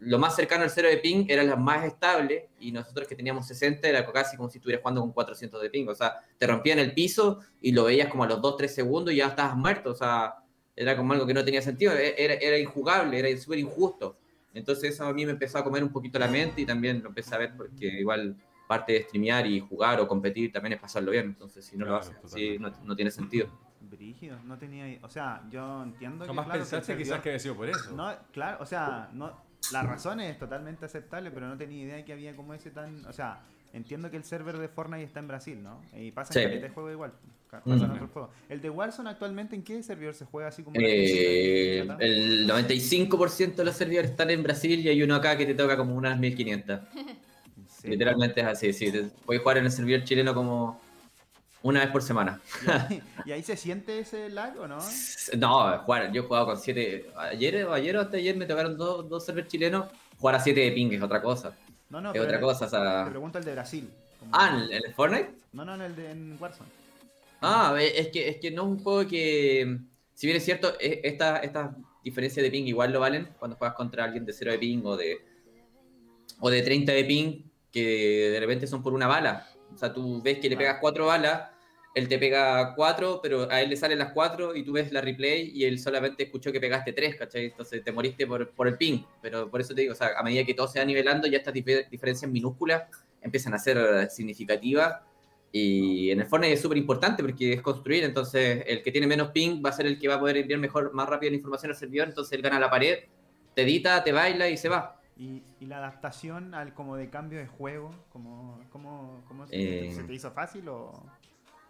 lo 0.00 0.18
más 0.18 0.34
cercano 0.34 0.62
al 0.64 0.70
cero 0.70 0.88
de 0.88 0.96
ping 0.96 1.26
eran 1.28 1.48
las 1.48 1.58
más 1.58 1.84
estables, 1.84 2.44
y 2.58 2.72
nosotros 2.72 3.06
que 3.06 3.14
teníamos 3.14 3.46
60 3.46 3.86
era 3.86 4.10
casi 4.10 4.38
como 4.38 4.48
si 4.48 4.56
estuvieras 4.56 4.80
jugando 4.80 5.02
con 5.02 5.12
400 5.12 5.60
de 5.60 5.68
ping, 5.68 5.86
o 5.86 5.94
sea, 5.94 6.14
te 6.38 6.46
rompían 6.46 6.78
el 6.78 6.94
piso 6.94 7.40
y 7.60 7.72
lo 7.72 7.84
veías 7.84 8.08
como 8.08 8.24
a 8.24 8.26
los 8.26 8.40
2-3 8.40 8.68
segundos 8.68 9.12
y 9.12 9.18
ya 9.18 9.26
estabas 9.26 9.54
muerto, 9.54 9.90
o 9.90 9.94
sea, 9.94 10.36
era 10.80 10.96
como 10.96 11.12
algo 11.12 11.26
que 11.26 11.34
no 11.34 11.44
tenía 11.44 11.60
sentido, 11.60 11.92
e- 11.92 12.14
era, 12.16 12.34
era 12.34 12.56
injugable, 12.58 13.18
era 13.18 13.36
súper 13.36 13.58
injusto. 13.58 14.16
Entonces 14.54 14.94
eso 14.94 15.04
a 15.06 15.12
mí 15.12 15.26
me 15.26 15.32
empezó 15.32 15.58
a 15.58 15.64
comer 15.64 15.82
un 15.82 15.90
poquito 15.90 16.18
la 16.18 16.28
mente 16.28 16.60
y 16.62 16.66
también 16.66 17.02
lo 17.02 17.08
empecé 17.08 17.34
a 17.34 17.38
ver 17.38 17.54
porque 17.56 17.86
igual 17.86 18.36
parte 18.68 18.92
de 18.92 19.02
streamear 19.02 19.46
y 19.46 19.60
jugar 19.60 19.98
o 20.00 20.06
competir 20.06 20.52
también 20.52 20.74
es 20.74 20.80
pasarlo 20.80 21.10
bien, 21.10 21.26
entonces 21.26 21.64
si 21.64 21.76
no 21.76 21.84
lo 21.86 21.92
Claro, 21.92 22.00
haces, 22.10 22.20
totalmente. 22.20 22.56
sí, 22.56 22.80
no, 22.80 22.86
no 22.86 22.96
tiene 22.96 23.10
sentido. 23.10 23.48
Brígido, 23.80 24.38
no 24.44 24.58
tenía. 24.58 24.88
i- 24.88 24.98
O 25.02 25.08
sea, 25.08 25.42
yo 25.50 25.82
entiendo 25.82 26.26
Jamás 26.26 26.44
que. 26.44 26.50
claro, 26.50 26.64
que 26.64 26.70
pensaste 26.70 26.96
quizás 26.96 27.06
servidor- 27.08 27.22
que 27.22 27.28
había 27.30 27.38
sido 27.38 27.56
por 27.56 27.68
eso. 27.68 27.96
No, 27.96 28.14
claro, 28.32 28.58
o 28.60 28.66
sea, 28.66 29.10
no, 29.12 29.36
la 29.72 29.82
razón 29.82 30.20
es 30.20 30.38
totalmente 30.38 30.84
aceptable, 30.84 31.30
pero 31.30 31.48
no 31.48 31.56
tenía 31.56 31.84
idea 31.84 32.04
que 32.04 32.12
había 32.12 32.34
como 32.36 32.54
ese 32.54 32.70
tan. 32.70 33.04
O 33.06 33.12
sea, 33.12 33.40
entiendo 33.72 34.10
que 34.10 34.16
el 34.16 34.24
server 34.24 34.58
de 34.58 34.68
Fortnite 34.68 35.04
está 35.04 35.20
en 35.20 35.28
Brasil, 35.28 35.62
¿no? 35.62 35.80
Y 35.96 36.10
pasa 36.12 36.32
Sí. 36.32 36.40
en 36.40 36.44
caleta 36.46 36.66
de 36.66 36.72
juego 36.72 36.90
igual. 36.90 37.12
Mm. 37.64 37.72
En. 37.72 38.10
El 38.50 38.60
de 38.60 38.70
Warzone 38.70 39.10
actualmente, 39.10 39.56
¿en 39.56 39.62
qué 39.62 39.82
servidor 39.82 40.14
se 40.14 40.26
juega 40.26 40.48
así 40.48 40.62
como. 40.62 40.76
Eh, 40.78 41.80
el 41.98 42.46
95% 42.46 43.62
de 43.62 43.64
los 43.64 43.76
servidores 43.76 44.10
están 44.10 44.30
en 44.30 44.42
Brasil 44.42 44.80
y 44.80 44.88
hay 44.88 45.02
uno 45.02 45.14
acá 45.14 45.36
que 45.36 45.46
te 45.46 45.54
toca 45.54 45.76
como 45.76 45.94
unas 45.94 46.18
1500. 46.18 46.80
¿En 46.94 47.68
serio? 47.68 47.90
Literalmente 47.92 48.40
es 48.40 48.46
así, 48.46 48.72
sí. 48.72 48.92
Puedes 49.24 49.42
jugar 49.42 49.58
en 49.58 49.64
el 49.64 49.72
servidor 49.72 50.04
chileno 50.04 50.34
como 50.34 50.80
una 51.62 51.80
vez 51.80 51.90
por 51.90 52.02
semana. 52.02 52.40
¿Y 52.66 52.70
ahí, 52.70 53.02
y 53.26 53.32
ahí 53.32 53.42
se 53.42 53.56
siente 53.56 53.98
ese 53.98 54.28
lag 54.28 54.58
o 54.58 54.68
no? 54.68 54.78
No, 55.38 55.78
jugar, 55.78 56.12
yo 56.12 56.22
he 56.22 56.24
jugado 56.26 56.46
con 56.46 56.56
7. 56.58 57.06
Ayer 57.16 57.64
o 57.64 57.72
ayer 57.72 57.96
o 57.96 58.00
hasta 58.02 58.16
ayer 58.18 58.36
me 58.36 58.46
tocaron 58.46 58.76
dos, 58.76 59.08
dos 59.08 59.24
servers 59.24 59.48
chilenos. 59.48 59.86
Jugar 60.18 60.34
a 60.34 60.40
7 60.40 60.60
de 60.60 60.72
ping 60.72 60.92
es 60.92 61.02
otra 61.02 61.22
cosa. 61.22 61.56
No, 61.90 62.00
no, 62.00 62.08
es 62.08 62.12
pero 62.12 62.24
otra 62.24 62.36
el- 62.36 62.42
cosa, 62.42 62.66
o 62.66 63.04
Te 63.04 63.10
pregunto 63.10 63.38
el 63.38 63.44
de 63.44 63.52
Brasil. 63.52 63.90
como- 64.20 64.30
Ah, 64.34 64.66
¿en 64.70 64.84
el 64.84 64.94
Fortnite? 64.94 65.30
No, 65.52 65.64
no, 65.64 65.74
en 65.74 65.80
el 65.82 65.96
de 65.96 66.10
en 66.10 66.36
Warzone. 66.40 66.68
Ah, 67.40 67.76
es 67.80 68.08
que, 68.08 68.28
es 68.28 68.36
que 68.38 68.50
no 68.50 68.62
es 68.62 68.68
un 68.68 68.82
juego 68.82 69.08
que, 69.08 69.78
si 70.14 70.26
bien 70.26 70.36
es 70.36 70.44
cierto, 70.44 70.74
e- 70.80 71.00
esta- 71.04 71.38
estas 71.38 71.70
diferencias 72.02 72.42
de 72.42 72.50
ping 72.50 72.64
igual 72.64 72.92
lo 72.92 73.00
valen 73.00 73.28
cuando 73.38 73.56
juegas 73.56 73.76
contra 73.76 74.04
alguien 74.04 74.24
de 74.26 74.32
0 74.32 74.50
de 74.52 74.58
ping 74.58 74.82
o 74.84 74.96
de, 74.96 75.18
o 76.40 76.50
de 76.50 76.62
30 76.62 76.92
de 76.92 77.04
ping, 77.04 77.42
que 77.72 78.30
de 78.32 78.40
repente 78.40 78.66
son 78.66 78.82
por 78.82 78.92
una 78.92 79.06
bala. 79.06 79.46
O 79.72 79.76
sea, 79.78 79.92
tú 79.92 80.20
ves 80.22 80.38
que 80.40 80.48
le 80.48 80.56
pegas 80.56 80.78
4 80.80 81.06
balas, 81.06 81.50
él 81.94 82.08
te 82.08 82.18
pega 82.18 82.74
4, 82.74 83.20
pero 83.22 83.50
a 83.50 83.60
él 83.60 83.70
le 83.70 83.76
salen 83.76 83.98
las 83.98 84.12
4 84.12 84.54
y 84.54 84.62
tú 84.62 84.72
ves 84.72 84.92
la 84.92 85.00
replay 85.00 85.50
y 85.52 85.64
él 85.64 85.78
solamente 85.78 86.24
escuchó 86.24 86.52
que 86.52 86.60
pegaste 86.60 86.92
3, 86.92 87.16
¿cachai? 87.16 87.46
Entonces 87.46 87.82
te 87.82 87.90
moriste 87.92 88.26
por, 88.26 88.50
por 88.50 88.68
el 88.68 88.76
ping. 88.76 89.02
Pero 89.20 89.50
por 89.50 89.60
eso 89.60 89.74
te 89.74 89.80
digo, 89.80 89.94
o 89.94 89.96
sea, 89.96 90.10
a 90.16 90.22
medida 90.22 90.44
que 90.44 90.54
todo 90.54 90.68
se 90.68 90.78
va 90.78 90.84
nivelando, 90.84 91.26
ya 91.26 91.38
estas 91.38 91.54
dife- 91.54 91.88
diferencias 91.90 92.30
minúsculas 92.30 92.84
empiezan 93.20 93.54
a 93.54 93.58
ser 93.58 94.08
significativas 94.10 95.00
y 95.50 96.10
en 96.10 96.20
el 96.20 96.26
Fortnite 96.26 96.52
es 96.54 96.60
súper 96.60 96.76
importante 96.78 97.22
porque 97.22 97.54
es 97.54 97.62
construir, 97.62 98.04
entonces 98.04 98.62
el 98.66 98.82
que 98.82 98.92
tiene 98.92 99.06
menos 99.06 99.30
ping 99.30 99.62
va 99.64 99.70
a 99.70 99.72
ser 99.72 99.86
el 99.86 99.98
que 99.98 100.06
va 100.06 100.16
a 100.16 100.20
poder 100.20 100.36
enviar 100.36 100.60
mejor, 100.60 100.92
más 100.92 101.08
rápido 101.08 101.30
la 101.30 101.36
información 101.38 101.72
al 101.72 101.76
servidor, 101.76 102.08
entonces 102.08 102.32
él 102.34 102.42
gana 102.42 102.60
la 102.60 102.68
pared, 102.70 102.98
te 103.54 103.62
edita, 103.62 104.04
te 104.04 104.12
baila 104.12 104.48
y 104.48 104.56
se 104.58 104.68
va. 104.68 105.00
Y, 105.16 105.42
y 105.58 105.66
la 105.66 105.78
adaptación 105.78 106.54
al 106.54 106.74
como 106.74 106.96
de 106.96 107.08
cambio 107.10 107.38
de 107.38 107.46
juego, 107.46 107.92
como, 108.12 108.60
como, 108.70 109.24
como 109.26 109.46
se, 109.48 109.88
Eh, 109.88 109.92
¿se 109.92 110.04
te 110.04 110.12
hizo 110.14 110.30
fácil 110.30 110.68
o...? 110.68 110.92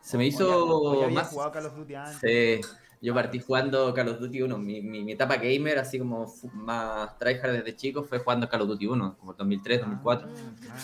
Se 0.01 0.17
me 0.17 0.27
hizo 0.27 1.01
ya- 1.09 1.09
más... 1.15 1.29
jugado 1.29 1.53
Call 1.53 1.67
of 1.67 1.77
Duty 1.77 1.95
antes? 1.95 2.21
Sí, 2.21 2.61
yo 3.01 3.15
partí 3.15 3.41
jugando 3.41 3.93
Call 3.95 4.09
of 4.09 4.19
Duty 4.21 4.43
1, 4.43 4.59
mi, 4.59 4.81
mi, 4.81 5.05
mi 5.05 5.13
etapa 5.13 5.37
gamer, 5.37 5.79
así 5.79 5.99
como 5.99 6.33
más 6.55 7.19
tryhard 7.19 7.53
desde 7.53 7.77
chico, 7.77 8.03
fue 8.05 8.19
jugando 8.19 8.49
Call 8.49 8.63
of 8.63 8.69
Duty 8.69 8.87
1, 8.87 9.17
como 9.19 9.35
2003, 9.35 9.81
2004, 9.81 10.29
Ah, 10.29 10.79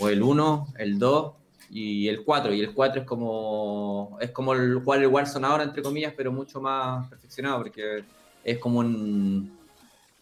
o 0.00 0.08
el 0.08 0.22
1, 0.22 0.66
el 0.78 0.98
2 0.98 1.32
y 1.70 2.08
el 2.08 2.24
4, 2.24 2.52
y 2.54 2.60
el 2.60 2.74
4 2.74 3.02
es 3.02 3.06
como 3.06 4.16
es 4.20 4.30
como 4.32 4.54
el 4.54 4.80
jugar 4.82 5.00
el 5.00 5.06
Warzone 5.08 5.46
ahora, 5.46 5.62
entre 5.62 5.82
comillas, 5.82 6.14
pero 6.16 6.32
mucho 6.32 6.60
más 6.60 7.08
perfeccionado, 7.08 7.58
porque 7.58 8.04
es 8.42 8.58
como 8.58 8.78
un 8.80 9.58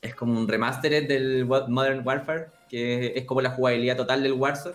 es 0.03 0.14
como 0.14 0.38
un 0.38 0.46
remastered 0.46 1.09
del 1.09 1.44
Modern 1.46 2.07
Warfare, 2.07 2.49
que 2.68 3.12
es 3.16 3.24
como 3.24 3.40
la 3.40 3.51
jugabilidad 3.51 3.96
total 3.96 4.22
del 4.22 4.32
Warzone. 4.34 4.74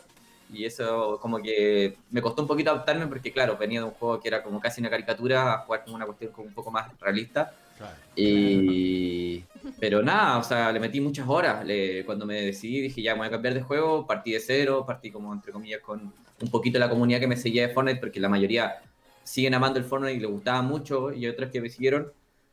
Y 0.53 0.65
eso 0.65 1.17
como 1.19 1.41
que 1.41 1.97
me 2.11 2.21
costó 2.21 2.43
un 2.43 2.47
poquito 2.47 2.69
adaptarme 2.71 3.07
porque, 3.07 3.31
claro, 3.31 3.57
venía 3.57 3.79
de 3.79 3.85
un 3.87 3.91
juego 3.91 4.19
que 4.19 4.27
era 4.27 4.43
como 4.43 4.59
casi 4.59 4.79
una 4.81 4.89
caricatura 4.89 5.53
a 5.53 5.57
jugar 5.59 5.83
como 5.83 5.95
una 5.95 6.05
cuestión 6.05 6.31
como 6.31 6.47
un 6.47 6.53
poco 6.53 6.69
más 6.71 6.91
realista. 6.99 7.51
Claro. 7.77 7.95
Y... 8.15 9.43
Pero 9.79 10.01
nada, 10.03 10.37
o 10.37 10.43
sea, 10.43 10.71
le 10.71 10.79
metí 10.79 11.01
muchas 11.01 11.27
horas. 11.27 11.65
Le- 11.65 12.05
Cuando 12.05 12.25
me 12.25 12.41
decidí, 12.41 12.81
dije, 12.81 13.01
ya, 13.01 13.13
me 13.13 13.19
voy 13.19 13.27
a 13.27 13.31
cambiar 13.31 13.53
de 13.55 13.61
juego, 13.63 14.05
partí 14.05 14.31
de 14.33 14.39
cero, 14.39 14.83
partí 14.85 15.09
como, 15.11 15.33
entre 15.33 15.51
comillas, 15.51 15.81
con 15.81 16.13
un 16.41 16.49
poquito 16.51 16.77
la 16.79 16.89
comunidad 16.89 17.19
que 17.19 17.27
me 17.27 17.37
seguía 17.37 17.67
de 17.67 17.73
Fortnite, 17.73 17.99
porque 17.99 18.19
la 18.19 18.29
mayoría 18.29 18.81
siguen 19.23 19.53
amando 19.55 19.79
el 19.79 19.85
Fortnite 19.85 20.13
y 20.15 20.19
les 20.19 20.29
gustaba 20.29 20.61
mucho, 20.61 21.11
y 21.11 21.25
otros 21.27 21.49
que 21.49 21.61
me 21.61 21.69
siguieron. 21.69 22.11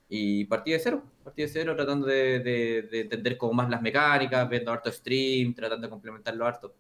Y 0.08 0.44
partí 0.46 0.72
de 0.72 0.78
cero, 0.78 1.02
partí 1.22 1.42
de 1.42 1.48
cero 1.48 1.76
tratando 1.76 2.06
de, 2.06 2.40
de- 2.40 2.82
de 2.90 3.00
entender 3.02 3.36
como 3.36 3.52
más 3.52 3.68
las 3.68 3.82
mecánicas, 3.82 4.48
viendo 4.48 4.72
harto 4.72 4.90
stream, 4.90 5.52
tratando 5.54 5.86
de 5.86 5.90
complementarlo 5.90 6.46
harto. 6.46 6.72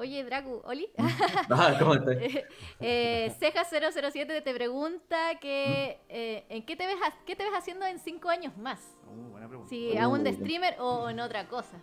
Oye, 0.00 0.24
Dracu, 0.24 0.62
Oli. 0.64 0.88
Ah, 1.50 1.76
¿cómo 1.78 1.94
estás? 1.94 2.16
eh, 2.80 3.32
Ceja007 3.38 4.42
te 4.42 4.54
pregunta 4.54 5.38
que 5.38 6.00
eh, 6.08 6.44
¿en 6.48 6.64
qué 6.64 6.74
te, 6.74 6.86
ves 6.86 6.96
qué 7.26 7.36
te 7.36 7.44
ves 7.44 7.52
haciendo 7.54 7.84
en 7.84 7.98
cinco 7.98 8.30
años 8.30 8.56
más? 8.56 8.80
Uh, 9.06 9.30
buena 9.32 9.46
pregunta. 9.46 9.68
Si 9.68 9.96
aún 9.98 10.24
de 10.24 10.30
Uh. 10.30 10.34
streamer 10.34 10.76
o 10.80 11.10
en 11.10 11.20
otra 11.20 11.46
cosa. 11.48 11.78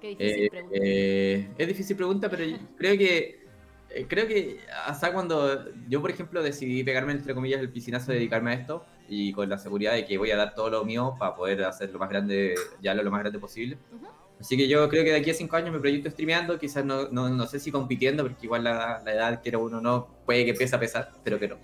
Qué 0.00 0.08
difícil 0.08 0.44
Eh, 0.44 0.48
pregunta. 0.50 0.78
eh, 0.80 1.54
es 1.58 1.68
difícil 1.68 1.96
pregunta, 1.96 2.30
pero 2.30 2.42
yo 2.44 2.56
creo 2.78 2.96
que 2.96 3.42
eh, 3.90 4.06
creo 4.08 4.26
que 4.26 4.58
hasta 4.86 5.12
cuando 5.12 5.66
yo, 5.88 6.00
por 6.00 6.10
ejemplo, 6.10 6.42
decidí 6.42 6.82
pegarme 6.84 7.12
entre 7.12 7.34
comillas 7.34 7.60
el 7.60 7.70
piscinazo 7.70 8.12
de 8.12 8.18
dedicarme 8.18 8.52
a 8.52 8.54
esto 8.54 8.86
y 9.08 9.32
con 9.34 9.50
la 9.50 9.58
seguridad 9.58 9.92
de 9.92 10.06
que 10.06 10.16
voy 10.16 10.30
a 10.30 10.36
dar 10.38 10.54
todo 10.54 10.70
lo 10.70 10.84
mío 10.86 11.16
para 11.18 11.34
poder 11.34 11.64
hacer 11.64 11.90
lo 11.92 11.98
más 11.98 12.08
grande, 12.08 12.54
ya 12.80 12.94
lo, 12.94 13.02
lo 13.02 13.10
más 13.10 13.20
grande 13.20 13.38
posible. 13.38 13.76
Ujú. 13.92 14.06
Así 14.42 14.56
que 14.56 14.66
yo 14.66 14.88
creo 14.88 15.04
que 15.04 15.10
de 15.10 15.18
aquí 15.18 15.30
a 15.30 15.34
cinco 15.34 15.54
años 15.54 15.72
me 15.72 15.78
proyecto 15.78 16.10
streameando, 16.10 16.58
quizás 16.58 16.84
no, 16.84 17.08
no, 17.10 17.28
no 17.30 17.46
sé 17.46 17.60
si 17.60 17.70
compitiendo, 17.70 18.24
porque 18.24 18.46
igual 18.46 18.64
la, 18.64 19.00
la 19.04 19.12
edad 19.12 19.40
que 19.40 19.50
era 19.50 19.58
uno 19.58 19.80
no 19.80 20.08
puede 20.26 20.44
que 20.44 20.50
empiece 20.50 20.74
a 20.74 20.80
pesar, 20.80 21.12
pero 21.22 21.38
que 21.38 21.46
no. 21.46 21.58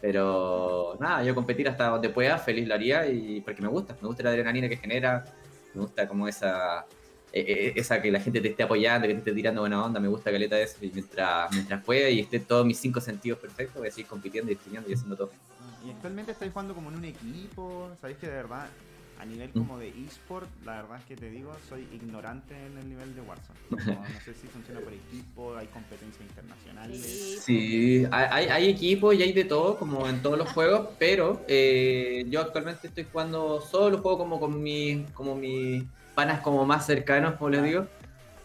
Pero 0.00 0.96
nada, 0.98 1.22
yo 1.22 1.36
competir 1.36 1.68
hasta 1.68 1.86
donde 1.86 2.08
pueda, 2.08 2.36
feliz 2.38 2.66
lo 2.66 2.74
haría 2.74 3.06
y 3.06 3.40
porque 3.42 3.62
me 3.62 3.68
gusta, 3.68 3.96
me 4.00 4.08
gusta 4.08 4.24
la 4.24 4.30
adrenalina 4.30 4.68
que 4.68 4.76
genera, 4.76 5.24
Me 5.72 5.82
gusta 5.82 6.08
como 6.08 6.26
esa, 6.26 6.84
eh, 7.32 7.74
esa 7.76 8.02
que 8.02 8.10
la 8.10 8.18
gente 8.18 8.40
te 8.40 8.48
esté 8.48 8.64
apoyando, 8.64 9.06
que 9.06 9.14
te 9.14 9.18
esté 9.20 9.32
tirando 9.32 9.60
buena 9.60 9.84
onda, 9.84 10.00
me 10.00 10.08
gusta 10.08 10.32
caleta 10.32 10.58
eso. 10.58 10.78
Y 10.80 10.90
mientras, 10.92 11.52
mientras 11.52 11.84
juegue 11.84 12.10
y 12.10 12.20
esté 12.20 12.40
todos 12.40 12.66
mis 12.66 12.78
cinco 12.78 13.00
sentidos 13.00 13.38
perfectos, 13.38 13.76
voy 13.76 13.86
a 13.86 13.90
seguir 13.92 14.06
compitiendo 14.06 14.50
y 14.50 14.56
streameando 14.56 14.90
y 14.90 14.94
haciendo 14.94 15.16
todo. 15.16 15.30
Y 15.86 15.90
actualmente 15.90 16.32
estáis 16.32 16.50
jugando 16.50 16.74
como 16.74 16.90
en 16.90 16.96
un 16.96 17.04
equipo, 17.04 17.90
sabéis 18.00 18.18
que 18.18 18.26
de 18.26 18.32
verdad, 18.32 18.66
a 19.18 19.24
nivel 19.24 19.48
Mm. 19.50 19.52
como 19.58 19.78
de 19.78 19.88
eSport, 19.88 20.48
la 20.64 20.82
verdad 20.82 20.98
es 20.98 21.04
que 21.04 21.16
te 21.16 21.30
digo, 21.30 21.52
soy 21.68 21.86
ignorante 21.92 22.54
en 22.54 22.76
el 22.78 22.88
nivel 22.88 23.14
de 23.14 23.20
Warzone. 23.22 23.58
Como, 23.70 24.00
no 24.00 24.20
sé 24.24 24.34
si 24.34 24.46
funciona 24.48 24.80
por 24.80 24.92
equipo, 24.92 25.56
hay 25.56 25.66
competencias 25.68 26.20
internacionales. 26.28 27.40
Sí. 27.44 28.04
Hay- 28.10 28.46
hay 28.48 28.68
equipos 28.68 29.14
y 29.14 29.22
hay 29.22 29.32
de 29.32 29.44
todo, 29.44 29.78
como 29.78 30.06
en 30.08 30.20
todos 30.22 30.36
los 30.38 30.48
juegos, 30.50 30.88
pero 30.98 31.42
eh, 31.48 32.24
yo 32.28 32.40
actualmente 32.40 32.88
estoy 32.88 33.04
jugando 33.10 33.60
solo, 33.60 33.98
juego 33.98 34.18
como 34.18 34.38
con 34.40 34.62
mis 34.62 35.08
como 35.12 35.34
mis 35.34 35.84
panas 36.14 36.40
como 36.40 36.64
más 36.64 36.86
cercanos, 36.86 37.34
como 37.34 37.50
les 37.50 37.62
digo, 37.62 37.86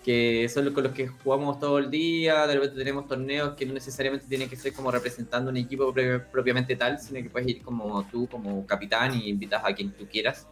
que 0.03 0.49
son 0.49 0.65
los 0.65 0.73
con 0.73 0.83
los 0.83 0.93
que 0.93 1.07
jugamos 1.07 1.59
todo 1.59 1.77
el 1.77 1.91
día, 1.91 2.47
de 2.47 2.55
repente 2.55 2.75
tenemos 2.75 3.07
torneos 3.07 3.53
que 3.55 3.65
no 3.67 3.73
necesariamente 3.73 4.25
tienen 4.27 4.49
que 4.49 4.55
ser 4.55 4.73
como 4.73 4.89
representando 4.89 5.51
un 5.51 5.57
equipo 5.57 5.93
propiamente 6.31 6.75
tal, 6.75 6.99
sino 6.99 7.21
que 7.21 7.29
puedes 7.29 7.47
ir 7.47 7.61
como 7.61 8.03
tú, 8.09 8.27
como 8.27 8.65
capitán, 8.65 9.13
y 9.15 9.29
invitas 9.29 9.61
a 9.63 9.73
quien 9.73 9.91
tú 9.91 10.07
quieras, 10.07 10.47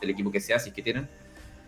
el 0.00 0.10
equipo 0.10 0.30
que 0.30 0.40
sea, 0.40 0.58
si 0.60 0.68
es 0.68 0.74
que 0.74 0.82
tienen. 0.82 1.08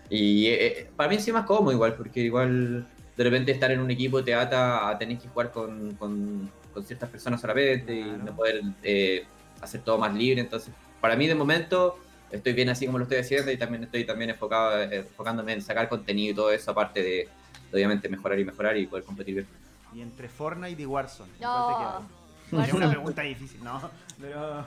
Y 0.08 0.46
eh, 0.46 0.66
eh, 0.66 0.90
para 0.94 1.08
mí 1.10 1.16
es 1.16 1.32
más 1.32 1.44
cómodo 1.44 1.72
igual, 1.72 1.94
porque 1.94 2.20
igual 2.20 2.86
de 3.16 3.24
repente 3.24 3.52
estar 3.52 3.70
en 3.72 3.80
un 3.80 3.90
equipo 3.90 4.22
te 4.22 4.34
ata 4.34 4.88
a 4.88 4.98
tener 4.98 5.18
que 5.18 5.28
jugar 5.28 5.50
con, 5.50 5.94
con- 5.94 6.50
con 6.72 6.84
ciertas 6.84 7.08
personas 7.08 7.40
solamente 7.40 7.94
y 7.94 8.02
Claro. 8.02 8.24
no 8.24 8.36
poder 8.36 8.60
eh, 8.82 9.24
hacer 9.60 9.80
todo 9.82 9.98
más 9.98 10.14
libre. 10.14 10.40
Entonces, 10.40 10.72
para 11.00 11.16
mí 11.16 11.26
de 11.26 11.34
momento 11.34 11.96
estoy 12.36 12.52
bien 12.52 12.68
así 12.68 12.86
como 12.86 12.98
lo 12.98 13.04
estoy 13.04 13.18
haciendo 13.18 13.50
y 13.50 13.56
también 13.56 13.84
estoy 13.84 14.04
también 14.04 14.30
enfocado, 14.30 14.82
eh, 14.82 14.96
enfocándome 14.98 15.52
en 15.52 15.62
sacar 15.62 15.88
contenido 15.88 16.32
y 16.32 16.34
todo 16.34 16.50
eso, 16.52 16.70
aparte 16.70 17.02
de, 17.02 17.08
de, 17.10 17.28
obviamente 17.72 18.08
mejorar 18.08 18.38
y 18.38 18.44
mejorar 18.44 18.76
y 18.76 18.86
poder 18.86 19.04
competir 19.04 19.34
bien. 19.34 19.46
Y 19.94 20.00
entre 20.00 20.28
Fortnite 20.28 20.80
y 20.82 20.86
Warzone, 20.86 21.30
¿en 21.34 21.40
No. 21.40 21.52
¿cuál 21.52 21.66
te 21.66 21.82
quedas? 21.82 22.68
Es 22.68 22.72
una 22.74 22.90
pregunta 22.90 23.22
difícil, 23.22 23.64
¿no? 23.64 23.90
Pero. 24.20 24.64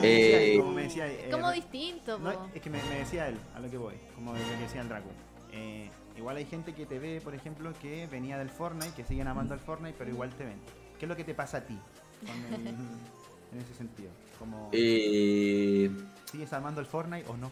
me 0.00 0.06
Eh, 0.06 0.40
decía, 0.40 0.60
como 0.60 0.72
me 0.72 0.82
decía, 0.82 1.06
eh, 1.08 1.28
Como 1.30 1.50
distinto, 1.50 2.18
No, 2.18 2.50
es 2.54 2.60
que 2.62 2.70
me, 2.70 2.82
me 2.84 2.98
decía 2.98 3.28
él, 3.28 3.36
a 3.56 3.60
lo 3.60 3.70
que 3.70 3.78
voy, 3.78 3.94
como 4.14 4.32
lo 4.32 4.38
que 4.38 4.56
decía 4.62 4.80
el 4.82 4.88
Draco. 4.88 5.08
Eh, 5.52 5.88
igual 6.16 6.36
hay 6.36 6.44
gente 6.44 6.72
que 6.74 6.84
te 6.86 6.98
ve, 6.98 7.20
por 7.22 7.34
ejemplo, 7.34 7.72
que 7.80 8.06
venía 8.08 8.38
del 8.38 8.50
Fortnite, 8.50 8.92
que 8.94 9.04
siguen 9.04 9.28
amando 9.28 9.54
al 9.54 9.60
Fortnite, 9.60 9.94
pero 9.98 10.10
igual 10.10 10.30
te 10.30 10.44
ven. 10.44 10.58
¿Qué 10.98 11.06
es 11.06 11.08
lo 11.08 11.16
que 11.16 11.24
te 11.24 11.34
pasa 11.34 11.58
a 11.58 11.60
ti 11.62 11.76
con 12.26 12.54
el- 12.54 12.66
en 13.52 13.58
ese 13.60 13.74
sentido? 13.74 14.10
Como, 14.38 14.70
Eh, 14.72 15.90
¿Sigues 16.30 16.52
amando 16.52 16.80
el 16.80 16.86
Fortnite 16.86 17.28
o 17.28 17.36
no? 17.36 17.50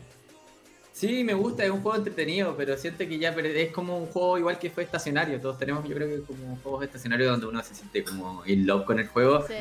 Sí, 0.93 1.25
me 1.25 1.33
gusta, 1.35 1.65
es 1.65 1.71
un 1.71 1.81
juego 1.81 1.97
entretenido, 1.97 2.55
pero 2.57 2.77
siento 2.77 2.99
que 3.09 3.19
ya 3.19 3.31
es 3.31 3.73
como 3.73 3.97
un 3.99 4.07
juego 4.07 4.39
igual 4.39 4.59
que 4.59 4.71
fue 4.71 4.83
estacionario. 4.85 5.41
Todos 5.41 5.59
tenemos, 5.59 5.89
yo 5.89 5.95
creo 5.95 6.07
que 6.09 6.23
como 6.23 6.57
juegos 6.63 6.85
estacionarios 6.85 7.31
donde 7.31 7.47
uno 7.47 7.63
se 7.63 7.75
siente 7.75 8.05
como 8.05 8.45
in 8.47 8.67
love 8.67 8.85
con 8.85 8.99
el 8.99 9.09
juego 9.09 9.45
Sí. 9.47 9.55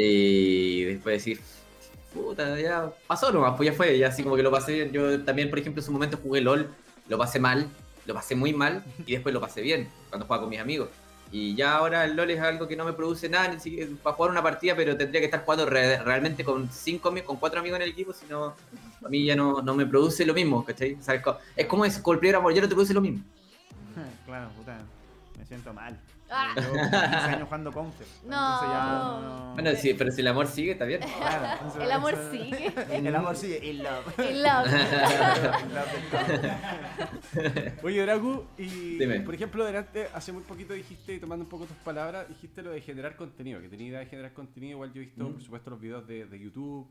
y 0.00 0.84
después 0.84 1.16
decir, 1.16 1.40
puta, 2.14 2.58
ya 2.60 2.92
pasó 3.06 3.32
nomás, 3.32 3.56
pues 3.56 3.68
ya 3.70 3.72
fue, 3.76 3.98
ya 3.98 4.08
así 4.08 4.22
como 4.22 4.36
que 4.36 4.42
lo 4.44 4.50
pasé 4.50 4.72
bien. 4.74 4.92
Yo 4.92 5.22
también, 5.24 5.50
por 5.50 5.58
ejemplo, 5.58 5.80
en 5.82 5.86
su 5.86 5.92
momento 5.92 6.18
jugué 6.22 6.40
LOL, 6.40 6.68
lo 7.08 7.18
pasé 7.18 7.40
mal, 7.40 7.68
lo 8.06 8.14
pasé 8.14 8.36
muy 8.36 8.52
mal 8.52 8.84
y 9.06 9.12
después 9.14 9.34
lo 9.34 9.40
pasé 9.40 9.62
bien 9.62 9.88
cuando 10.08 10.24
jugaba 10.26 10.42
con 10.42 10.50
mis 10.50 10.60
amigos. 10.60 10.88
Y 11.32 11.54
ya 11.56 11.76
ahora 11.76 12.04
el 12.04 12.14
LOL 12.14 12.30
es 12.30 12.40
algo 12.40 12.68
que 12.68 12.76
no 12.76 12.84
me 12.84 12.92
produce 12.92 13.28
nada, 13.28 13.48
ni 13.48 13.58
siquiera 13.60 13.90
para 14.02 14.14
jugar 14.16 14.30
una 14.30 14.42
partida, 14.42 14.76
pero 14.76 14.96
tendría 14.96 15.20
que 15.20 15.24
estar 15.26 15.44
jugando 15.44 15.66
re- 15.66 15.98
realmente 16.02 16.44
con 16.44 16.70
cinco 16.70 17.12
con 17.24 17.36
cuatro 17.36 17.60
amigos 17.60 17.76
en 17.78 17.82
el 17.82 17.90
equipo, 17.90 18.12
si 18.12 18.26
no, 18.26 18.54
a 19.04 19.08
mí 19.08 19.24
ya 19.24 19.34
no, 19.34 19.60
no 19.60 19.74
me 19.74 19.86
produce 19.86 20.24
lo 20.24 20.32
mismo, 20.34 20.64
¿cachai? 20.64 20.96
Es 21.00 21.22
co- 21.22 21.38
es 21.56 21.66
como 21.66 21.84
es, 21.84 21.98
primer 21.98 22.36
amor, 22.36 22.54
ya 22.54 22.62
no 22.62 22.68
te 22.68 22.74
produce 22.74 22.94
lo 22.94 23.00
mismo. 23.00 23.22
claro, 24.26 24.48
puta, 24.56 24.78
me 25.36 25.44
siento 25.44 25.72
mal. 25.74 25.98
Ah. 26.38 26.52
Yo 26.56 26.72
15 26.72 26.96
años 26.96 27.42
jugando 27.44 27.72
Counter. 27.72 28.06
No. 28.24 28.30
Ya 28.30 28.84
no- 28.86 29.52
Bueno, 29.54 29.70
sí, 29.76 29.94
pero 29.94 30.10
si 30.10 30.20
el 30.20 30.28
amor 30.28 30.46
sigue, 30.46 30.72
está 30.72 30.84
bien. 30.84 31.00
Claro, 31.00 31.46
entonces 31.54 31.82
El 31.82 31.92
amor 31.92 32.14
eso- 32.14 32.30
sigue. 32.30 32.74
El 32.92 33.16
amor 33.16 33.36
sigue, 33.36 33.70
el 33.70 33.78
love. 33.82 34.30
In 34.30 34.42
love. 34.42 34.66
Oye, 37.82 38.02
Dragu, 38.02 38.44
y 38.58 38.98
Dime. 38.98 39.20
por 39.20 39.34
ejemplo, 39.34 39.64
delante, 39.64 40.08
hace 40.14 40.32
muy 40.32 40.42
poquito 40.42 40.74
dijiste, 40.74 41.18
tomando 41.18 41.44
un 41.44 41.48
poco 41.48 41.64
tus 41.66 41.76
palabras, 41.78 42.28
dijiste 42.28 42.62
lo 42.62 42.70
de 42.70 42.80
generar 42.80 43.16
contenido, 43.16 43.60
que 43.60 43.68
tenía 43.68 43.88
idea 43.88 43.98
de 44.00 44.06
generar 44.06 44.32
contenido, 44.32 44.72
igual 44.72 44.92
yo 44.92 45.00
he 45.00 45.04
visto, 45.06 45.24
Mm. 45.24 45.32
por 45.32 45.42
supuesto, 45.42 45.70
los 45.70 45.80
videos 45.80 46.06
de, 46.06 46.26
de 46.26 46.38
YouTube, 46.38 46.86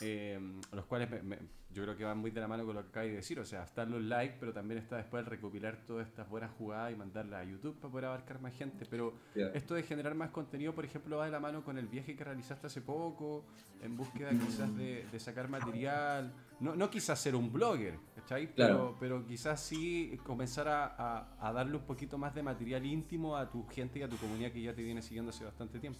eh, 0.00 0.38
los 0.72 0.84
cuales 0.86 1.10
me- 1.10 1.22
me- 1.22 1.38
yo 1.72 1.82
creo 1.82 1.96
que 1.96 2.04
van 2.04 2.16
muy 2.16 2.30
de 2.30 2.40
la 2.40 2.48
mano 2.48 2.64
con 2.64 2.74
lo 2.74 2.82
que 2.82 2.88
acabas 2.88 3.08
de 3.10 3.16
decir, 3.16 3.38
o 3.38 3.44
sea, 3.44 3.64
están 3.64 3.90
los 3.90 4.00
likes, 4.02 4.36
pero 4.40 4.52
también 4.52 4.78
está 4.78 4.96
después 4.96 5.22
el 5.24 5.26
recopilar 5.30 5.76
todas 5.86 6.06
estas 6.06 6.26
buenas 6.28 6.50
jugadas 6.52 6.90
y 6.92 6.96
mandarlas 6.96 7.42
a 7.42 7.44
YouTube 7.44 7.76
para 7.78 7.90
poder 7.92 8.04
abarcar 8.06 8.40
más 8.40 8.54
gente, 8.54 8.86
pero 8.88 9.12
esto 9.52 9.74
de 9.74 9.82
generar 9.82 10.14
más 10.14 10.30
contenido, 10.30 10.74
por 10.74 10.84
ejemplo, 10.86 11.18
va 11.18 11.26
de 11.26 11.32
la 11.32 11.40
mano 11.40 11.62
con 11.64 11.76
el 11.76 11.86
viaje 11.86 12.16
que 12.16 12.24
realizaste 12.24 12.66
hace 12.68 12.80
poco, 12.80 13.44
en 13.82 13.94
búsqueda 13.96 14.30
quizás 14.30 14.74
de, 14.76 15.06
de 15.12 15.20
sacar 15.20 15.48
material, 15.50 16.32
no, 16.60 16.74
no 16.74 16.88
quizás 16.88 17.18
ser 17.20 17.34
un 17.36 17.52
blogger, 17.52 17.98
¿cachai? 18.14 18.54
Claro. 18.54 18.96
Pero, 19.00 19.18
pero 19.18 19.26
quizás 19.26 19.60
sí 19.60 20.18
comenzar 20.24 20.68
a, 20.68 20.86
a- 20.86 21.36
a 21.48 21.52
darle 21.52 21.76
un 21.76 21.84
poquito 21.84 22.16
más 22.16 22.34
de 22.34 22.42
material 22.42 22.86
íntimo 22.86 23.36
a 23.36 23.50
tu 23.50 23.66
gente 23.66 23.98
y 23.98 24.02
a 24.02 24.08
tu 24.08 24.16
comunidad 24.16 24.50
que 24.50 24.62
ya 24.62 24.74
te 24.74 24.82
viene 24.82 25.02
siguiendo 25.02 25.28
hace 25.30 25.44
bastante 25.44 25.78
tiempo. 25.78 25.98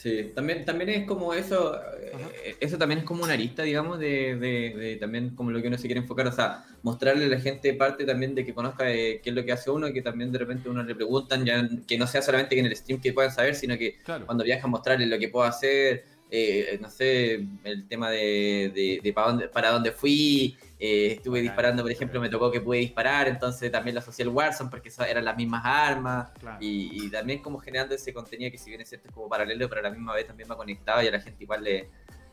Sí, 0.00 0.30
también, 0.32 0.64
también 0.64 0.90
es 0.90 1.06
como 1.08 1.34
eso, 1.34 1.74
eh, 1.74 2.54
eso 2.60 2.78
también 2.78 3.00
es 3.00 3.04
como 3.04 3.24
una 3.24 3.34
lista, 3.34 3.64
digamos, 3.64 3.98
de, 3.98 4.36
de- 4.36 4.72
de 4.76 4.96
también 4.96 5.30
como 5.34 5.50
lo 5.50 5.60
que 5.60 5.66
uno 5.66 5.76
se 5.76 5.88
quiere 5.88 6.00
enfocar, 6.00 6.28
o 6.28 6.32
sea, 6.32 6.64
mostrarle 6.84 7.24
a 7.24 7.28
la 7.28 7.40
gente 7.40 7.74
parte 7.74 8.04
también 8.04 8.32
de 8.36 8.44
que 8.46 8.54
conozca 8.54 8.88
eh, 8.92 9.20
qué 9.20 9.30
es 9.30 9.34
lo 9.34 9.44
que 9.44 9.50
hace 9.50 9.72
uno, 9.72 9.92
que 9.92 10.00
también 10.00 10.30
de 10.30 10.38
repente 10.38 10.68
uno 10.68 10.84
le 10.84 10.94
preguntan, 10.94 11.44
ya 11.44 11.68
que 11.84 11.98
no 11.98 12.06
sea 12.06 12.22
solamente 12.22 12.54
que 12.54 12.60
en 12.60 12.66
el 12.66 12.76
stream 12.76 13.00
que 13.00 13.12
puedan 13.12 13.32
saber, 13.32 13.56
sino 13.56 13.76
que 13.76 13.98
Claro. 14.04 14.24
cuando 14.24 14.44
viaja 14.44 14.68
mostrarle 14.68 15.04
lo 15.06 15.18
que 15.18 15.30
puedo 15.30 15.44
hacer, 15.46 16.04
eh, 16.30 16.78
no 16.80 16.90
sé, 16.90 17.44
el 17.64 17.88
tema 17.88 18.08
de, 18.10 18.70
de, 18.72 19.00
de 19.02 19.12
para, 19.12 19.26
dónde, 19.30 19.48
para 19.48 19.70
dónde 19.72 19.90
fui, 19.90 20.56
eh, 20.78 21.12
estuve 21.16 21.40
disparando, 21.40 21.82
por 21.82 21.90
ejemplo, 21.90 22.20
me 22.20 22.28
tocó 22.28 22.50
que 22.50 22.60
pude 22.60 22.78
disparar, 22.78 23.26
entonces 23.28 23.70
también 23.72 23.94
lo 23.94 24.00
asocié 24.00 24.24
al 24.24 24.28
Warzone 24.30 24.70
porque 24.70 24.90
eran 25.08 25.24
las 25.24 25.36
mismas 25.36 25.62
armas, 25.64 26.30
Claro. 26.38 26.58
y, 26.60 27.06
y 27.06 27.10
también 27.10 27.40
como 27.42 27.58
generando 27.58 27.94
ese 27.94 28.12
contenido 28.12 28.50
que 28.50 28.58
si 28.58 28.70
bien 28.70 28.80
es 28.80 28.88
cierto 28.88 29.08
es 29.08 29.14
como 29.14 29.28
paralelo, 29.28 29.68
pero 29.68 29.80
a 29.80 29.84
la 29.84 29.90
misma 29.90 30.14
vez 30.14 30.26
también 30.26 30.48
va 30.50 30.56
conectado 30.56 31.02
y 31.02 31.08
a 31.08 31.10
la 31.10 31.20
gente 31.20 31.42
igual 31.42 31.64
le, 31.64 31.88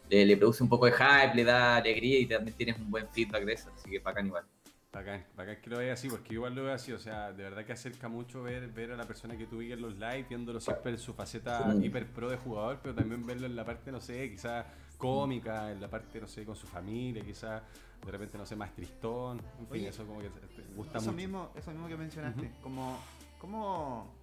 le, 0.10 0.26
le 0.26 0.38
produce 0.38 0.62
un 0.62 0.70
poco 0.70 0.86
de 0.86 0.92
hype, 0.92 1.34
le 1.36 1.44
da 1.44 1.78
alegría 1.78 2.20
y 2.20 2.26
también 2.28 2.56
tienes 2.56 2.78
un 2.78 2.92
buen 2.92 3.08
feedback 3.10 3.44
de 3.46 3.54
eso, 3.54 3.72
así 3.76 3.90
que 3.90 4.00
bacán 4.00 4.28
igual. 4.28 4.46
Bacán, 4.94 5.26
bacán 5.36 5.58
que 5.62 5.70
lo 5.70 5.80
veas 5.80 6.00
así, 6.00 6.08
porque 6.08 6.36
igual 6.36 6.56
lo 6.56 6.64
veo 6.64 6.74
así, 6.74 6.94
o 6.94 7.00
sea, 7.00 7.34
de 7.34 7.44
verdad 7.44 7.66
que 7.66 7.74
acerca 7.74 8.08
mucho 8.08 8.44
ver, 8.44 8.70
ver 8.70 8.92
a 8.94 8.96
la 8.96 9.04
persona 9.04 9.36
que 9.38 9.46
tú 9.46 9.60
en 9.60 9.82
los 9.82 9.96
live, 9.96 10.26
viéndolo 10.30 10.62
siempre 10.62 10.92
en 10.92 10.98
su 10.98 11.14
faceta 11.14 11.74
Sí. 11.74 11.86
hiper 11.88 12.06
pro 12.08 12.30
de 12.30 12.38
jugador, 12.38 12.80
pero 12.82 12.96
también 12.96 13.26
verlo 13.26 13.46
en 13.46 13.58
la 13.58 13.66
parte, 13.66 13.92
no 13.92 14.00
sé, 14.00 14.30
quizás 14.32 14.66
cómica, 14.98 15.70
en 15.72 15.82
la 15.82 15.90
parte, 15.90 16.22
no 16.22 16.28
sé, 16.30 16.46
con 16.46 16.56
su 16.56 16.66
familia, 16.66 17.22
quizás 17.26 17.62
de 18.04 18.12
repente, 18.12 18.38
no 18.38 18.46
sé, 18.46 18.56
más 18.56 18.74
tristón, 18.74 19.40
en 19.60 19.68
fin, 19.68 19.68
Oye, 19.72 19.88
eso 19.90 20.06
como 20.06 20.20
que 20.22 20.30
te 20.30 20.62
gusta 20.76 20.98
eso 20.98 21.06
mucho. 21.12 21.16
mismo, 21.16 21.52
eso 21.56 21.72
mismo 21.72 21.88
que 21.88 21.98
mencionaste, 21.98 22.46
Ujú. 22.48 22.62
como, 22.62 23.00
como, 23.40 24.14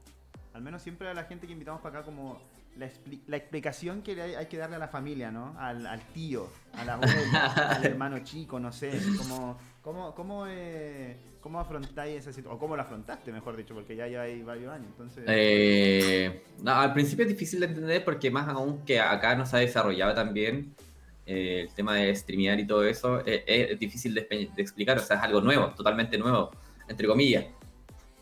al 0.54 0.62
menos 0.62 0.82
siempre 0.82 1.08
a 1.08 1.14
la 1.14 1.24
gente 1.24 1.46
que 1.46 1.52
invitamos 1.52 1.80
para 1.80 1.98
acá, 1.98 2.04
como 2.06 2.40
la, 2.76 2.86
expli- 2.86 3.20
la 3.26 3.36
explicación 3.36 4.02
que 4.02 4.20
hay, 4.20 4.34
hay 4.34 4.46
que 4.46 4.56
darle 4.56 4.76
a 4.76 4.78
la 4.78 4.88
familia, 4.88 5.30
¿no? 5.30 5.54
Al, 5.58 5.86
al 5.86 6.00
tío, 6.12 6.48
a 6.74 6.84
la 6.84 6.94
abuela, 6.94 7.46
al 7.76 7.84
hermano 7.84 8.20
chico, 8.20 8.58
no 8.60 8.72
sé, 8.72 8.90
como, 9.18 9.58
cómo, 9.82 10.14
cómo, 10.14 10.46
eh, 10.48 11.16
cómo 11.40 11.58
afrontáis 11.58 12.18
esa 12.20 12.32
situación, 12.32 12.56
o 12.56 12.58
cómo 12.60 12.76
la 12.76 12.84
afrontaste, 12.84 13.32
mejor 13.32 13.56
dicho, 13.56 13.74
porque 13.74 13.96
ya 13.96 14.06
lleváis 14.06 14.44
varios 14.44 14.72
años, 14.72 14.86
entonces... 14.92 15.24
Eh, 15.26 16.44
no, 16.62 16.72
al 16.72 16.92
principio 16.94 17.24
es 17.24 17.30
difícil 17.32 17.58
de 17.60 17.66
entender 17.66 18.04
porque 18.04 18.30
más 18.30 18.46
aún 18.48 18.84
que 18.84 19.00
acá 19.00 19.34
no 19.34 19.44
se 19.44 19.56
ha 19.56 19.58
desarrollado 19.58 20.14
también 20.14 20.74
eh, 21.26 21.66
el 21.68 21.74
tema 21.74 21.94
de 21.96 22.14
streamear 22.14 22.58
y 22.60 22.66
todo 22.66 22.84
eso, 22.84 23.20
eh, 23.26 23.44
es 23.46 23.78
difícil 23.78 24.14
de, 24.14 24.22
de 24.54 24.62
explicar, 24.62 24.98
o 24.98 25.02
sea, 25.02 25.16
es 25.18 25.22
algo 25.22 25.40
nuevo, 25.40 25.68
totalmente 25.76 26.18
nuevo, 26.18 26.50
entre 26.88 27.06
comillas. 27.06 27.44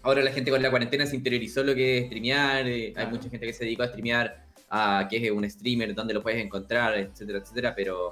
Ahora 0.02 0.22
la 0.22 0.32
gente 0.32 0.50
con 0.50 0.62
la 0.62 0.70
cuarentena 0.70 1.04
se 1.06 1.16
interiorizó 1.16 1.62
lo 1.62 1.74
que 1.74 1.98
es 1.98 2.06
streamear, 2.06 2.66
eh, 2.66 2.86
hay 2.86 2.92
Claro. 2.92 3.10
mucha 3.10 3.28
gente 3.28 3.46
que 3.46 3.52
se 3.52 3.64
dedicó 3.64 3.82
a 3.82 3.88
streamear 3.88 4.46
a 4.70 5.06
qué 5.10 5.16
es 5.26 5.30
un 5.30 5.48
streamer, 5.50 5.94
dónde 5.94 6.14
lo 6.14 6.22
puedes 6.22 6.42
encontrar, 6.44 6.96
etcétera, 6.96 7.38
etcétera, 7.40 7.74
pero, 7.74 8.10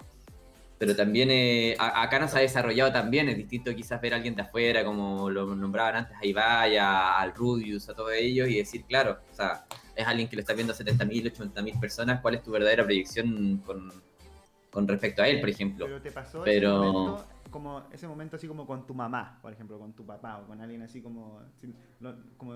pero 0.79 0.95
también 0.97 1.31
eh, 1.31 1.77
a- 1.79 2.03
acá 2.03 2.19
no 2.19 2.29
se 2.29 2.37
ha 2.39 2.41
desarrollado 2.41 2.93
también, 2.93 3.29
es 3.29 3.37
distinto 3.37 3.75
quizás 3.75 4.01
ver 4.01 4.13
a 4.13 4.17
alguien 4.17 4.35
de 4.35 4.43
afuera, 4.43 4.85
como 4.85 5.31
lo 5.31 5.55
nombraban 5.55 5.97
antes, 5.97 6.17
a 6.21 6.27
Ibai, 6.27 6.77
a- 6.77 7.19
al 7.19 7.33
Rudius, 7.35 7.89
a 7.89 7.95
todos 7.95 8.13
ellos, 8.15 8.49
y 8.49 8.57
decir, 8.57 8.85
claro, 8.85 9.19
o 9.31 9.35
sea, 9.35 9.65
es 9.97 10.07
alguien 10.07 10.29
que 10.29 10.37
lo 10.37 10.41
está 10.41 10.53
viendo 10.53 10.73
a 10.73 10.77
70.000, 10.77 11.27
80.000 11.33 11.79
personas, 11.81 12.21
¿cuál 12.21 12.35
es 12.35 12.43
tu 12.43 12.51
verdadera 12.51 12.85
proyección 12.85 13.63
con, 13.65 13.93
con 14.71 14.87
respecto 14.89 15.23
a 15.23 15.29
él, 15.29 15.41
por 15.41 15.49
ejemplo? 15.49 15.87
Pero 15.87 16.01
te 16.03 16.11
pasó 16.13 16.43
Pero- 16.45 16.83
ese 16.83 16.93
momento, 16.93 17.27
como 17.51 17.83
ese 17.93 18.07
momento 18.09 18.37
así 18.37 18.47
como 18.47 18.67
con 18.67 18.87
tu 18.87 18.95
mamá, 18.95 19.39
por 19.41 19.53
ejemplo, 19.53 19.79
con 19.79 19.93
tu 19.95 20.05
papá 20.05 20.39
o 20.39 20.47
con 20.47 20.61
alguien 20.61 20.83
así 20.83 21.01
como, 21.01 21.41
si, 21.61 21.73
lo- 22.01 22.15
como 22.37 22.55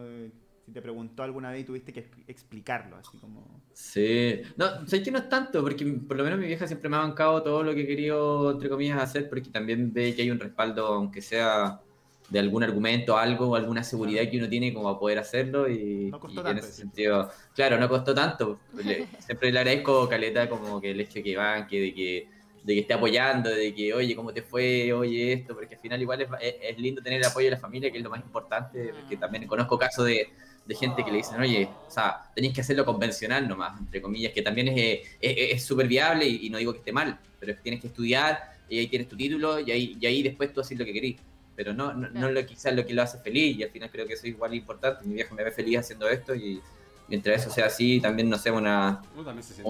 si 0.65 0.71
te 0.73 0.81
preguntó 0.83 1.23
alguna 1.23 1.51
vez 1.51 1.63
y 1.63 1.65
tuviste 1.65 1.93
que 1.93 2.05
expli- 2.09 2.25
explicarlo, 2.29 2.97
así 2.97 3.17
como... 3.19 3.63
Sí, 3.73 4.43
no, 4.57 4.87
sé 4.87 5.03
que 5.03 5.11
no 5.11 5.19
es 5.19 5.29
tanto, 5.29 5.63
porque 5.63 5.85
por 6.07 6.17
lo 6.17 6.25
menos 6.25 6.39
mi 6.39 6.47
vieja 6.47 6.67
siempre 6.67 6.89
me 6.89 6.97
ha 6.97 7.01
bancado 7.01 7.43
todo 7.43 7.63
lo 7.63 7.75
que 7.75 7.83
he 7.83 7.87
querido, 7.87 8.53
entre 8.53 8.69
comillas, 8.69 9.01
hacer, 9.03 9.29
porque 9.29 9.51
también 9.51 9.93
ve 9.93 10.15
que 10.15 10.23
hay 10.23 10.31
un 10.31 10.39
respaldo, 10.39 10.87
aunque 10.87 11.21
sea 11.23 11.81
de 12.29 12.39
algún 12.39 12.63
argumento, 12.63 13.17
algo, 13.19 13.55
alguna 13.57 13.85
seguridad 13.85 14.31
que 14.31 14.39
uno 14.39 14.49
tiene 14.49 14.73
como 14.73 14.89
a 14.89 14.99
poder 14.99 15.19
hacerlo 15.19 15.69
y, 15.69 16.11
No 16.11 16.21
costó 16.21 16.41
y 16.43 16.51
en 16.51 16.59
ese 16.59 16.73
sentido, 16.73 17.31
claro, 17.55 17.79
no 17.79 17.89
costó 17.89 18.15
tanto. 18.15 18.65
Le- 18.77 19.11
siempre 19.19 19.53
le 19.53 19.59
agradezco 19.59 20.09
Caleta 20.09 20.49
como 20.49 20.81
que 20.81 20.91
el 20.93 21.01
hecho 21.01 21.19
de 21.19 21.23
que 21.25 21.37
van, 21.37 21.67
que 21.67 21.81
de 21.81 21.95
que 21.95 22.29
de 22.63 22.75
que 22.75 22.81
esté 22.81 22.95
apoyando, 22.95 23.51
de 23.51 23.75
que, 23.75 23.93
oye, 23.93 24.15
¿cómo 24.15 24.33
te 24.33 24.43
fue? 24.43 24.93
Oye, 24.93 25.33
esto, 25.33 25.53
porque 25.55 25.75
al 25.75 25.81
final 25.81 26.01
igual 26.01 26.23
es, 26.23 26.29
es- 26.61 26.79
lindo 26.79 27.03
tener 27.03 27.19
el 27.19 27.25
apoyo 27.27 27.47
de 27.47 27.51
la 27.53 27.59
familia, 27.59 27.91
que 27.91 27.99
es 27.99 28.05
lo 28.05 28.11
más 28.11 28.21
importante, 28.23 28.95
porque 28.95 29.17
también 29.17 29.47
conozco 29.49 29.77
casos 29.79 30.07
de, 30.07 30.29
de 30.65 30.75
gente 30.77 31.05
que 31.05 31.11
le 31.11 31.19
dicen, 31.19 31.41
oye, 31.41 31.81
o 31.87 31.91
sea, 31.91 32.17
tenéis 32.35 32.55
que 32.55 32.61
hacerlo 32.61 32.85
convencional 32.85 33.49
nomás, 33.49 33.81
entre 33.81 34.01
comillas, 34.01 34.33
que 34.33 34.43
también 34.43 34.69
es 34.69 34.77
eh, 34.79 35.03
es 35.53 35.65
súper 35.67 35.89
viable 35.89 36.27
y, 36.27 36.47
y 36.47 36.51
no 36.51 36.59
digo 36.59 36.73
que 36.73 36.79
esté 36.79 36.93
mal, 36.93 37.21
pero 37.39 37.53
es 37.53 37.59
que 37.59 37.63
tienes 37.65 37.81
que 37.81 37.89
estudiar 37.89 38.39
y 38.69 38.79
ahí 38.79 38.89
tienes 38.89 39.09
tu 39.09 39.17
título 39.17 39.59
y 39.61 39.71
ahí, 39.73 39.99
y 40.01 40.07
ahí 40.07 40.23
después 40.23 40.53
tú 40.53 40.61
haces 40.61 40.79
lo 40.79 40.85
que 40.85 40.93
querís. 40.93 41.21
Pero 41.63 41.75
no, 41.75 41.93
no, 41.93 42.09
no 42.11 42.29
lo 42.29 42.45
quizás 42.45 42.75
lo 42.75 42.85
que 42.85 42.93
lo 42.93 43.03
hace 43.03 43.19
feliz 43.19 43.57
y 43.57 43.63
al 43.63 43.71
final 43.71 43.89
creo 43.89 44.05
que 44.05 44.15
eso 44.15 44.27
es 44.27 44.31
igual 44.31 44.53
importante. 44.53 45.07
Mi 45.07 45.15
vieja 45.15 45.33
me 45.33 45.45
ve 45.45 45.53
feliz 45.53 45.79
haciendo 45.79 46.09
esto 46.09 46.35
y 46.35 46.61
mientras 47.07 47.41
eso 47.41 47.55
sea 47.55 47.67
así, 47.67 48.01
también 48.01 48.29
no 48.29 48.37
sé, 48.37 48.51
una, 48.51 49.01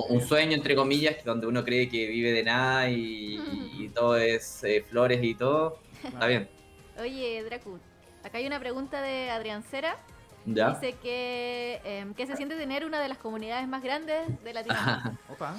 un 0.09 0.20
sueño, 0.22 0.53
entre 0.53 0.74
comillas, 0.74 1.22
donde 1.22 1.47
uno 1.47 1.62
cree 1.62 1.90
que 1.90 2.07
vive 2.07 2.32
de 2.32 2.45
nada 2.45 2.88
y, 2.88 3.38
y 3.78 3.90
todo 3.90 4.16
es 4.16 4.64
eh, 4.64 4.82
flores 4.88 5.22
y 5.22 5.34
todo. 5.34 5.80
Está 6.03 6.26
bien. 6.26 6.49
Oye, 6.99 7.45
Dracu, 7.45 7.78
acá 8.24 8.38
hay 8.38 8.47
una 8.47 8.59
pregunta 8.59 9.03
de 9.03 9.28
Adrián 9.28 9.62
Cera. 9.62 9.99
¿Ya? 10.47 10.70
Dice 10.70 10.95
que, 11.03 12.07
que 12.16 12.26
se 12.26 12.36
siente 12.36 12.57
tener 12.57 12.86
una 12.86 13.03
de 13.03 13.09
las 13.09 13.18
comunidades 13.18 13.68
más 13.68 13.82
grandes 13.82 14.43
de 14.43 14.55
Latinoamérica. 14.55 15.12
Opa. 15.28 15.57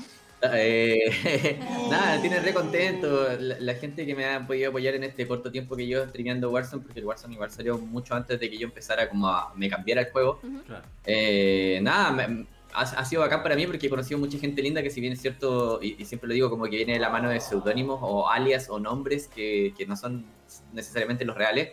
Eh, 0.53 1.59
nada, 1.89 2.19
tiene 2.21 2.39
re 2.39 2.53
contento 2.53 3.27
la, 3.39 3.55
la 3.59 3.73
gente 3.75 4.05
que 4.05 4.15
me 4.15 4.25
ha 4.25 4.45
podido 4.45 4.69
apoyar 4.69 4.95
en 4.95 5.03
este 5.03 5.27
corto 5.27 5.51
tiempo 5.51 5.75
que 5.75 5.87
yo 5.87 6.05
streameando 6.07 6.51
Warzone, 6.51 6.83
porque 6.83 6.99
el 6.99 7.05
Warzone 7.05 7.33
igual 7.35 7.51
salió 7.51 7.77
mucho 7.77 8.15
antes 8.15 8.39
de 8.39 8.49
que 8.49 8.57
yo 8.57 8.65
empezara 8.67 9.09
como 9.09 9.27
a 9.29 9.53
me 9.55 9.69
cambiara 9.69 10.01
el 10.01 10.11
juego. 10.11 10.39
Ujú. 10.43 10.63
Claro. 10.67 10.85
Eh, 11.05 11.79
nada, 11.81 12.11
me- 12.11 12.45
ha, 12.73 12.81
ha 12.81 13.05
sido 13.05 13.21
bacán 13.21 13.43
para 13.43 13.55
mí 13.55 13.67
porque 13.67 13.85
he 13.87 13.89
conocido 13.89 14.19
mucha 14.19 14.37
gente 14.39 14.61
linda 14.61 14.81
que 14.81 14.89
si 14.89 14.99
bien 14.99 15.13
es 15.13 15.21
cierto, 15.21 15.79
y, 15.81 15.95
y 16.01 16.05
siempre 16.05 16.27
lo 16.27 16.33
digo 16.33 16.49
como 16.49 16.65
que 16.65 16.75
viene 16.77 16.93
de 16.93 16.99
la 16.99 17.09
mano 17.09 17.29
de 17.29 17.39
seudónimos 17.39 17.99
o 18.01 18.27
alias 18.29 18.67
o 18.69 18.79
nombres 18.79 19.27
que, 19.27 19.73
que 19.77 19.85
no 19.85 19.95
son 19.95 20.25
necesariamente 20.73 21.23
los 21.25 21.35
reales, 21.37 21.69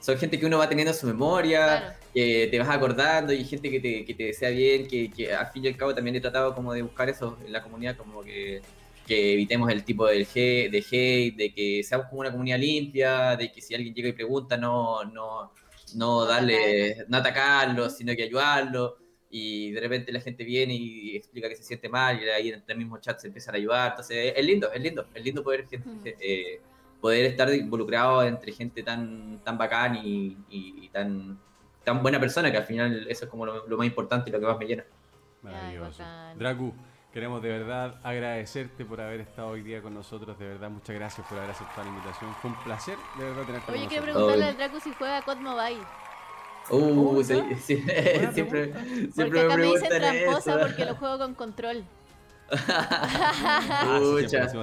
son 0.00 0.18
gente 0.18 0.38
que 0.38 0.46
uno 0.46 0.58
va 0.58 0.68
teniendo 0.68 0.92
en 0.92 0.98
su 0.98 1.06
memoria, 1.06 1.66
Claro. 1.66 1.94
que 2.14 2.48
te 2.50 2.58
vas 2.58 2.68
acordando 2.68 3.32
y 3.32 3.44
gente 3.44 3.70
que 3.70 3.80
te, 3.80 4.04
que 4.04 4.14
te 4.14 4.24
desea 4.24 4.50
bien, 4.50 4.86
que, 4.86 5.10
que 5.10 5.34
al 5.34 5.48
fin 5.48 5.64
y 5.64 5.68
al 5.68 5.76
cabo 5.76 5.94
también 5.94 6.16
he 6.16 6.20
tratado 6.20 6.54
como 6.54 6.72
de 6.72 6.82
buscar 6.82 7.08
eso 7.08 7.36
en 7.44 7.52
la 7.52 7.62
comunidad, 7.62 7.96
como 7.96 8.22
que, 8.22 8.62
que 9.06 9.32
evitemos 9.34 9.70
el 9.70 9.84
tipo 9.84 10.06
hate, 10.08 10.70
de 10.70 10.84
hate, 10.90 11.36
de 11.36 11.52
que 11.54 11.82
seamos 11.84 12.06
como 12.08 12.20
una 12.20 12.30
comunidad 12.30 12.58
limpia, 12.58 13.36
de 13.36 13.50
que 13.52 13.60
si 13.60 13.74
alguien 13.74 13.94
llega 13.94 14.08
y 14.08 14.12
pregunta 14.12 14.56
no, 14.56 15.04
no, 15.04 15.52
no 15.94 16.24
darle, 16.24 17.04
no 17.08 17.16
atacarlo, 17.18 17.90
sino 17.90 18.14
que 18.16 18.22
ayudarlo. 18.24 18.96
Y 19.28 19.72
de 19.72 19.80
repente 19.80 20.12
la 20.12 20.20
gente 20.20 20.44
viene 20.44 20.74
y 20.74 21.16
explica 21.16 21.48
que 21.48 21.56
se 21.56 21.64
siente 21.64 21.88
mal 21.88 22.18
y 22.22 22.28
ahí 22.28 22.48
en 22.50 22.62
el 22.66 22.76
mismo 22.78 22.98
chat 22.98 23.18
se 23.18 23.26
empiezan 23.26 23.54
a 23.54 23.58
ayudar. 23.58 23.90
Entonces 23.90 24.32
es 24.34 24.44
lindo, 24.46 24.72
es 24.72 24.80
lindo, 24.80 25.06
es 25.14 25.22
lindo 25.24 25.42
poder, 25.42 25.66
gente- 25.68 26.16
eh, 26.20 26.60
poder 27.00 27.24
estar 27.26 27.52
involucrado 27.52 28.22
entre 28.22 28.52
gente 28.52 28.82
tan, 28.82 29.40
tan 29.44 29.56
bacán 29.58 29.96
y, 29.96 30.36
y- 30.50 30.84
y 30.84 30.88
tan, 30.88 31.38
tan 31.84 32.02
buena 32.02 32.18
persona 32.18 32.50
que 32.50 32.56
al 32.56 32.64
final 32.64 33.06
eso 33.08 33.24
es 33.26 33.30
como 33.30 33.46
lo, 33.46 33.66
lo 33.66 33.76
más 33.76 33.86
importante 33.86 34.30
y 34.30 34.32
lo 34.32 34.40
que 34.40 34.46
más 34.46 34.58
me 34.58 34.66
llena. 34.66 34.84
Maravilloso. 35.42 36.02
Dracu, 36.36 36.74
queremos 37.12 37.40
de 37.42 37.48
verdad 37.50 38.00
agradecerte 38.02 38.84
por 38.84 39.00
haber 39.00 39.20
estado 39.20 39.48
hoy 39.48 39.62
día 39.62 39.80
con 39.82 39.94
nosotros. 39.94 40.38
De 40.38 40.48
verdad, 40.48 40.70
muchas 40.70 40.94
gracias 40.96 41.26
por 41.28 41.38
haber 41.38 41.50
aceptado 41.50 41.84
la 41.84 41.88
invitación. 41.90 42.34
Fue 42.42 42.50
un 42.50 42.56
placer, 42.64 42.96
de 43.18 43.24
verdad, 43.24 43.42
tenerte 43.44 43.70
Oye, 43.72 43.80
con 43.80 43.88
quiero 43.88 44.06
nosotros. 44.06 44.26
preguntarle 44.32 44.44
al 44.44 44.56
Dracu 44.70 44.80
si 44.80 44.92
juega 44.94 45.22
COD 45.22 45.36
Mobile. 45.38 45.80
Uh, 46.68 46.80
¿Cómo 46.80 47.22
sí, 47.22 47.40
sí, 47.60 47.76
Buena 48.14 48.32
siempre, 48.32 48.66
Porque 48.68 49.10
siempre 49.12 49.40
acá 49.42 49.56
me 49.56 49.62
dicen 49.66 49.88
preguntan 49.88 50.16
tramposa 50.16 50.50
eso. 50.50 50.60
porque 50.66 50.84
lo 50.84 50.94
juego 50.96 51.18
con 51.18 51.34
control. 51.34 51.84
Ah, 52.78 53.98
sí, 54.00 54.28
siempre 54.28 54.50
se 54.50 54.56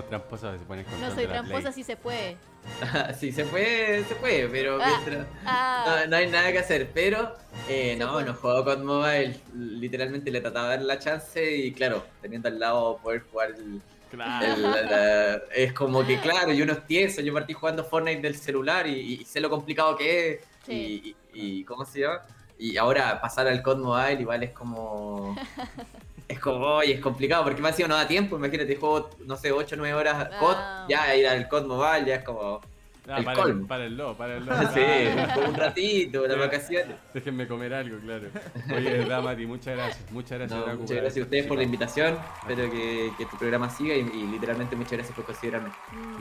No 1.00 1.12
soy 1.14 1.28
tramposa 1.28 1.72
si 1.72 1.84
se 1.84 1.96
puede. 1.98 2.38
sí, 3.20 3.32
se 3.32 3.44
puede, 3.46 4.04
se 4.06 4.16
puede, 4.16 4.48
pero 4.48 4.80
Ah, 4.82 4.88
mientras- 4.88 5.28
ah. 5.46 5.86
no, 6.04 6.08
no 6.12 6.16
hay 6.16 6.30
nada 6.30 6.52
que 6.52 6.60
hacer. 6.60 6.90
Pero 6.94 7.36
eh, 7.68 7.96
no, 8.00 8.14
puede. 8.14 8.26
no 8.26 8.34
juego 8.36 8.64
con 8.64 8.86
mobile. 8.86 9.38
Literalmente 9.54 10.32
le 10.32 10.42
trataba 10.42 10.70
de 10.70 10.78
dar 10.78 10.86
la 10.86 11.00
chance 11.00 11.56
y 11.58 11.74
claro, 11.74 12.06
teniendo 12.22 12.48
al 12.48 12.60
lado 12.60 12.98
poder 13.04 13.24
jugar 13.32 13.50
el, 13.52 13.82
Claro. 14.10 14.46
el- 14.46 14.62
la- 14.62 15.42
es 15.56 15.74
como 15.74 16.06
que 16.06 16.20
claro, 16.20 16.54
y 16.54 16.62
uno 16.62 16.74
es 16.74 16.86
tieso. 16.88 17.22
Yo 17.22 17.34
partí 17.34 17.54
jugando 17.54 17.84
Fortnite 17.84 18.22
del 18.22 18.36
celular 18.38 18.88
y, 18.88 19.16
y 19.22 19.26
sé 19.26 19.40
lo 19.42 19.50
complicado 19.50 19.98
que 19.98 20.32
es. 20.34 20.40
Sí. 20.66 21.18
Y, 21.34 21.40
y- 21.42 21.60
y 21.60 21.64
¿cómo 21.66 21.84
se 21.84 22.00
llama? 22.02 22.22
Y 22.58 22.78
ahora 22.78 23.20
pasar 23.20 23.48
al 23.48 23.62
COD 23.62 23.78
Mobile 23.80 24.22
igual 24.22 24.44
es 24.44 24.52
como. 24.52 25.36
Es 26.28 26.40
como, 26.40 26.66
oye, 26.66 26.94
es 26.94 27.00
complicado 27.02 27.44
porque 27.44 27.62
más 27.62 27.76
si 27.76 27.84
no 27.84 27.96
da 27.96 28.08
tiempo. 28.08 28.38
Imagínate, 28.38 28.76
juego, 28.76 29.10
no 29.26 29.36
sé, 29.36 29.52
8 29.52 29.76
o 29.76 29.78
9 29.78 29.94
horas 29.94 30.30
COD, 30.40 30.56
Ah. 30.58 30.86
ya 30.90 31.16
ir 31.16 31.28
al 31.28 31.48
COD 31.48 31.66
Mobile 31.68 32.06
ya 32.06 32.16
es 32.16 32.24
como. 32.24 32.62
Ah, 33.06 33.18
el 33.18 33.26
para, 33.26 33.38
el, 33.38 33.44
colmo. 33.44 33.68
para 33.68 33.86
el 33.86 33.98
lo, 33.98 34.16
para 34.16 34.38
el 34.38 34.46
lo. 34.46 34.54
Sí, 34.74 34.80
Ah. 35.18 35.36
un 35.46 35.54
ratito, 35.56 36.26
las 36.26 36.40
vacaciones. 36.40 36.96
Déjenme 37.14 37.46
comer 37.50 37.74
algo, 37.74 38.00
claro. 38.00 38.30
Oye, 38.74 38.90
de 38.92 38.98
verdad, 39.00 39.22
Mati, 39.22 39.46
muchas 39.46 39.76
gracias. 39.76 40.10
Muchas 40.12 40.40
gracias, 40.40 40.58
No, 40.68 40.76
muchas 40.78 40.98
gracias 40.98 41.18
a 41.18 41.24
ustedes 41.26 41.46
por 41.46 41.58
la 41.58 41.64
invitación. 41.64 42.18
Espero 42.42 42.72
que, 42.72 43.12
que 43.18 43.26
tu 43.26 43.38
programa 43.38 43.70
siga 43.70 43.94
y, 43.94 44.00
y 44.00 44.28
literalmente 44.32 44.78
muchas 44.78 44.94
gracias 44.94 45.14
por 45.18 45.26
considerarme. 45.26 45.70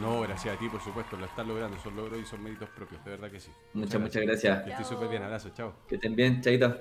No, 0.01 0.23
gracias 0.23 0.57
a 0.57 0.59
ti, 0.59 0.69
por 0.69 0.83
supuesto, 0.83 1.17
lo 1.17 1.27
estás 1.27 1.47
logrando, 1.47 1.79
son 1.79 1.95
logros 1.95 2.19
y 2.21 2.25
son 2.25 2.43
méritos 2.43 2.69
propios, 2.71 3.05
de 3.05 3.13
verdad 3.13 3.31
que 3.31 3.39
sí. 3.39 3.53
Muchas, 3.75 4.01
muchas 4.01 4.23
gracias. 4.25 4.65
Que 4.65 4.71
estoy 4.71 4.85
súper 4.85 5.09
bien, 5.09 5.23
abrazo, 5.23 5.51
chao. 5.57 5.73
Que 5.89 5.95
estén 5.95 6.17
bien, 6.17 6.41
chaito. 6.43 6.81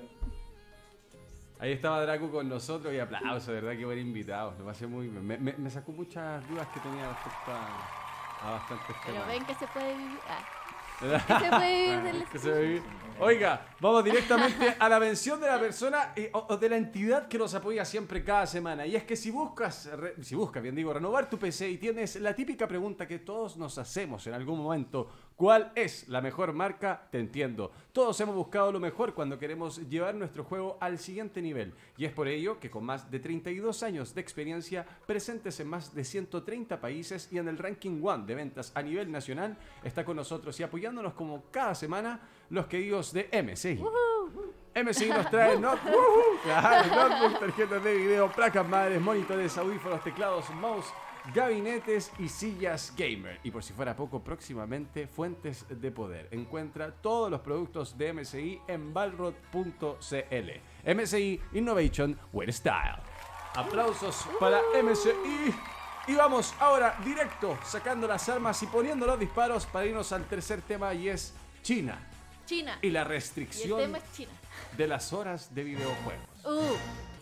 Ahí 1.62 1.74
estaba 1.74 2.01
Dracu 2.01 2.32
con 2.32 2.49
nosotros 2.49 2.91
y 2.93 2.99
aplausos, 2.99 3.45
de 3.47 3.53
verdad 3.62 3.78
que 3.78 3.86
buen 3.86 3.99
invitado. 3.99 4.55
Lo 4.57 4.66
pasé 4.66 4.88
muy 4.88 5.07
bien. 5.07 5.26
Me, 5.26 5.38
me- 5.38 5.53
me 5.53 5.70
sacó 5.70 5.91
muchas 5.91 6.47
dudas 6.49 6.68
que 6.74 6.80
tenía 6.80 7.07
respecto 7.07 7.51
a, 7.51 8.47
a 8.47 8.51
bastantes 8.53 8.95
Pero 9.05 9.14
temas. 9.14 9.28
ven 9.28 9.45
que 9.45 9.53
se 9.55 9.68
puede 9.68 9.95
vivir. 9.95 10.20
Ah, 10.28 11.38
que 11.39 11.45
se 11.45 11.49
puede 11.51 11.82
vivir 11.84 12.01
del 12.03 12.26
Que 12.26 12.39
se. 12.39 12.82
Oiga, 13.20 13.68
vamos 13.80 14.03
directamente 14.03 14.76
a 14.80 14.89
la 14.89 14.99
mención 14.99 15.39
de 15.39 15.45
la 15.45 15.59
persona 15.59 16.14
eh, 16.16 16.32
o, 16.34 16.47
o 16.49 16.57
de 16.57 16.68
la 16.70 16.78
entidad 16.78 17.28
que 17.28 17.38
nos 17.38 17.53
apoya 17.53 17.86
siempre 17.86 18.24
cada 18.24 18.47
semana. 18.47 18.84
Y 18.88 18.95
es 18.95 19.03
que 19.03 19.16
si 19.16 19.30
buscas, 19.30 19.86
re- 19.95 20.16
si 20.24 20.34
buscas, 20.34 20.64
bien 20.64 20.74
digo, 20.74 20.91
renovar 20.91 21.30
tu 21.30 21.38
PC 21.38 21.70
y 21.70 21.78
tienes 21.78 22.16
la 22.16 22.34
típica 22.34 22.68
pregunta 22.68 23.07
que 23.07 23.20
todos 23.20 23.57
nos 23.57 23.78
hacemos 23.78 24.26
en 24.26 24.34
algún 24.34 24.57
momento, 24.64 25.07
¿cuál 25.42 25.72
es 25.74 26.08
la 26.08 26.22
mejor 26.22 26.54
marca? 26.54 27.08
Te 27.10 27.18
entiendo. 27.18 27.72
Todos 27.94 28.22
hemos 28.22 28.36
buscado 28.36 28.72
lo 28.72 28.80
mejor 28.80 29.16
cuando 29.16 29.39
queremos 29.39 29.89
llevar 29.89 30.14
nuestro 30.14 30.44
juego 30.44 30.78
al 30.80 31.00
siguiente 31.00 31.42
nivel. 31.42 31.74
Y 31.98 32.06
es 32.06 32.12
por 32.12 32.28
ello 32.28 32.60
que 32.60 32.70
con 32.70 32.86
más 32.86 33.10
de 33.10 33.20
32 33.20 33.82
años 33.82 34.14
de 34.14 34.22
experiencia, 34.22 34.86
presentes 35.08 35.60
en 35.60 35.68
más 35.68 35.96
de 35.96 36.04
130 36.04 36.80
países 36.80 37.28
y 37.34 37.39
en 37.39 37.48
el 37.48 37.58
ranking 37.58 38.04
One 38.04 38.28
de 38.28 38.36
ventas 38.36 38.72
a 38.76 38.84
nivel 38.84 39.12
nacional, 39.12 39.58
está 39.84 40.06
con 40.06 40.16
nosotros 40.16 40.60
y 40.60 40.62
apoyándonos 40.62 41.14
como 41.14 41.46
cada 41.50 41.74
semana 41.74 42.20
los 42.52 42.68
queridos 42.68 43.12
de 43.12 43.28
MSI. 43.44 43.84
MSI 44.76 45.10
nos 45.10 45.28
trae 45.32 45.60
not 45.60 45.80
claro, 46.44 47.10
notebook, 47.10 47.39
tarjetas 47.39 47.84
de 47.84 47.96
video, 47.96 48.32
placas 48.32 48.70
madres, 48.70 49.02
monitores, 49.02 49.58
audífonos, 49.58 50.04
teclados, 50.04 50.52
mouse, 50.52 50.94
gabinetes 51.34 52.11
y 52.19 52.28
sillas 52.28 52.93
gamer. 52.97 53.39
Y 53.43 53.51
por 53.51 53.63
si 53.63 53.74
fuera 53.74 53.95
poco, 53.95 54.24
próximamente 54.24 55.07
fuentes 55.07 55.65
de 55.69 55.91
poder. 55.91 56.28
Encuentra 56.32 56.91
todos 56.91 57.30
los 57.30 57.41
productos 57.41 57.97
de 57.97 58.13
MSI 58.13 58.61
en 58.67 58.93
balrod.cl. 58.93 60.51
MSI 60.86 61.41
Innovation 61.53 62.17
with 62.34 62.49
Style. 62.51 63.01
Aplausos 63.55 64.28
para 64.39 64.59
MSI. 64.82 65.53
Y 66.07 66.15
vamos 66.15 66.53
ahora 66.59 66.97
directo, 67.05 67.57
sacando 67.63 68.07
las 68.07 68.28
armas 68.28 68.61
y 68.63 68.67
poniendo 68.67 69.05
los 69.05 69.19
disparos 69.19 69.65
para 69.67 69.86
irnos 69.86 70.11
al 70.11 70.26
tercer 70.26 70.61
tema 70.61 70.93
y 70.93 71.09
es 71.09 71.34
China 71.61 71.99
China. 72.45 72.80
y 72.82 72.89
la 72.89 73.01
Y 73.01 73.03
el 73.03 73.07
restricción 73.09 73.80
tema 73.80 73.97
es 73.99 74.11
China. 74.13 74.32
de 74.78 74.88
las 74.88 75.13
horas 75.13 75.53
de 75.53 75.63
videojuegos. 75.63 76.28
Uh, 76.43 76.74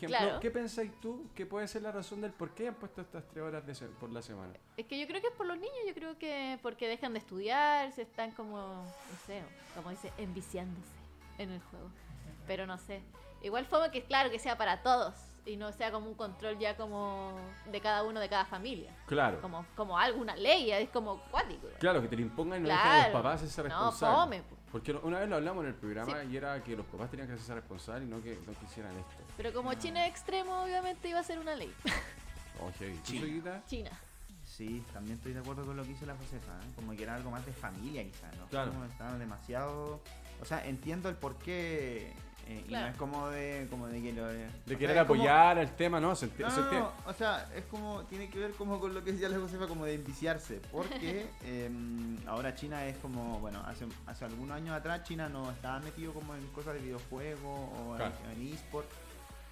Ejemplo, 0.07 0.17
claro. 0.27 0.39
¿qué 0.39 0.51
pensáis 0.51 0.91
tú 1.01 1.27
que 1.35 1.45
puede 1.45 1.67
ser 1.67 1.81
la 1.81 1.91
razón 1.91 2.21
del 2.21 2.31
por 2.31 2.51
qué 2.51 2.67
han 2.69 2.75
puesto 2.75 3.01
estas 3.01 3.27
tres 3.27 3.43
horas 3.43 3.65
de 3.65 3.73
por 3.99 4.11
la 4.11 4.21
semana? 4.21 4.53
Es 4.77 4.85
que 4.85 4.99
yo 4.99 5.07
creo 5.07 5.21
que 5.21 5.27
es 5.27 5.33
por 5.33 5.45
los 5.45 5.57
niños, 5.57 5.77
yo 5.87 5.93
creo 5.93 6.17
que 6.17 6.57
porque 6.61 6.87
dejan 6.87 7.13
de 7.13 7.19
estudiar, 7.19 7.91
se 7.91 8.01
están 8.03 8.31
como, 8.31 8.57
no 8.57 9.17
sé, 9.25 9.43
como 9.75 9.89
dice, 9.91 10.11
enviciándose 10.17 10.91
en 11.37 11.51
el 11.51 11.61
juego. 11.61 11.89
Pero 12.47 12.65
no 12.65 12.77
sé. 12.77 13.01
Igual 13.41 13.65
fue 13.65 13.89
que 13.91 14.03
claro 14.03 14.29
que 14.31 14.39
sea 14.39 14.57
para 14.57 14.81
todos 14.81 15.13
y 15.45 15.55
no 15.55 15.71
sea 15.71 15.91
como 15.91 16.07
un 16.07 16.15
control 16.15 16.57
ya 16.59 16.75
como 16.75 17.39
de 17.71 17.79
cada 17.79 18.03
uno 18.03 18.19
de 18.19 18.27
cada 18.29 18.45
familia. 18.45 18.93
Claro. 19.05 19.39
Como, 19.41 19.65
como 19.75 19.97
alguna 19.97 20.35
ley, 20.35 20.71
es 20.71 20.89
como 20.89 21.21
cuático. 21.31 21.67
Claro, 21.79 22.01
que 22.01 22.07
te 22.07 22.15
lo 22.15 22.21
impongan 22.23 22.59
y 22.59 22.63
no 22.63 22.69
dejan 22.69 22.87
a 22.87 22.91
Claro. 22.95 23.13
los 23.13 23.21
papás 23.21 23.35
hacerse 23.43 23.63
No, 23.63 23.67
responsables. 23.85 24.19
fome, 24.19 24.41
po. 24.43 24.55
Porque 24.71 24.91
una 24.93 25.19
vez 25.19 25.29
lo 25.29 25.37
hablamos 25.37 25.63
en 25.63 25.69
el 25.69 25.75
programa 25.75 26.21
Sí. 26.21 26.27
y 26.31 26.37
era 26.37 26.63
que 26.63 26.75
los 26.75 26.85
papás 26.85 27.09
tenían 27.09 27.27
que 27.27 27.33
hacerse 27.35 27.55
responsables 27.55 28.07
y 28.07 28.11
no 28.11 28.21
que 28.21 28.37
no 28.45 28.53
quisieran 28.59 28.95
esto. 28.97 29.23
Pero 29.39 29.53
como 29.53 29.73
China 29.75 30.05
es 30.05 30.11
extremo, 30.11 30.63
obviamente 30.63 31.07
iba 31.07 31.17
a 31.19 31.23
ser 31.23 31.39
una 31.39 31.55
ley. 31.55 31.73
Oh, 32.59 32.69
heavy. 32.77 32.97
¿Tú, 33.05 33.13
Soyita? 33.19 33.63
China. 33.67 33.89
Sí, 34.45 34.83
también 34.91 35.15
estoy 35.15 35.31
de 35.31 35.39
acuerdo 35.39 35.65
con 35.65 35.77
lo 35.77 35.83
que 35.83 35.91
hizo 35.91 36.05
la 36.05 36.13
Josefa, 36.15 36.51
¿eh? 36.51 36.71
como 36.75 36.91
que 36.93 37.03
era 37.03 37.15
algo 37.15 37.31
más 37.31 37.45
de 37.45 37.53
familia 37.53 38.03
quizás, 38.03 38.35
¿no? 38.35 38.47
Claro. 38.47 38.71
Como 38.73 38.83
estaba 38.83 39.17
demasiado... 39.17 40.01
O 40.41 40.45
sea, 40.45 40.65
entiendo 40.67 41.07
el 41.07 41.15
porqué 41.15 42.11
eh, 42.47 42.65
y 42.67 42.71
no 42.73 42.87
es 42.87 42.95
como 42.97 43.29
de, 43.29 43.67
como 43.69 43.87
de 43.87 44.01
que 44.01 44.11
lo... 44.11 44.25
De 44.27 44.45
o 44.47 44.49
sea, 44.67 44.77
querer 44.77 44.97
es 44.97 45.03
como- 45.05 45.21
apoyar 45.21 45.57
el 45.59 45.69
tema, 45.71 46.01
¿no? 46.01 46.15
Se 46.17 46.25
No, 46.27 46.33
se 46.33 46.41
no, 46.41 46.47
entiende. 46.49 46.79
no, 46.79 46.93
o 47.05 47.13
sea, 47.13 47.47
es 47.55 47.63
como, 47.65 48.03
tiene 48.07 48.29
que 48.29 48.39
ver 48.39 48.51
como 48.53 48.77
con 48.81 48.93
lo 48.93 49.01
que 49.05 49.13
decía 49.13 49.29
la 49.29 49.39
Josefa, 49.39 49.67
como 49.67 49.85
de 49.85 49.93
enviciarse, 49.93 50.59
porque 50.69 51.29
em, 51.45 52.17
ahora 52.27 52.53
China 52.55 52.85
es 52.85 52.97
como, 52.97 53.39
bueno, 53.39 53.61
hace, 53.65 53.85
hace 54.05 54.25
algunos 54.25 54.57
años 54.57 54.75
atrás 54.75 55.03
China 55.03 55.29
no 55.29 55.49
estaba 55.51 55.79
metido 55.79 56.11
como 56.13 56.35
en 56.35 56.45
cosas 56.47 56.73
de 56.73 56.81
videojuegos 56.81 57.69
o 57.79 57.95
Claro. 57.95 58.13
en, 58.35 58.41
en 58.41 58.53
eSport 58.53 58.89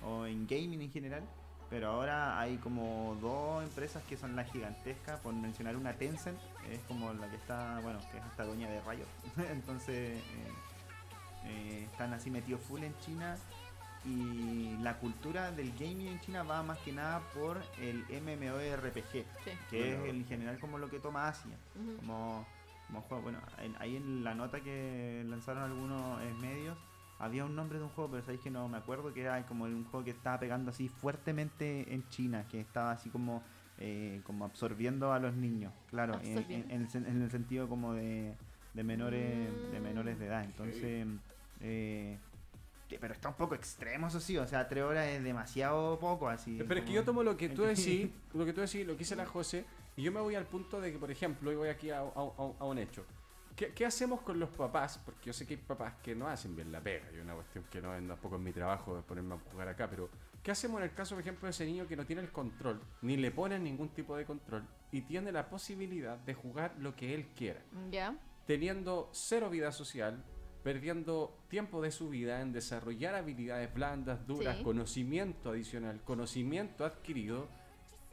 o 0.04 0.26
en 0.26 0.48
gaming 0.48 0.82
en 0.82 0.92
general, 0.92 1.24
pero 1.70 1.88
ahora 1.90 2.40
hay 2.40 2.58
como 2.58 3.18
dos 3.22 3.64
empresas 3.64 4.04
que 4.04 4.16
son 4.18 4.36
las 4.36 4.52
gigantescas, 4.52 5.20
por 5.20 5.34
mencionar 5.34 5.76
una 5.76 5.94
Tencent, 5.94 6.40
es 6.70 6.80
como 6.88 7.14
la 7.14 7.28
que 7.30 7.36
está, 7.36 7.80
bueno, 7.82 8.00
que 8.12 8.18
es 8.18 8.26
esta 8.26 8.46
dueña 8.46 8.70
de 8.70 8.82
Riot, 8.82 9.08
entonces 9.52 10.22
eh, 10.22 10.22
eh, 11.46 11.88
están 11.92 12.14
así 12.14 12.30
metidos 12.30 12.62
full 12.62 12.84
en 12.84 12.98
China 13.00 13.38
y 14.06 14.78
la 14.78 14.98
cultura 15.00 15.52
del 15.52 15.72
gaming 15.78 16.08
en 16.08 16.20
China 16.22 16.44
va 16.44 16.64
más 16.64 16.78
que 16.80 16.94
nada 16.94 17.20
por 17.34 17.62
el 17.82 18.06
MMORPG, 18.10 19.12
Sí. 19.44 19.52
que 19.70 19.96
Bueno. 19.96 20.04
es 20.06 20.10
en 20.12 20.26
general 20.28 20.60
como 20.60 20.78
lo 20.78 20.90
que 20.90 21.00
toma 21.00 21.28
Asia, 21.28 21.58
como, 22.00 22.46
como 22.88 23.02
juego. 23.02 23.24
Bueno, 23.24 23.40
en- 23.58 23.76
ahí 23.80 23.98
en 23.98 24.24
la 24.24 24.34
nota 24.34 24.62
que 24.62 25.24
lanzaron 25.28 25.64
algunos 25.64 26.22
medios 26.40 26.78
había 27.20 27.46
un 27.46 27.56
nombre 27.56 27.80
de 27.80 27.84
un 27.86 27.90
juego, 27.92 28.12
pero 28.12 28.24
sabéis 28.24 28.42
que 28.42 28.52
no 28.52 28.68
me 28.70 28.78
acuerdo, 28.78 29.14
que 29.14 29.22
era 29.22 29.46
como 29.46 29.66
un 29.66 29.84
juego 29.86 30.04
que 30.04 30.12
estaba 30.12 30.40
pegando 30.40 30.70
así 30.72 30.88
fuertemente 30.90 31.94
en 31.94 32.08
China, 32.10 32.46
que 32.50 32.60
estaba 32.60 32.92
así 32.92 33.10
como 33.10 33.44
eh, 33.80 34.22
como 34.26 34.46
absorbiendo 34.46 35.14
a 35.14 35.20
los 35.20 35.36
niños, 35.36 35.72
claro, 35.90 36.16
en, 36.16 36.22
en- 36.26 36.38
Absorbiendo. 36.38 36.74
en 36.74 36.82
el, 36.82 37.06
en 37.16 37.22
el 37.22 37.32
sentido 37.32 37.68
como 37.70 37.94
de, 37.94 38.36
de 38.74 38.84
menores 38.84 39.72
de 39.72 39.80
Mm. 39.80 39.84
menores 39.84 40.20
de 40.20 40.26
edad. 40.26 40.44
Entonces, 40.44 41.06
eh, 41.62 42.18
pero 43.02 43.14
está 43.14 43.30
un 43.30 43.36
poco 43.36 43.54
extremo, 43.54 44.08
eso 44.08 44.20
sí, 44.20 44.38
o 44.38 44.48
sea, 44.48 44.68
tres 44.68 44.84
horas 44.84 45.08
es 45.08 45.24
demasiado 45.24 46.00
poco 46.00 46.30
así. 46.30 46.58
Pero 46.68 46.80
es 46.80 46.86
que 46.86 46.94
yo 46.94 47.04
tomo 47.04 47.22
lo 47.22 47.36
que 47.38 47.50
tú 47.50 47.64
decís, 47.64 48.10
lo 48.34 48.46
que 48.46 48.54
tú 48.54 48.62
decís, 48.62 48.86
lo 48.88 48.94
que 48.94 49.00
dice 49.00 49.16
la 49.16 49.26
José, 49.26 49.66
y 49.96 50.04
yo 50.04 50.12
me 50.12 50.22
voy 50.22 50.36
al 50.36 50.46
punto 50.46 50.80
de 50.80 50.92
que, 50.92 50.98
por 50.98 51.12
ejemplo, 51.12 51.52
y 51.52 51.56
voy 51.56 51.70
aquí 51.70 51.90
a, 51.90 52.00
a- 52.00 52.04
a- 52.04 52.54
a 52.60 52.66
un 52.66 52.78
hecho. 52.78 53.04
¿Qué, 53.58 53.74
qué 53.74 53.86
hacemos 53.88 54.22
con 54.22 54.40
los 54.40 54.50
papás? 54.50 55.00
Porque 55.04 55.26
yo 55.26 55.34
sé 55.34 55.46
que 55.48 55.56
hay 55.56 55.60
papás 55.60 55.96
que 56.04 56.14
no 56.16 56.28
hacen 56.28 56.56
bien 56.56 56.72
la 56.72 56.80
pega, 56.80 57.12
y 57.12 57.18
una 57.18 57.34
cuestión 57.34 57.66
que 57.72 57.82
no 57.82 57.94
es 57.94 58.08
tampoco 58.08 58.36
en 58.38 58.44
mi 58.44 58.54
trabajo 58.54 58.96
de 58.96 59.02
ponerme 59.02 59.34
a 59.34 59.40
jugar 59.52 59.68
acá, 59.68 59.90
pero 59.90 60.10
¿qué 60.44 60.52
hacemos 60.52 60.78
en 60.80 60.84
el 60.86 60.94
caso, 60.94 61.16
por 61.16 61.22
ejemplo, 61.24 61.48
de 61.48 61.50
ese 61.50 61.66
niño 61.66 61.88
que 61.88 61.96
no 61.96 62.06
tiene 62.06 62.22
el 62.22 62.32
control, 62.32 62.80
ni 63.02 63.18
le 63.18 63.32
ponen 63.32 63.64
ningún 63.64 63.90
tipo 63.90 64.16
de 64.16 64.26
control, 64.26 64.64
y 64.92 65.02
tiene 65.02 65.32
la 65.32 65.50
posibilidad 65.50 66.18
de 66.20 66.36
jugar 66.36 66.76
lo 66.78 66.96
que 66.96 67.14
él 67.16 67.28
quiera? 67.36 67.62
Ya. 67.92 68.16
teniendo 68.46 69.10
cero 69.12 69.50
vida 69.50 69.74
social, 69.74 70.24
perdiendo 70.64 71.38
tiempo 71.50 71.82
de 71.82 71.92
su 71.92 72.08
vida 72.10 72.40
en 72.42 72.54
desarrollar 72.54 73.16
habilidades 73.16 73.74
blandas, 73.74 74.26
duras, 74.28 74.58
Sí. 74.58 74.64
conocimiento 74.64 75.50
adicional, 75.50 76.00
conocimiento 76.04 76.86
adquirido 76.86 77.50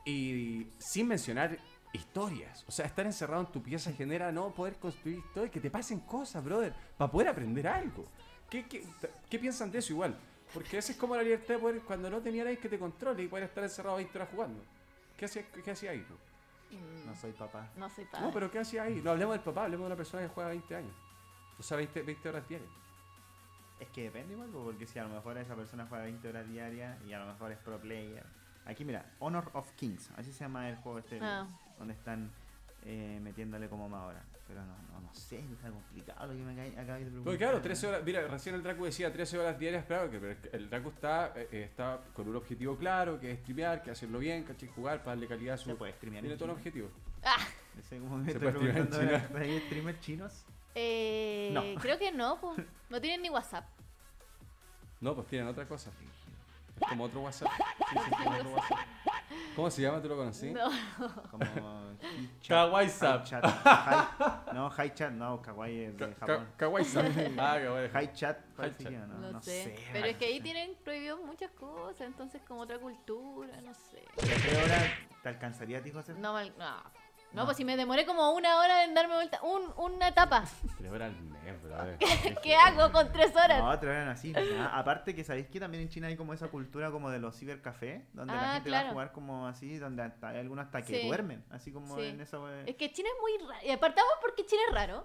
y 0.05 0.67
sin 0.79 1.07
mencionar 1.09 1.59
historias. 1.95 2.65
O 2.69 2.73
sea, 2.73 2.87
estar 2.87 3.07
encerrado 3.07 3.43
en 3.43 3.53
tu 3.53 3.63
pieza 3.63 3.93
genera 3.93 4.31
no 4.33 4.51
poder 4.51 4.77
construir 4.77 5.19
historias, 5.19 5.51
que 5.51 5.61
te 5.61 5.71
pasen 5.71 6.01
cosas, 6.01 6.45
brother, 6.45 6.75
para 6.97 7.11
poder 7.11 7.29
aprender 7.29 7.67
algo. 7.67 8.05
¿Qué, 8.51 8.67
qué, 8.67 8.87
qué 9.31 9.39
piensan 9.39 9.71
de 9.71 9.79
eso 9.79 9.93
igual? 9.93 10.17
Porque 10.53 10.79
esa 10.79 10.93
es 10.93 10.99
como 10.99 11.17
la 11.17 11.23
libertad 11.23 11.55
de 11.55 11.61
poder, 11.61 11.81
cuando 11.83 12.11
no 12.11 12.21
tenía 12.21 12.45
nadie 12.45 12.59
que 12.59 12.69
te 12.69 12.79
controle 12.79 13.23
y 13.23 13.29
poder 13.29 13.45
estar 13.45 13.65
encerrado 13.65 13.97
20 13.97 14.19
horas 14.19 14.29
jugando. 14.31 14.63
¿Qué 15.17 15.25
hacía, 15.25 15.45
qué 15.65 15.71
hacía 15.71 15.93
ahí? 15.93 16.01
bro? 16.01 16.17
No 17.07 17.15
soy 17.15 17.33
papá. 17.33 17.69
No 17.77 17.89
soy 17.89 18.05
padre. 18.05 18.27
No, 18.27 18.33
pero 18.33 18.51
¿qué 18.51 18.59
hacía 18.59 18.83
ahí? 18.85 19.01
No 19.03 19.13
hablemos 19.13 19.35
del 19.35 19.45
papá, 19.45 19.65
hablemos 19.65 19.85
de 19.85 19.87
una 19.87 19.97
persona 19.97 20.23
que 20.25 20.29
juega 20.29 20.51
20 20.51 20.77
años. 20.77 20.95
O 21.59 21.63
sea, 21.63 21.77
20, 21.77 22.03
20 22.03 22.29
horas 22.29 22.49
diarias. 22.49 22.71
Es 23.81 23.89
que 23.89 24.05
depende 24.05 24.35
igual, 24.35 24.49
po, 24.51 24.65
porque 24.65 24.87
si 24.87 24.99
a 24.99 25.05
lo 25.05 25.11
mejor 25.15 25.37
esa 25.39 25.55
persona 25.55 25.87
juega 25.89 26.05
20 26.05 26.29
horas 26.29 26.49
diarias 26.49 26.99
y 27.07 27.13
a 27.13 27.19
lo 27.21 27.27
mejor 27.27 27.53
es 27.53 27.59
pro 27.59 27.79
player. 27.81 28.25
Aquí 28.67 28.85
mira, 28.85 29.05
Honor 29.19 29.51
of 29.53 29.71
Kings, 29.73 30.11
así 30.17 30.33
se 30.33 30.41
llama 30.41 30.69
el 30.69 30.77
juego 30.77 30.99
este 30.99 31.19
Ah. 31.21 31.47
Donde 31.79 31.95
están 31.95 32.31
eh, 32.85 33.19
metiéndole 33.23 33.69
como 33.69 33.89
más 33.89 34.03
horas. 34.05 34.23
Pero 34.47 34.61
no, 34.61 34.77
no, 34.93 35.01
no 35.01 35.15
sé, 35.15 35.39
está 35.39 35.71
complicado 35.71 36.27
lo 36.27 36.35
que 36.35 36.43
me 36.43 36.53
acabáis 36.53 36.75
de 37.07 37.11
preguntar. 37.11 37.25
Porque 37.25 37.39
claro, 37.39 37.61
13 37.63 37.87
horas, 37.87 38.03
mira, 38.05 38.29
recién 38.29 38.55
el 38.55 38.63
Dracu 38.63 38.85
decía 38.85 39.11
13 39.11 39.39
horas 39.39 39.59
diarias, 39.59 39.87
claro, 39.87 40.11
que 40.11 40.19
pero 40.21 40.37
el 40.53 40.69
Dracu 40.69 40.91
está, 40.91 41.33
eh, 41.35 41.49
eh, 41.51 41.63
está 41.65 42.01
con 42.13 42.29
un 42.29 42.37
objetivo 42.37 42.77
claro, 42.77 43.19
que 43.19 43.33
es 43.33 43.39
streamear, 43.41 43.83
que 43.83 43.91
hacerlo 43.91 44.19
bien, 44.19 44.45
que 44.45 44.67
jugar, 44.69 44.99
para 44.99 45.13
darle 45.13 45.29
calidad 45.29 45.55
a 45.55 45.57
su... 45.57 45.71
Se 45.71 45.77
puede 45.77 45.95
streamear 45.95 46.23
Tiene 46.23 46.35
en 46.35 46.39
todo 46.39 46.51
un 46.53 46.57
China. 46.57 46.61
objetivo. 46.61 46.91
Ah, 47.25 47.39
Ese 47.79 47.99
como 47.99 48.19
me 48.19 48.25
Se 48.27 48.33
estoy 48.33 48.53
puede 48.53 48.55
streamear 48.55 48.83
en 48.83 48.87
preguntando 48.91 49.17
China. 49.17 49.29
ahora, 49.33 49.45
¿hay 49.45 49.61
streamers 49.61 50.01
chinos? 50.01 50.45
eh, 50.75 51.51
No. 51.55 51.81
Creo 51.81 51.99
que 51.99 52.13
no, 52.13 52.39
po. 52.39 52.55
no 52.91 53.01
tienen 53.01 53.23
ni 53.23 53.31
WhatsApp. 53.31 53.65
No, 55.01 55.15
pues 55.15 55.27
tienen 55.29 55.49
otra 55.49 55.67
cosa. 55.67 55.91
Como 56.89 57.05
otro 57.05 57.21
WhatsApp. 57.21 57.51
Sí, 57.91 57.97
sí, 58.05 58.11
como 58.25 58.37
otro 58.37 58.51
WhatsApp. 58.53 58.79
¿Cómo 59.57 59.71
se 59.71 59.83
llama? 59.83 60.03
¿Tú 60.03 60.09
lo 60.09 60.17
conocí? 60.17 60.51
No. 60.53 60.69
Como 61.31 61.45
Hi-Chat, 62.01 62.49
Kawaii 62.49 62.89
Zap. 62.89 63.23
Hi-Chat, 63.25 63.45
Hi- 63.45 64.53
No, 64.53 64.69
Hi 64.71 64.91
Chat, 64.95 65.13
no, 65.13 65.41
Kawaii 65.41 65.81
es 65.85 65.97
de 65.97 66.15
Japón. 66.15 66.49
Kawaii 66.57 66.85
Zap. 66.85 67.05
Ah, 67.39 67.59
kawaii. 67.63 67.89
Hi 67.95 68.13
Chat, 68.13 68.39
no, 68.57 69.07
No, 69.21 69.31
no 69.33 69.41
sé. 69.41 69.65
sé. 69.65 69.87
Pero 69.93 70.07
es 70.09 70.17
que 70.17 70.25
ahí 70.27 70.41
tienen 70.41 70.75
prohibido 70.83 71.19
muchas 71.19 71.51
cosas, 71.53 72.01
entonces 72.03 72.43
como 72.47 72.61
otra 72.63 72.79
cultura, 72.79 73.61
no 73.61 73.73
sé. 73.75 74.05
¿Pero 74.17 74.35
tres 74.43 74.65
horas 74.65 74.85
te 75.23 75.29
alcanzaría 75.29 75.79
a 75.79 75.83
ti, 75.83 75.91
José? 75.93 76.15
No, 76.15 76.33
mal- 76.33 76.53
no. 76.59 77.04
No, 77.35 77.41
No. 77.41 77.45
pues 77.47 77.57
si 77.57 77.65
me 77.65 77.77
demoré 77.77 78.07
como 78.07 78.31
una 78.33 78.59
hora 78.59 78.85
en 78.85 78.95
darme 78.95 79.15
vuelta, 79.15 79.41
un, 79.43 79.73
una 79.77 80.09
etapa. 80.09 80.45
Tres 80.79 80.91
horas 80.93 81.13
al 81.13 81.21
mes, 81.25 81.63
brother. 81.63 81.99
¿Qué 82.43 82.55
hago 82.55 82.93
con 82.93 83.13
tres 83.13 83.35
horas? 83.35 83.61
No, 83.61 83.79
tres 83.79 83.91
horas 83.91 84.19
así. 84.19 84.31
nada. 84.33 84.79
Aparte 84.79 85.15
que 85.15 85.25
sabéis 85.25 85.49
que 85.49 85.59
también 85.61 85.83
en 85.83 85.89
China 85.89 86.07
hay 86.07 86.17
como 86.17 86.33
esa 86.33 86.49
cultura 86.49 86.91
como 86.93 87.11
de 87.11 87.19
los 87.19 87.37
cibercafés, 87.37 88.03
donde 88.15 88.33
la 88.35 88.51
Ah, 88.51 88.55
gente 88.55 88.71
va 88.71 88.81
a 88.81 88.91
jugar 88.91 89.13
como 89.13 89.47
así, 89.49 89.79
donde 89.79 90.03
hasta, 90.05 90.29
hay 90.29 90.39
algunos 90.39 90.67
hasta 90.67 90.83
que 90.83 91.01
Sí. 91.01 91.07
duermen, 91.09 91.45
así 91.51 91.73
como 91.73 91.97
Sí. 91.97 92.07
en 92.07 92.21
esa 92.21 92.39
Es 92.67 92.77
que 92.77 92.93
China 92.93 93.09
es 93.15 93.21
muy 93.21 93.49
raro. 93.51 93.67
Y 93.67 93.71
apartamos 93.71 94.13
porque 94.21 94.47
China 94.47 94.63
es 94.69 94.75
raro. 94.75 95.05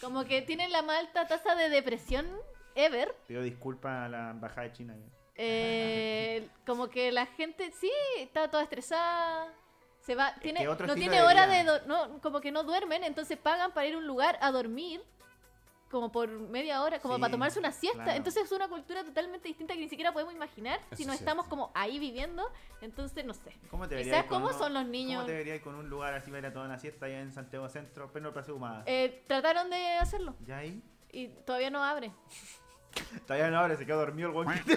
Como 0.00 0.24
que 0.24 0.42
tiene 0.42 0.68
la 0.68 0.82
más 0.82 0.98
alta 0.98 1.26
tasa 1.26 1.54
de 1.54 1.68
depresión 1.68 2.26
ever. 2.74 3.14
Pido 3.28 3.42
disculpas 3.42 4.06
a 4.06 4.08
la 4.08 4.30
embajada 4.30 4.62
de 4.62 4.72
China. 4.72 4.96
Eh, 5.36 6.48
como 6.66 6.88
que 6.88 7.10
la 7.12 7.26
gente, 7.26 7.70
sí, 7.72 7.90
está 8.18 8.48
toda 8.50 8.62
estresada. 8.62 9.52
Se 10.04 10.14
va, 10.14 10.34
tiene, 10.42 10.60
que 10.60 10.86
no 10.86 10.94
tiene 10.94 11.22
hora 11.22 11.46
de, 11.46 11.64
no, 11.86 12.20
como 12.20 12.40
que 12.40 12.52
no 12.52 12.62
duermen, 12.62 13.04
entonces 13.04 13.38
pagan 13.38 13.72
para 13.72 13.86
ir 13.86 13.94
a 13.94 13.98
un 13.98 14.06
lugar 14.06 14.38
a 14.42 14.50
dormir, 14.50 15.02
como 15.90 16.10
por 16.12 16.28
media 16.28 16.82
hora, 16.82 16.98
como 17.00 17.14
Sí, 17.14 17.20
para 17.20 17.30
tomarse 17.30 17.58
una 17.58 17.72
siesta. 17.72 18.02
claro. 18.02 18.16
Entonces 18.18 18.44
es 18.44 18.52
una 18.52 18.68
cultura 18.68 19.02
totalmente 19.04 19.48
distinta 19.48 19.74
que 19.74 19.80
ni 19.80 19.88
siquiera 19.88 20.12
podemos 20.12 20.34
imaginar 20.34 20.78
si 20.92 21.06
no 21.06 21.12
es 21.12 21.20
estamos 21.20 21.46
como 21.46 21.70
ahí 21.74 21.98
viviendo. 21.98 22.44
Entonces 22.82 23.24
no 23.24 23.32
sé. 23.32 23.56
¿Cómo 23.70 23.88
te 23.88 23.94
¿Y 23.94 23.98
verías 23.98 24.16
sabes 24.16 24.28
con 24.28 24.40
cómo 24.42 24.48
uno- 24.50 24.58
son 24.58 24.74
los 24.74 24.86
niños? 24.86 25.22
¿Cómo 25.22 25.26
te 25.26 25.36
verías 25.36 25.60
con 25.62 25.74
un 25.76 25.88
lugar 25.88 26.12
así 26.14 26.30
para 26.30 26.40
ir 26.40 26.46
a 26.46 26.52
toda 26.52 26.66
una 26.66 26.78
siesta 26.78 27.06
allá 27.06 27.20
en 27.20 27.32
Santiago 27.32 27.68
Centro, 27.68 28.10
pero 28.12 28.30
no 28.32 28.54
Humada? 28.54 28.82
Eh, 28.86 29.24
trataron 29.26 29.70
de 29.70 29.86
hacerlo 29.98 30.34
¿Ya 30.46 30.58
ahí? 30.58 30.82
y 31.12 31.28
todavía 31.28 31.70
no 31.70 31.82
abre. 31.82 32.12
Todavía 33.26 33.50
no 33.50 33.58
abre, 33.58 33.76
se 33.76 33.86
quedó 33.86 33.98
dormido 33.98 34.28
el 34.30 34.34
weón 34.36 34.52
que, 34.52 34.62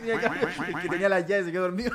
tenía, 0.00 0.18
que- 0.20 0.80
que 0.82 0.88
tenía 0.88 1.08
las 1.08 1.26
llaves, 1.26 1.46
se 1.46 1.52
quedó 1.52 1.62
dormido. 1.62 1.92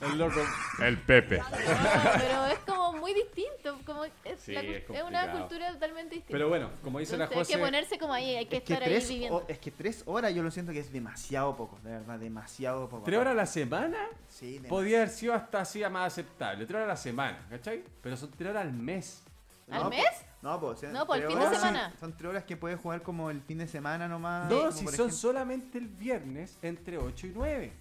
El 0.00 0.18
loco. 0.18 0.40
El 0.80 0.98
Pepe. 0.98 1.38
No, 1.38 1.44
pero 2.18 2.46
es 2.46 2.58
como 2.60 2.92
muy 2.94 3.14
distinto. 3.14 3.78
Como 3.84 4.04
es, 4.04 4.12
Sí, 4.38 4.52
la 4.52 4.62
cul- 4.62 4.74
es 4.76 4.90
es 4.90 5.02
una 5.02 5.32
cultura 5.32 5.72
totalmente 5.72 6.14
distinta. 6.16 6.32
Pero 6.32 6.48
bueno, 6.48 6.70
como 6.82 6.98
dice 6.98 7.16
la 7.16 7.26
José... 7.26 7.38
hay 7.40 7.46
que 7.46 7.58
ponerse 7.58 7.98
como 7.98 8.12
ahí, 8.12 8.36
hay 8.36 8.46
que 8.46 8.58
Es 8.58 8.62
que, 8.62 8.72
estar 8.74 8.88
ahí 8.88 8.98
viviendo. 9.00 9.36
o- 9.38 9.44
es 9.48 9.58
que 9.58 9.70
tres 9.70 10.02
horas 10.06 10.34
yo 10.34 10.42
lo 10.42 10.50
siento 10.50 10.72
que 10.72 10.80
es 10.80 10.92
demasiado 10.92 11.56
poco, 11.56 11.78
de 11.82 11.90
verdad, 11.90 12.18
demasiado 12.18 12.88
poco. 12.88 13.04
¿Tres 13.04 13.18
horas 13.18 13.32
a 13.32 13.36
la 13.36 13.46
semana? 13.46 13.98
Sí, 14.28 14.46
demasiado. 14.54 14.68
Podría 14.76 14.96
haber 14.98 15.10
sido 15.10 15.34
hasta 15.34 15.60
así 15.60 15.80
más 15.90 16.06
aceptable. 16.12 16.66
Tres 16.66 16.74
horas 16.76 16.84
a 16.86 16.88
la 16.92 16.96
semana, 16.96 17.46
¿cachai? 17.50 17.84
Pero 18.02 18.16
son 18.16 18.30
tres 18.32 18.50
horas 18.50 18.62
al 18.62 18.72
mes. 18.72 19.22
¿Al 19.70 19.82
No, 19.84 19.90
mes? 19.90 20.04
No, 20.40 20.60
pues. 20.60 20.82
No, 20.84 21.06
po, 21.06 21.14
el 21.16 21.26
fin 21.26 21.38
de 21.38 21.48
semana. 21.50 21.92
Son 21.98 22.16
tres 22.16 22.30
horas 22.30 22.44
que 22.44 22.56
puedes 22.56 22.78
jugar 22.80 23.02
como 23.02 23.30
el 23.30 23.40
fin 23.42 23.58
de 23.58 23.66
semana 23.66 24.06
nomás. 24.06 24.48
No, 24.48 24.70
si 24.70 24.84
son 24.84 24.94
ejemplo- 24.94 25.10
solamente 25.10 25.78
el 25.78 25.88
viernes 25.88 26.56
entre 26.62 26.96
8 26.98 27.26
y 27.26 27.32
9. 27.34 27.72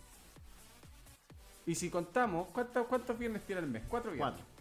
Y 1.66 1.76
si 1.76 1.90
contamos, 1.90 2.48
¿cuántos, 2.54 2.88
cuántos 2.88 3.18
viernes 3.20 3.44
tiene 3.46 3.62
el 3.62 3.68
mes? 3.68 3.84
Cuatro 3.88 4.12
viernes. 4.12 4.36
Cuatro. 4.40 4.58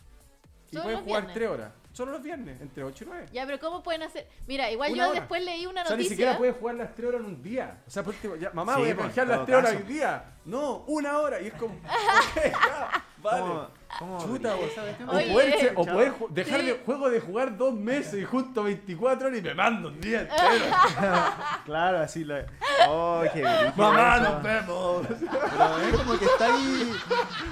Y 0.72 0.76
pueden 0.78 1.04
jugar 1.04 1.22
viernes. 1.22 1.34
3 1.34 1.48
horas. 1.48 1.72
Solo 1.92 2.12
los 2.12 2.22
viernes, 2.22 2.60
entre 2.60 2.84
8 2.84 3.04
y 3.04 3.06
9. 3.06 3.26
Ya, 3.32 3.46
pero 3.46 3.58
¿cómo 3.60 3.82
pueden 3.82 4.02
hacer? 4.02 4.28
Mira, 4.46 4.70
igual 4.70 4.92
Una 4.92 5.04
yo 5.04 5.10
hora. 5.12 5.20
después 5.20 5.42
leí 5.44 5.64
una 5.64 5.82
O 5.82 5.86
sea, 5.86 5.96
ni 5.96 6.04
siquiera 6.04 6.32
noticia. 6.32 6.38
puedes 6.38 6.56
jugar 6.56 6.74
las 6.74 6.94
3 6.94 7.08
horas 7.08 7.20
en 7.20 7.26
un 7.26 7.42
día. 7.42 7.82
O 7.86 7.90
sea, 7.90 8.02
por 8.02 8.12
último, 8.14 8.36
ya, 8.36 8.50
mamá, 8.50 8.74
Sí, 8.74 8.80
voy 8.80 8.90
a 8.90 8.94
pues, 8.96 9.06
canjear 9.06 9.26
en 9.30 9.36
las 9.36 9.46
3 9.46 9.58
horas 9.58 9.70
caso. 9.72 9.84
hoy 9.86 9.92
día. 9.94 10.24
No, 10.44 10.76
una 10.88 11.18
hora. 11.20 11.40
Y 11.40 11.46
es 11.46 11.54
como. 11.54 11.74
ok, 11.76 12.42
ya. 12.44 13.04
Vale. 13.22 13.40
¿Cómo, 13.40 13.68
cómo 13.98 14.18
Chuta, 14.20 14.54
vos. 14.54 14.70
cuestión? 14.72 15.08
O 15.08 15.12
Oye. 15.12 15.32
poder, 15.32 15.58
ser- 15.58 15.72
o 15.76 15.84
Chao. 15.84 15.94
poder 15.94 16.12
ju- 16.12 16.28
dejar 16.30 16.60
Sí. 16.60 16.66
de 16.66 16.72
juego 16.84 17.10
de 17.10 17.20
jugar 17.20 17.56
dos 17.56 17.74
meses 17.74 18.14
y 18.20 18.24
justo 18.24 18.62
24 18.64 19.28
horas 19.28 19.38
y 19.38 19.42
me 19.42 19.54
mando 19.54 19.88
un 19.88 20.00
día 20.00 20.20
entero. 20.22 20.36
Claro, 21.64 21.98
así 22.00 22.24
lo. 22.24 22.36
Oh, 22.88 23.22
qué 23.32 23.42
brillo 23.42 23.72
Mamá, 23.76 24.16
eso. 24.16 24.32
nos 24.32 24.42
vemos. 24.42 25.06
Pero 25.08 25.78
es 25.88 25.96
como 25.96 26.18
que 26.18 26.24
está 26.24 26.54
ahí. 26.54 26.92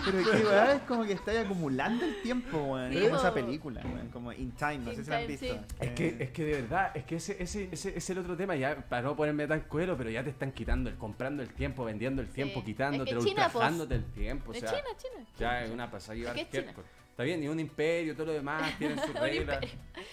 Pero 0.05 0.19
qué 0.31 0.45
weá, 0.47 0.73
es 0.75 0.83
como 0.83 1.05
que 1.05 1.13
está 1.13 1.31
ahí 1.31 1.37
acumulando 1.39 2.05
el 2.05 2.23
tiempo, 2.23 2.59
weón. 2.59 2.91
Sí, 2.93 2.97
es 2.99 3.03
como 3.05 3.15
po. 3.15 3.21
esa 3.21 3.35
película, 3.35 3.81
weón. 3.85 4.09
Como 4.09 4.33
In 4.33 4.53
Time, 4.53 4.79
no 4.79 4.91
In 4.91 4.97
sé 4.97 5.05
si 5.05 5.11
la 5.11 5.17
han 5.17 5.23
Time, 5.27 5.37
visto. 5.39 5.55
sí. 5.55 5.61
Es 5.81 5.91
que, 5.91 6.17
es 6.21 6.31
que 6.31 6.45
de 6.45 6.53
verdad, 6.63 6.91
es 6.95 7.05
que 7.05 7.17
ese, 7.17 7.43
ese, 7.43 7.69
ese 7.73 7.97
es 7.97 8.11
el 8.11 8.19
otro 8.19 8.37
tema, 8.37 8.55
ya 8.55 8.77
para 8.89 9.03
no 9.03 9.17
ponerme 9.17 9.47
tan 9.47 9.61
cuero, 9.63 9.97
pero 9.97 10.11
ya 10.11 10.23
te 10.23 10.31
están 10.31 10.53
quitando, 10.53 10.91
el, 10.91 10.97
comprando 10.97 11.43
el 11.43 11.49
tiempo, 11.51 11.85
vendiendo 11.85 12.23
el 12.23 12.29
tiempo, 12.29 12.61
Sí. 12.61 12.67
quitándote, 12.67 13.11
Es 13.11 13.17
que 13.17 13.25
China, 13.25 13.43
pues. 13.45 13.55
ultrajándote 13.55 13.95
el 13.95 14.05
tiempo. 14.13 14.51
O 14.51 14.55
Es 14.55 14.61
sea, 14.61 14.71
China, 14.71 14.89
China. 14.97 15.25
Ya 15.39 15.64
es 15.65 15.73
una 15.73 15.91
pasada 15.91 16.15
llevar 16.15 16.37
Es 16.39 16.43
que 16.47 16.59
es 16.59 16.63
China. 16.65 16.73
tiempo. 16.75 16.83
Está 17.11 17.23
bien, 17.23 17.43
y 17.43 17.49
un 17.49 17.61
imperio, 17.61 18.15
todo 18.15 18.27
lo 18.27 18.33
demás, 18.33 18.73
tienen 18.79 18.99
sus 18.99 19.15
reglas. 19.15 19.59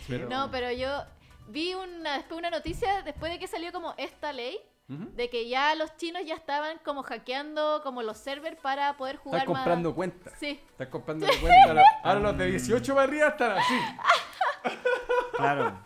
Pero, 0.08 0.30
No, 0.30 0.50
pero 0.52 0.72
yo 0.72 1.04
vi 1.48 1.74
una, 1.74 2.18
después 2.18 2.38
una 2.38 2.50
noticia 2.50 3.02
después 3.04 3.32
de 3.32 3.40
que 3.40 3.48
salió 3.48 3.72
como 3.72 3.94
esta 3.98 4.32
ley 4.34 4.60
Ujú. 4.90 5.10
de 5.16 5.30
que 5.30 5.48
ya 5.48 5.74
los 5.76 5.96
chinos 5.98 6.22
ya 6.26 6.36
estaban 6.36 6.78
como 6.84 7.02
hackeando 7.04 7.82
como 7.84 8.04
los 8.04 8.18
servers 8.18 8.58
para 8.60 8.98
poder 8.98 9.16
jugar 9.18 9.42
Están 9.42 9.54
comprando 9.56 9.90
más. 9.90 9.96
cuentas. 9.96 10.34
Sí. 10.40 10.60
Están 10.72 10.90
comprando 10.90 11.26
cuentas. 11.42 11.86
Ahora 12.04 12.20
los 12.20 12.38
de 12.38 12.46
18 12.48 12.94
para 12.94 13.08
arriba 13.08 13.28
están 13.30 13.52
así. 13.58 13.76
Claro. 15.38 15.80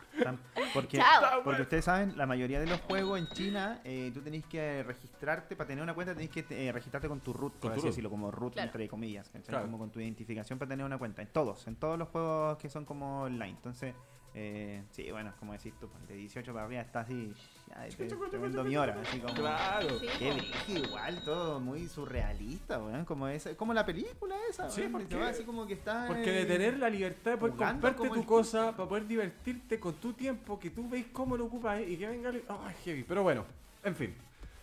Porque, 0.73 0.97
Chao. 0.97 1.43
porque 1.43 1.61
ustedes 1.63 1.85
saben, 1.85 2.17
la 2.17 2.25
mayoría 2.25 2.59
de 2.59 2.67
los 2.67 2.79
juegos 2.81 3.19
en 3.19 3.27
China, 3.29 3.81
eh, 3.83 4.11
tú 4.13 4.21
tenés 4.21 4.45
que 4.45 4.83
registrarte, 4.83 5.55
para 5.55 5.67
tener 5.67 5.83
una 5.83 5.93
cuenta 5.93 6.13
tenés 6.13 6.29
que 6.29 6.45
eh, 6.49 6.71
registrarte 6.71 7.07
con 7.07 7.19
tu 7.21 7.33
root, 7.33 7.53
por 7.53 7.71
así 7.71 7.81
root. 7.81 7.89
decirlo, 7.89 8.09
como 8.09 8.31
root 8.31 8.53
Claro. 8.53 8.67
entre 8.67 8.87
comillas, 8.87 9.31
como 9.61 9.77
con 9.77 9.91
tu 9.91 9.99
identificación 9.99 10.57
para 10.59 10.69
tener 10.69 10.85
una 10.85 10.97
cuenta. 10.97 11.21
En 11.21 11.27
todos, 11.29 11.67
en 11.67 11.75
todos 11.75 11.97
los 11.99 12.09
juegos 12.09 12.57
que 12.57 12.69
son 12.69 12.85
como 12.85 13.23
online. 13.23 13.51
Entonces, 13.51 13.93
eh, 14.37 14.83
sí, 14.91 15.09
bueno, 15.11 15.31
como 15.39 15.53
decís 15.53 15.73
tú, 15.79 15.89
de 16.09 16.15
18 16.15 16.51
para 16.53 16.65
arriba 16.65 16.81
está 16.81 16.99
así, 16.99 17.33
ya, 17.69 17.81
de- 17.83 17.89
tremendo 18.29 18.63
mi 18.65 18.75
hora, 18.75 18.99
así 19.01 19.19
como... 19.19 19.33
Claro. 19.33 19.99
Sí, 19.99 20.07
Qué 20.19 20.73
igual, 20.79 21.23
todo 21.23 21.59
muy 21.61 21.87
surrealista, 21.87 22.79
weón. 22.83 23.05
Como, 23.05 23.29
esa, 23.29 23.55
como 23.55 23.73
la 23.73 23.85
película 23.85 24.35
esa, 24.49 24.69
Sí, 24.69 24.81
weón, 24.81 24.91
porque- 24.91 25.21
así 25.23 25.43
como 25.45 25.65
que 25.65 25.73
está. 25.75 26.05
Porque 26.07 26.31
de 26.31 26.41
eh, 26.41 26.45
tener 26.45 26.77
la 26.77 26.89
libertad 26.89 27.31
de 27.31 27.37
poder 27.37 27.55
comprarte 27.55 28.09
tu 28.09 28.25
cosa, 28.25 28.75
para 28.75 28.89
poder 28.89 29.07
divertirte 29.07 29.79
con 29.79 29.93
tu 29.95 30.11
tiempo, 30.13 30.59
que 30.59 30.69
tú 30.69 30.87
veis 30.89 31.05
cómo 31.13 31.37
lo 31.37 31.45
ocupas 31.45 31.81
y 31.81 31.95
que 31.97 32.07
venga... 32.07 32.29
el- 32.29 32.43
Ay, 32.49 32.75
heavy. 32.83 33.03
Pero 33.03 33.23
bueno, 33.23 33.45
en 33.83 33.95
fin. 33.95 34.13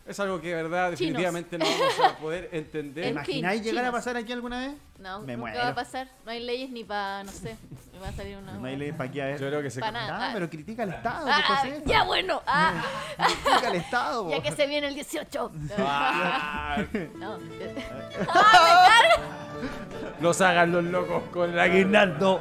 Es 0.04 0.18
algo 0.18 0.40
que 0.40 0.48
de 0.48 0.54
verdad 0.62 0.86
Chinos. 0.94 0.98
definitivamente 0.98 1.58
no 1.58 1.64
vamos 1.64 2.00
a 2.12 2.16
poder 2.18 2.48
entender. 2.52 3.04
¿Te 3.04 3.08
En 3.08 3.14
imagináis 3.14 3.60
fin, 3.62 3.70
llegar 3.70 3.84
a 3.84 3.88
chinos. 3.88 4.00
pasar 4.00 4.16
aquí 4.16 4.32
alguna 4.32 4.58
vez? 4.60 4.72
No, 4.98 5.20
Me 5.20 5.36
nunca 5.36 5.50
muero. 5.50 5.58
va 5.60 5.68
a 5.68 5.74
pasar. 5.74 6.08
No 6.24 6.30
hay 6.32 6.40
leyes 6.44 6.70
ni 6.70 6.82
para, 6.84 7.22
no 7.22 7.30
sé, 7.30 7.56
me 7.92 7.98
va 8.00 8.08
a 8.08 8.12
salir 8.12 8.36
una... 8.36 8.52
No 8.54 8.66
hay 8.66 8.76
leyes 8.76 8.94
para 8.96 9.08
aquí 9.10 9.20
a 9.20 9.26
ver. 9.26 9.40
Yo 9.40 9.46
creo 9.48 9.62
que 9.62 9.70
se... 9.70 9.80
Pa' 9.80 9.90
nada. 9.92 10.28
Ah, 10.28 10.30
pero 10.34 10.50
critica 10.50 10.82
al 10.82 10.90
Estado, 10.90 11.26
Ah, 11.30 11.36
¿qué 11.36 11.42
cosa 11.54 11.68
es 11.68 11.84
ya 11.84 12.02
bueno, 12.04 12.42
ah, 12.46 12.82
Critica 13.26 13.68
al 13.68 13.74
Estado, 13.76 14.30
ya 14.30 14.42
que 14.42 14.52
se 14.52 14.66
viene 14.66 14.88
el 14.88 14.94
18. 14.94 15.52
Ah, 15.78 16.84
No, 17.16 17.38
Nos 20.20 20.40
hagan 20.40 20.72
los 20.72 20.84
locos 20.84 21.22
con 21.32 21.50
el 21.50 21.58
aguinaldo. 21.58 22.40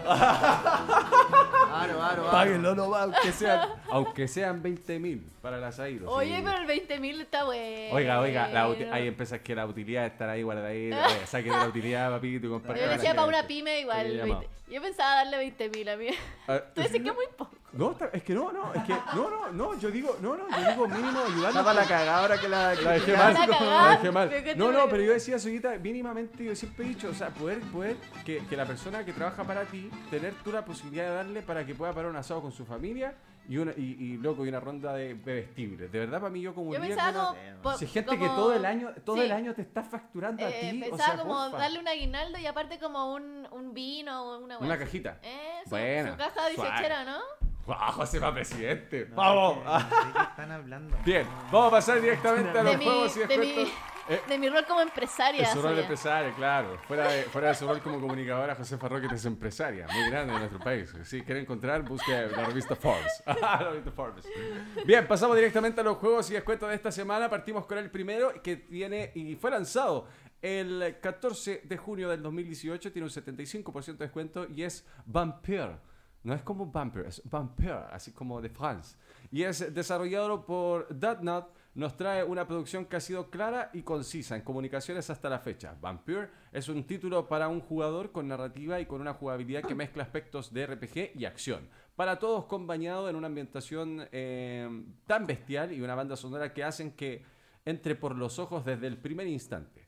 Aro, 1.72 2.02
aro, 2.02 2.22
aro. 2.24 2.32
Páguenlo 2.32 2.76
nomás, 2.76 3.02
aunque 3.04 3.32
sean, 3.32 3.70
aunque 3.90 4.28
sean 4.28 4.62
20 4.62 5.00
mil 5.00 5.26
para 5.42 5.58
las 5.58 5.80
Airo. 5.80 6.10
Oye, 6.12 6.38
sí. 6.38 6.44
pero 6.44 6.58
el 6.58 6.68
20.000 6.68 7.22
está 7.22 7.44
bueno. 7.46 7.96
Oiga, 7.96 8.20
oiga, 8.20 8.48
la 8.50 8.66
hay 8.92 9.08
empresas 9.08 9.40
que 9.42 9.56
la 9.56 9.66
utilidad 9.66 10.06
están 10.06 10.30
ahí 10.30 10.44
guardaditas. 10.44 11.12
Oye, 11.12 11.28
Saquen 11.28 11.54
la 11.54 11.68
utilidad, 11.68 12.12
papito, 12.12 12.46
y 12.46 12.50
Yo 12.50 12.54
compartan. 12.56 12.90
decía 12.90 13.16
para 13.16 13.28
una 13.28 13.48
pyme 13.48 13.80
igual. 13.80 14.18
20. 14.22 14.48
Yo 14.70 14.82
pensaba 14.82 15.16
darle 15.16 15.52
20.000 15.58 15.90
a 15.94 15.98
mí. 15.98 16.08
Ah, 16.48 16.62
Tú 16.76 16.82
dices 16.82 17.02
que 17.02 17.10
es 17.10 17.16
muy 17.16 17.26
poco. 17.38 17.56
No, 17.74 17.96
es 18.12 18.24
que 18.24 18.34
no, 18.34 18.52
no, 18.52 18.74
es 18.74 18.84
que 18.84 18.94
no, 19.16 19.30
no, 19.30 19.52
no, 19.54 19.80
yo 19.80 19.90
digo, 19.92 20.18
no, 20.22 20.36
no, 20.36 20.44
yo 20.50 20.70
digo 20.72 20.88
mínimo 20.90 21.20
ayudando. 21.22 21.48
Estaba 21.48 21.74
la 21.74 21.84
cagada 21.86 22.20
ahora 22.20 22.38
que 22.40 22.50
la. 22.50 22.76
La 22.76 22.92
dejé 22.92 23.16
mal, 23.16 23.34
La 23.34 24.28
dejé 24.28 24.56
No, 24.56 24.72
no, 24.72 24.90
pero 24.90 25.04
yo 25.04 25.14
decía, 25.14 25.40
Soyita, 25.40 25.78
mínimamente 25.78 26.44
yo 26.44 26.56
siempre 26.56 26.86
he 26.86 26.90
dicho, 26.90 27.10
o 27.10 27.14
sea, 27.14 27.30
poder, 27.30 27.62
poder 27.72 27.96
que, 28.26 28.46
que 28.46 28.58
la 28.58 28.66
persona 28.66 29.06
que 29.06 29.14
trabaja 29.14 29.44
para 29.46 29.64
ti, 29.66 29.90
tener 30.10 30.34
tú 30.44 30.52
la 30.52 30.66
posibilidad 30.66 31.06
de 31.06 31.16
darle 31.16 31.42
para 31.42 31.66
que 31.66 31.74
pueda 31.74 31.94
parar 31.94 32.10
un 32.12 32.18
asado 32.18 32.42
con 32.42 32.52
su 32.52 32.66
familia 32.66 33.14
y 33.48 33.58
una, 33.58 33.72
y, 33.78 33.96
y 34.00 34.18
loco, 34.18 34.46
y 34.46 34.50
una 34.50 34.60
ronda 34.60 34.94
de 34.94 35.14
bebestibles. 35.14 35.92
De 35.92 36.00
verdad, 36.00 36.20
para 36.20 36.30
mí 36.30 36.42
yo 36.42 36.54
como 36.54 36.74
Yo 36.74 36.80
pensaba 36.82 37.36
como. 37.64 37.78
Si 37.78 37.88
gente 37.88 38.20
que 38.20 38.28
todo 38.28 38.54
el 38.54 38.66
año, 38.66 38.90
todo 39.06 39.16
sí. 39.16 39.22
el 39.24 39.32
año 39.32 39.54
te 39.54 39.62
está 39.62 39.82
facturando 39.82 40.46
a 40.46 40.50
Eh, 40.50 40.72
ti, 40.72 40.84
o 40.84 40.90
pensaba 40.90 41.14
sea, 41.16 41.22
como 41.24 41.34
porfa. 41.36 41.58
darle 41.58 41.80
un 41.80 41.88
aguinaldo 41.88 42.38
y 42.38 42.46
aparte 42.48 42.80
como 42.80 43.14
un, 43.14 43.48
un 43.52 43.74
vino 43.74 44.24
o 44.24 44.40
una 44.40 44.58
una 44.58 44.78
cajita. 44.78 45.20
Eh, 45.24 45.62
su, 45.64 45.70
Buena, 45.70 46.12
su 46.12 46.18
caja 46.18 46.46
de. 46.48 46.56
18 46.56 46.72
¿no? 47.06 47.51
¡Wow, 47.66 47.76
José 47.92 48.20
va 48.20 48.34
presidente! 48.34 49.08
No, 49.10 49.16
¡Vamos! 49.16 49.82
sé 49.82 49.88
qué- 50.14 50.22
están 50.24 50.52
hablando. 50.52 50.98
Bien, 51.06 51.28
vamos 51.52 51.68
a 51.68 51.72
pasar 51.72 52.02
directamente 52.02 52.58
a 52.58 52.64
los 52.64 52.72
De 52.72 52.78
mi, 52.78 52.86
juegos 52.86 53.18
y 53.18 53.20
de, 53.20 53.38
mi, 53.38 53.46
descuentos. 53.48 53.74
Eh, 54.10 54.22
de 54.28 54.38
mi 54.40 54.50
rol 54.50 54.66
como 54.66 54.82
empresaria. 54.82 55.44
Es 55.44 55.50
su 55.52 55.62
rol 55.62 55.76
de 55.76 55.82
empresaria, 55.82 56.34
claro. 56.34 56.78
Fuera 56.88 57.12
de, 57.12 57.24
fuera 57.24 57.50
de 57.50 57.56
su 57.56 57.68
rol 57.68 57.80
como 57.82 58.02
comunicadora, 58.02 58.56
José 58.56 58.78
Farroquet 58.78 59.12
es 59.12 59.26
empresaria, 59.26 59.86
muy 59.94 60.10
grande 60.10 60.34
en 60.34 60.40
nuestro 60.40 60.60
país. 60.60 60.92
Si 61.04 61.22
quiere 61.22 61.42
encontrar, 61.42 61.84
busque 61.84 62.12
la 62.12 62.46
revista 62.46 62.76
Forbes. 62.76 63.24
la 63.42 63.58
revista 63.58 63.92
Forbes. 63.92 64.26
Bien, 64.86 65.08
pasamos 65.08 65.36
directamente 65.36 65.82
a 65.82 65.84
los 65.84 65.98
juegos 65.98 66.30
y 66.32 66.34
descuentos 66.34 66.68
de 66.68 66.76
esta 66.76 66.92
semana. 66.92 67.30
Partimos 67.30 67.66
con 67.68 67.78
el 67.78 67.92
primero 67.92 68.34
que 68.42 68.58
tiene 68.58 69.12
y 69.14 69.36
fue 69.36 69.52
lanzado 69.52 70.08
el 70.42 70.98
14 71.00 71.62
de 71.64 71.78
junio 71.78 72.10
del 72.10 72.24
2018. 72.24 72.92
Tiene 72.92 73.06
un 73.06 73.14
75% 73.14 73.86
de 73.98 74.06
descuento 74.06 74.48
y 74.50 74.64
es 74.64 74.86
Vampire. 75.06 75.78
No 76.24 76.34
es 76.36 76.42
como 76.44 76.68
Vampire, 76.68 77.08
es 77.08 77.22
Vampire, 77.26 77.86
así 77.92 78.12
como 78.12 78.42
de 78.42 78.50
France. 78.50 78.96
Y 79.32 79.44
es 79.44 79.74
desarrollado 79.74 80.46
por 80.46 80.88
Datnut. 80.90 81.46
Nos 81.74 81.96
trae 81.96 82.24
una 82.24 82.46
producción 82.46 82.86
que 82.86 82.98
ha 82.98 83.00
sido 83.00 83.30
clara 83.30 83.70
y 83.74 83.82
concisa 83.82 84.36
en 84.36 84.42
comunicaciones 84.42 85.10
hasta 85.10 85.30
la 85.30 85.40
fecha. 85.40 85.76
Vampire 85.80 86.30
es 86.52 86.68
un 86.68 86.84
título 86.84 87.30
para 87.30 87.48
un 87.48 87.62
jugador 87.62 88.12
con 88.12 88.28
narrativa 88.28 88.80
y 88.82 88.86
con 88.86 89.00
una 89.00 89.14
jugabilidad 89.14 89.64
que 89.64 89.74
mezcla 89.74 90.04
aspectos 90.04 90.54
de 90.54 90.68
RPG 90.68 91.12
y 91.16 91.24
acción. 91.24 91.70
Para 91.96 92.20
todos 92.20 92.44
acompañado 92.44 93.10
en 93.10 93.16
una 93.16 93.28
ambientación 93.28 94.06
eh, 94.12 94.84
tan 95.08 95.26
bestial 95.26 95.72
y 95.72 95.82
una 95.82 95.96
banda 95.96 96.18
sonora 96.18 96.54
que 96.54 96.64
hacen 96.64 96.92
que 96.92 97.24
entre 97.64 97.96
por 97.96 98.16
los 98.16 98.38
ojos 98.38 98.66
desde 98.66 98.88
el 98.88 98.98
primer 98.98 99.28
instante. 99.28 99.81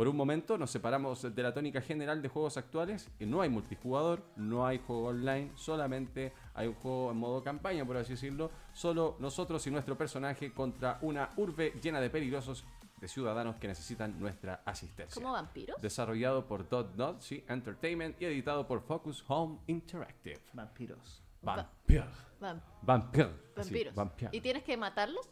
Por 0.00 0.08
un 0.08 0.16
momento 0.16 0.56
nos 0.56 0.70
separamos 0.70 1.20
de 1.20 1.42
la 1.42 1.52
tónica 1.52 1.82
general 1.82 2.22
de 2.22 2.30
juegos 2.30 2.56
actuales 2.56 3.10
y 3.18 3.26
no 3.26 3.42
hay 3.42 3.50
multijugador, 3.50 4.24
no 4.34 4.64
hay 4.66 4.78
juego 4.78 5.08
online, 5.08 5.52
solamente 5.56 6.32
hay 6.54 6.68
un 6.68 6.74
juego 6.76 7.10
en 7.10 7.18
modo 7.18 7.44
campaña, 7.44 7.84
por 7.84 7.98
así 7.98 8.12
decirlo, 8.14 8.50
solo 8.72 9.16
nosotros 9.18 9.66
y 9.66 9.70
nuestro 9.70 9.98
personaje 9.98 10.54
contra 10.54 10.96
una 11.02 11.28
urbe 11.36 11.74
llena 11.82 12.00
de 12.00 12.08
peligrosos 12.08 12.64
de 12.98 13.08
ciudadanos 13.08 13.56
que 13.56 13.68
necesitan 13.68 14.18
nuestra 14.18 14.62
asistencia. 14.64 15.20
¿Como 15.20 15.34
vampiros? 15.34 15.78
Desarrollado 15.82 16.46
por 16.46 16.66
Dot 16.66 16.94
Dot 16.94 17.20
sí, 17.20 17.44
Entertainment 17.46 18.22
y 18.22 18.24
editado 18.24 18.66
por 18.66 18.80
Focus 18.80 19.22
Home 19.28 19.58
Interactive. 19.66 20.40
Vampiros. 20.54 21.22
Vampire. 21.42 22.06
Vam- 22.40 22.62
Vampire. 22.80 23.24
así, 23.54 23.68
vampiros. 23.74 23.94
vampire. 23.94 24.30
¿Y 24.32 24.40
tienes 24.40 24.64
que 24.64 24.78
matarlos? 24.78 25.28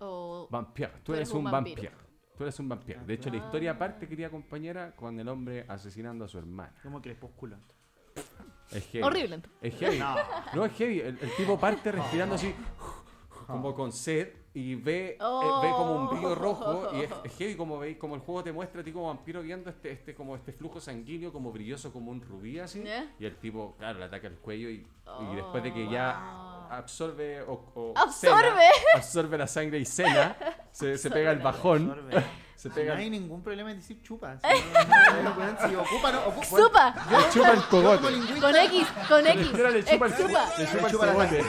¿O 0.00 0.48
Vampire. 0.50 0.90
Tú, 0.94 0.98
Tú 1.04 1.12
eres, 1.12 1.28
eres 1.28 1.32
un 1.38 1.46
un 1.46 1.52
vampiro. 1.52 2.07
Tú 2.38 2.44
eres 2.44 2.58
un 2.60 2.68
vampiro. 2.68 3.00
De 3.04 3.14
hecho, 3.14 3.30
la 3.30 3.38
historia 3.38 3.72
aparte, 3.72 4.06
querida 4.06 4.30
compañera, 4.30 4.94
con 4.94 5.18
el 5.18 5.28
hombre 5.28 5.64
asesinando 5.66 6.24
a 6.24 6.28
su 6.28 6.38
hermana. 6.38 6.72
Como 6.84 7.02
crepúsculo. 7.02 7.56
Es 8.70 8.86
heavy. 8.86 9.02
Horrible. 9.02 9.42
Es 9.60 9.74
heavy. 9.76 9.98
No. 9.98 10.14
No, 10.54 10.64
es 10.64 10.72
heavy. 10.74 11.00
El, 11.00 11.18
el 11.20 11.36
tipo 11.36 11.58
parte 11.58 11.90
respirando 11.90 12.36
así, 12.36 12.54
como 13.48 13.74
con 13.74 13.92
sed, 13.92 14.28
y 14.54 14.74
ve, 14.74 15.10
eh, 15.10 15.58
ve 15.62 15.70
como 15.70 15.94
un 15.96 16.08
brillo 16.08 16.34
rojo. 16.34 16.90
Y 16.94 17.02
es, 17.02 17.10
es 17.24 17.32
heavy 17.36 17.56
como 17.56 17.78
veis, 17.78 17.96
como 17.96 18.14
el 18.14 18.20
juego 18.20 18.42
te 18.42 18.52
muestra 18.52 18.80
a 18.80 18.84
ti 18.84 18.92
como 18.92 19.06
vampiro 19.06 19.40
viendo 19.42 19.70
este, 19.70 19.92
este, 19.92 20.14
como 20.14 20.34
este 20.36 20.52
flujo 20.52 20.80
sanguíneo, 20.80 21.32
como 21.32 21.52
brilloso, 21.52 21.92
como 21.92 22.10
un 22.10 22.20
rubí 22.20 22.58
así. 22.58 22.82
Ya. 22.82 23.10
Y 23.18 23.24
el 23.26 23.36
tipo, 23.36 23.74
claro, 23.78 23.98
le 23.98 24.04
ataca 24.06 24.26
el 24.26 24.34
cuello 24.36 24.68
y, 24.68 24.86
y 25.32 25.34
después 25.36 25.62
de 25.62 25.72
que 25.72 25.88
ya 25.90 26.66
absorbe 26.70 27.40
o, 27.42 27.52
o 27.74 27.94
¡Absorbe! 27.96 28.42
cena, 28.50 28.60
absorbe 28.96 29.38
la 29.38 29.46
sangre 29.46 29.78
y 29.78 29.84
cena, 29.84 30.36
se, 30.70 30.98
se 30.98 31.10
pega 31.10 31.30
el 31.30 31.38
bajón. 31.38 31.90
Absorbe. 31.90 32.24
Se 32.58 32.68
Si 32.70 32.74
pega 32.74 32.94
no 32.94 33.00
hay 33.00 33.08
ningún 33.08 33.40
problema 33.40 33.70
en 33.70 33.76
decir 33.76 34.02
chupa. 34.02 34.36
Si, 34.40 34.46
no- 35.22 35.22
no- 35.22 35.52
no- 35.52 35.68
si 35.68 35.76
ocupa, 35.76 36.10
no, 36.10 36.26
ocupa. 36.26 36.44
¡Supa! 36.44 36.94
le 37.08 37.30
chupa 37.30 37.52
el 37.52 37.62
cogote. 37.62 38.40
Con 38.40 38.56
X, 38.56 38.88
con 39.08 39.24
X. 39.28 39.52
Le 39.52 39.84
chupa 39.84 40.06
el, 40.06 40.12
Exchupa. 40.12 40.48
le 40.58 40.66
chupa 40.66 40.86
el 40.86 40.90
chupa 40.90 41.06
cogote. 41.12 41.44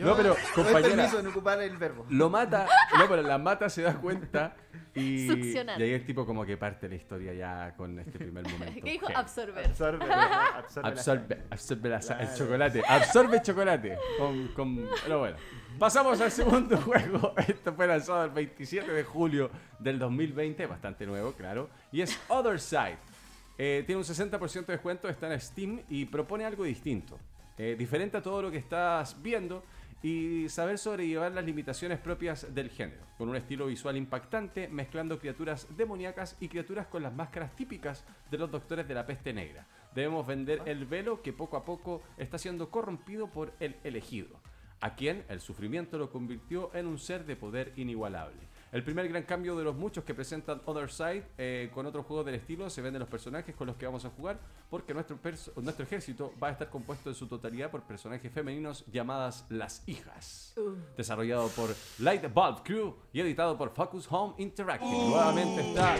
No, 0.00 0.16
pero, 0.16 0.36
compañera. 0.54 1.10
en 1.18 1.26
ocupar 1.26 1.60
el 1.62 1.76
verbo. 1.76 2.06
Lo 2.10 2.30
mata, 2.30 2.66
no, 2.98 3.08
pero 3.08 3.22
la 3.22 3.38
mata 3.38 3.68
se 3.68 3.82
da 3.82 3.94
cuenta 3.94 4.54
y, 4.94 5.30
y 5.30 5.56
ahí 5.58 5.92
el 5.92 6.04
tipo 6.04 6.24
como 6.24 6.44
que 6.44 6.56
parte 6.56 6.88
la 6.88 6.94
historia 6.94 7.34
ya 7.34 7.74
con 7.76 7.98
este 7.98 8.18
primer 8.18 8.48
momento. 8.48 8.80
¿Qué 8.82 8.92
dijo? 8.92 9.06
Absorber. 9.14 9.66
Absorbe, 9.66 10.04
absorbe, 10.04 10.78
la 10.78 10.88
Absorbe, 10.88 11.42
absorbe 11.50 11.88
la 11.88 11.96
el 11.96 12.34
chocolate, 12.34 12.82
absorbe 12.88 13.42
chocolate. 13.42 13.98
Con, 14.18 14.48
con, 14.48 14.88
pero 15.04 15.18
bueno. 15.20 15.36
Pasamos 15.78 16.18
al 16.22 16.30
segundo 16.30 16.76
juego. 16.82 17.34
Esto 17.46 17.74
fue 17.74 17.86
lanzado 17.86 18.24
el 18.24 18.30
27 18.30 18.90
de 18.90 19.04
julio 19.04 19.50
del 19.78 19.98
2020, 19.98 20.64
bastante 20.66 21.04
nuevo, 21.04 21.32
claro. 21.32 21.68
Y 21.92 22.00
es 22.00 22.18
Other 22.28 22.58
Side. 22.58 22.96
Eh, 23.58 23.84
tiene 23.86 23.98
un 23.98 24.04
60% 24.04 24.66
de 24.66 24.72
descuento, 24.72 25.08
está 25.08 25.32
en 25.32 25.38
Steam 25.40 25.82
y 25.90 26.06
propone 26.06 26.44
algo 26.46 26.64
distinto. 26.64 27.18
Eh, 27.58 27.74
diferente 27.78 28.16
a 28.16 28.22
todo 28.22 28.42
lo 28.42 28.50
que 28.50 28.58
estás 28.58 29.20
viendo 29.22 29.62
y 30.02 30.48
saber 30.48 30.78
sobrellevar 30.78 31.32
las 31.32 31.44
limitaciones 31.44 31.98
propias 31.98 32.54
del 32.54 32.70
género, 32.70 33.02
con 33.16 33.28
un 33.28 33.36
estilo 33.36 33.66
visual 33.66 33.96
impactante, 33.96 34.68
mezclando 34.68 35.18
criaturas 35.18 35.66
demoníacas 35.76 36.36
y 36.40 36.48
criaturas 36.48 36.86
con 36.86 37.02
las 37.02 37.14
máscaras 37.14 37.56
típicas 37.56 38.04
de 38.30 38.38
los 38.38 38.50
doctores 38.50 38.86
de 38.86 38.94
la 38.94 39.06
peste 39.06 39.32
negra. 39.32 39.66
Debemos 39.94 40.26
vender 40.26 40.62
el 40.66 40.84
velo 40.84 41.22
que 41.22 41.32
poco 41.32 41.56
a 41.56 41.64
poco 41.64 42.02
está 42.18 42.38
siendo 42.38 42.70
corrompido 42.70 43.28
por 43.28 43.54
el 43.60 43.76
elegido, 43.82 44.38
a 44.80 44.94
quien 44.94 45.24
el 45.28 45.40
sufrimiento 45.40 45.98
lo 45.98 46.10
convirtió 46.10 46.74
en 46.74 46.86
un 46.86 46.98
ser 46.98 47.24
de 47.24 47.36
poder 47.36 47.72
inigualable. 47.76 48.48
El 48.72 48.82
primer 48.82 49.08
gran 49.08 49.22
cambio 49.22 49.56
de 49.56 49.64
los 49.64 49.76
muchos 49.76 50.04
que 50.04 50.12
presentan 50.12 50.60
Other 50.64 50.90
Side 50.90 51.24
eh, 51.38 51.70
con 51.72 51.86
otros 51.86 52.04
juegos 52.04 52.26
del 52.26 52.34
estilo 52.34 52.68
se 52.68 52.82
venden 52.82 53.00
los 53.00 53.08
personajes 53.08 53.54
con 53.54 53.66
los 53.68 53.76
que 53.76 53.86
vamos 53.86 54.04
a 54.04 54.10
jugar 54.10 54.38
porque 54.68 54.92
nuestro, 54.92 55.18
nuestro 55.62 55.84
ejército 55.84 56.32
va 56.42 56.48
a 56.48 56.50
estar 56.50 56.68
compuesto 56.68 57.08
en 57.08 57.14
su 57.14 57.28
totalidad 57.28 57.70
por 57.70 57.82
personajes 57.84 58.30
femeninos 58.32 58.84
llamadas 58.86 59.46
las 59.48 59.86
hijas. 59.88 60.54
Desarrollado 60.96 61.48
por 61.50 61.70
Light 62.00 62.22
Bulb 62.32 62.62
Crew 62.64 62.96
y 63.12 63.20
editado 63.20 63.56
por 63.56 63.70
Focus 63.72 64.08
Home 64.10 64.34
Interactive. 64.38 64.90
Nuevamente 64.90 65.60
están 65.68 65.98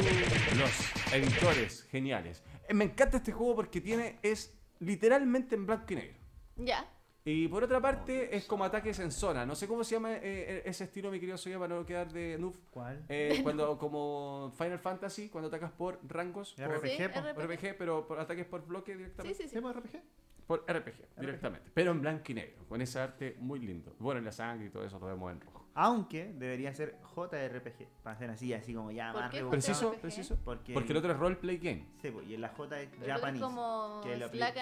los 0.58 1.12
editores 1.14 1.84
geniales. 1.84 2.42
Eh, 2.68 2.74
Me 2.74 2.84
encanta 2.84 3.18
este 3.18 3.32
juego 3.32 3.54
porque 3.56 3.80
tiene 3.80 4.18
es 4.22 4.52
literalmente 4.80 5.54
en 5.54 5.66
blanco 5.66 5.92
y 5.92 5.96
negro. 5.96 6.18
Ya. 6.56 6.84
Y 7.28 7.48
por 7.48 7.64
otra 7.64 7.80
parte, 7.80 8.36
es 8.36 8.44
como 8.44 8.62
ataques 8.62 9.00
en 9.00 9.10
zona. 9.10 9.44
No 9.44 9.56
sé 9.56 9.66
cómo 9.66 9.82
se 9.82 9.96
llama 9.96 10.12
eh, 10.14 10.62
ese 10.64 10.84
estilo, 10.84 11.10
mi 11.10 11.18
querido 11.18 11.36
Soya, 11.36 11.58
para 11.58 11.74
no 11.74 11.84
quedar 11.84 12.12
de 12.12 12.38
noob. 12.38 12.54
¿Cuál? 12.70 13.04
Eh, 13.08 13.40
cuando, 13.42 13.76
como 13.78 14.52
Final 14.56 14.78
Fantasy, 14.78 15.28
cuando 15.28 15.48
atacas 15.48 15.72
por 15.72 15.98
rangos. 16.06 16.54
Por 16.54 16.68
RPG, 16.76 16.96
Sí, 16.96 17.02
po. 17.12 17.20
RPG. 17.20 17.42
RPG, 17.42 17.78
pero 17.78 18.06
por 18.06 18.20
ataques 18.20 18.46
por 18.46 18.64
bloque 18.64 18.96
directamente. 18.96 19.36
sí, 19.42 19.48
sí. 19.48 19.56
¿Sí, 19.56 19.58
RPG? 19.60 20.00
Por 20.46 20.64
RPG, 20.68 21.18
directamente. 21.18 21.68
Pero 21.74 21.90
en 21.90 22.00
blanco 22.00 22.22
y 22.28 22.34
negro, 22.34 22.64
con 22.68 22.80
ese 22.80 23.00
arte 23.00 23.36
muy 23.40 23.58
lindo. 23.58 23.96
Bueno, 23.98 24.20
y 24.20 24.24
la 24.24 24.30
sangre 24.30 24.66
y 24.68 24.70
todo 24.70 24.84
eso 24.84 24.96
lo 25.00 25.06
vemos 25.06 25.32
en 25.32 25.40
rojo. 25.40 25.66
Aunque 25.74 26.32
debería 26.32 26.72
ser 26.74 26.96
JRPG. 27.16 27.88
Para 28.04 28.16
ser 28.16 28.30
así, 28.30 28.54
así 28.54 28.72
como 28.72 28.92
ya 28.92 29.12
¿Por 29.12 29.22
más. 29.22 29.34
Preciso, 29.50 29.90
RPG? 29.90 30.00
preciso. 30.00 30.38
Porque, 30.44 30.72
Porque 30.72 30.92
el 30.92 30.98
otro 30.98 31.10
es 31.10 31.18
roleplay 31.18 31.58
game. 31.58 31.86
Sí, 32.00 32.12
pues, 32.12 32.24
y 32.28 32.34
en 32.36 32.40
la 32.42 32.50
J 32.50 32.80
es 32.80 32.88
Pero 33.00 33.12
Japanese. 33.14 33.36
es 33.44 33.50
como 33.50 34.00
que 34.04 34.16
lo 34.16 34.28
Slack 34.28 34.56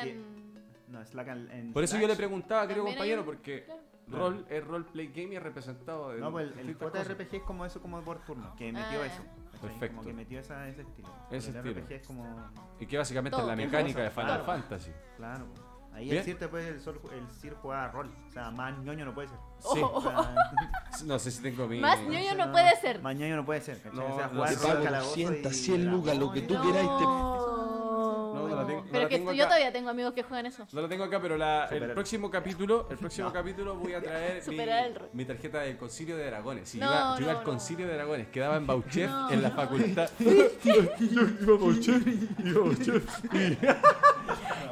No, 0.88 1.04
Slack 1.04 1.28
en, 1.28 1.50
en 1.50 1.72
Por 1.72 1.82
eso 1.84 1.92
Slash. 1.92 2.02
yo 2.02 2.08
le 2.08 2.16
preguntaba, 2.16 2.62
hay 2.62 2.74
compañero, 2.76 3.20
un- 3.20 3.26
porque 3.26 3.64
claro. 3.64 4.28
rol 4.30 4.46
es 4.50 4.64
roleplay 4.64 5.06
game 5.08 5.32
y 5.32 5.36
es 5.36 5.42
representado 5.42 6.10
de 6.10 6.20
No, 6.20 6.30
pues 6.30 6.50
el, 6.58 6.68
el. 6.70 6.76
JRPG 6.78 7.34
es 7.36 7.42
como 7.42 7.64
eso, 7.64 7.80
como 7.80 8.00
por 8.02 8.18
turno, 8.24 8.54
que 8.56 8.70
metió 8.72 9.00
Ah, 9.02 9.06
eso. 9.06 9.22
Perfecto. 9.62 9.96
Como 9.96 10.06
que 10.06 10.12
metió 10.12 10.40
esa, 10.40 10.68
ese 10.68 10.82
estilo. 10.82 11.08
Ese 11.30 11.50
el 11.50 11.56
estilo. 11.56 11.80
RPG 11.80 11.92
es 11.92 12.06
como. 12.06 12.50
Y 12.78 12.86
que 12.86 12.98
básicamente 12.98 13.34
es 13.36 13.40
Todo. 13.40 13.48
la 13.50 13.56
mecánica 13.56 14.02
de 14.02 14.10
Final 14.10 14.26
Claro. 14.26 14.44
Fantasy. 14.44 14.90
Claro. 15.16 15.46
pues. 15.46 15.60
Ahí 15.94 16.06
Bien. 16.06 16.18
el 16.18 16.24
CIR 16.24 16.38
te 16.40 16.48
puede 16.48 16.68
el, 16.70 16.80
sol- 16.80 17.00
el 17.12 17.26
CIR 17.36 17.54
juega 17.54 17.86
rol. 17.88 18.12
O 18.28 18.30
sea, 18.32 18.50
más 18.50 18.76
ñoño 18.78 19.04
no 19.04 19.14
puede 19.14 19.28
ser. 19.28 19.38
Sí. 19.60 19.80
O 19.80 20.02
sea, 20.02 20.34
No 21.06 21.18
sé 21.20 21.30
si 21.30 21.40
tengo 21.40 21.68
mi. 21.68 21.78
Más 21.80 22.00
ñoño 22.02 22.34
no 22.34 22.50
puede 22.50 22.76
ser. 22.80 23.00
Más 23.00 23.14
ñoño 23.16 23.36
no 23.36 23.44
puede 23.46 23.60
ser. 23.60 23.80
¿cachai? 23.80 23.98
No, 24.00 24.06
o 24.12 24.18
sea, 24.18 24.26
no 24.26 24.32
jugar 24.34 24.48
rol 24.54 24.58
Te 24.60 24.66
pago 24.66 24.84
calabozo 24.84 25.10
200, 25.10 25.52
y 25.52 25.54
100 25.54 25.90
lucas, 25.90 26.18
lo 26.18 26.32
que 26.32 26.42
tú 26.42 26.54
queráis, 26.60 26.88
te- 26.98 27.04
No, 28.34 28.48
no 28.48 28.56
la 28.56 28.66
tengo- 28.66 28.80
no 28.82 28.86
Pero 28.90 29.02
la 29.04 29.08
que 29.08 29.16
tengo 29.18 29.32
yo 29.32 29.44
todavía 29.44 29.72
tengo 29.72 29.90
amigos 29.90 30.12
que 30.14 30.22
juegan 30.22 30.46
eso. 30.46 30.66
No 30.72 30.80
lo 30.82 30.88
tengo 30.88 31.04
acá, 31.04 31.20
pero 31.20 31.36
la- 31.36 31.66
el 31.66 31.92
próximo 31.92 32.30
capítulo, 32.30 32.86
el 32.90 32.98
próximo 33.04 33.32
capítulo 33.32 33.76
voy 33.76 33.94
a 33.94 34.02
traer 34.02 34.42
mi, 35.12 35.24
tarjeta 35.24 35.60
del 35.60 35.76
Concilio 35.76 36.16
de 36.16 36.26
Dragones. 36.26 36.74
Iba, 36.74 36.86
yo 37.16 37.22
iba 37.24 37.32
no, 37.32 37.38
al 37.38 37.44
no. 37.44 37.50
Concilio 37.50 37.86
de 37.86 37.94
Dragones, 37.94 38.28
quedaba 38.28 38.56
en 38.56 38.66
Bauchef 38.66 39.10
No. 39.10 39.30
en 39.30 39.42
la 39.42 39.50
facultad. 39.50 40.10
iba 40.18 41.54
a 41.54 41.58
Bauchef, 41.58 42.06
iba 42.06 42.60
a 42.60 42.64
Bauchef. 42.64 43.20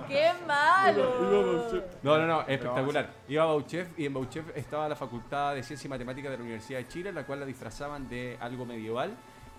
¡Qué 0.08 0.30
malo! 0.46 1.82
No, 2.02 2.18
no, 2.18 2.26
no, 2.26 2.40
espectacular. 2.42 3.10
Iba 3.28 3.42
a 3.44 3.46
Bauchef 3.46 3.98
y 3.98 4.06
en 4.06 4.14
Bauchef 4.14 4.44
estaba 4.56 4.88
la 4.88 4.96
Facultad 4.96 5.54
de 5.54 5.62
Ciencia 5.62 5.86
y 5.86 5.90
Matemática 5.90 6.28
de 6.30 6.36
la 6.36 6.42
Universidad 6.42 6.78
de 6.80 6.88
Chile, 6.88 7.12
la 7.12 7.24
cual 7.24 7.40
la 7.40 7.46
disfrazaban 7.46 8.08
de 8.08 8.36
algo 8.40 8.64
medieval. 8.66 9.12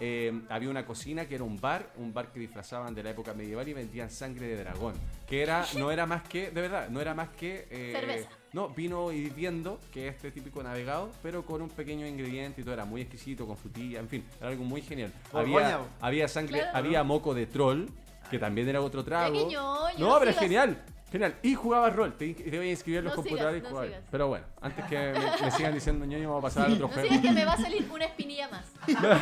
Eh, 0.06 0.42
había 0.50 0.70
una 0.70 0.86
cocina 0.86 1.26
que 1.28 1.36
era 1.36 1.46
un 1.46 1.62
bar, 1.62 1.94
un 1.96 2.14
bar 2.14 2.30
que 2.34 2.38
disfrazaban 2.38 2.94
de 2.94 3.04
la 3.04 3.12
época 3.12 3.34
medieval 3.34 3.66
y 3.70 3.74
vendían 3.74 4.10
sangre 4.10 4.48
de 4.48 4.58
dragón, 4.62 4.96
que 5.26 5.42
era 5.42 5.66
no 5.78 5.92
era 5.92 6.06
más 6.06 6.24
que, 6.24 6.52
de 6.52 6.62
verdad, 6.62 6.90
no 6.90 7.00
era 7.00 7.14
más 7.14 7.30
que 7.30 7.70
eh, 7.72 7.94
Cerveza. 7.98 8.30
No, 8.52 8.68
vino 8.68 9.14
hirviendo, 9.14 9.80
que 9.94 10.10
es 10.10 10.16
este 10.16 10.32
típico 10.32 10.62
navegado, 10.62 11.10
pero 11.24 11.46
con 11.46 11.62
un 11.62 11.70
pequeño 11.70 12.06
ingrediente 12.06 12.60
y 12.60 12.64
todo 12.66 12.74
era 12.74 12.84
muy 12.84 13.00
exquisito, 13.00 13.48
con 13.48 13.56
frutilla, 13.56 14.02
en 14.02 14.10
fin, 14.10 14.26
era 14.42 14.50
algo 14.50 14.66
muy 14.66 14.82
genial. 14.82 15.14
Había, 15.32 15.80
había 16.02 16.28
sangre, 16.28 16.60
Claro. 16.60 16.78
había 16.78 17.02
moco 17.06 17.34
de 17.34 17.46
troll, 17.48 17.86
que 18.30 18.40
también 18.40 18.68
era 18.68 18.82
otro 18.82 19.06
trago. 19.06 19.34
ñoño, 19.34 19.62
no, 19.98 20.16
no 20.16 20.20
pero 20.20 20.32
es 20.32 20.36
sigas. 20.36 20.40
genial. 20.42 20.84
Genial. 21.14 21.36
Y 21.44 21.54
jugabas 21.54 21.96
rol. 21.96 22.18
Te, 22.18 22.34
te 22.34 22.58
voy 22.58 22.68
a 22.70 22.72
inscribir 22.72 22.98
en 23.00 23.06
los 23.06 23.16
No 23.16 23.22
sigas, 23.22 23.30
computadores 23.30 23.62
y 23.62 23.64
no 23.64 23.70
jugar. 23.70 23.86
sigas. 23.88 24.04
Pero 24.10 24.28
bueno, 24.30 24.46
antes 24.62 24.86
que 24.86 24.98
me, 24.98 25.46
me 25.46 25.52
sigan 25.52 25.74
diciendo 25.76 26.06
ñoño, 26.06 26.28
vamos 26.30 26.40
a 26.40 26.48
pasar 26.48 26.66
al 26.66 26.74
otro 26.74 26.88
No 26.88 26.94
juego. 26.94 27.08
sigas 27.08 27.22
que 27.24 27.32
me 27.32 27.46
va 27.46 27.54
a 27.54 27.58
salir 27.58 27.88
una 27.94 28.06
espinilla 28.06 28.50
más. 28.50 28.66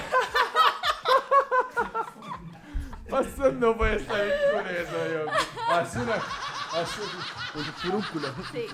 Pasando 3.11 3.75
hace 6.13 7.01
un 7.55 7.63
furúnculo. 7.63 8.27
Sí. 8.51 8.65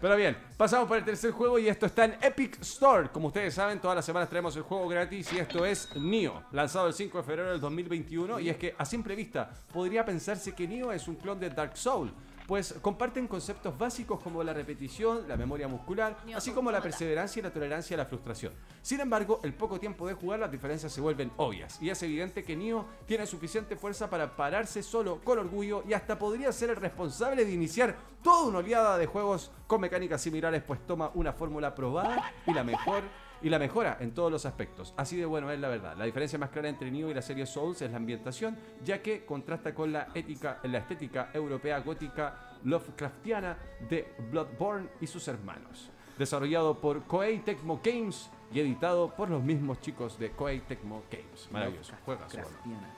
Pero 0.00 0.16
bien, 0.16 0.36
pasamos 0.56 0.88
por 0.88 0.98
el 0.98 1.04
tercer 1.04 1.30
juego 1.30 1.58
y 1.58 1.68
esto 1.68 1.86
está 1.86 2.06
en 2.06 2.16
Epic 2.20 2.60
Store. 2.60 3.10
Como 3.10 3.28
ustedes 3.28 3.54
saben, 3.54 3.80
todas 3.80 3.94
las 3.94 4.04
semanas 4.04 4.28
traemos 4.28 4.56
el 4.56 4.62
juego 4.62 4.88
gratis 4.88 5.32
y 5.32 5.38
esto 5.38 5.64
es 5.64 5.94
Nioh, 5.94 6.42
lanzado 6.50 6.88
el 6.88 6.94
5 6.94 7.18
de 7.18 7.24
febrero 7.24 7.50
del 7.52 7.60
2021. 7.60 8.40
Y 8.40 8.48
es 8.48 8.56
que 8.56 8.74
a 8.76 8.84
simple 8.84 9.14
vista 9.14 9.48
podría 9.72 10.04
pensarse 10.04 10.52
que 10.52 10.66
Nioh 10.66 10.92
es 10.92 11.06
un 11.06 11.14
clon 11.14 11.38
de 11.38 11.50
Dark 11.50 11.76
Soul. 11.76 12.12
Pues 12.48 12.74
comparten 12.80 13.28
conceptos 13.28 13.76
básicos 13.76 14.20
como 14.22 14.42
la 14.42 14.54
repetición, 14.54 15.28
la 15.28 15.36
memoria 15.36 15.68
muscular, 15.68 16.16
así 16.34 16.50
como 16.52 16.72
la 16.72 16.80
perseverancia 16.80 17.40
y 17.40 17.42
la 17.42 17.52
tolerancia 17.52 17.94
a 17.94 17.98
la 17.98 18.06
frustración. 18.06 18.54
Sin 18.80 19.00
embargo, 19.00 19.40
el 19.42 19.52
poco 19.52 19.78
tiempo 19.78 20.08
de 20.08 20.14
jugar 20.14 20.40
las 20.40 20.50
diferencias 20.50 20.90
se 20.90 21.02
vuelven 21.02 21.30
obvias 21.36 21.76
y 21.82 21.90
es 21.90 22.02
evidente 22.02 22.42
que 22.42 22.56
Nioh 22.56 22.86
tiene 23.04 23.26
suficiente 23.26 23.76
fuerza 23.76 24.08
para 24.08 24.34
pararse 24.34 24.82
solo 24.82 25.20
con 25.22 25.38
orgullo 25.38 25.84
y 25.86 25.92
hasta 25.92 26.18
podría 26.18 26.50
ser 26.50 26.70
el 26.70 26.76
responsable 26.76 27.44
de 27.44 27.52
iniciar 27.52 27.94
toda 28.22 28.48
una 28.48 28.60
oleada 28.60 28.96
de 28.96 29.04
juegos 29.04 29.52
con 29.66 29.82
mecánicas 29.82 30.22
similares 30.22 30.62
pues 30.62 30.80
toma 30.86 31.10
una 31.12 31.34
fórmula 31.34 31.74
probada 31.74 32.32
y 32.46 32.54
la 32.54 32.64
mejor 32.64 33.02
y 33.42 33.48
la 33.48 33.58
mejora 33.58 33.96
en 34.00 34.12
todos 34.12 34.30
los 34.30 34.46
aspectos. 34.46 34.94
Así 34.96 35.16
de 35.16 35.26
bueno 35.26 35.50
es 35.50 35.58
la 35.60 35.68
verdad. 35.68 35.96
La 35.96 36.04
diferencia 36.04 36.38
más 36.38 36.50
clara 36.50 36.68
entre 36.68 36.90
Nioh 36.90 37.10
y 37.10 37.14
la 37.14 37.22
serie 37.22 37.46
Souls 37.46 37.80
es 37.82 37.90
la 37.90 37.96
ambientación, 37.96 38.56
ya 38.84 39.02
que 39.02 39.24
contrasta 39.24 39.74
con 39.74 39.92
la, 39.92 40.08
ética, 40.14 40.58
la 40.64 40.78
estética 40.78 41.30
europea 41.32 41.80
gótica 41.80 42.56
Lovecraftiana 42.64 43.56
de 43.88 44.14
Bloodborne 44.30 44.88
y 45.00 45.06
sus 45.06 45.28
hermanos. 45.28 45.90
Desarrollado 46.18 46.80
por 46.80 47.04
Koei 47.04 47.38
Tecmo 47.38 47.80
Games 47.82 48.30
y 48.52 48.60
editado 48.60 49.14
por 49.14 49.30
los 49.30 49.42
mismos 49.42 49.80
chicos 49.80 50.18
de 50.18 50.32
Koei 50.32 50.60
Tecmo 50.60 51.04
Games. 51.10 51.48
Maravilloso. 51.52 51.94
Juega 52.04 52.28
solo. 52.28 52.44
Craftiana. 52.44 52.94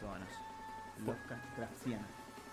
Todos. 0.00 1.04
Lovecraftiana. 1.04 2.06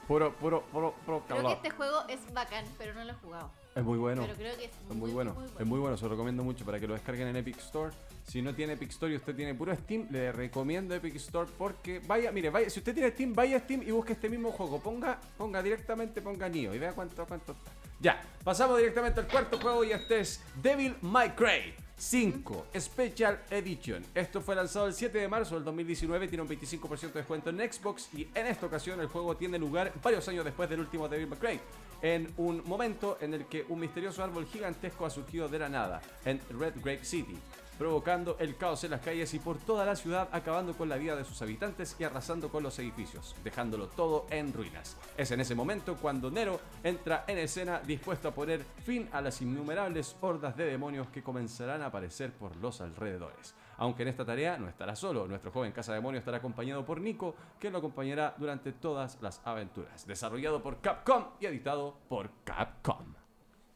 Puro, 0.07 0.35
puro, 0.35 0.63
puro, 0.71 0.95
puro 1.05 1.23
Creo 1.27 1.43
que 1.43 1.53
este 1.53 1.69
juego 1.69 2.03
es 2.09 2.33
bacán, 2.33 2.65
pero 2.77 2.93
no 2.95 3.03
lo 3.03 3.11
he 3.11 3.15
jugado. 3.15 3.51
Es 3.73 3.83
muy 3.83 3.97
bueno. 3.97 4.23
Pero 4.23 4.35
creo 4.35 4.57
que 4.57 4.65
es, 4.65 4.71
Es 4.89 4.95
muy 4.95 5.11
bueno, 5.11 5.35
es 5.57 5.65
muy 5.65 5.79
bueno, 5.79 5.95
se 5.95 6.03
lo 6.03 6.09
recomiendo 6.09 6.43
mucho 6.43 6.65
para 6.65 6.79
que 6.79 6.87
lo 6.87 6.93
descarguen 6.93 7.27
en 7.27 7.37
Epic 7.37 7.57
Store. 7.59 7.93
Si 8.27 8.41
no 8.41 8.53
tiene 8.53 8.73
Epic 8.73 8.89
Store 8.89 9.11
y 9.13 9.15
usted 9.15 9.35
tiene 9.35 9.55
puro 9.55 9.73
Steam, 9.75 10.07
le 10.11 10.31
recomiendo 10.31 10.93
Epic 10.93 11.15
Store 11.15 11.49
porque 11.57 12.01
vaya, 12.05 12.31
mire, 12.31 12.49
vaya, 12.49 12.69
si 12.69 12.79
usted 12.79 12.93
tiene 12.93 13.11
Steam, 13.11 13.33
vaya 13.33 13.57
a 13.57 13.59
Steam 13.59 13.81
y 13.83 13.91
busque 13.91 14.13
este 14.13 14.29
mismo 14.29 14.51
juego. 14.51 14.79
Ponga, 14.81 15.19
ponga 15.37 15.63
directamente, 15.63 16.21
ponga 16.21 16.49
Nioh 16.49 16.73
y 16.73 16.79
vea 16.79 16.93
cuánto, 16.93 17.25
cuánto 17.25 17.53
está. 17.53 17.71
Ya, 18.01 18.21
pasamos 18.43 18.77
directamente 18.77 19.21
al 19.21 19.27
cuarto 19.27 19.59
juego 19.59 19.83
y 19.83 19.91
este 19.91 20.19
es 20.19 20.41
Devil 20.61 20.95
May 21.01 21.29
Cry 21.35 21.73
5 22.01 22.65
Special 22.79 23.43
Edition. 23.51 24.03
Esto 24.15 24.41
fue 24.41 24.55
lanzado 24.55 24.87
el 24.87 24.93
7 24.93 25.19
de 25.19 25.27
marzo 25.27 25.53
del 25.53 25.63
2019, 25.63 26.27
tiene 26.27 26.41
un 26.41 26.49
25% 26.49 26.99
de 26.99 27.11
descuento 27.11 27.51
en 27.51 27.59
Xbox 27.71 28.09
y 28.15 28.27
en 28.33 28.47
esta 28.47 28.65
ocasión 28.65 28.99
el 29.01 29.05
juego 29.05 29.37
tiene 29.37 29.59
lugar 29.59 29.93
varios 30.01 30.27
años 30.27 30.43
después 30.43 30.67
del 30.67 30.79
último 30.79 31.07
May 31.07 31.25
Cry. 31.39 31.59
En 32.01 32.33
un 32.37 32.63
momento 32.65 33.19
en 33.21 33.35
el 33.35 33.45
que 33.45 33.67
un 33.69 33.79
misterioso 33.79 34.23
árbol 34.23 34.47
gigantesco 34.47 35.05
ha 35.05 35.11
surgido 35.11 35.47
de 35.47 35.59
la 35.59 35.69
nada 35.69 36.01
en 36.25 36.41
Red 36.49 36.73
Grape 36.77 37.05
City, 37.05 37.37
provocando 37.81 38.37
el 38.37 38.57
caos 38.57 38.83
en 38.83 38.91
las 38.91 39.01
calles 39.01 39.33
y 39.33 39.39
por 39.39 39.57
toda 39.57 39.83
la 39.83 39.95
ciudad, 39.95 40.29
acabando 40.33 40.77
con 40.77 40.87
la 40.87 40.97
vida 40.97 41.15
de 41.15 41.25
sus 41.25 41.41
habitantes 41.41 41.95
y 41.97 42.03
arrasando 42.03 42.49
con 42.49 42.61
los 42.61 42.77
edificios, 42.77 43.35
dejándolo 43.43 43.87
todo 43.87 44.27
en 44.29 44.53
ruinas. 44.53 44.97
Es 45.17 45.31
en 45.31 45.39
ese 45.39 45.55
momento 45.55 45.95
cuando 45.95 46.29
Nero 46.29 46.59
entra 46.83 47.25
en 47.27 47.39
escena 47.39 47.79
dispuesto 47.79 48.27
a 48.27 48.35
poner 48.35 48.63
fin 48.85 49.09
a 49.11 49.19
las 49.19 49.41
innumerables 49.41 50.15
hordas 50.21 50.55
de 50.55 50.65
demonios 50.65 51.07
que 51.07 51.23
comenzarán 51.23 51.81
a 51.81 51.87
aparecer 51.87 52.31
por 52.33 52.55
los 52.57 52.81
alrededores. 52.81 53.55
Aunque 53.77 54.03
en 54.03 54.09
esta 54.09 54.25
tarea 54.25 54.59
no 54.59 54.67
estará 54.67 54.95
solo, 54.95 55.27
nuestro 55.27 55.49
joven 55.49 55.71
casa 55.71 55.91
demonio 55.91 56.19
estará 56.19 56.37
acompañado 56.37 56.85
por 56.85 57.01
Nico, 57.01 57.33
que 57.59 57.71
lo 57.71 57.79
acompañará 57.79 58.35
durante 58.37 58.73
todas 58.73 59.17
las 59.23 59.41
aventuras. 59.43 60.05
Desarrollado 60.05 60.61
por 60.61 60.81
Capcom 60.81 61.29
y 61.39 61.47
editado 61.47 61.97
por 62.07 62.29
Capcom. 62.43 63.15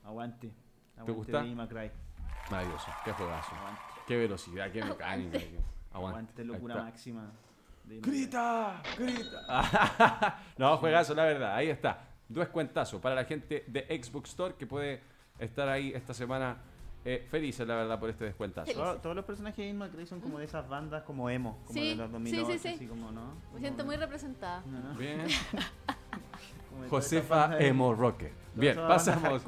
Aguante. 0.04 0.54
Aguante 0.94 1.12
gusta? 1.12 1.42
May 1.44 1.68
Cry. 1.68 1.92
Maravilloso, 2.52 2.92
qué 3.04 3.12
juegazo. 3.12 3.56
Aguante. 3.56 3.95
Qué 4.08 4.18
velocidad, 4.18 4.72
qué 4.72 4.84
mecánica. 4.84 5.38
Aguante. 5.38 5.60
Aguante, 5.94 6.44
locura 6.46 6.76
máxima. 6.84 7.32
de- 7.86 8.00
¡Grita! 8.02 8.82
¡Grita! 8.98 10.40
no, 10.58 10.78
juegazo, 10.78 11.14
la 11.16 11.24
verdad. 11.24 11.56
Ahí 11.56 11.70
está. 11.70 12.08
Descuentazo 12.28 13.00
para 13.00 13.16
la 13.16 13.26
gente 13.26 13.64
de 13.68 13.82
Xbox 14.04 14.30
Store 14.30 14.56
que 14.56 14.66
puede 14.68 15.02
estar 15.40 15.68
ahí 15.70 15.92
esta 15.94 16.14
semana 16.14 16.58
eh, 17.04 17.28
felices, 17.30 17.68
la 17.68 17.76
verdad, 17.76 18.00
por 18.00 18.10
este 18.10 18.26
descuentazo. 18.26 18.72
Todo- 18.74 18.96
todos 18.98 19.16
los 19.16 19.26
personajes 19.26 19.58
de 19.58 19.70
Animal 19.70 19.90
Crossing 19.90 20.08
son 20.08 20.20
como 20.22 20.40
de 20.40 20.46
esas 20.46 20.68
bandas 20.68 21.04
como 21.04 21.30
emo, 21.30 21.60
como 21.68 21.74
Sí, 21.80 21.90
de 21.90 21.96
los 21.96 22.08
sí, 22.08 22.14
2008, 22.14 22.52
sí, 22.54 22.60
sí. 22.60 22.68
así 22.76 22.88
como, 22.88 23.12
¿no? 23.12 23.36
Me 23.54 23.60
siento 23.60 23.86
muy 23.86 23.96
representada. 23.96 24.64
No. 24.66 24.96
Bien. 24.96 25.26
Como 25.28 25.34
de 26.00 26.24
todas 26.26 26.42
esas 26.52 26.65
Josefa 26.90 27.58
Emo 27.60 27.94
Rocket. 27.94 28.46
Bien, 28.56 28.76
pasamos 28.76 29.44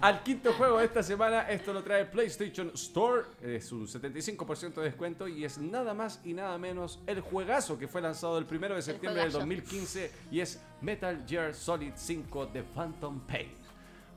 al 0.00 0.22
quinto 0.22 0.54
juego 0.54 0.78
de 0.78 0.86
esta 0.86 1.02
semana. 1.02 1.42
Esto 1.42 1.72
lo 1.72 1.82
trae 1.82 2.06
PlayStation 2.06 2.70
Store. 2.74 3.24
Es 3.42 3.70
un 3.72 3.86
75% 3.86 4.74
de 4.74 4.82
descuento 4.84 5.28
y 5.28 5.44
es 5.44 5.58
nada 5.58 5.92
más 5.92 6.20
y 6.24 6.32
nada 6.32 6.56
menos 6.56 6.98
el 7.06 7.20
juegazo 7.20 7.78
que 7.78 7.86
fue 7.86 8.00
lanzado 8.00 8.38
el 8.38 8.46
primero 8.46 8.74
de 8.74 8.82
septiembre 8.82 9.22
del 9.22 9.32
juegazo. 9.32 9.46
2015 9.46 10.10
y 10.30 10.40
es 10.40 10.62
Metal 10.80 11.24
Gear 11.26 11.54
Solid 11.54 11.92
5 11.94 12.46
de 12.46 12.62
Phantom 12.62 13.20
Pain. 13.20 13.57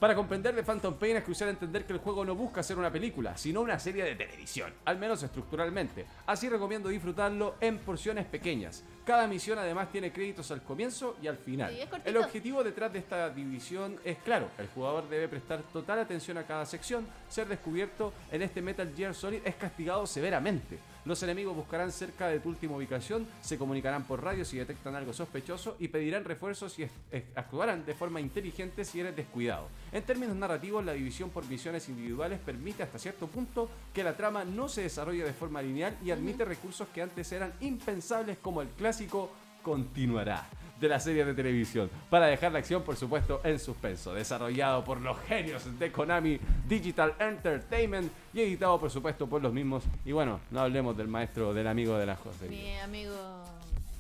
Para 0.02 0.16
comprender 0.16 0.56
de 0.56 0.64
Phantom 0.64 0.96
Pain 0.96 1.18
es 1.18 1.24
crucial 1.24 1.50
entender 1.50 1.86
que 1.86 1.94
el 1.94 2.00
juego 2.00 2.26
no 2.26 2.34
busca 2.34 2.64
ser 2.64 2.80
una 2.80 2.92
película, 2.92 3.38
sino 3.38 3.62
una 3.62 3.78
serie 3.78 4.04
de 4.04 4.16
televisión, 4.16 4.74
al 4.84 4.98
menos 4.98 5.22
estructuralmente. 5.22 6.08
Así 6.26 6.50
recomiendo 6.50 6.90
disfrutarlo 6.90 7.54
en 7.62 7.78
porciones 7.78 8.26
pequeñas. 8.26 8.84
Cada 9.06 9.28
misión 9.28 9.60
además 9.60 9.92
tiene 9.92 10.12
créditos 10.12 10.50
al 10.50 10.64
comienzo 10.64 11.18
y 11.22 11.28
al 11.28 11.38
final. 11.38 11.72
Sí, 11.72 11.88
el 12.06 12.18
objetivo 12.18 12.64
detrás 12.64 12.92
de 12.92 12.98
esta 12.98 13.30
división 13.30 14.00
es 14.04 14.18
claro, 14.18 14.50
el 14.58 14.70
jugador 14.70 15.08
debe 15.08 15.28
prestar 15.28 15.62
total 15.72 16.00
atención 16.00 16.36
a 16.40 16.48
cada 16.48 16.66
sección, 16.66 17.06
ser 17.30 17.48
descubierto 17.48 18.12
en 18.32 18.42
este 18.42 18.64
Metal 18.64 18.92
Gear 18.98 19.14
Solid 19.14 19.42
es 19.46 19.54
castigado 19.54 20.08
severamente. 20.08 20.80
Los 21.04 21.24
enemigos 21.24 21.56
buscarán 21.56 21.92
cerca 21.92 22.28
de 22.28 22.40
tu 22.40 22.50
última 22.50 22.76
ubicación, 22.76 23.28
se 23.42 23.58
comunicarán 23.58 24.04
por 24.04 24.24
radio 24.24 24.46
si 24.46 24.58
detectan 24.58 24.96
algo 24.96 25.14
sospechoso 25.14 25.76
y 25.80 25.88
pedirán 25.88 26.26
refuerzos 26.26 26.78
y 26.78 26.88
actuarán 27.36 27.86
de 27.86 27.96
forma 27.96 28.22
inteligente 28.22 28.86
si 28.86 29.00
eres 29.00 29.16
descuidado. 29.16 29.68
En 29.92 30.04
términos 30.04 30.36
narrativos, 30.36 30.86
la 30.86 30.94
división 30.94 31.32
por 31.32 31.46
misiones 31.48 31.90
individuales 31.90 32.40
permite 32.40 32.84
hasta 32.84 33.00
cierto 33.00 33.26
punto 33.28 33.68
que 33.94 34.04
la 34.04 34.16
trama 34.16 34.46
no 34.46 34.70
se 34.70 34.84
desarrolle 34.84 35.24
de 35.24 35.34
forma 35.34 35.62
lineal 35.62 35.98
y 36.04 36.12
admite 36.12 36.46
recursos 36.46 36.88
que 36.94 37.02
antes 37.02 37.32
eran 37.32 37.54
impensables 37.62 38.38
como 38.38 38.62
el 38.62 38.70
clásico 38.70 39.32
continuará 39.64 40.48
de 40.82 40.90
la 40.90 41.00
serie 41.00 41.24
de 41.24 41.34
televisión 41.36 41.90
para 42.10 42.26
dejar 42.26 42.52
la 42.52 42.60
acción 42.60 42.82
por 42.82 42.96
supuesto 42.96 43.40
en 43.44 43.60
suspenso 43.60 44.14
desarrollado 44.14 44.84
por 44.84 45.00
los 45.00 45.18
genios 45.22 45.64
de 45.80 45.92
Konami 45.92 46.40
Digital 46.68 47.14
Entertainment 47.20 48.12
y 48.34 48.42
editado 48.42 48.80
por 48.80 48.90
supuesto 48.90 49.28
por 49.28 49.42
los 49.44 49.54
mismos 49.54 49.84
y 50.04 50.12
bueno 50.12 50.40
no 50.50 50.62
hablemos 50.62 50.98
del 50.98 51.08
maestro 51.08 51.54
del 51.54 51.68
amigo 51.68 51.98
de 51.98 52.06
la 52.08 52.16
José 52.16 52.50
Mi 52.50 52.78
amigo. 52.80 53.16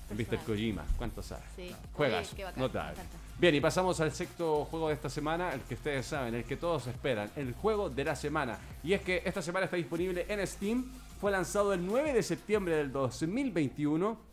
Mr. 0.09 0.39
Kojima 0.39 0.83
cuánto 0.97 1.21
sabe 1.21 1.43
Sí. 1.55 1.73
Juegas, 1.93 2.33
Oye, 2.33 2.43
bacán, 2.43 2.63
encanta. 2.63 3.03
Bien, 3.37 3.55
y 3.55 3.61
pasamos 3.61 3.99
al 4.01 4.11
sexto 4.11 4.65
juego 4.65 4.89
de 4.89 4.93
esta 4.93 5.09
semana, 5.09 5.51
el 5.53 5.61
que 5.61 5.73
ustedes 5.73 6.05
saben, 6.05 6.35
el 6.35 6.43
que 6.43 6.57
todos 6.57 6.85
esperan, 6.85 7.31
el 7.35 7.53
juego 7.53 7.89
de 7.89 8.03
la 8.03 8.15
semana. 8.15 8.59
Y 8.83 8.93
es 8.93 9.01
que 9.01 9.23
esta 9.25 9.41
semana 9.41 9.65
está 9.65 9.77
disponible 9.77 10.27
en 10.29 10.45
Steam, 10.45 10.91
fue 11.19 11.31
lanzado 11.31 11.73
el 11.73 11.83
9 11.83 12.13
de 12.13 12.21
septiembre 12.21 12.75
del 12.75 12.91
2021 12.91 14.30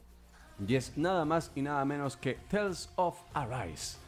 y 0.66 0.74
es 0.74 0.96
nada 0.96 1.24
más 1.24 1.50
y 1.54 1.62
nada 1.62 1.84
menos 1.84 2.16
que 2.16 2.34
Tales 2.50 2.90
of 2.96 3.18
Arise. 3.34 3.98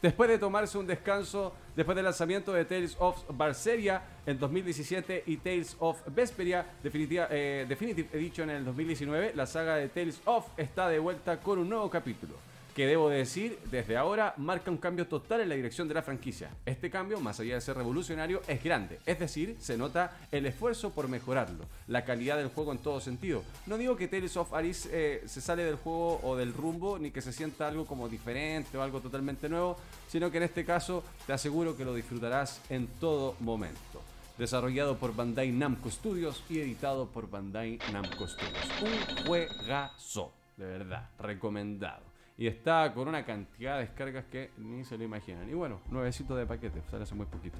Después 0.00 0.28
de 0.30 0.38
tomarse 0.38 0.76
un 0.78 0.86
descanso, 0.86 1.52
después 1.76 1.94
del 1.94 2.04
lanzamiento 2.04 2.52
de 2.52 2.64
Tales 2.64 2.96
of 2.98 3.22
Berseria 3.36 4.02
en 4.26 4.36
2017 4.38 5.22
y 5.26 5.36
Tales 5.36 5.76
of 5.78 6.00
Vesperia 6.08 6.66
definitiva- 6.82 7.28
eh, 7.30 7.66
Definitive 7.68 8.08
en 8.42 8.50
el 8.50 8.64
2019, 8.64 9.32
la 9.36 9.46
saga 9.46 9.76
de 9.76 9.88
Tales 9.88 10.20
of 10.24 10.46
está 10.56 10.88
de 10.88 10.98
vuelta 10.98 11.38
con 11.38 11.60
un 11.60 11.68
nuevo 11.68 11.88
capítulo. 11.88 12.34
Que 12.74 12.86
debo 12.86 13.10
decir, 13.10 13.58
desde 13.70 13.98
ahora 13.98 14.32
marca 14.38 14.70
un 14.70 14.78
cambio 14.78 15.06
total 15.06 15.42
en 15.42 15.50
la 15.50 15.54
dirección 15.54 15.88
de 15.88 15.94
la 15.94 16.02
franquicia. 16.02 16.48
Este 16.64 16.88
cambio, 16.88 17.20
más 17.20 17.38
allá 17.38 17.54
de 17.54 17.60
ser 17.60 17.76
revolucionario, 17.76 18.40
es 18.48 18.64
grande. 18.64 18.98
Es 19.04 19.18
decir, 19.18 19.56
se 19.60 19.76
nota 19.76 20.16
el 20.30 20.46
esfuerzo 20.46 20.88
por 20.88 21.06
mejorarlo, 21.06 21.66
la 21.86 22.06
calidad 22.06 22.38
del 22.38 22.48
juego 22.48 22.72
en 22.72 22.78
todo 22.78 22.98
sentido. 22.98 23.44
No 23.66 23.76
digo 23.76 23.94
que 23.96 24.08
Tales 24.08 24.38
of 24.38 24.54
Arise 24.54 24.88
eh, 24.90 25.22
se 25.26 25.42
sale 25.42 25.64
del 25.64 25.76
juego 25.76 26.20
o 26.22 26.34
del 26.34 26.54
rumbo, 26.54 26.98
ni 26.98 27.10
que 27.10 27.20
se 27.20 27.32
sienta 27.32 27.68
algo 27.68 27.84
como 27.84 28.08
diferente 28.08 28.78
o 28.78 28.82
algo 28.82 29.00
totalmente 29.00 29.50
nuevo, 29.50 29.76
sino 30.08 30.30
que 30.30 30.38
en 30.38 30.44
este 30.44 30.64
caso 30.64 31.04
te 31.26 31.34
aseguro 31.34 31.76
que 31.76 31.84
lo 31.84 31.94
disfrutarás 31.94 32.62
en 32.70 32.86
todo 32.86 33.36
momento. 33.40 34.00
Desarrollado 34.38 34.96
por 34.96 35.14
Bandai 35.14 35.52
Namco 35.52 35.90
Studios 35.90 36.42
y 36.48 36.60
editado 36.60 37.06
por 37.06 37.28
Bandai 37.28 37.78
Namco 37.92 38.26
Studios. 38.26 38.66
Un 38.80 39.26
juegazo, 39.26 40.32
de 40.56 40.64
verdad, 40.64 41.10
recomendado. 41.18 42.11
Y 42.38 42.46
está 42.46 42.92
con 42.94 43.08
una 43.08 43.24
cantidad 43.24 43.74
de 43.76 43.82
descargas 43.82 44.24
que 44.26 44.50
ni 44.56 44.84
se 44.84 44.96
lo 44.98 45.04
imaginan. 45.04 45.48
Y 45.48 45.54
bueno, 45.54 45.80
nuevecito 45.90 46.34
de 46.34 46.46
paquete, 46.46 46.82
sale 46.90 47.02
hace 47.04 47.14
muy 47.14 47.26
poquito. 47.26 47.58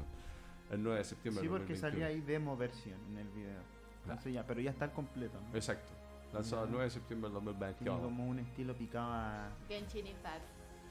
El 0.71 0.83
9 0.83 0.99
de 0.99 1.05
septiembre. 1.05 1.43
Sí, 1.43 1.49
porque 1.49 1.75
2021. 1.75 1.81
salía 1.91 2.07
ahí 2.07 2.21
demo 2.23 2.57
versión 2.57 2.99
en 3.11 3.19
el 3.19 3.29
video. 3.29 3.61
Entonces 4.05 4.33
ya, 4.33 4.45
pero 4.47 4.61
ya 4.61 4.71
está 4.71 4.87
el 4.87 4.93
completo. 4.93 5.39
¿no? 5.41 5.55
Exacto. 5.55 5.93
Lanzado 6.33 6.65
el 6.65 6.71
9 6.71 6.85
de 6.85 6.91
septiembre 6.91 7.31
del 7.31 7.39
Tiene 7.43 7.59
2021. 7.59 8.01
como 8.03 8.27
un 8.27 8.39
estilo 8.39 8.75
picado 8.75 9.13
a... 9.13 9.49
Genshin 9.69 10.07
Impact. 10.07 10.43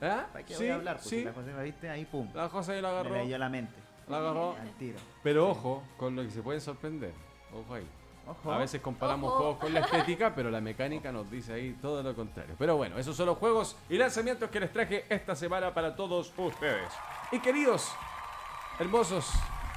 ¿Ah? 0.03 0.27
¿Para 0.31 0.45
qué 0.45 0.53
Sí, 0.53 0.63
voy 0.63 0.69
a 0.71 0.75
hablar? 0.75 0.95
Porque 0.97 1.09
sí. 1.09 1.23
la 1.23 1.33
José, 1.33 1.63
¿viste? 1.63 1.89
Ahí, 1.89 2.05
pum. 2.05 2.27
La 2.35 2.47
José 2.49 2.73
ahí 2.73 2.81
la 2.81 2.89
Me 2.89 2.93
agarró. 2.99 3.15
leyó 3.15 3.37
la 3.39 3.49
mente. 3.49 3.73
La 4.07 4.17
agarró. 4.17 4.55
Al 4.55 4.71
tiro. 4.77 4.99
Pero 5.23 5.49
ojo, 5.49 5.83
con 5.97 6.15
lo 6.15 6.21
que 6.21 6.29
se 6.29 6.43
pueden 6.43 6.61
sorprender. 6.61 7.13
Ojo 7.53 7.73
ahí. 7.73 7.87
Ojo. 8.31 8.51
A 8.51 8.57
veces 8.57 8.81
comparamos 8.81 9.29
Ojo. 9.29 9.37
juegos 9.37 9.57
con 9.59 9.73
la 9.73 9.79
estética, 9.81 10.33
pero 10.35 10.49
la 10.49 10.61
mecánica 10.61 11.11
nos 11.11 11.29
dice 11.29 11.53
ahí 11.53 11.77
todo 11.81 12.01
lo 12.03 12.15
contrario. 12.15 12.55
Pero 12.57 12.77
bueno, 12.77 12.97
esos 12.97 13.15
son 13.15 13.25
los 13.27 13.37
juegos 13.37 13.75
y 13.89 13.97
lanzamientos 13.97 14.49
que 14.49 14.59
les 14.59 14.71
traje 14.71 15.05
esta 15.09 15.35
semana 15.35 15.73
para 15.73 15.95
todos 15.95 16.31
ustedes. 16.37 16.91
Y 17.31 17.39
queridos, 17.39 17.89
hermosos 18.79 19.29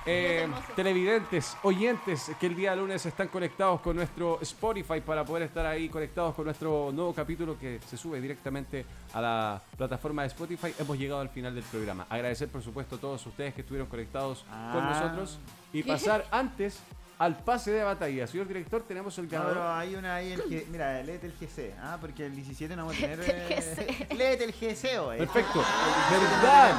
eh, 0.07 0.41
hermosos. 0.43 0.75
televidentes, 0.77 1.57
oyentes 1.63 2.31
que 2.39 2.47
el 2.47 2.55
día 2.55 2.75
lunes 2.77 3.05
están 3.07 3.29
conectados 3.29 3.81
con 3.81 3.97
nuestro 3.97 4.39
Spotify 4.43 5.01
para 5.01 5.25
poder 5.25 5.45
estar 5.45 5.65
ahí 5.65 5.89
conectados 5.89 6.35
con 6.35 6.45
nuestro 6.45 6.91
nuevo 6.93 7.15
capítulo 7.15 7.59
que 7.59 7.81
se 7.87 7.97
sube 7.97 8.21
directamente 8.21 8.85
a 9.15 9.21
la 9.21 9.63
plataforma 9.79 10.23
de 10.23 10.29
Spotify. 10.29 10.75
Hemos 10.79 10.99
llegado 10.99 11.21
al 11.23 11.31
final 11.31 11.55
del 11.55 11.65
programa. 11.65 12.07
Agradecer 12.11 12.49
por 12.49 12.63
supuesto 12.63 12.97
a 12.97 12.99
todos 12.99 13.25
ustedes 13.27 13.55
que 13.55 13.63
estuvieron 13.63 13.89
conectados 13.89 14.43
con 14.43 14.53
Ah. 14.85 14.91
nosotros 15.01 15.39
y 15.73 15.83
pasar 15.83 16.27
antes 16.31 16.81
al 17.19 17.37
pase 17.39 17.71
de 17.71 17.83
batalla. 17.85 18.27
Señor 18.27 18.49
director, 18.49 18.83
tenemos 18.83 19.17
el 19.19 19.25
No, 19.25 19.31
pero 19.31 19.43
ganador. 19.45 19.79
hay 19.79 19.95
una 19.95 20.15
ahí, 20.17 20.33
el 20.33 20.43
G- 20.45 20.67
mira, 20.69 21.03
léete 21.03 21.27
el 21.27 21.33
GC, 21.33 21.73
ah, 21.81 21.97
porque 22.01 22.27
el 22.27 22.35
17 22.35 22.75
no 22.77 22.87
vamos 22.87 22.97
a 22.99 23.01
tener... 23.01 23.19
Léete 23.19 23.55
el 23.55 23.63
eh, 23.81 24.07
léete 24.17 24.45
el 24.45 24.53
GC, 24.53 24.85
eh. 24.85 25.17
Perfecto. 25.19 25.59
¿Verdad? 26.11 26.75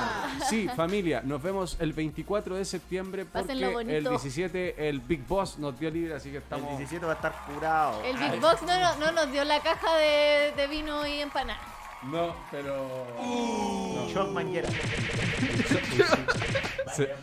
Sí, 0.49 0.67
familia, 0.75 1.21
nos 1.23 1.41
vemos 1.41 1.77
el 1.79 1.93
24 1.93 2.55
de 2.55 2.65
septiembre 2.65 3.25
porque 3.25 3.51
el 3.53 4.03
17 4.03 4.89
el 4.89 4.99
Big 4.99 5.25
Boss 5.25 5.57
nos 5.57 5.79
dio 5.79 5.89
libre, 5.89 6.13
así 6.15 6.29
que 6.29 6.37
El 6.37 6.43
estamos... 6.43 6.69
17 6.77 7.05
va 7.05 7.13
a 7.13 7.15
estar 7.15 7.33
curado. 7.45 8.03
El 8.03 8.17
Big 8.17 8.39
Box 8.41 8.61
no, 8.63 8.79
no, 8.79 8.95
no 8.97 9.11
nos 9.13 9.31
dio 9.31 9.43
la 9.45 9.61
caja 9.61 9.95
de, 9.97 10.53
de 10.57 10.67
vino 10.67 11.07
y 11.07 11.21
empanada. 11.21 11.59
No, 12.03 12.35
pero... 12.51 13.07
Shock 14.09 14.29
manguera. 14.31 14.69
Se- 16.93 17.15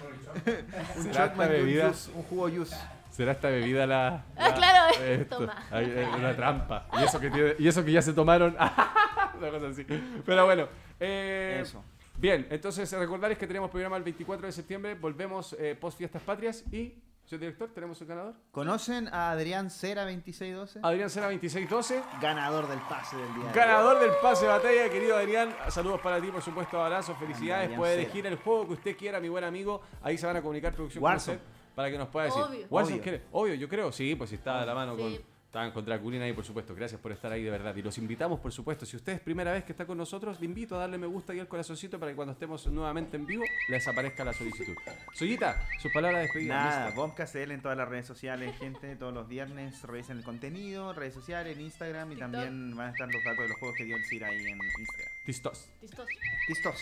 Un 0.97 1.03
¿Será 1.05 1.27
shock 1.27 1.33
esta 1.33 1.47
bebida? 1.47 1.93
un 2.15 2.23
jugo 2.25 2.49
juice. 2.49 2.75
¿Será 3.13 3.33
esta 3.33 3.49
bebida 3.49 3.87
la...? 3.87 4.25
Ah, 4.37 4.49
la- 4.49 4.55
claro, 4.55 4.95
esto? 5.05 5.39
toma. 5.39 5.63
Hay- 5.71 5.85
hay 5.91 6.09
una 6.19 6.35
trampa. 6.35 6.89
Y 6.99 7.05
eso 7.05 7.21
que, 7.21 7.31
tiene- 7.31 7.55
y 7.59 7.69
eso 7.69 7.85
que 7.85 7.93
ya 7.93 8.03
se 8.03 8.13
tomaron. 8.13 8.57
Una 9.39 9.51
cosa 9.51 9.69
así. 9.69 9.85
Pero 10.25 10.45
bueno. 10.45 10.69
eh, 11.01 11.61
Eso. 11.63 11.83
Bien, 12.17 12.47
entonces 12.51 12.91
recordarles 12.93 13.39
que 13.39 13.47
tenemos 13.47 13.71
programa 13.71 13.97
el 13.97 14.03
24 14.03 14.47
de 14.47 14.53
septiembre. 14.53 14.95
Volvemos 14.95 15.55
eh, 15.59 15.77
post 15.81 15.99
Fiestas 15.99 16.23
Patrias. 16.23 16.63
Y, 16.73 16.95
señor 17.25 17.41
director, 17.41 17.71
tenemos 17.75 18.01
un 18.01 18.07
ganador. 18.09 18.35
¿Conocen 18.53 19.09
a 19.09 19.31
Adrián 19.33 19.71
Cera 19.71 20.03
2612? 20.05 20.81
Adrián 20.83 21.11
Sena 21.11 21.27
2612. 21.27 22.03
Ganador 22.21 22.69
del 22.69 22.79
pase 22.81 23.17
del 23.17 23.35
día. 23.35 23.53
Ganador 23.53 23.99
del 24.01 24.11
pase 24.23 24.45
de 24.47 24.53
batalla, 24.53 24.89
querido 24.91 25.17
Adrián. 25.17 25.55
Saludos 25.69 26.01
para 26.01 26.21
ti, 26.21 26.29
por 26.29 26.43
supuesto, 26.43 26.81
abrazos, 26.83 27.19
felicidades. 27.19 27.71
Puede 27.77 27.93
Cera. 27.95 28.03
elegir 28.05 28.27
el 28.27 28.37
juego 28.37 28.69
que 28.69 28.73
usted 28.75 28.97
quiera, 28.97 29.19
mi 29.21 29.29
buen 29.29 29.45
amigo. 29.45 29.83
Ahí 30.03 30.17
se 30.17 30.27
van 30.27 30.37
a 30.37 30.43
comunicar 30.43 30.73
producción 30.75 31.03
Warzone. 31.03 31.39
con 31.39 31.47
usted 31.47 31.62
para 31.75 31.91
que 31.91 31.99
nos 31.99 32.09
pueda 32.09 32.27
decir. 32.27 32.43
Obvio. 32.43 33.21
Obvio. 33.33 33.55
yo 33.55 33.69
creo, 33.69 33.93
sí, 33.93 34.15
pues 34.15 34.31
si 34.31 34.37
está 34.37 34.61
de 34.61 34.67
la 34.67 34.75
mano 34.75 34.97
Sí. 34.97 35.03
con. 35.03 35.33
Estaban 35.53 35.71
con 35.73 35.85
Draculina 35.85 36.25
ahí, 36.25 36.33
por 36.33 36.47
supuesto. 36.47 36.75
Gracias 36.75 36.99
por 36.99 37.13
estar 37.13 37.31
ahí 37.31 37.43
de 37.43 37.51
verdad. 37.51 37.77
Y 37.77 37.83
los 37.83 37.99
invitamos, 37.99 38.41
por 38.41 38.51
supuesto. 38.53 38.87
Si 38.87 38.97
usted 38.97 39.13
es 39.13 39.21
primera 39.21 39.53
vez 39.53 39.65
que 39.65 39.73
está 39.73 39.85
con 39.85 39.99
nosotros, 39.99 40.41
le 40.41 40.47
invito 40.47 40.77
a 40.77 40.79
darle 40.79 40.97
me 40.97 41.07
gusta 41.07 41.35
y 41.35 41.41
el 41.41 41.47
corazoncito 41.47 42.01
para 42.01 42.11
que 42.11 42.17
cuando 42.17 42.33
estemos 42.33 42.67
nuevamente 42.69 43.19
en 43.19 43.27
vivo 43.27 43.45
les 43.69 43.87
aparezca 43.87 44.25
la 44.25 44.33
solicitud. 44.33 44.73
Soyita, 45.13 45.61
sus 45.79 45.93
palabras 45.93 46.21
de 46.21 46.23
despedida. 46.23 46.55
Nada, 46.55 46.87
listo. 46.87 47.03
Bombcast 47.03 47.35
CL 47.35 47.51
en 47.53 47.61
todas 47.61 47.77
las 47.77 47.87
redes 47.87 48.07
sociales, 48.07 48.57
gente. 48.57 48.97
Todos 48.97 49.13
los 49.13 49.29
viernes 49.29 49.83
revisen 49.83 50.17
el 50.17 50.25
contenido, 50.25 50.95
redes 50.95 51.13
sociales, 51.13 51.55
en 51.55 51.65
Instagram 51.65 52.13
y 52.13 52.15
TikTok. 52.15 52.33
también 52.33 52.75
van 52.75 52.87
a 52.87 52.91
estar 52.93 53.13
los 53.13 53.23
datos 53.23 53.43
de 53.43 53.49
los 53.49 53.59
juegos 53.59 53.77
que 53.77 53.85
dio 53.85 53.97
el 53.97 54.05
CIR 54.07 54.25
ahí 54.25 54.37
en 54.39 54.59
Instagram. 54.59 55.13
Tistos. 55.27 55.69
¿Listos? 55.83 56.09
listos. 56.49 56.81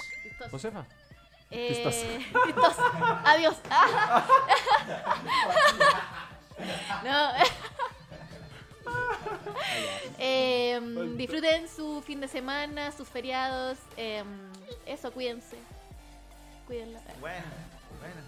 Josefa. 0.48 0.86
Eh. 1.51 2.27
Adiós. 3.24 3.56
no. 7.05 7.31
Em, 10.18 11.16
disfruten 11.16 11.68
su 11.68 12.02
fin 12.02 12.20
de 12.20 12.28
semana, 12.28 12.93
sus 12.93 13.09
feriados. 13.09 13.78
em, 13.97 14.27
eso, 14.86 15.10
cuídense. 15.12 15.56
Cuídenla. 16.66 17.01
Bueno, 17.20 17.44
bueno. 18.01 18.20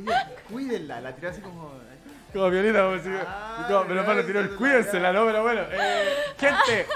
No 0.00 0.12
Cuídenla, 0.48 1.00
la 1.00 1.14
tiró 1.14 1.30
así 1.30 1.40
como. 1.40 1.72
Como 2.32 2.50
violita, 2.50 2.82
como 2.84 2.98
si. 3.02 3.08
Ah, 3.26 3.64
como, 3.68 3.82
pero 3.82 3.94
no, 3.94 4.04
para 4.06 4.24
tiró 4.26 4.40
el 4.40 4.54
cuídensela, 4.56 5.12
la- 5.12 5.18
¿no? 5.18 5.26
Pero 5.26 5.42
bueno. 5.42 5.62
eh, 5.72 6.14
gente, 6.38 6.86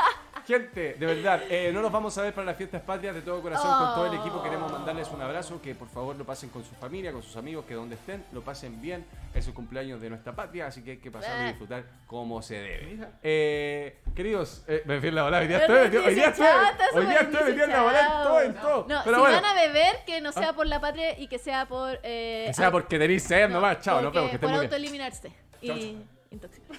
gente, 0.46 0.94
de 0.94 1.06
verdad, 1.06 1.42
eh, 1.48 1.70
no 1.72 1.80
nos 1.82 1.90
vamos 1.92 2.16
a 2.18 2.22
ver 2.22 2.32
para 2.34 2.44
las 2.46 2.56
fiestas 2.56 2.82
patrias 2.82 3.14
de 3.14 3.22
todo 3.22 3.40
corazón 3.42 3.70
con 3.78 3.94
todo 3.94 4.06
el 4.06 4.14
equipo. 4.14 4.42
Queremos 4.42 4.70
mandarles 4.70 5.08
un 5.08 5.20
abrazo, 5.22 5.60
que 5.62 5.74
por 5.74 5.88
favor 5.88 6.16
lo 6.16 6.24
pasen 6.24 6.50
con 6.50 6.64
su 6.64 6.74
familia, 6.74 7.12
con 7.12 7.22
sus 7.22 7.36
amigos, 7.36 7.64
que 7.66 7.74
donde 7.74 7.94
estén, 7.96 8.24
lo 8.32 8.42
pasen 8.42 8.80
bien. 8.80 9.04
Es 9.34 9.46
el 9.46 9.54
cumpleaños 9.54 10.00
de 10.00 10.10
nuestra 10.10 10.34
patria, 10.34 10.66
así 10.66 10.82
que 10.82 10.92
hay 10.92 10.96
que 10.98 11.10
pasarlo 11.10 11.44
y 11.44 11.48
disfrutar 11.48 11.84
como 12.06 12.42
se 12.42 12.54
debe. 12.56 12.98
Eh, 13.22 14.00
queridos, 14.14 14.62
eh, 14.68 14.82
me 14.84 14.94
refiero 14.96 15.14
a 15.14 15.16
la 15.16 15.22
bola, 15.24 15.38
hoy 15.38 15.46
día 15.48 15.58
estoy, 15.58 15.76
hoy 15.76 16.14
día 16.14 16.26
estoy, 16.28 16.46
hoy 16.94 17.06
día 17.06 17.20
estoy 17.20 17.56
la 17.56 17.82
bola 17.82 18.00
en 18.00 18.22
todo, 18.22 18.40
en 18.42 18.54
todo. 18.54 18.86
No, 18.88 19.00
Pero 19.04 19.16
si 19.16 19.20
bueno, 19.22 19.36
Ah. 19.38 19.40
van 19.40 19.56
a 19.56 19.60
beber, 19.60 19.96
que 20.06 20.20
no 20.20 20.32
sea 20.32 20.52
por 20.52 20.66
la 20.66 20.80
patria 20.80 21.18
y 21.18 21.28
que 21.28 21.38
sea 21.38 21.66
por. 21.66 21.98
Eh, 22.02 22.44
que 22.48 22.54
sea 22.54 22.70
porque 22.70 22.98
tenéis 22.98 23.22
sed 23.22 23.48
no, 23.48 23.54
nomás, 23.54 23.80
chao, 23.80 23.96
nos 24.02 24.04
porque 24.12 24.18
vemos, 24.18 24.30
que 24.30 24.36
estén 24.36 24.48
Por 24.48 24.50
muy 24.50 24.60
bien. 24.60 24.72
autoeliminarse 24.72 25.32
y 25.62 25.96
intoxicar. 26.30 26.76